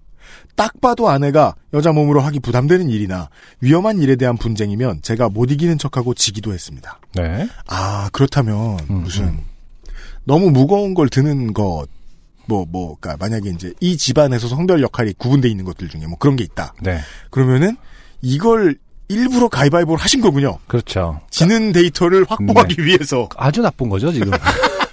딱 0.55 0.79
봐도 0.81 1.09
아내가 1.09 1.55
여자 1.73 1.91
몸으로 1.91 2.21
하기 2.21 2.39
부담되는 2.39 2.89
일이나 2.89 3.29
위험한 3.61 3.99
일에 3.99 4.15
대한 4.15 4.37
분쟁이면 4.37 5.01
제가 5.01 5.29
못 5.29 5.51
이기는 5.51 5.77
척하고 5.77 6.13
지기도 6.13 6.53
했습니다. 6.53 6.99
네. 7.15 7.47
아 7.67 8.09
그렇다면 8.11 8.79
무슨 8.87 9.39
너무 10.23 10.51
무거운 10.51 10.93
걸 10.93 11.09
드는 11.09 11.53
것 11.53 11.87
뭐, 12.49 12.65
뭐, 12.67 12.97
그니까, 12.99 13.15
만약에 13.19 13.51
이제, 13.51 13.73
이 13.79 13.95
집안에서 13.95 14.47
성별 14.47 14.81
역할이 14.81 15.13
구분되어 15.19 15.51
있는 15.51 15.65
것들 15.65 15.87
중에 15.87 16.07
뭐 16.07 16.17
그런 16.17 16.35
게 16.35 16.43
있다. 16.43 16.73
네. 16.81 16.99
그러면은, 17.29 17.77
이걸 18.23 18.75
일부러 19.07 19.47
가위바위보를 19.49 20.03
하신 20.03 20.19
거군요. 20.19 20.57
그렇죠. 20.67 21.21
지는 21.29 21.71
데이터를 21.71 22.25
확보하기 22.27 22.75
네. 22.75 22.83
위해서. 22.83 23.29
아주 23.37 23.61
나쁜 23.61 23.87
거죠, 23.87 24.11
지금. 24.11 24.31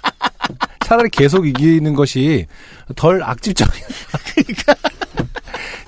차라리 0.87 1.09
계속 1.09 1.45
이기는 1.45 1.93
것이 1.95 2.47
덜 2.95 3.21
악질적인. 3.21 3.83
그러니까. 4.33 4.73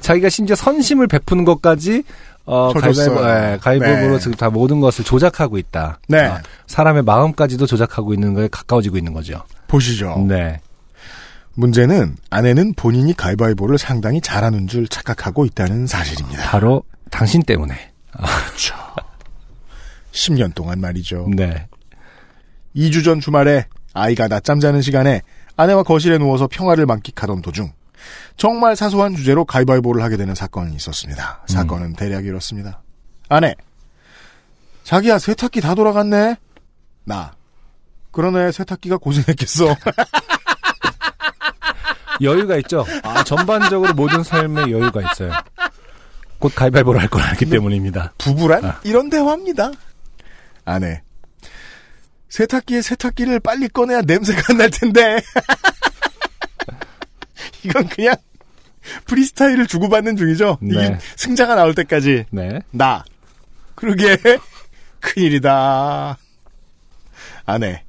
자기가 0.02 0.28
심지어 0.28 0.58
선심을 0.58 1.08
베푸는 1.08 1.46
것까지 1.46 2.04
어. 2.44 2.74
가위바위보, 2.74 3.22
예, 3.22 3.58
가위바위보로 3.62 4.16
네. 4.16 4.20
지금 4.20 4.36
다 4.36 4.50
모든 4.50 4.82
것을 4.82 5.06
조작하고 5.06 5.58
있다. 5.58 6.00
네. 6.10 6.26
아, 6.26 6.42
사람의 6.68 7.04
마음까지도 7.04 7.66
조작하고 7.66 8.14
있는 8.14 8.34
거에 8.34 8.50
가까워지고 8.50 8.98
있는 8.98 9.14
거죠. 9.14 9.42
보시죠. 9.70 10.26
네. 10.28 10.60
문제는 11.54 12.18
아내는 12.30 12.74
본인이 12.74 13.14
가위바위보를 13.16 13.78
상당히 13.78 14.20
잘하는 14.20 14.68
줄 14.68 14.86
착각하고 14.90 15.46
있다는 15.46 15.88
사실입니다. 15.88 16.44
바로 16.44 16.84
당신 17.10 17.42
때문에. 17.44 17.94
그렇죠. 18.12 18.76
10년 20.12 20.54
동안 20.54 20.82
말이죠. 20.82 21.30
네. 21.38 21.68
2주 22.76 23.06
전 23.06 23.22
주말에 23.22 23.66
아이가 23.94 24.28
낮잠 24.28 24.60
자는 24.60 24.82
시간에 24.82 25.22
아내와 25.56 25.84
거실에 25.84 26.18
누워서 26.18 26.48
평화를 26.48 26.86
만끽하던 26.86 27.42
도중 27.42 27.72
정말 28.38 28.76
사소한 28.76 29.16
주제로 29.16 29.46
가위바위보를 29.46 30.02
하게 30.02 30.18
되는 30.18 30.34
사건이 30.34 30.76
있었습니다. 30.76 31.44
사건은 31.48 31.94
대략 31.94 32.26
이렇습니다. 32.26 32.82
아내, 33.28 33.56
자기야 34.84 35.20
세탁기 35.20 35.62
다 35.62 35.76
돌아갔네. 35.76 36.38
나, 37.04 37.34
그러네 38.12 38.52
세탁기가 38.52 38.98
고생했겠어. 38.98 39.76
여유가 42.22 42.58
있죠. 42.58 42.86
아, 43.04 43.24
전반적으로 43.24 43.94
모든 43.94 44.24
삶에 44.24 44.72
여유가 44.72 45.02
있어요. 45.02 45.32
곧 46.40 46.54
가위바위보를 46.56 47.02
할걸 47.02 47.22
알기 47.22 47.46
때문입니다. 47.46 48.14
부부란 48.18 48.66
아. 48.66 48.80
이런 48.84 49.10
대화입니다. 49.10 49.72
아내, 50.66 51.02
세탁기에 52.30 52.82
세탁기를 52.82 53.40
빨리 53.40 53.68
꺼내야 53.68 54.02
냄새가 54.02 54.42
안 54.50 54.58
날 54.58 54.70
텐데. 54.70 55.22
이건 57.64 57.88
그냥 57.88 58.16
프리스타일을 59.06 59.68
주고받는 59.68 60.16
중이죠. 60.16 60.58
네. 60.62 60.98
승자가 61.16 61.56
나올 61.56 61.74
때까지. 61.76 62.26
네. 62.32 62.60
나. 62.72 63.04
그러게 63.76 64.18
큰일이다. 65.02 66.18
아내. 67.46 67.84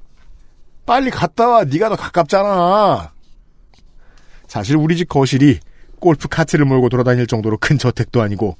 빨리 0.87 1.11
갔다 1.11 1.49
와. 1.49 1.65
네가 1.65 1.89
더 1.91 1.97
가깝잖아. 1.97 3.12
사실 4.49 4.77
우리 4.77 4.97
집 4.97 5.09
거실이 5.09 5.61
골프 6.01 6.29
카트를 6.29 6.65
몰고 6.65 6.89
돌아다닐 6.89 7.27
정도로 7.27 7.59
큰 7.59 7.79
저택도 7.79 8.21
아니고 8.23 8.57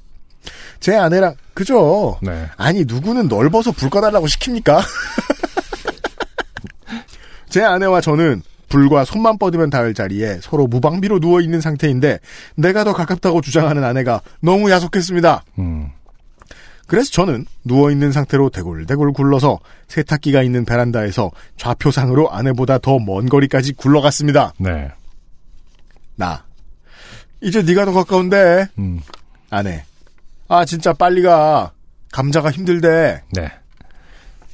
제 0.79 0.95
아내랑 0.95 1.35
그죠? 1.53 2.17
네. 2.21 2.47
아니 2.55 2.85
누구는 2.85 3.27
넓어서 3.27 3.71
불 3.71 3.89
꺼달라고 3.89 4.27
시킵니까? 4.27 4.81
제 7.51 7.61
아내와 7.63 8.01
저는 8.01 8.41
불과 8.69 9.03
손만 9.05 9.37
뻗으면 9.37 9.69
닿을 9.69 9.93
자리에 9.93 10.39
서로 10.41 10.65
무방비로 10.65 11.19
누워 11.19 11.41
있는 11.41 11.59
상태인데 11.61 12.19
내가 12.55 12.83
더 12.85 12.93
가깝다고 12.93 13.41
주장하는 13.41 13.83
아내가 13.83 14.21
너무 14.41 14.71
야속했습니다. 14.71 15.43
음. 15.59 15.89
그래서 16.87 17.11
저는 17.11 17.45
누워 17.65 17.91
있는 17.91 18.11
상태로 18.11 18.49
대굴대굴 18.49 19.13
굴러서 19.13 19.59
세탁기가 19.89 20.41
있는 20.43 20.63
베란다에서 20.65 21.31
좌표상으로 21.57 22.31
아내보다 22.31 22.77
더 22.79 22.97
먼 22.99 23.27
거리까지 23.29 23.73
굴러갔습니다. 23.73 24.53
네. 24.57 24.89
나 26.15 26.43
이제 27.41 27.61
네가 27.61 27.85
더 27.85 27.91
가까운데 27.93 28.67
음. 28.77 29.01
아내 29.49 29.83
아 30.47 30.63
진짜 30.65 30.93
빨리 30.93 31.21
가 31.21 31.71
감자가 32.13 32.51
힘들대 32.51 33.23
네. 33.33 33.51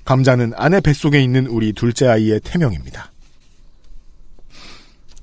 감자는 0.07 0.53
아내 0.55 0.79
뱃속에 0.79 1.21
있는 1.21 1.47
우리 1.47 1.73
둘째 1.73 2.07
아이의 2.07 2.39
태명입니다. 2.39 3.11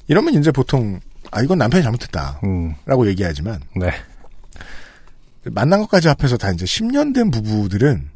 이러면 0.09 0.35
이제 0.35 0.51
보통 0.51 1.01
아 1.31 1.40
이건 1.40 1.56
남편이 1.56 1.82
잘못했다 1.82 2.40
음. 2.44 2.74
라고 2.85 3.09
얘기하지만 3.09 3.62
네. 3.74 3.90
만난 5.44 5.81
것까지 5.81 6.09
합해서 6.09 6.36
다 6.36 6.51
이제 6.52 6.66
10년 6.66 7.15
된 7.15 7.31
부부들은 7.31 8.11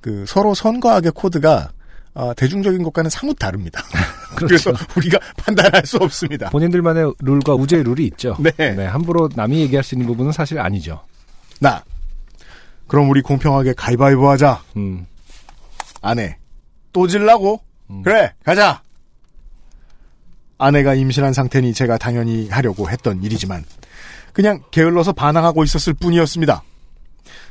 그 0.00 0.24
서로 0.28 0.54
선과학의 0.54 1.10
코드가 1.12 1.72
아, 2.14 2.34
대중적인 2.36 2.84
것과는 2.84 3.10
사뭇 3.10 3.36
다릅니다. 3.36 3.82
그렇죠. 4.36 4.46
그래서 4.46 4.72
우리가 4.96 5.18
판단할 5.38 5.84
수 5.86 5.96
없습니다. 5.96 6.50
본인들만의 6.50 7.14
룰과 7.18 7.54
우주의 7.54 7.82
룰이 7.82 8.06
있죠. 8.06 8.36
네. 8.38 8.76
함부로 8.86 9.28
남이 9.34 9.58
얘기할 9.62 9.82
수 9.82 9.96
있는 9.96 10.06
부분은 10.06 10.30
사실 10.30 10.60
아니죠. 10.60 11.02
나 11.58 11.82
그럼 12.86 13.10
우리 13.10 13.22
공평하게 13.22 13.72
가위바위보 13.72 14.30
하자. 14.30 14.62
음. 14.76 15.06
아내 16.02 16.36
또 16.92 17.06
질라고? 17.06 17.60
그래 18.04 18.32
가자. 18.44 18.82
아내가 20.58 20.94
임신한 20.94 21.32
상태니 21.32 21.74
제가 21.74 21.98
당연히 21.98 22.48
하려고 22.48 22.88
했던 22.88 23.22
일이지만 23.22 23.64
그냥 24.32 24.62
게을러서 24.70 25.12
반항하고 25.12 25.64
있었을 25.64 25.94
뿐이었습니다. 25.94 26.62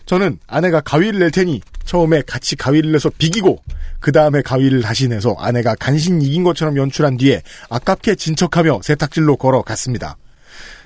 저는 0.06 0.40
아내가 0.48 0.82
가위를 0.82 1.20
낼 1.20 1.32
테니 1.32 1.62
처음에 1.86 2.22
같이 2.22 2.56
가위를 2.56 2.92
내서 2.92 3.10
비기고 3.18 3.62
그 4.00 4.12
다음에 4.12 4.42
가위를 4.42 4.82
다시 4.82 5.08
내서 5.08 5.36
아내가 5.38 5.76
간신히 5.76 6.26
이긴 6.26 6.44
것처럼 6.44 6.78
연출한 6.78 7.18
뒤에 7.18 7.42
아깝게 7.70 8.16
진척하며 8.16 8.82
세탁실로 8.84 9.38
걸어갔습니다. 9.38 10.18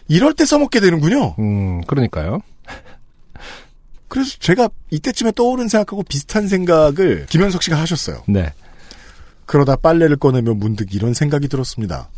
이럴 0.07 0.33
때 0.33 0.45
써먹게 0.45 0.79
되는군요. 0.79 1.35
음, 1.39 1.81
그러니까요. 1.81 2.39
그래서 4.15 4.37
제가 4.39 4.69
이때쯤에 4.91 5.33
떠오른 5.35 5.67
생각하고 5.67 6.01
비슷한 6.03 6.47
생각을 6.47 7.25
김현석 7.25 7.61
씨가 7.63 7.77
하셨어요. 7.77 8.23
네. 8.29 8.53
그러다 9.45 9.75
빨래를 9.75 10.15
꺼내며 10.15 10.53
문득 10.53 10.95
이런 10.95 11.13
생각이 11.13 11.49
들었습니다. 11.49 12.09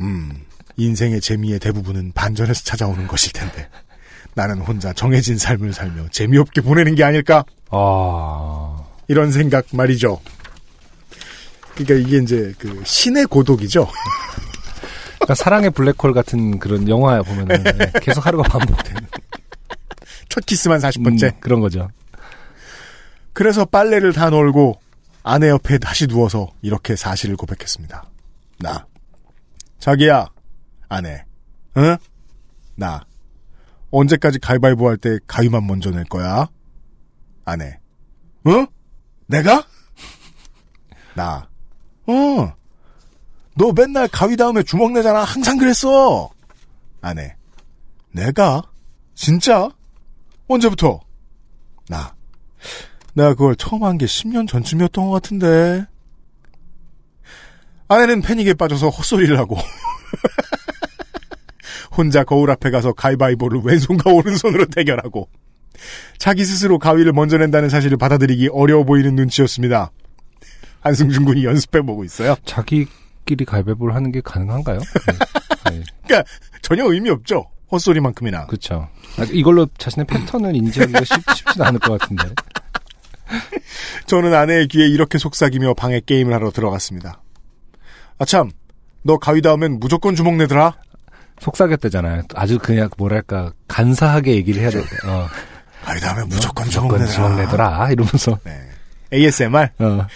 음, 0.00 0.32
인생의 0.78 1.20
재미의 1.20 1.58
대부분은 1.58 2.12
반전에서 2.12 2.64
찾아오는 2.64 3.06
것일 3.08 3.34
텐데. 3.34 3.68
나는 4.32 4.60
혼자 4.60 4.94
정해진 4.94 5.36
삶을 5.36 5.74
살며 5.74 6.08
재미없게 6.12 6.62
보내는 6.62 6.94
게 6.94 7.04
아닐까? 7.04 7.44
아. 7.68 8.82
이런 9.06 9.32
생각 9.32 9.66
말이죠. 9.72 10.18
그러니까 11.74 12.08
이게 12.08 12.22
이제 12.22 12.54
그 12.56 12.80
신의 12.86 13.26
고독이죠. 13.26 13.86
그러니까 15.16 15.34
사랑의 15.34 15.68
블랙홀 15.72 16.14
같은 16.14 16.58
그런 16.58 16.88
영화 16.88 17.20
보면은 17.20 17.62
네, 17.64 17.92
계속 18.00 18.24
하루가 18.24 18.44
반복되는 18.44 19.19
첫 20.30 20.46
키스만 20.46 20.78
40번째. 20.80 21.34
음, 21.34 21.40
그런 21.40 21.60
거죠. 21.60 21.90
그래서 23.34 23.64
빨래를 23.66 24.12
다 24.14 24.30
널고 24.30 24.80
아내 25.22 25.48
옆에 25.50 25.76
다시 25.78 26.06
누워서 26.06 26.48
이렇게 26.62 26.96
사실을 26.96 27.36
고백했습니다. 27.36 28.04
나. 28.60 28.86
자기야. 29.78 30.28
아내. 30.88 31.24
응? 31.76 31.96
나. 32.76 33.04
언제까지 33.90 34.38
가위바위보 34.38 34.88
할 34.88 34.96
때 34.96 35.18
가위만 35.26 35.66
먼저 35.66 35.90
낼 35.90 36.04
거야? 36.04 36.48
아내. 37.44 37.78
응? 38.46 38.66
내가? 39.26 39.64
나. 41.14 41.48
어. 42.06 42.52
너 43.56 43.72
맨날 43.72 44.08
가위 44.08 44.36
다음에 44.36 44.62
주먹 44.62 44.92
내잖아. 44.92 45.24
항상 45.24 45.58
그랬어. 45.58 46.30
아내. 47.00 47.34
내가? 48.12 48.62
진짜? 49.14 49.68
언제부터? 50.54 51.00
나. 51.88 52.14
내가 53.14 53.30
그걸 53.34 53.56
처음 53.56 53.84
한 53.84 53.96
게 53.98 54.06
10년 54.06 54.46
전쯤이었던 54.48 55.04
것 55.06 55.10
같은데. 55.12 55.86
아내는 57.88 58.22
패닉에 58.22 58.54
빠져서 58.54 58.88
헛소리를 58.88 59.36
하고 59.38 59.56
혼자 61.96 62.22
거울 62.24 62.50
앞에 62.52 62.70
가서 62.70 62.92
가위바위보를 62.92 63.62
왼손과 63.64 64.10
오른손으로 64.12 64.66
대결하고 64.66 65.28
자기 66.18 66.44
스스로 66.44 66.78
가위를 66.78 67.12
먼저 67.12 67.36
낸다는 67.36 67.68
사실을 67.68 67.96
받아들이기 67.96 68.48
어려워 68.52 68.84
보이는 68.84 69.16
눈치였습니다. 69.16 69.90
한승준 70.82 71.24
군이 71.24 71.44
연습해보고 71.44 72.04
있어요. 72.04 72.36
자기끼리 72.44 73.44
가위바위보를 73.44 73.94
하는 73.94 74.12
게 74.12 74.20
가능한가요? 74.20 74.78
네. 74.78 75.82
그러니까 76.06 76.30
전혀 76.62 76.84
의미 76.84 77.10
없죠. 77.10 77.50
헛소리만큼이나. 77.72 78.46
그렇죠. 78.46 78.88
이걸로 79.32 79.66
자신의 79.78 80.06
패턴을 80.06 80.56
인지하기가 80.56 81.04
쉽, 81.04 81.14
쉽진 81.36 81.62
않을 81.62 81.78
것 81.80 81.98
같은데. 81.98 82.24
저는 84.06 84.34
아내의 84.34 84.68
귀에 84.68 84.86
이렇게 84.86 85.18
속삭이며 85.18 85.74
방에 85.74 86.00
게임을 86.04 86.32
하러 86.32 86.50
들어갔습니다. 86.50 87.20
아참, 88.18 88.50
너 89.02 89.18
가위 89.18 89.40
닿으면 89.40 89.78
무조건 89.80 90.14
주먹 90.14 90.36
내더라. 90.36 90.74
속삭였대잖아요. 91.40 92.22
아주 92.34 92.58
그냥 92.58 92.90
뭐랄까 92.98 93.52
간사하게 93.68 94.34
얘기를 94.34 94.60
해야 94.60 94.70
돼. 94.70 94.80
어. 95.06 95.26
가위 95.82 96.00
닿으면 96.00 96.28
무조건 96.28 96.66
어, 96.66 96.70
주먹 96.70 96.88
무조건 96.88 97.00
내더라. 97.06 97.14
주먹 97.14 97.40
내더라. 97.40 97.90
이러면서. 97.92 98.38
ASMR. 99.12 99.68
어. 99.78 100.06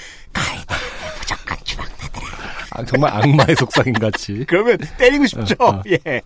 무조건 1.19 1.57
주먹 1.65 1.87
내더라. 2.03 2.27
아, 2.73 2.85
정말 2.85 3.13
악마의 3.15 3.57
속삭임 3.57 3.95
같이. 3.95 4.45
그러면 4.47 4.77
때리고 4.99 5.27
싶죠. 5.27 5.55
어, 5.61 5.69
어. 5.71 5.83
예. 5.87 6.21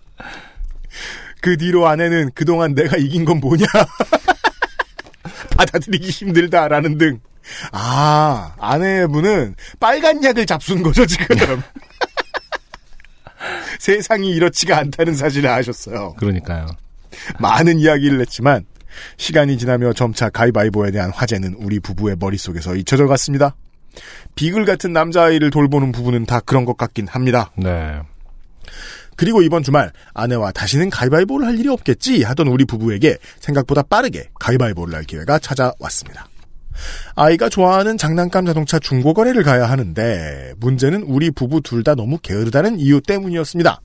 그 1.41 1.57
뒤로 1.57 1.87
아내는 1.87 2.31
그동안 2.33 2.75
내가 2.75 2.97
이긴 2.97 3.25
건 3.25 3.39
뭐냐? 3.39 3.65
받아들이기 5.57 6.09
힘들다라는 6.09 6.97
등. 6.97 7.19
아, 7.71 8.53
아내분은 8.59 9.55
빨간 9.79 10.23
약을 10.23 10.45
잡순 10.45 10.83
거죠, 10.83 11.05
지금. 11.05 11.35
세상이 13.79 14.31
이렇지가 14.31 14.77
않다는 14.77 15.15
사실을 15.15 15.49
아셨어요. 15.49 16.15
그러니까요. 16.17 16.67
많은 17.39 17.79
이야기를 17.79 18.19
했지만, 18.21 18.65
시간이 19.17 19.57
지나며 19.57 19.93
점차 19.93 20.29
가위바위보에 20.29 20.91
대한 20.91 21.11
화제는 21.11 21.55
우리 21.59 21.79
부부의 21.79 22.17
머릿속에서 22.19 22.75
잊혀져 22.75 23.07
갔습니다. 23.07 23.55
비글 24.35 24.65
같은 24.65 24.93
남자아이를 24.93 25.49
돌보는 25.49 25.91
부부는 25.91 26.25
다 26.25 26.39
그런 26.39 26.65
것 26.65 26.77
같긴 26.77 27.07
합니다. 27.07 27.51
네. 27.57 28.01
그리고 29.19 29.41
이번 29.41 29.63
주말 29.63 29.91
아내와 30.13 30.53
다시는 30.53 30.89
가위바위보를 30.89 31.45
할 31.45 31.59
일이 31.59 31.67
없겠지 31.67 32.23
하던 32.23 32.47
우리 32.47 32.63
부부에게 32.63 33.17
생각보다 33.41 33.81
빠르게 33.81 34.29
가위바위보를 34.39 34.95
할 34.95 35.03
기회가 35.03 35.37
찾아왔습니다. 35.39 36.29
아이가 37.15 37.49
좋아하는 37.49 37.97
장난감 37.97 38.45
자동차 38.45 38.79
중고 38.79 39.13
거래를 39.13 39.43
가야 39.43 39.69
하는데 39.69 40.53
문제는 40.61 41.03
우리 41.03 41.31
부부 41.31 41.59
둘 41.59 41.83
다 41.83 41.95
너무 41.95 42.17
게으르다는 42.19 42.79
이유 42.79 43.01
때문이었습니다. 43.01 43.81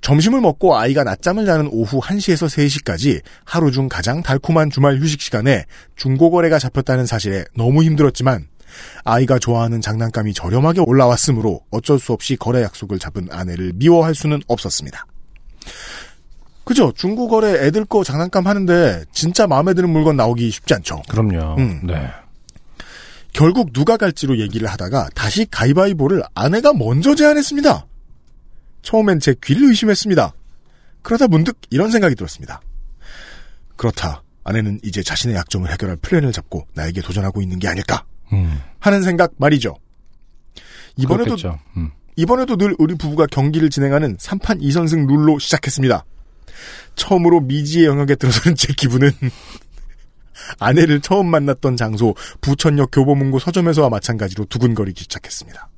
점심을 0.00 0.40
먹고 0.40 0.76
아이가 0.76 1.04
낮잠을 1.04 1.46
자는 1.46 1.68
오후 1.70 2.00
1시에서 2.00 2.48
3시까지 2.48 3.20
하루 3.44 3.70
중 3.70 3.88
가장 3.88 4.24
달콤한 4.24 4.70
주말 4.70 4.98
휴식 4.98 5.20
시간에 5.20 5.66
중고 5.94 6.32
거래가 6.32 6.58
잡혔다는 6.58 7.06
사실에 7.06 7.44
너무 7.56 7.84
힘들었지만 7.84 8.48
아이가 9.04 9.38
좋아하는 9.38 9.80
장난감이 9.80 10.34
저렴하게 10.34 10.80
올라왔으므로 10.80 11.60
어쩔 11.70 11.98
수 11.98 12.12
없이 12.12 12.36
거래 12.36 12.62
약속을 12.62 12.98
잡은 12.98 13.28
아내를 13.30 13.72
미워할 13.74 14.14
수는 14.14 14.42
없었습니다. 14.46 15.06
그죠? 16.64 16.92
중고거래 16.96 17.64
애들 17.66 17.84
거 17.84 18.02
장난감 18.02 18.46
하는데 18.46 19.04
진짜 19.12 19.46
마음에 19.46 19.72
드는 19.72 19.88
물건 19.88 20.16
나오기 20.16 20.50
쉽지 20.50 20.74
않죠. 20.74 21.02
그럼요. 21.08 21.56
음. 21.58 21.80
네. 21.86 22.10
결국 23.32 23.72
누가 23.72 23.96
갈지로 23.96 24.38
얘기를 24.40 24.66
하다가 24.66 25.10
다시 25.14 25.46
가위바위보를 25.50 26.22
아내가 26.34 26.72
먼저 26.72 27.14
제안했습니다. 27.14 27.86
처음엔 28.82 29.20
제 29.20 29.34
귀를 29.44 29.68
의심했습니다. 29.68 30.32
그러다 31.02 31.28
문득 31.28 31.56
이런 31.70 31.90
생각이 31.90 32.14
들었습니다. 32.14 32.60
그렇다. 33.76 34.22
아내는 34.42 34.80
이제 34.82 35.02
자신의 35.02 35.36
약점을 35.36 35.70
해결할 35.70 35.96
플랜을 35.96 36.32
잡고 36.32 36.66
나에게 36.74 37.00
도전하고 37.00 37.42
있는 37.42 37.58
게 37.58 37.68
아닐까 37.68 38.04
음. 38.32 38.60
하는 38.78 39.02
생각 39.02 39.32
말이죠. 39.38 39.76
이번에도. 40.96 41.36
음. 41.76 41.90
이번에도 42.16 42.56
늘 42.56 42.74
우리 42.78 42.94
부부가 42.94 43.26
경기를 43.26 43.68
진행하는 43.68 44.16
3판 44.16 44.62
2선승 44.62 45.06
룰로 45.06 45.38
시작했습니다. 45.38 46.04
처음으로 46.94 47.40
미지의 47.40 47.86
영역에 47.86 48.14
들어서는 48.14 48.56
제 48.56 48.72
기분은 48.72 49.10
아내를 50.58 51.00
처음 51.00 51.30
만났던 51.30 51.76
장소 51.76 52.14
부천역 52.40 52.90
교보문고 52.92 53.38
서점에서와 53.38 53.90
마찬가지로 53.90 54.46
두근거리기 54.46 55.02
시작했습니다. 55.02 55.68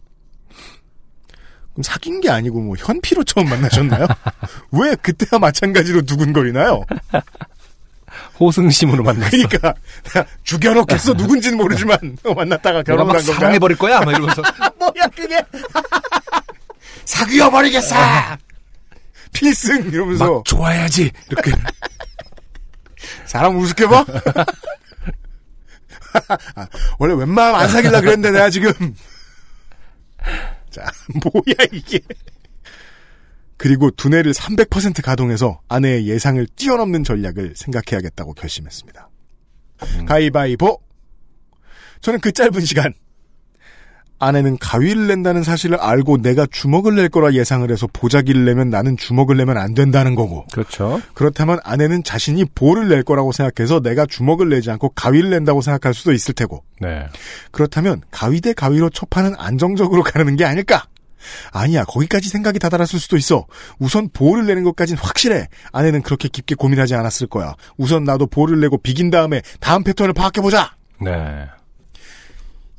그럼 1.73 1.83
사귄 1.83 2.21
게 2.21 2.31
아니고 2.31 2.61
뭐 2.61 2.77
현피로 2.77 3.25
처음 3.25 3.49
만나셨나요? 3.49 4.07
왜 4.73 4.95
그때와 4.97 5.39
마찬가지로 5.41 6.03
두근거리나요? 6.03 6.85
호승심으로 8.41 9.03
만났어. 9.03 9.31
그러니까 9.31 9.75
죽여놓겠어 10.45 11.15
누군지는 11.15 11.59
모르지만 11.59 11.99
만났다가 12.25 12.79
내가 12.79 12.83
결혼 12.83 13.07
막간 13.09 13.23
건가요? 13.23 13.35
사랑해버릴 13.37 13.77
거야? 13.79 14.01
막 14.01 14.13
이러면서. 14.13 14.43
뭐야 14.79 15.07
그게 15.15 15.41
사귀어버리겠어 17.05 17.97
필승 19.33 19.89
이러면서 19.91 20.33
막 20.35 20.45
좋아야지. 20.45 21.11
이렇게. 21.31 21.51
사람 23.27 23.57
우습게 23.59 23.87
봐? 23.87 24.05
아, 26.57 26.67
원래 26.99 27.15
웬만하면 27.15 27.61
안 27.61 27.69
사귈라 27.69 28.01
그랬는데 28.01 28.31
내가 28.33 28.51
지금 28.51 28.73
자 30.71 30.83
뭐야 31.23 31.69
이게 31.73 32.01
그리고 33.59 33.91
두뇌를 33.91 34.33
300% 34.33 35.03
가동해서 35.03 35.61
아내의 35.69 36.07
예상을 36.07 36.47
뛰어넘는 36.57 37.05
전략을 37.05 37.55
생각해야겠다고 37.57 38.33
결심했습니다. 38.35 39.09
가위바위보 40.07 40.81
저는 42.01 42.21
그 42.21 42.33
짧은 42.33 42.61
시간 42.61 42.95
아내는 44.21 44.59
가위를 44.59 45.07
낸다는 45.07 45.45
사실을 45.45 45.79
알고 45.79 46.23
내가 46.23 46.47
주먹을 46.51 46.97
낼 46.97 47.09
거라 47.09 47.33
예상을 47.33 47.71
해서 47.71 47.87
보자기를 47.93 48.45
내면 48.45 48.69
나는 48.69 48.97
주먹을 48.97 49.37
내면 49.37 49.59
안 49.59 49.75
된다는 49.75 50.15
거고 50.15 50.45
그렇죠. 50.53 51.01
그렇다면 51.15 51.61
아내는 51.63 52.03
자신이 52.03 52.45
볼을 52.55 52.89
낼 52.89 53.05
거라고 53.05 53.31
생각해서 53.31 53.81
내가 53.81 54.07
주먹을 54.07 54.49
내지 54.49 54.71
않고 54.71 54.91
가위를 54.91 55.31
낸다고 55.31 55.63
생각할 55.63 55.95
수도 55.95 56.13
있을 56.13 56.35
테고 56.35 56.65
네. 56.81 57.07
그렇다면 57.53 58.03
가위 58.11 58.41
대 58.41 58.53
가위로 58.53 58.91
첫판은 58.91 59.35
안정적으로 59.37 60.03
가는 60.03 60.35
게 60.37 60.45
아닐까? 60.45 60.85
아니야 61.53 61.85
거기까지 61.85 62.29
생각이 62.29 62.59
다다랐을 62.59 62.99
수도 63.01 63.17
있어. 63.17 63.47
우선 63.79 64.09
볼을 64.13 64.47
내는 64.47 64.65
것까진 64.65 64.97
확실해. 64.97 65.49
아내는 65.73 66.03
그렇게 66.03 66.29
깊게 66.29 66.55
고민하지 66.55 66.95
않았을 66.95 67.27
거야. 67.27 67.55
우선 67.77 68.05
나도 68.05 68.27
볼을 68.27 68.61
내고 68.61 68.79
비긴 68.79 69.11
다음에 69.11 69.43
다음 69.61 69.83
패턴을 69.85 70.13
파악해보자! 70.15 70.77
네. 71.01 71.47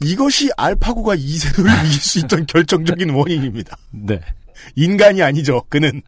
이것이 0.01 0.49
알파고가 0.57 1.15
이세돌을 1.15 1.71
이길 1.85 1.99
수 1.99 2.19
있던 2.19 2.45
결정적인 2.45 3.09
원인입니다. 3.09 3.77
네. 3.91 4.19
인간이 4.75 5.21
아니죠 5.21 5.63
그는. 5.69 6.01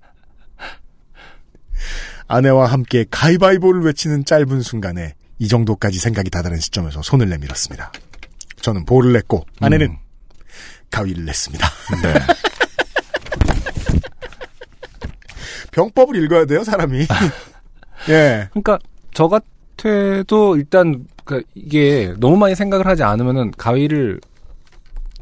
아내와 2.28 2.68
함께 2.68 3.06
가위바위보를 3.10 3.82
외치는 3.82 4.24
짧은 4.24 4.62
순간에 4.62 5.16
이 5.40 5.48
정도까지 5.48 6.00
생각이 6.00 6.30
다다른 6.30 6.60
시점에서 6.60 7.02
손을 7.02 7.28
내밀었습니다. 7.30 7.92
저는 8.62 8.86
볼을 8.86 9.12
냈고 9.12 9.46
아내는 9.60 9.98
가위를 10.92 11.26
냈습니다. 11.26 11.68
네. 12.04 12.14
병법을 15.72 16.22
읽어야 16.24 16.46
돼요, 16.46 16.64
사람이. 16.64 17.08
예. 18.10 18.50
그러니까 18.52 18.78
저 19.14 19.28
같아도 19.28 20.58
일단 20.58 21.06
그 21.24 21.44
이게 21.56 22.14
너무 22.20 22.38
많이 22.38 22.56
생각을 22.56 22.86
하지 22.86 23.04
않으면은 23.04 23.52
가위를 23.52 24.20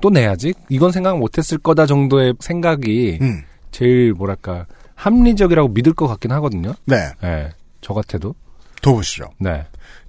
또 0.01 0.09
내야지. 0.09 0.53
이건 0.69 0.91
생각 0.91 1.17
못했을 1.17 1.57
거다 1.57 1.85
정도의 1.85 2.33
생각이 2.39 3.19
음. 3.21 3.43
제일 3.71 4.13
뭐랄까 4.13 4.65
합리적이라고 4.95 5.69
믿을 5.69 5.93
것 5.93 6.07
같긴 6.07 6.31
하거든요. 6.33 6.73
네. 6.85 7.11
예. 7.23 7.51
저 7.81 7.93
같아도. 7.93 8.35
더 8.81 8.93
보시죠. 8.93 9.29
네. 9.39 9.65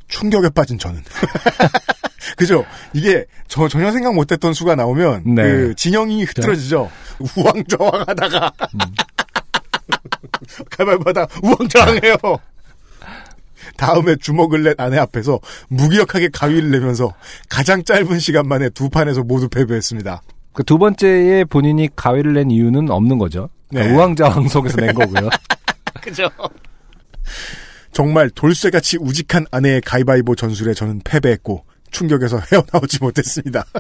충격에 0.09 0.49
빠진 0.51 0.78
저는. 0.78 1.03
그죠? 2.36 2.64
이게 2.92 3.24
저 3.48 3.68
전혀 3.68 3.90
생각 3.92 4.14
못했던 4.14 4.52
수가 4.52 4.74
나오면 4.74 5.34
네. 5.34 5.42
그 5.42 5.74
진영이 5.74 6.24
흐트러지죠. 6.24 6.90
우왕좌왕하다가 7.36 8.52
가발바다 10.70 11.26
우왕좌왕해요. 11.42 12.16
다음에 13.76 14.16
주먹을 14.16 14.62
낸 14.62 14.74
아내 14.78 14.98
앞에서 14.98 15.38
무기력하게 15.68 16.28
가위를 16.32 16.70
내면서 16.70 17.14
가장 17.48 17.82
짧은 17.84 18.18
시간 18.18 18.47
만에 18.47 18.68
두 18.70 18.90
판에서 18.90 19.22
모두 19.22 19.48
패배했습니다. 19.48 20.22
그 20.52 20.62
두 20.64 20.78
번째에 20.78 21.44
본인이 21.44 21.88
가위를 21.94 22.34
낸 22.34 22.51
이유는 22.51 22.90
없는 22.90 23.18
거죠. 23.18 23.48
그러니까 23.68 23.90
네. 23.90 23.97
우왕좌왕 23.97 24.48
속에서 24.48 24.76
낸 24.78 24.94
거고요. 24.94 25.28
그죠? 26.02 26.28
정말 27.92 28.30
돌쇠같이 28.30 28.98
우직한 29.01 29.47
아내의 29.51 29.80
가위바위보 29.82 30.34
전술에 30.34 30.74
저는 30.74 31.01
패배했고 31.05 31.64
충격에서 31.91 32.39
헤어나오지 32.53 32.99
못했습니다. 33.01 33.65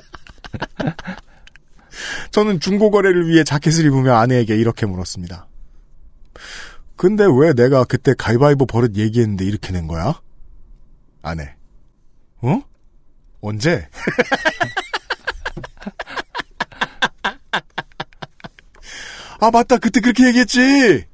저는 2.30 2.60
중고 2.60 2.90
거래를 2.90 3.28
위해 3.28 3.44
자켓을 3.44 3.84
입으며 3.86 4.16
아내에게 4.16 4.56
이렇게 4.56 4.86
물었습니다. 4.86 5.46
근데 6.96 7.24
왜 7.24 7.52
내가 7.52 7.84
그때 7.84 8.14
가위바위보 8.16 8.66
버릇 8.66 8.96
얘기했는데 8.96 9.44
이렇게 9.44 9.72
낸 9.72 9.86
거야? 9.86 10.20
아내. 11.22 11.54
어? 12.42 12.62
언제? 13.40 13.88
아, 19.40 19.50
맞다. 19.50 19.78
그때 19.78 20.00
그렇게 20.00 20.26
얘기했지! 20.26 21.06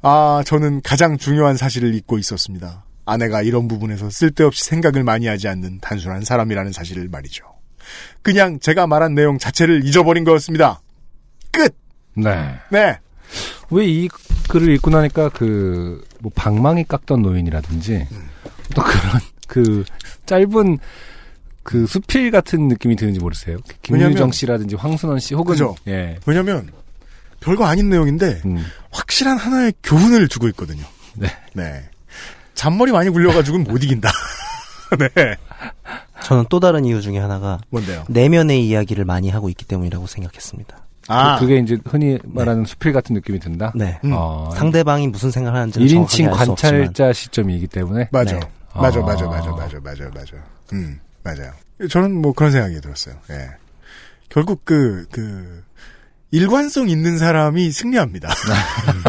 아, 0.00 0.42
저는 0.46 0.80
가장 0.82 1.18
중요한 1.18 1.58
사실을 1.58 1.94
잊고 1.94 2.16
있었습니다. 2.18 2.84
아내가 3.06 3.42
이런 3.42 3.68
부분에서 3.68 4.10
쓸데없이 4.10 4.64
생각을 4.64 5.04
많이 5.04 5.26
하지 5.26 5.48
않는 5.48 5.80
단순한 5.80 6.22
사람이라는 6.24 6.72
사실을 6.72 7.08
말이죠. 7.08 7.44
그냥 8.22 8.58
제가 8.60 8.86
말한 8.86 9.14
내용 9.14 9.38
자체를 9.38 9.84
잊어버린 9.84 10.24
거였습니다. 10.24 10.80
끝! 11.50 11.76
네. 12.16 12.54
네. 12.70 12.98
왜 13.70 13.86
이 13.86 14.08
글을 14.48 14.68
읽고 14.74 14.90
나니까 14.90 15.30
그, 15.30 16.04
뭐, 16.20 16.30
방망이 16.34 16.84
깎던 16.84 17.22
노인이라든지, 17.22 18.06
또 18.74 18.82
그런, 18.82 19.20
그, 19.48 19.84
짧은, 20.26 20.78
그, 21.62 21.86
수필 21.86 22.30
같은 22.30 22.68
느낌이 22.68 22.94
드는지 22.96 23.18
모르세요? 23.20 23.56
김유정 23.82 24.08
왜냐면- 24.10 24.32
씨라든지 24.32 24.76
황순원 24.76 25.18
씨, 25.18 25.34
혹은, 25.34 25.54
그죠? 25.54 25.74
예. 25.88 26.18
왜냐면, 26.26 26.70
별거 27.40 27.64
아닌 27.66 27.88
내용인데, 27.90 28.42
확실한 28.92 29.36
하나의 29.38 29.72
교훈을 29.82 30.28
주고 30.28 30.46
있거든요. 30.48 30.84
네. 31.14 31.28
네. 31.54 31.88
잔머리 32.54 32.92
많이 32.92 33.10
굴려가지고는 33.10 33.66
못 33.66 33.82
이긴다. 33.82 34.10
네. 34.98 35.36
저는 36.22 36.46
또 36.48 36.60
다른 36.60 36.84
이유 36.84 37.00
중에 37.02 37.18
하나가 37.18 37.58
뭔데요? 37.70 38.04
내면의 38.08 38.66
이야기를 38.66 39.04
많이 39.04 39.28
하고 39.30 39.48
있기 39.48 39.64
때문이라고 39.64 40.06
생각했습니다. 40.06 40.78
아. 41.08 41.38
그, 41.38 41.46
게 41.46 41.58
이제 41.58 41.78
흔히 41.84 42.18
말하는 42.24 42.64
수필 42.64 42.92
같은 42.92 43.14
느낌이 43.14 43.38
든다? 43.38 43.72
네. 43.74 44.00
어, 44.10 44.50
상대방이 44.54 45.08
무슨 45.08 45.30
생각을 45.30 45.58
하는지는 45.58 45.86
1인칭 45.86 46.16
정확하게 46.16 46.40
알수 46.40 46.52
없지만 46.52 46.72
관찰자 46.72 47.12
시점이기 47.12 47.66
때문에. 47.66 48.08
맞아. 48.10 48.38
네. 48.38 48.40
맞아, 48.74 49.00
아. 49.00 49.02
맞아, 49.02 49.26
맞아, 49.26 49.50
맞아, 49.50 49.78
맞아, 49.82 50.10
맞아. 50.14 50.36
음, 50.72 50.98
맞아요. 51.22 51.52
저는 51.90 52.20
뭐 52.20 52.32
그런 52.32 52.52
생각이 52.52 52.80
들었어요. 52.80 53.16
예. 53.30 53.50
결국 54.28 54.64
그, 54.64 55.06
그, 55.10 55.62
일관성 56.30 56.88
있는 56.88 57.18
사람이 57.18 57.70
승리합니다. 57.70 58.28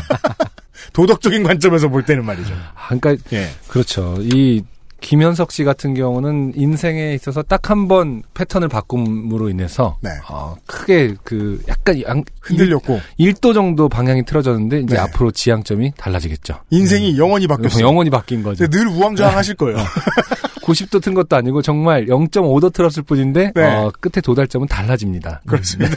도덕적인 0.95 1.43
관점에서 1.43 1.89
볼 1.89 2.03
때는 2.03 2.25
말이죠. 2.25 2.53
아, 2.53 2.87
그러니까 2.97 3.15
예. 3.33 3.49
그렇죠. 3.67 4.15
이 4.21 4.63
김현석 5.01 5.51
씨 5.51 5.63
같은 5.63 5.93
경우는 5.93 6.53
인생에 6.55 7.13
있어서 7.13 7.43
딱 7.43 7.69
한 7.69 7.87
번 7.87 8.23
패턴을 8.33 8.69
바꿈으로 8.69 9.49
인해서 9.49 9.97
네. 10.01 10.09
어, 10.29 10.55
크게 10.65 11.15
그 11.23 11.61
약간 11.67 12.01
양, 12.03 12.23
흔들렸고 12.41 12.99
1도 13.19 13.53
정도 13.53 13.89
방향이 13.89 14.23
틀어졌는데 14.25 14.79
이제 14.79 14.95
네. 14.95 15.01
앞으로 15.01 15.31
지향점이 15.31 15.93
달라지겠죠. 15.97 16.61
인생이 16.71 17.17
영원히 17.19 17.45
바뀌었어요. 17.45 17.85
영원히 17.85 18.09
바뀐 18.09 18.41
거죠. 18.41 18.65
늘 18.67 18.87
우왕좌왕 18.87 19.35
하실 19.35 19.53
거예요. 19.55 19.77
90도 20.63 21.03
튼 21.03 21.13
것도 21.13 21.35
아니고 21.35 21.61
정말 21.61 22.05
0.5도 22.07 22.73
틀었을 22.73 23.03
뿐인데 23.03 23.51
네. 23.53 23.61
어, 23.75 23.91
끝에 23.99 24.21
도달점은 24.23 24.67
달라집니다. 24.67 25.41
그렇습니다. 25.45 25.95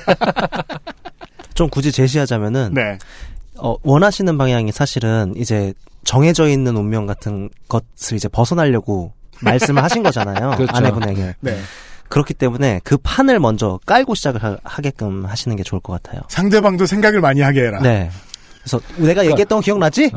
좀 1.55 1.71
굳이 1.71 1.91
제시하자면은 1.93 2.75
네. 2.75 2.99
어, 3.59 3.77
원하시는 3.83 4.39
방향이 4.39 4.73
사실은 4.73 5.35
이제 5.37 5.73
정해져 6.05 6.49
있는 6.49 6.77
운명 6.77 7.07
같은 7.07 7.51
것을 7.69 8.17
이제 8.17 8.29
벗어나려고 8.29 9.13
말씀을 9.41 9.83
하신 9.83 10.03
거잖아요. 10.03 10.53
그렇죠. 10.57 10.77
아내분에게. 10.77 11.35
네. 11.41 11.59
그렇기 12.09 12.35
때문에 12.35 12.81
그 12.85 12.97
판을 12.97 13.39
먼저 13.39 13.79
깔고 13.85 14.15
시작을 14.15 14.43
하, 14.43 14.57
하게끔 14.65 15.27
하시는 15.27 15.55
게 15.57 15.63
좋을 15.63 15.81
것 15.81 16.01
같아요. 16.03 16.23
상대방도 16.29 16.87
생각을 16.87 17.21
많이 17.21 17.43
하게 17.43 17.67
해라. 17.67 17.81
네. 17.83 18.11
그래서 18.63 18.81
내가 18.97 19.25
얘기했던 19.25 19.59
거 19.59 19.63
기억나지? 19.63 20.11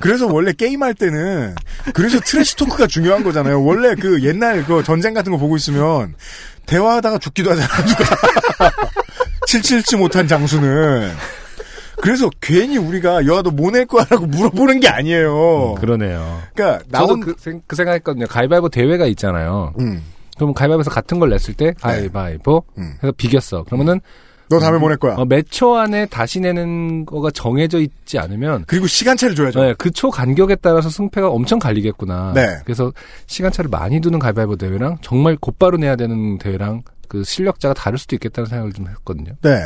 그래서 0.00 0.26
원래 0.26 0.52
게임할 0.52 0.94
때는 0.94 1.54
그래서 1.94 2.20
trash 2.20 2.56
talk가 2.56 2.86
중요한 2.86 3.22
거잖아요. 3.22 3.62
원래 3.64 3.94
그 3.94 4.22
옛날 4.22 4.64
그 4.64 4.82
전쟁 4.82 5.14
같은 5.14 5.32
거 5.32 5.38
보고 5.38 5.56
있으면 5.56 6.14
대화하다가 6.66 7.18
죽기도 7.18 7.50
하잖아. 7.52 7.68
누가 7.84 8.70
칠칠치 9.46 9.96
못한 9.96 10.26
장수는. 10.26 11.12
그래서 12.02 12.28
괜히 12.40 12.76
우리가 12.78 13.26
여아도 13.26 13.50
뭐 13.50 13.70
낼 13.70 13.86
거야라고 13.86 14.26
물어보는 14.26 14.80
게 14.80 14.88
아니에요. 14.88 15.74
그러네요. 15.78 16.40
그러니까 16.54 16.84
나온 16.88 17.20
그, 17.20 17.34
생, 17.38 17.60
그 17.66 17.76
생각했거든요. 17.76 18.26
가위바위보 18.26 18.68
대회가 18.68 19.06
있잖아요. 19.06 19.72
음. 19.78 20.02
그럼 20.36 20.54
가위바위보에서 20.54 20.90
같은 20.90 21.18
걸 21.18 21.30
냈을 21.30 21.54
때 21.54 21.72
가위바위보 21.80 22.62
음. 22.78 22.94
해서 23.02 23.12
비겼어. 23.16 23.62
그러면은 23.64 24.00
너 24.48 24.58
다음에 24.58 24.78
뭐낼 24.78 24.96
거야. 24.96 25.14
어, 25.14 25.24
몇초 25.24 25.76
안에 25.76 26.06
다시 26.06 26.40
내는 26.40 27.06
거가 27.06 27.30
정해져 27.30 27.78
있지 27.78 28.18
않으면 28.18 28.64
그리고 28.66 28.88
시간차를 28.88 29.36
줘야죠. 29.36 29.62
네, 29.62 29.74
그 29.74 29.92
초 29.92 30.10
간격에 30.10 30.56
따라서 30.56 30.88
승패가 30.90 31.28
엄청 31.28 31.60
갈리겠구나. 31.60 32.32
네. 32.34 32.56
그래서 32.64 32.92
시간차를 33.26 33.70
많이 33.70 34.00
두는 34.00 34.18
가위바위보 34.18 34.56
대회랑 34.56 34.98
정말 35.02 35.36
곧바로 35.40 35.76
내야 35.76 35.94
되는 35.94 36.38
대회랑 36.38 36.82
그 37.06 37.22
실력자가 37.22 37.74
다를 37.74 37.98
수도 37.98 38.16
있겠다는 38.16 38.48
생각을 38.48 38.72
좀 38.72 38.88
했거든요. 38.88 39.32
네. 39.42 39.60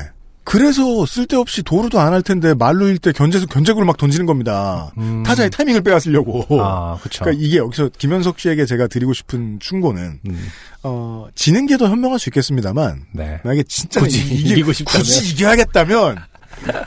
그래서 0.45 1.07
쓸데없이 1.07 1.63
도루도 1.63 1.99
안 1.99 2.13
할 2.13 2.23
텐데 2.23 2.53
말로일 2.55 2.99
때 2.99 3.13
견제 3.13 3.45
견제구를 3.45 3.87
막 3.87 3.97
던지는 3.97 4.27
겁니다. 4.27 4.93
타자의 5.25 5.51
타이밍을 5.51 5.81
빼앗으려고. 5.83 6.47
음. 6.51 6.61
아, 6.61 6.97
그쵸. 7.03 7.25
그러니까 7.25 7.43
이게 7.45 7.57
여기서 7.57 7.89
김현석 7.97 8.39
씨에게 8.39 8.67
제가 8.67 8.87
드리고 8.87 9.13
싶은 9.15 9.59
충고는 9.61 10.21
음. 10.29 10.49
어 10.83 11.27
지는 11.35 11.67
게 11.67 11.77
더 11.77 11.89
현명할 11.89 12.19
수 12.19 12.29
있겠습니다만 12.29 13.07
네. 13.13 13.41
만약에 13.43 13.65
진짜 13.65 14.01
굳이 14.01 14.21
이기, 14.21 14.51
이기고 14.53 14.73
싶다면. 14.73 15.01
굳이 15.03 15.31
이겨야겠다면 15.31 16.19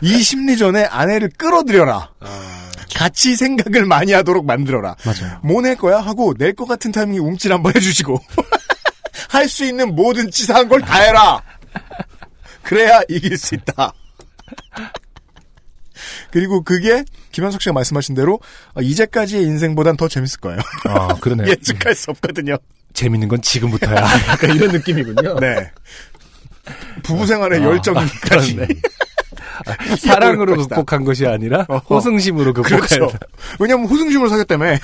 이 0.01 0.21
심리전에 0.23 0.85
아내를 0.85 1.29
끌어들여라. 1.38 2.11
같이 2.95 3.35
생각을 3.35 3.85
많이 3.85 4.13
하도록 4.13 4.45
만들어라. 4.45 4.95
맞아요. 5.03 5.39
뭐 5.43 5.61
낼 5.61 5.75
거야 5.75 5.99
하고 5.99 6.34
낼 6.38 6.53
것 6.55 6.65
같은 6.67 6.91
타이밍에 6.91 7.19
움찔 7.19 7.51
한번 7.51 7.73
해주시고 7.75 8.17
할 9.29 9.47
수 9.49 9.65
있는 9.65 9.93
모든 9.95 10.31
치사한 10.31 10.69
걸 10.69 10.79
다 10.81 10.99
해라. 11.01 11.41
그래야 12.68 12.99
이길 13.07 13.38
수 13.38 13.56
있다. 13.56 13.94
그리고 16.31 16.64
그게 16.64 17.06
김현석 17.31 17.61
씨가 17.61 17.72
말씀하신 17.72 18.14
대로 18.14 18.41
어, 18.73 18.81
이제까지의 18.81 19.44
인생보단 19.44 19.95
더 19.95 20.10
재밌을 20.10 20.41
거예요. 20.41 20.60
아, 20.84 21.07
그러네요. 21.15 21.48
예측할 21.49 21.95
수 21.95 22.11
없거든요. 22.11 22.57
재밌는 22.94 23.30
건 23.30 23.41
지금부터야. 23.41 23.95
약간 24.27 24.53
이런 24.53 24.73
느낌이군요. 24.73 25.39
네. 25.39 25.72
부부 27.03 27.26
생활의 27.26 27.61
아, 27.61 27.64
열정까지. 27.64 28.56
그렇네. 28.56 28.68
사랑으로 29.98 30.57
것이다. 30.57 30.76
극복한 30.76 31.06
것이 31.06 31.26
아니라. 31.26 31.64
호승심으로 31.89 32.53
극복해야 32.53 32.80
그렇죠. 32.80 33.07
돼. 33.07 33.18
왜냐면 33.60 33.85
호승심으로 33.85 34.30
사귀었다며. 34.30 34.77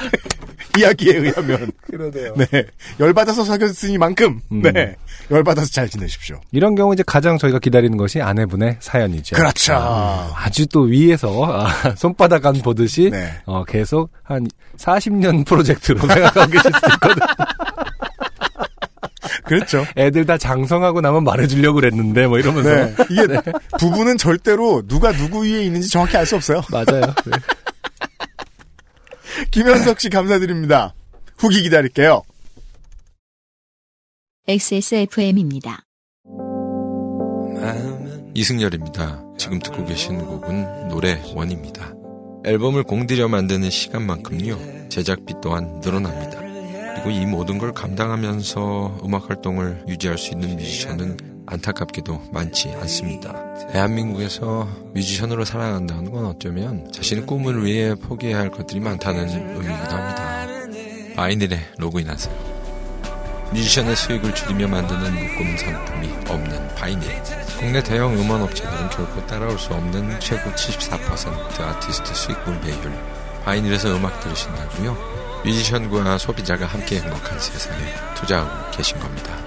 이야기에 0.78 1.18
의하면. 1.18 1.72
그러네요. 1.90 2.34
네. 2.36 2.66
열받아서 3.00 3.44
사귀었으니만큼, 3.44 4.42
음. 4.52 4.62
네. 4.62 4.96
열받아서 5.32 5.70
잘 5.72 5.88
지내십시오. 5.90 6.40
이런 6.52 6.76
경우 6.76 6.94
이제 6.94 7.04
가장 7.06 7.38
저희가 7.38 7.60
기다리는 7.60 7.96
것이 7.98 8.22
아내분의 8.22 8.78
사연이죠. 8.80 9.36
그렇죠. 9.36 9.74
아, 9.76 10.32
아주 10.36 10.66
또 10.68 10.82
위에서 10.82 11.46
아, 11.46 11.94
손바닥 11.96 12.46
안 12.46 12.54
보듯이 12.56 13.10
네. 13.12 13.32
어, 13.46 13.64
계속 13.66 14.10
한 14.24 14.48
40년 14.78 15.46
프로젝트로 15.46 16.00
생각하고 16.08 16.52
계실 16.52 16.72
수도 16.74 16.88
있거든요. 16.94 17.26
그렇죠. 19.46 19.86
애들 19.98 20.26
다 20.26 20.38
장성하고 20.38 21.02
나면 21.02 21.24
말해주려고 21.26 21.76
그랬는데 21.76 22.28
뭐 22.28 22.40
이러면서 22.40 22.70
네. 22.70 22.96
이게 23.10 23.28
부부는 23.80 24.18
절대로 24.18 24.82
누가 24.88 25.12
누구 25.12 25.44
위에 25.44 25.64
있는지 25.66 25.90
정확히 25.90 26.16
알 26.18 26.26
수 26.26 26.36
없어요. 26.38 26.62
맞아요. 26.72 27.02
네. 27.26 27.38
김현석 29.52 30.00
씨 30.00 30.10
감사드립니다. 30.10 30.94
후기 31.38 31.62
기다릴게요. 31.62 32.24
XSFM입니다. 34.48 35.84
이승열입니다. 38.36 39.24
지금 39.38 39.60
듣고 39.60 39.86
계신 39.86 40.18
곡은 40.26 40.90
노래 40.90 41.22
원입니다. 41.36 41.94
앨범을 42.46 42.84
공들여 42.84 43.28
만드는 43.28 43.70
시간만큼요, 43.70 44.90
제작비 44.90 45.36
또한 45.42 45.80
늘어납니다. 45.82 46.42
그리고 46.96 47.10
이 47.10 47.26
모든 47.26 47.58
걸 47.58 47.74
감당하면서 47.74 49.02
음악 49.06 49.30
활동을 49.30 49.86
유지할 49.88 50.18
수 50.18 50.32
있는 50.32 50.56
뮤지션은 50.58 51.33
안타깝게도 51.46 52.30
많지 52.32 52.74
않습니다. 52.82 53.34
대한민국에서 53.72 54.68
뮤지션으로 54.94 55.46
살아간다는 55.46 56.12
건 56.12 56.26
어쩌면 56.26 56.92
자신의 56.92 57.26
꿈을 57.26 57.66
위해 57.66 57.96
포기해야 57.96 58.40
할 58.40 58.50
것들이 58.50 58.80
많다는 58.80 59.28
의미이기도 59.30 59.96
합니다. 59.96 60.48
바이닐에 61.16 61.60
로그인하세요. 61.78 62.54
뮤지션의 63.54 63.96
수익을 63.96 64.34
줄이며 64.34 64.68
만드는 64.68 65.14
묶음 65.14 65.58
상품이 65.58 66.10
없는 66.28 66.76
바이닐. 66.76 67.08
국내 67.60 67.84
대형 67.84 68.18
음원 68.18 68.42
업체들은 68.42 68.90
결코 68.90 69.26
따라올 69.28 69.60
수 69.60 69.74
없는 69.74 70.20
최고 70.20 70.50
74% 70.50 71.62
아티스트 71.62 72.14
수익 72.16 72.44
분배율. 72.44 72.80
바이닐에서 73.46 73.96
음악 73.96 74.20
들으신다고요? 74.22 74.98
뮤지션과 75.46 76.18
소비자가 76.18 76.66
함께 76.66 77.00
행복한 77.00 77.40
세상에 77.40 77.84
투자하고 78.16 78.72
계신 78.72 78.98
겁니다. 79.00 79.38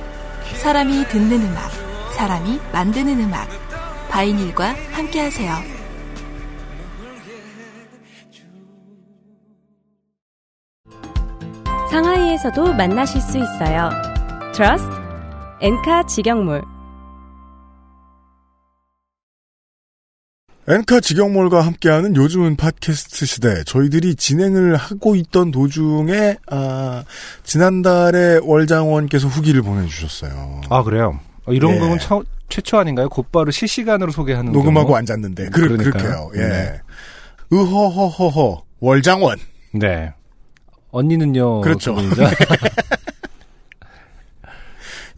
사람이 0.58 1.08
듣는 1.08 1.42
음악, 1.42 1.70
사람이 2.16 2.58
만드는 2.72 3.20
음악. 3.20 3.46
바이닐과 4.08 4.74
함께하세요. 4.92 5.52
상하이에서도 11.90 12.72
만나실 12.72 13.20
수 13.20 13.36
있어요. 13.36 13.90
Trust 14.54 14.88
엔카 15.60 16.04
직영몰 16.06 16.62
엔카 20.68 21.00
직영몰과 21.00 21.60
함께하는 21.60 22.16
요즘은 22.16 22.56
팟캐스트 22.56 23.26
시대. 23.26 23.62
저희들이 23.64 24.16
진행을 24.16 24.76
하고 24.76 25.14
있던 25.16 25.50
도중에 25.50 26.38
아, 26.50 27.04
지난달에 27.44 28.40
월장원께서 28.42 29.28
후기를 29.28 29.60
보내주셨어요. 29.60 30.62
아 30.70 30.82
그래요. 30.82 31.20
어, 31.46 31.52
이런 31.52 31.74
예. 31.74 31.78
곡은 31.78 31.98
처- 31.98 32.22
최초 32.48 32.78
아닌가요? 32.78 33.08
곧바로 33.08 33.50
실시간으로 33.50 34.12
소개하는 34.12 34.52
녹음하고 34.52 34.88
경우? 34.88 34.98
앉았는데 34.98 35.46
그, 35.50 35.60
그러니까요. 35.62 35.92
그렇게요. 35.92 36.30
예. 36.34 36.48
네. 36.48 36.80
으허허허허 37.52 38.64
월장원. 38.80 39.38
네. 39.72 40.12
언니는요. 40.90 41.60
그렇죠. 41.60 41.94
그분이죠? 41.94 42.22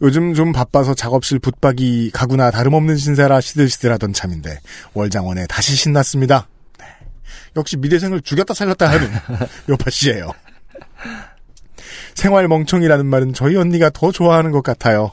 요즘 0.01 0.33
좀 0.33 0.53
바빠서 0.53 0.93
작업실 0.93 1.39
붙박이 1.39 2.11
가구나 2.13 2.51
다름없는 2.51 2.95
신세라 2.95 3.41
시들시들하던 3.41 4.13
참인데 4.13 4.59
월장원에 4.93 5.45
다시 5.47 5.75
신났습니다. 5.75 6.47
네. 6.79 6.85
역시 7.57 7.75
미대생을 7.77 8.21
죽였다 8.21 8.53
살렸다 8.53 8.89
하는 8.89 9.09
요파 9.67 9.89
씨예요. 9.89 10.31
생활 12.15 12.47
멍청이라는 12.47 13.05
말은 13.05 13.33
저희 13.33 13.57
언니가 13.57 13.89
더 13.89 14.11
좋아하는 14.11 14.51
것 14.51 14.61
같아요. 14.63 15.11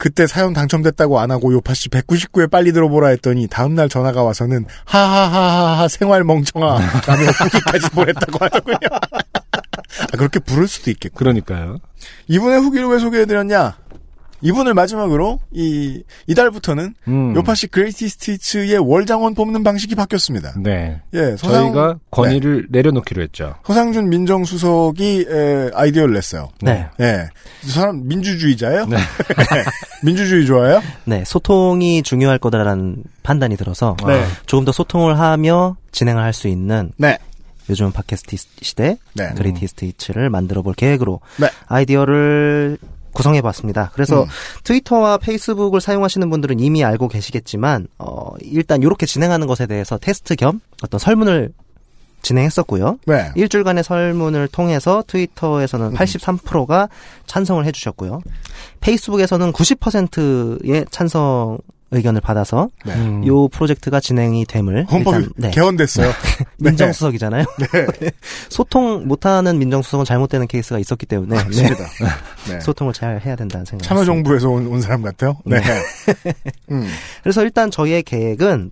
그때 0.00 0.26
사연 0.26 0.54
당첨됐다고 0.54 1.20
안 1.20 1.30
하고 1.30 1.52
요파 1.52 1.74
씨 1.74 1.90
199에 1.90 2.50
빨리 2.50 2.72
들어보라 2.72 3.08
했더니 3.08 3.46
다음날 3.48 3.90
전화가 3.90 4.22
와서는 4.22 4.64
하하하하하 4.86 5.88
생활 5.88 6.24
멍청아 6.24 6.78
라며 7.06 7.26
후기까지 7.38 7.90
보냈다고 7.90 8.44
하더군요. 8.46 8.78
아, 8.92 10.16
그렇게 10.16 10.38
부를 10.38 10.66
수도 10.68 10.90
있겠고. 10.90 11.16
그러니까요. 11.16 11.80
이분의 12.28 12.60
후기를 12.60 12.88
왜 12.88 12.98
소개해드렸냐? 12.98 13.76
이분을 14.42 14.74
마지막으로 14.74 15.38
이 15.52 16.02
이달부터는 16.26 16.94
음. 17.08 17.34
요파시 17.36 17.66
Greatest 17.68 18.32
Hits의 18.32 18.78
월장원 18.78 19.34
뽑는 19.34 19.62
방식이 19.62 19.94
바뀌었습니다. 19.94 20.54
네. 20.58 21.00
예, 21.14 21.36
서상, 21.36 21.72
저희가 21.72 21.98
건의를 22.10 22.66
내려놓기로 22.70 23.22
했죠. 23.22 23.54
서상준 23.66 24.08
민정수석이 24.08 25.26
에, 25.28 25.70
아이디어를 25.74 26.14
냈어요. 26.14 26.48
네. 26.62 26.86
예, 27.00 27.28
이 27.64 27.70
사람 27.70 28.06
민주주의자예요? 28.08 28.86
민주주의 30.02 30.46
좋아해요? 30.46 30.80
네, 31.04 31.24
소통이 31.26 32.02
중요할 32.02 32.38
거다라는 32.38 33.02
판단이 33.22 33.56
들어서 33.56 33.96
네. 34.06 34.24
조금 34.46 34.64
더 34.64 34.72
소통을 34.72 35.18
하며 35.18 35.76
진행을 35.92 36.22
할 36.22 36.30
수 36.32 36.48
있는 36.48 36.92
네. 36.96 37.18
요즘 37.68 37.92
팟캐스트 37.92 38.36
시대 38.62 38.96
네. 39.14 39.30
Greatest 39.36 39.84
Hits를 39.84 40.30
만들어 40.30 40.62
볼 40.62 40.74
계획으로 40.74 41.20
네. 41.38 41.48
아이디어를 41.66 42.78
구성해 43.12 43.40
봤습니다. 43.42 43.90
그래서 43.94 44.22
음. 44.22 44.28
트위터와 44.64 45.18
페이스북을 45.18 45.80
사용하시는 45.80 46.28
분들은 46.30 46.60
이미 46.60 46.84
알고 46.84 47.08
계시겠지만 47.08 47.88
어 47.98 48.32
일단 48.40 48.82
이렇게 48.82 49.06
진행하는 49.06 49.46
것에 49.46 49.66
대해서 49.66 49.98
테스트 49.98 50.36
겸 50.36 50.60
어떤 50.82 50.98
설문을 50.98 51.52
진행했었고요. 52.22 52.98
네. 53.06 53.32
일주일간의 53.34 53.82
설문을 53.84 54.48
통해서 54.48 55.02
트위터에서는 55.06 55.94
83%가 55.94 56.88
찬성을 57.26 57.64
해주셨고요. 57.64 58.20
페이스북에서는 58.80 59.52
90%의 59.52 60.84
찬성 60.90 61.58
의견을 61.92 62.20
받아서 62.20 62.68
네. 62.84 62.94
음. 62.94 63.26
요 63.26 63.48
프로젝트가 63.48 64.00
진행이 64.00 64.44
됨을 64.46 64.86
헌법이 64.90 65.16
일단, 65.18 65.32
네. 65.36 65.50
개헌됐어요. 65.50 66.10
민정수석이잖아요. 66.58 67.44
네. 67.72 68.10
소통 68.48 69.08
못하는 69.08 69.58
민정수석은 69.58 70.04
잘못되는 70.04 70.46
케이스가 70.46 70.78
있었기 70.78 71.06
때문에 71.06 71.34
맞습니다. 71.36 71.76
네. 71.76 72.52
네. 72.54 72.60
소통을 72.60 72.92
잘 72.92 73.20
해야 73.24 73.34
된다는 73.34 73.64
생각이 73.64 73.88
참여정부에서 73.88 74.48
온, 74.48 74.66
온 74.68 74.80
사람 74.80 75.02
같아요. 75.02 75.36
네. 75.44 75.60
음. 76.70 76.86
그래서 77.22 77.42
일단 77.42 77.70
저희의 77.70 78.04
계획은 78.04 78.70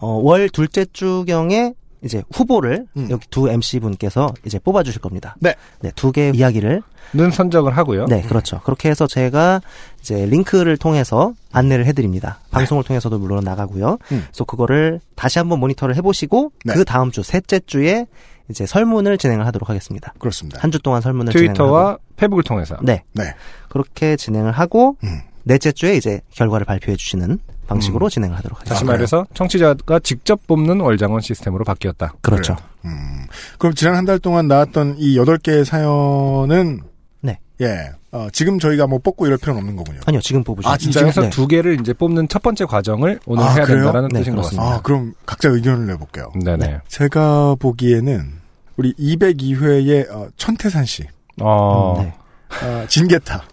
어, 0.00 0.08
월 0.08 0.48
둘째 0.48 0.84
주경에 0.92 1.74
이제 2.04 2.22
후보를 2.32 2.86
음. 2.96 3.08
여기 3.10 3.26
두 3.28 3.48
MC 3.48 3.80
분께서 3.80 4.32
이제 4.44 4.58
뽑아 4.58 4.82
주실 4.82 5.00
겁니다. 5.00 5.36
네. 5.40 5.54
두 5.94 6.12
개의 6.12 6.34
이야기를 6.34 6.82
는 7.14 7.30
선정을 7.30 7.74
하고요. 7.76 8.04
네, 8.04 8.20
그렇죠. 8.20 8.60
그렇게 8.64 8.90
해서 8.90 9.06
제가 9.06 9.62
이제 10.08 10.24
링크를 10.24 10.78
통해서 10.78 11.34
안내를 11.52 11.84
해드립니다. 11.84 12.38
방송을 12.50 12.82
통해서도 12.82 13.18
물론 13.18 13.44
나가고요. 13.44 13.98
음. 14.12 14.24
그래서 14.26 14.44
그거를 14.44 15.00
다시 15.14 15.38
한번 15.38 15.60
모니터를 15.60 15.96
해보시고 15.96 16.52
네. 16.64 16.72
그 16.72 16.86
다음 16.86 17.10
주 17.10 17.22
셋째 17.22 17.60
주에 17.60 18.06
이제 18.48 18.64
설문을 18.64 19.18
진행을 19.18 19.44
하도록 19.46 19.68
하겠습니다. 19.68 20.14
그렇습니다. 20.18 20.60
한 20.62 20.70
주 20.70 20.78
동안 20.78 21.02
설문을 21.02 21.34
트위터와 21.34 21.98
페북을 22.16 22.42
통해서. 22.42 22.78
네 22.82 23.02
네. 23.12 23.34
그렇게 23.68 24.16
진행을 24.16 24.52
하고 24.52 24.96
음. 25.04 25.20
넷째 25.44 25.72
주에 25.72 25.94
이제 25.96 26.22
결과를 26.30 26.64
발표해 26.64 26.96
주시는 26.96 27.38
방식으로 27.66 28.08
진행을 28.08 28.34
하도록 28.38 28.58
다시 28.60 28.70
하겠습니다. 28.70 28.92
말해서 28.92 29.26
청취자가 29.34 29.98
직접 29.98 30.46
뽑는 30.46 30.80
월장원 30.80 31.20
시스템으로 31.20 31.64
바뀌었다. 31.64 32.14
그렇죠. 32.22 32.56
음. 32.86 33.26
그럼 33.58 33.74
지난 33.74 33.94
한 33.94 34.06
달 34.06 34.18
동안 34.18 34.48
나왔던 34.48 34.94
이 34.96 35.18
여덟 35.18 35.36
개의 35.36 35.66
사연은 35.66 36.80
네. 37.20 37.38
예. 37.60 37.90
어, 38.10 38.28
지금 38.32 38.58
저희가 38.58 38.86
뭐 38.86 38.98
뽑고 38.98 39.26
이럴 39.26 39.36
필요는 39.38 39.60
없는 39.60 39.76
거군요. 39.76 40.00
아니요, 40.06 40.20
지금 40.22 40.42
뽑으시죠. 40.42 40.70
아, 40.70 40.74
이 40.76 40.78
진짜요? 40.78 41.04
중에서 41.04 41.20
네. 41.22 41.30
두 41.30 41.46
개를 41.46 41.78
이제 41.80 41.92
뽑는 41.92 42.28
첫 42.28 42.40
번째 42.42 42.64
과정을 42.64 43.20
오늘 43.26 43.44
아, 43.44 43.52
해야 43.52 43.64
그래요? 43.66 43.84
된다는 43.84 44.08
네, 44.08 44.20
뜻인 44.20 44.34
것. 44.36 44.42
같습니다. 44.42 44.66
아, 44.76 44.80
그럼 44.82 45.12
각자 45.26 45.48
의견을 45.50 45.86
내볼게요. 45.86 46.32
네네. 46.42 46.80
제가 46.88 47.56
보기에는 47.58 48.32
우리 48.76 48.94
202회의 48.94 50.10
어, 50.10 50.28
천태산 50.38 50.86
씨, 50.86 51.04
어, 51.40 51.96
네. 51.98 52.14
아, 52.62 52.86
진게타. 52.88 53.44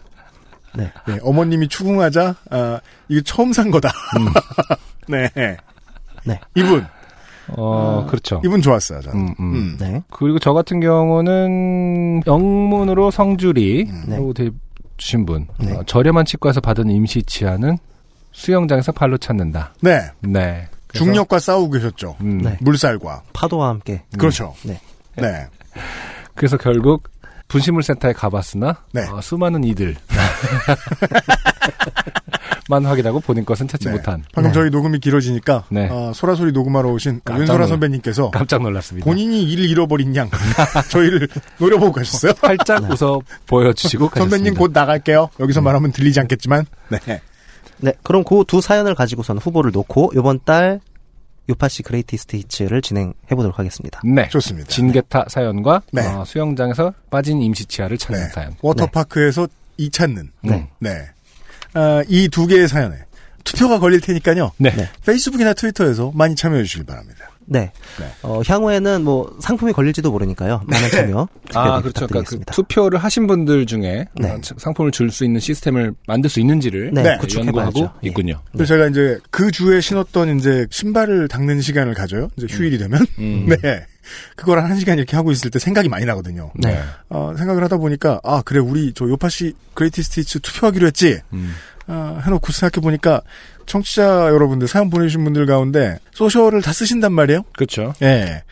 네. 0.75 0.91
네, 1.07 1.19
어머님이 1.21 1.67
추궁하자 1.67 2.35
아, 2.51 2.79
이거 3.09 3.21
처음 3.25 3.51
산 3.53 3.71
거다. 3.71 3.91
네. 5.07 5.29
네. 6.25 6.39
이분 6.55 6.85
어, 7.49 8.05
그렇죠. 8.09 8.41
이분 8.43 8.61
좋았어요. 8.61 9.01
저는. 9.01 9.19
음, 9.19 9.35
음. 9.39 9.53
음. 9.53 9.77
네. 9.79 10.03
그리고 10.11 10.39
저 10.39 10.53
같은 10.53 10.79
경우는 10.79 12.23
영문으로 12.25 13.11
성주리 13.11 13.89
네. 14.07 14.15
하고 14.15 14.33
주신 14.97 15.25
분 15.25 15.47
네. 15.59 15.73
어, 15.73 15.83
저렴한 15.85 16.25
치과에서 16.25 16.61
받은 16.61 16.89
임시 16.89 17.21
치아는 17.23 17.77
수영장에서 18.31 18.91
발로 18.91 19.17
찾는다. 19.17 19.73
네. 19.81 20.01
네. 20.21 20.67
중력과 20.93 21.39
싸우고 21.39 21.71
계셨죠. 21.71 22.15
음, 22.21 22.37
네. 22.39 22.57
물살과. 22.61 23.23
파도와 23.33 23.69
함께. 23.69 24.03
그렇죠. 24.17 24.53
네. 24.63 24.79
네. 25.17 25.47
그래서 26.35 26.57
결국 26.57 27.09
분식물 27.47 27.83
센터에 27.83 28.13
가봤으나 28.13 28.83
네. 28.93 29.07
어, 29.09 29.21
수많은 29.21 29.63
이들 29.63 29.95
만 32.67 32.83
확인하고 32.85 33.19
본인 33.19 33.45
것은 33.45 33.67
찾지 33.67 33.85
네. 33.87 33.91
못한. 33.91 34.23
방금 34.33 34.51
저희 34.51 34.69
녹음이 34.71 34.99
길어지니까 34.99 35.65
네. 35.69 35.87
어, 35.91 36.11
소라소리 36.15 36.51
녹음하러 36.51 36.89
오신 36.89 37.21
깜짝 37.23 37.41
윤소라 37.41 37.57
놀라- 37.59 37.67
선배님께서 37.67 38.31
깜짝 38.31 38.61
놀랐습니다. 38.63 39.05
본인이 39.05 39.43
일을 39.43 39.65
잃어버린 39.69 40.15
양 40.15 40.29
저희를 40.89 41.27
노려보고 41.59 41.91
가셨어요. 41.91 42.33
살짝 42.41 42.83
웃어 42.89 43.21
보여주시고 43.45 44.09
가셨습니다. 44.09 44.35
선배님 44.37 44.57
곧 44.57 44.71
나갈게요. 44.73 45.29
여기서 45.39 45.61
말하면 45.61 45.91
들리지 45.91 46.19
않겠지만 46.21 46.65
네. 46.89 47.21
네, 47.77 47.93
그럼 48.03 48.23
그 48.23 48.43
두 48.47 48.61
사연을 48.61 48.95
가지고선 48.95 49.37
후보를 49.37 49.71
놓고 49.71 50.13
이번 50.15 50.39
달 50.43 50.79
요파시 51.49 51.83
Greatest 51.83 52.37
Hits를 52.37 52.81
진행해 52.81 53.13
보도록 53.29 53.59
하겠습니다. 53.59 54.01
네. 54.03 54.27
좋습니다. 54.29 54.67
진게타 54.69 55.25
사연과 55.27 55.83
네. 55.91 56.01
어, 56.07 56.23
수영장에서 56.25 56.93
빠진 57.11 57.41
임시치아를 57.43 57.99
찾는 57.99 58.19
네. 58.23 58.29
사연. 58.29 58.55
워터파크에서 58.61 59.47
이 59.77 59.91
찾는 59.91 60.31
네. 60.41 60.67
네. 60.79 61.09
아, 61.75 62.03
이두 62.07 62.47
개의 62.47 62.67
사연에 62.67 62.95
투표가 63.43 63.79
걸릴 63.79 64.01
테니까요. 64.01 64.51
네. 64.57 64.71
페이스북이나 65.05 65.53
트위터에서 65.53 66.11
많이 66.15 66.35
참여해 66.35 66.63
주시길 66.63 66.85
바랍니다. 66.85 67.29
네. 67.47 67.71
어, 68.23 68.41
향후에는 68.43 69.03
뭐 69.03 69.37
상품이 69.39 69.71
걸릴지도 69.73 70.09
모르니까요. 70.09 70.63
많은 70.65 70.89
참여. 70.89 71.27
아, 71.53 71.79
그렇죠. 71.79 72.07
그러니까 72.07 72.27
그. 72.27 72.39
투표를 72.51 72.97
하신 72.97 73.27
분들 73.27 73.67
중에 73.67 74.07
네. 74.15 74.31
어, 74.31 74.39
상품을 74.41 74.89
줄 74.91 75.11
수 75.11 75.23
있는 75.25 75.39
시스템을 75.39 75.93
만들 76.07 76.27
수 76.27 76.39
있는지를 76.39 76.89
네, 76.91 77.03
네, 77.03 77.17
구축해봐야죠. 77.17 77.79
연구하고 77.79 77.99
예. 78.03 78.07
있군요. 78.07 78.41
그래서 78.51 78.73
제가 78.73 78.87
이제 78.87 79.19
그 79.29 79.51
주에 79.51 79.79
신었던 79.79 80.39
이제 80.39 80.65
신발을 80.71 81.27
닦는 81.27 81.61
시간을 81.61 81.93
가져요. 81.93 82.29
이제 82.35 82.47
휴일이 82.49 82.79
되면. 82.79 83.05
음. 83.19 83.45
네. 83.61 83.85
그걸 84.35 84.63
한 84.63 84.75
1시간 84.75 84.97
이렇게 84.97 85.15
하고 85.15 85.31
있을 85.31 85.49
때 85.51 85.59
생각이 85.59 85.89
많이 85.89 86.05
나거든요. 86.05 86.51
네. 86.55 86.81
어, 87.09 87.33
생각을 87.37 87.63
하다 87.63 87.77
보니까, 87.77 88.19
아, 88.23 88.41
그래, 88.43 88.59
우리 88.59 88.93
저 88.93 89.07
요파시 89.07 89.53
Greatest 89.73 90.21
Hits 90.21 90.39
투표하기로 90.39 90.87
했지. 90.87 91.21
음. 91.33 91.55
아, 91.87 92.21
해놓고 92.25 92.51
생각해 92.51 92.81
보니까, 92.81 93.21
청취자 93.65 94.29
여러분들, 94.29 94.67
사연 94.67 94.89
보내주신 94.89 95.23
분들 95.23 95.45
가운데, 95.45 95.99
소셜을 96.11 96.61
다 96.61 96.73
쓰신단 96.73 97.13
말이에요? 97.13 97.43
그렇죠. 97.53 97.93
예. 98.01 98.43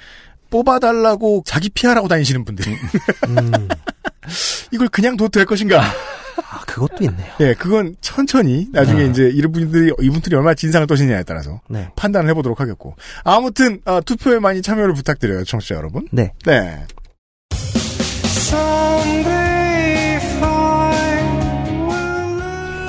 뽑아달라고 0.49 1.43
자기 1.45 1.69
PR하고 1.69 2.07
다니시는 2.07 2.45
분들. 2.45 2.65
음, 3.29 3.67
이걸 4.71 4.87
그냥 4.89 5.17
둬도 5.17 5.29
될 5.29 5.45
것인가? 5.45 5.81
아, 6.37 6.59
그것도 6.65 7.03
있네요. 7.05 7.31
예, 7.39 7.53
그건 7.53 7.95
천천히, 8.01 8.67
나중에 8.71 9.05
이제 9.05 9.29
이분들이, 9.33 9.91
이분들이 10.01 10.35
얼마나 10.35 10.53
진상을 10.55 10.85
떠시냐에 10.87 11.23
따라서 11.23 11.61
네. 11.69 11.89
판단을 11.95 12.29
해보도록 12.31 12.59
하겠고. 12.59 12.95
아무튼, 13.23 13.79
아, 13.85 14.01
투표에 14.01 14.39
많이 14.39 14.61
참여를 14.61 14.93
부탁드려요, 14.93 15.43
청취자 15.43 15.75
여러분. 15.75 16.07
네. 16.11 16.31
네. 16.45 16.85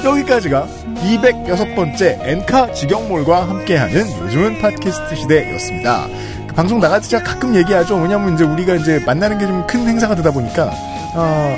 여기까지가 0.04 0.68
206번째 1.02 2.18
엔카 2.22 2.72
직영몰과 2.72 3.48
함께하는 3.48 4.06
요즘은 4.22 4.58
팟캐스트 4.60 5.16
시대였습니다. 5.16 6.06
그 6.48 6.54
방송 6.54 6.80
제가 6.80 7.22
가끔 7.22 7.54
얘기하죠. 7.56 7.96
왜냐면 7.96 8.34
이제 8.34 8.44
우리가 8.44 8.74
이제 8.76 9.00
만나는 9.06 9.38
게 9.38 9.46
좀 9.46 9.66
큰 9.66 9.88
행사가 9.88 10.14
되다 10.14 10.30
보니까, 10.30 10.70
어, 11.14 11.56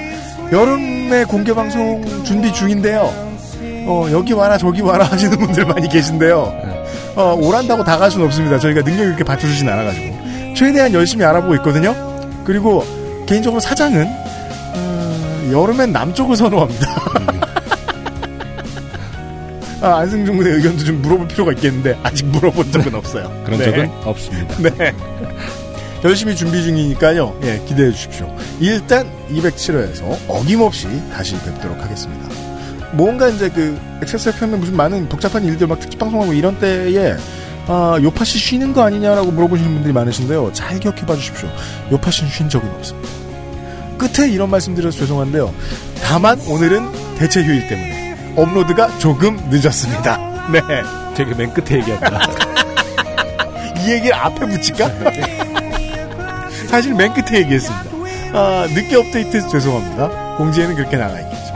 여름에 0.53 1.25
공개 1.25 1.53
방송 1.53 2.05
준비 2.25 2.53
중인데요. 2.53 3.13
어, 3.89 4.07
여기 4.11 4.33
와라, 4.33 4.59
저기 4.59 4.81
와라 4.81 5.05
하시는 5.05 5.37
분들 5.39 5.65
많이 5.67 5.89
계신데요. 5.89 6.53
어, 7.17 7.35
오란다고 7.41 7.85
다 7.85 7.99
갈 7.99 8.11
수는 8.11 8.27
없습니다. 8.27 8.59
저희가 8.59 8.83
능력이 8.83 9.05
그렇게 9.07 9.25
받쳐주진 9.25 9.69
않아가지고. 9.69 10.17
최대한 10.55 10.93
열심히 10.93 11.25
알아보고 11.25 11.55
있거든요. 11.57 11.95
그리고 12.45 12.85
개인적으로 13.27 13.61
사장은, 13.61 14.07
어, 14.75 15.49
여름엔 15.53 15.93
남쪽을 15.93 16.37
선호합니다. 16.37 16.87
아, 19.83 19.97
안승준 19.99 20.37
군의 20.37 20.55
의견도 20.55 20.85
좀 20.85 21.03
물어볼 21.03 21.29
필요가 21.29 21.53
있겠는데, 21.53 21.99
아직 22.03 22.25
물어본 22.27 22.73
적은 22.73 22.95
없어요. 22.95 23.31
그런 23.45 23.59
네. 23.59 23.65
적은 23.67 23.91
없습니다. 24.05 24.57
네. 24.63 24.93
열심히 26.05 26.37
준비 26.37 26.63
중이니까요. 26.63 27.39
예, 27.43 27.63
기대해 27.67 27.91
주십시오. 27.91 28.35
일단 28.61 29.11
207회에서 29.31 30.17
어김없이 30.29 30.89
다시 31.13 31.35
뵙도록 31.41 31.83
하겠습니다. 31.83 32.29
뭔가 32.93 33.29
이제 33.29 33.49
그 33.51 33.79
XSFM에 34.03 34.57
무슨 34.57 34.77
많은 34.77 35.09
복잡한 35.09 35.45
일들 35.45 35.67
막 35.67 35.81
특집 35.81 35.99
방송하고 35.99 36.33
이런 36.33 36.59
때에 36.59 37.17
아, 37.69 37.99
요파씨 38.01 38.39
쉬는 38.39 38.73
거 38.73 38.83
아니냐라고 38.83 39.33
물어보시는 39.33 39.73
분들이 39.75 39.93
많으신데요. 39.93 40.53
잘 40.53 40.79
기억해 40.79 41.05
봐 41.05 41.17
주십시오. 41.17 41.49
요파씨는 41.91 42.31
쉰 42.31 42.49
적은 42.49 42.69
없습니다. 42.77 43.09
끝에 43.99 44.31
이런 44.31 44.51
말씀 44.51 44.75
드려서 44.75 44.99
죄송한데요. 44.99 45.53
다만 46.03 46.39
오늘은 46.47 47.17
대체 47.19 47.43
휴일 47.43 47.67
때문에 47.67 48.35
업로드가 48.37 48.99
조금 48.99 49.37
늦었습니다. 49.51 50.51
네. 50.53 50.61
되게 51.17 51.35
맨 51.35 51.53
끝에 51.53 51.81
얘기한다. 51.81 52.21
이 53.81 53.91
얘기를 53.91 54.15
앞에 54.15 54.47
붙일까? 54.47 54.91
사실 56.69 56.95
맨 56.95 57.13
끝에 57.15 57.41
얘기했습니다. 57.41 57.85
아, 58.33 58.67
늦게 58.69 58.97
업데이트해서 58.97 59.49
죄송합니다. 59.49 60.37
공지에는 60.37 60.75
그렇게 60.75 60.97
나가 60.97 61.19
있겠죠. 61.21 61.55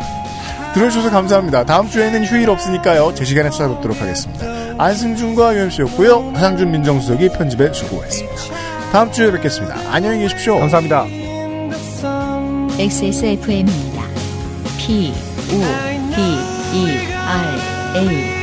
들어주셔서 0.75 1.11
감사합니다. 1.11 1.65
다음 1.65 1.89
주에는 1.89 2.25
휴일 2.25 2.49
없으니까요. 2.49 3.13
제 3.15 3.25
시간에 3.25 3.51
찾아뵙도록 3.51 4.01
하겠습니다. 4.01 4.47
안승준과 4.79 5.57
UMC였고요. 5.57 6.33
하상준 6.35 6.71
민정수석이 6.71 7.31
편집에 7.31 7.73
수고했습니다. 7.73 8.37
다음 8.93 9.13
주에 9.13 9.31
뵙겠습니다. 9.33 9.77
안녕히 9.91 10.21
계십시오. 10.21 10.59
감사합니다. 10.59 11.05
XSFM입니다. 12.79 14.03
P, 14.79 15.13
O, 15.53 15.59
D, 16.15 16.23
E, 16.73 17.13
R, 17.15 17.99
A. 18.09 18.40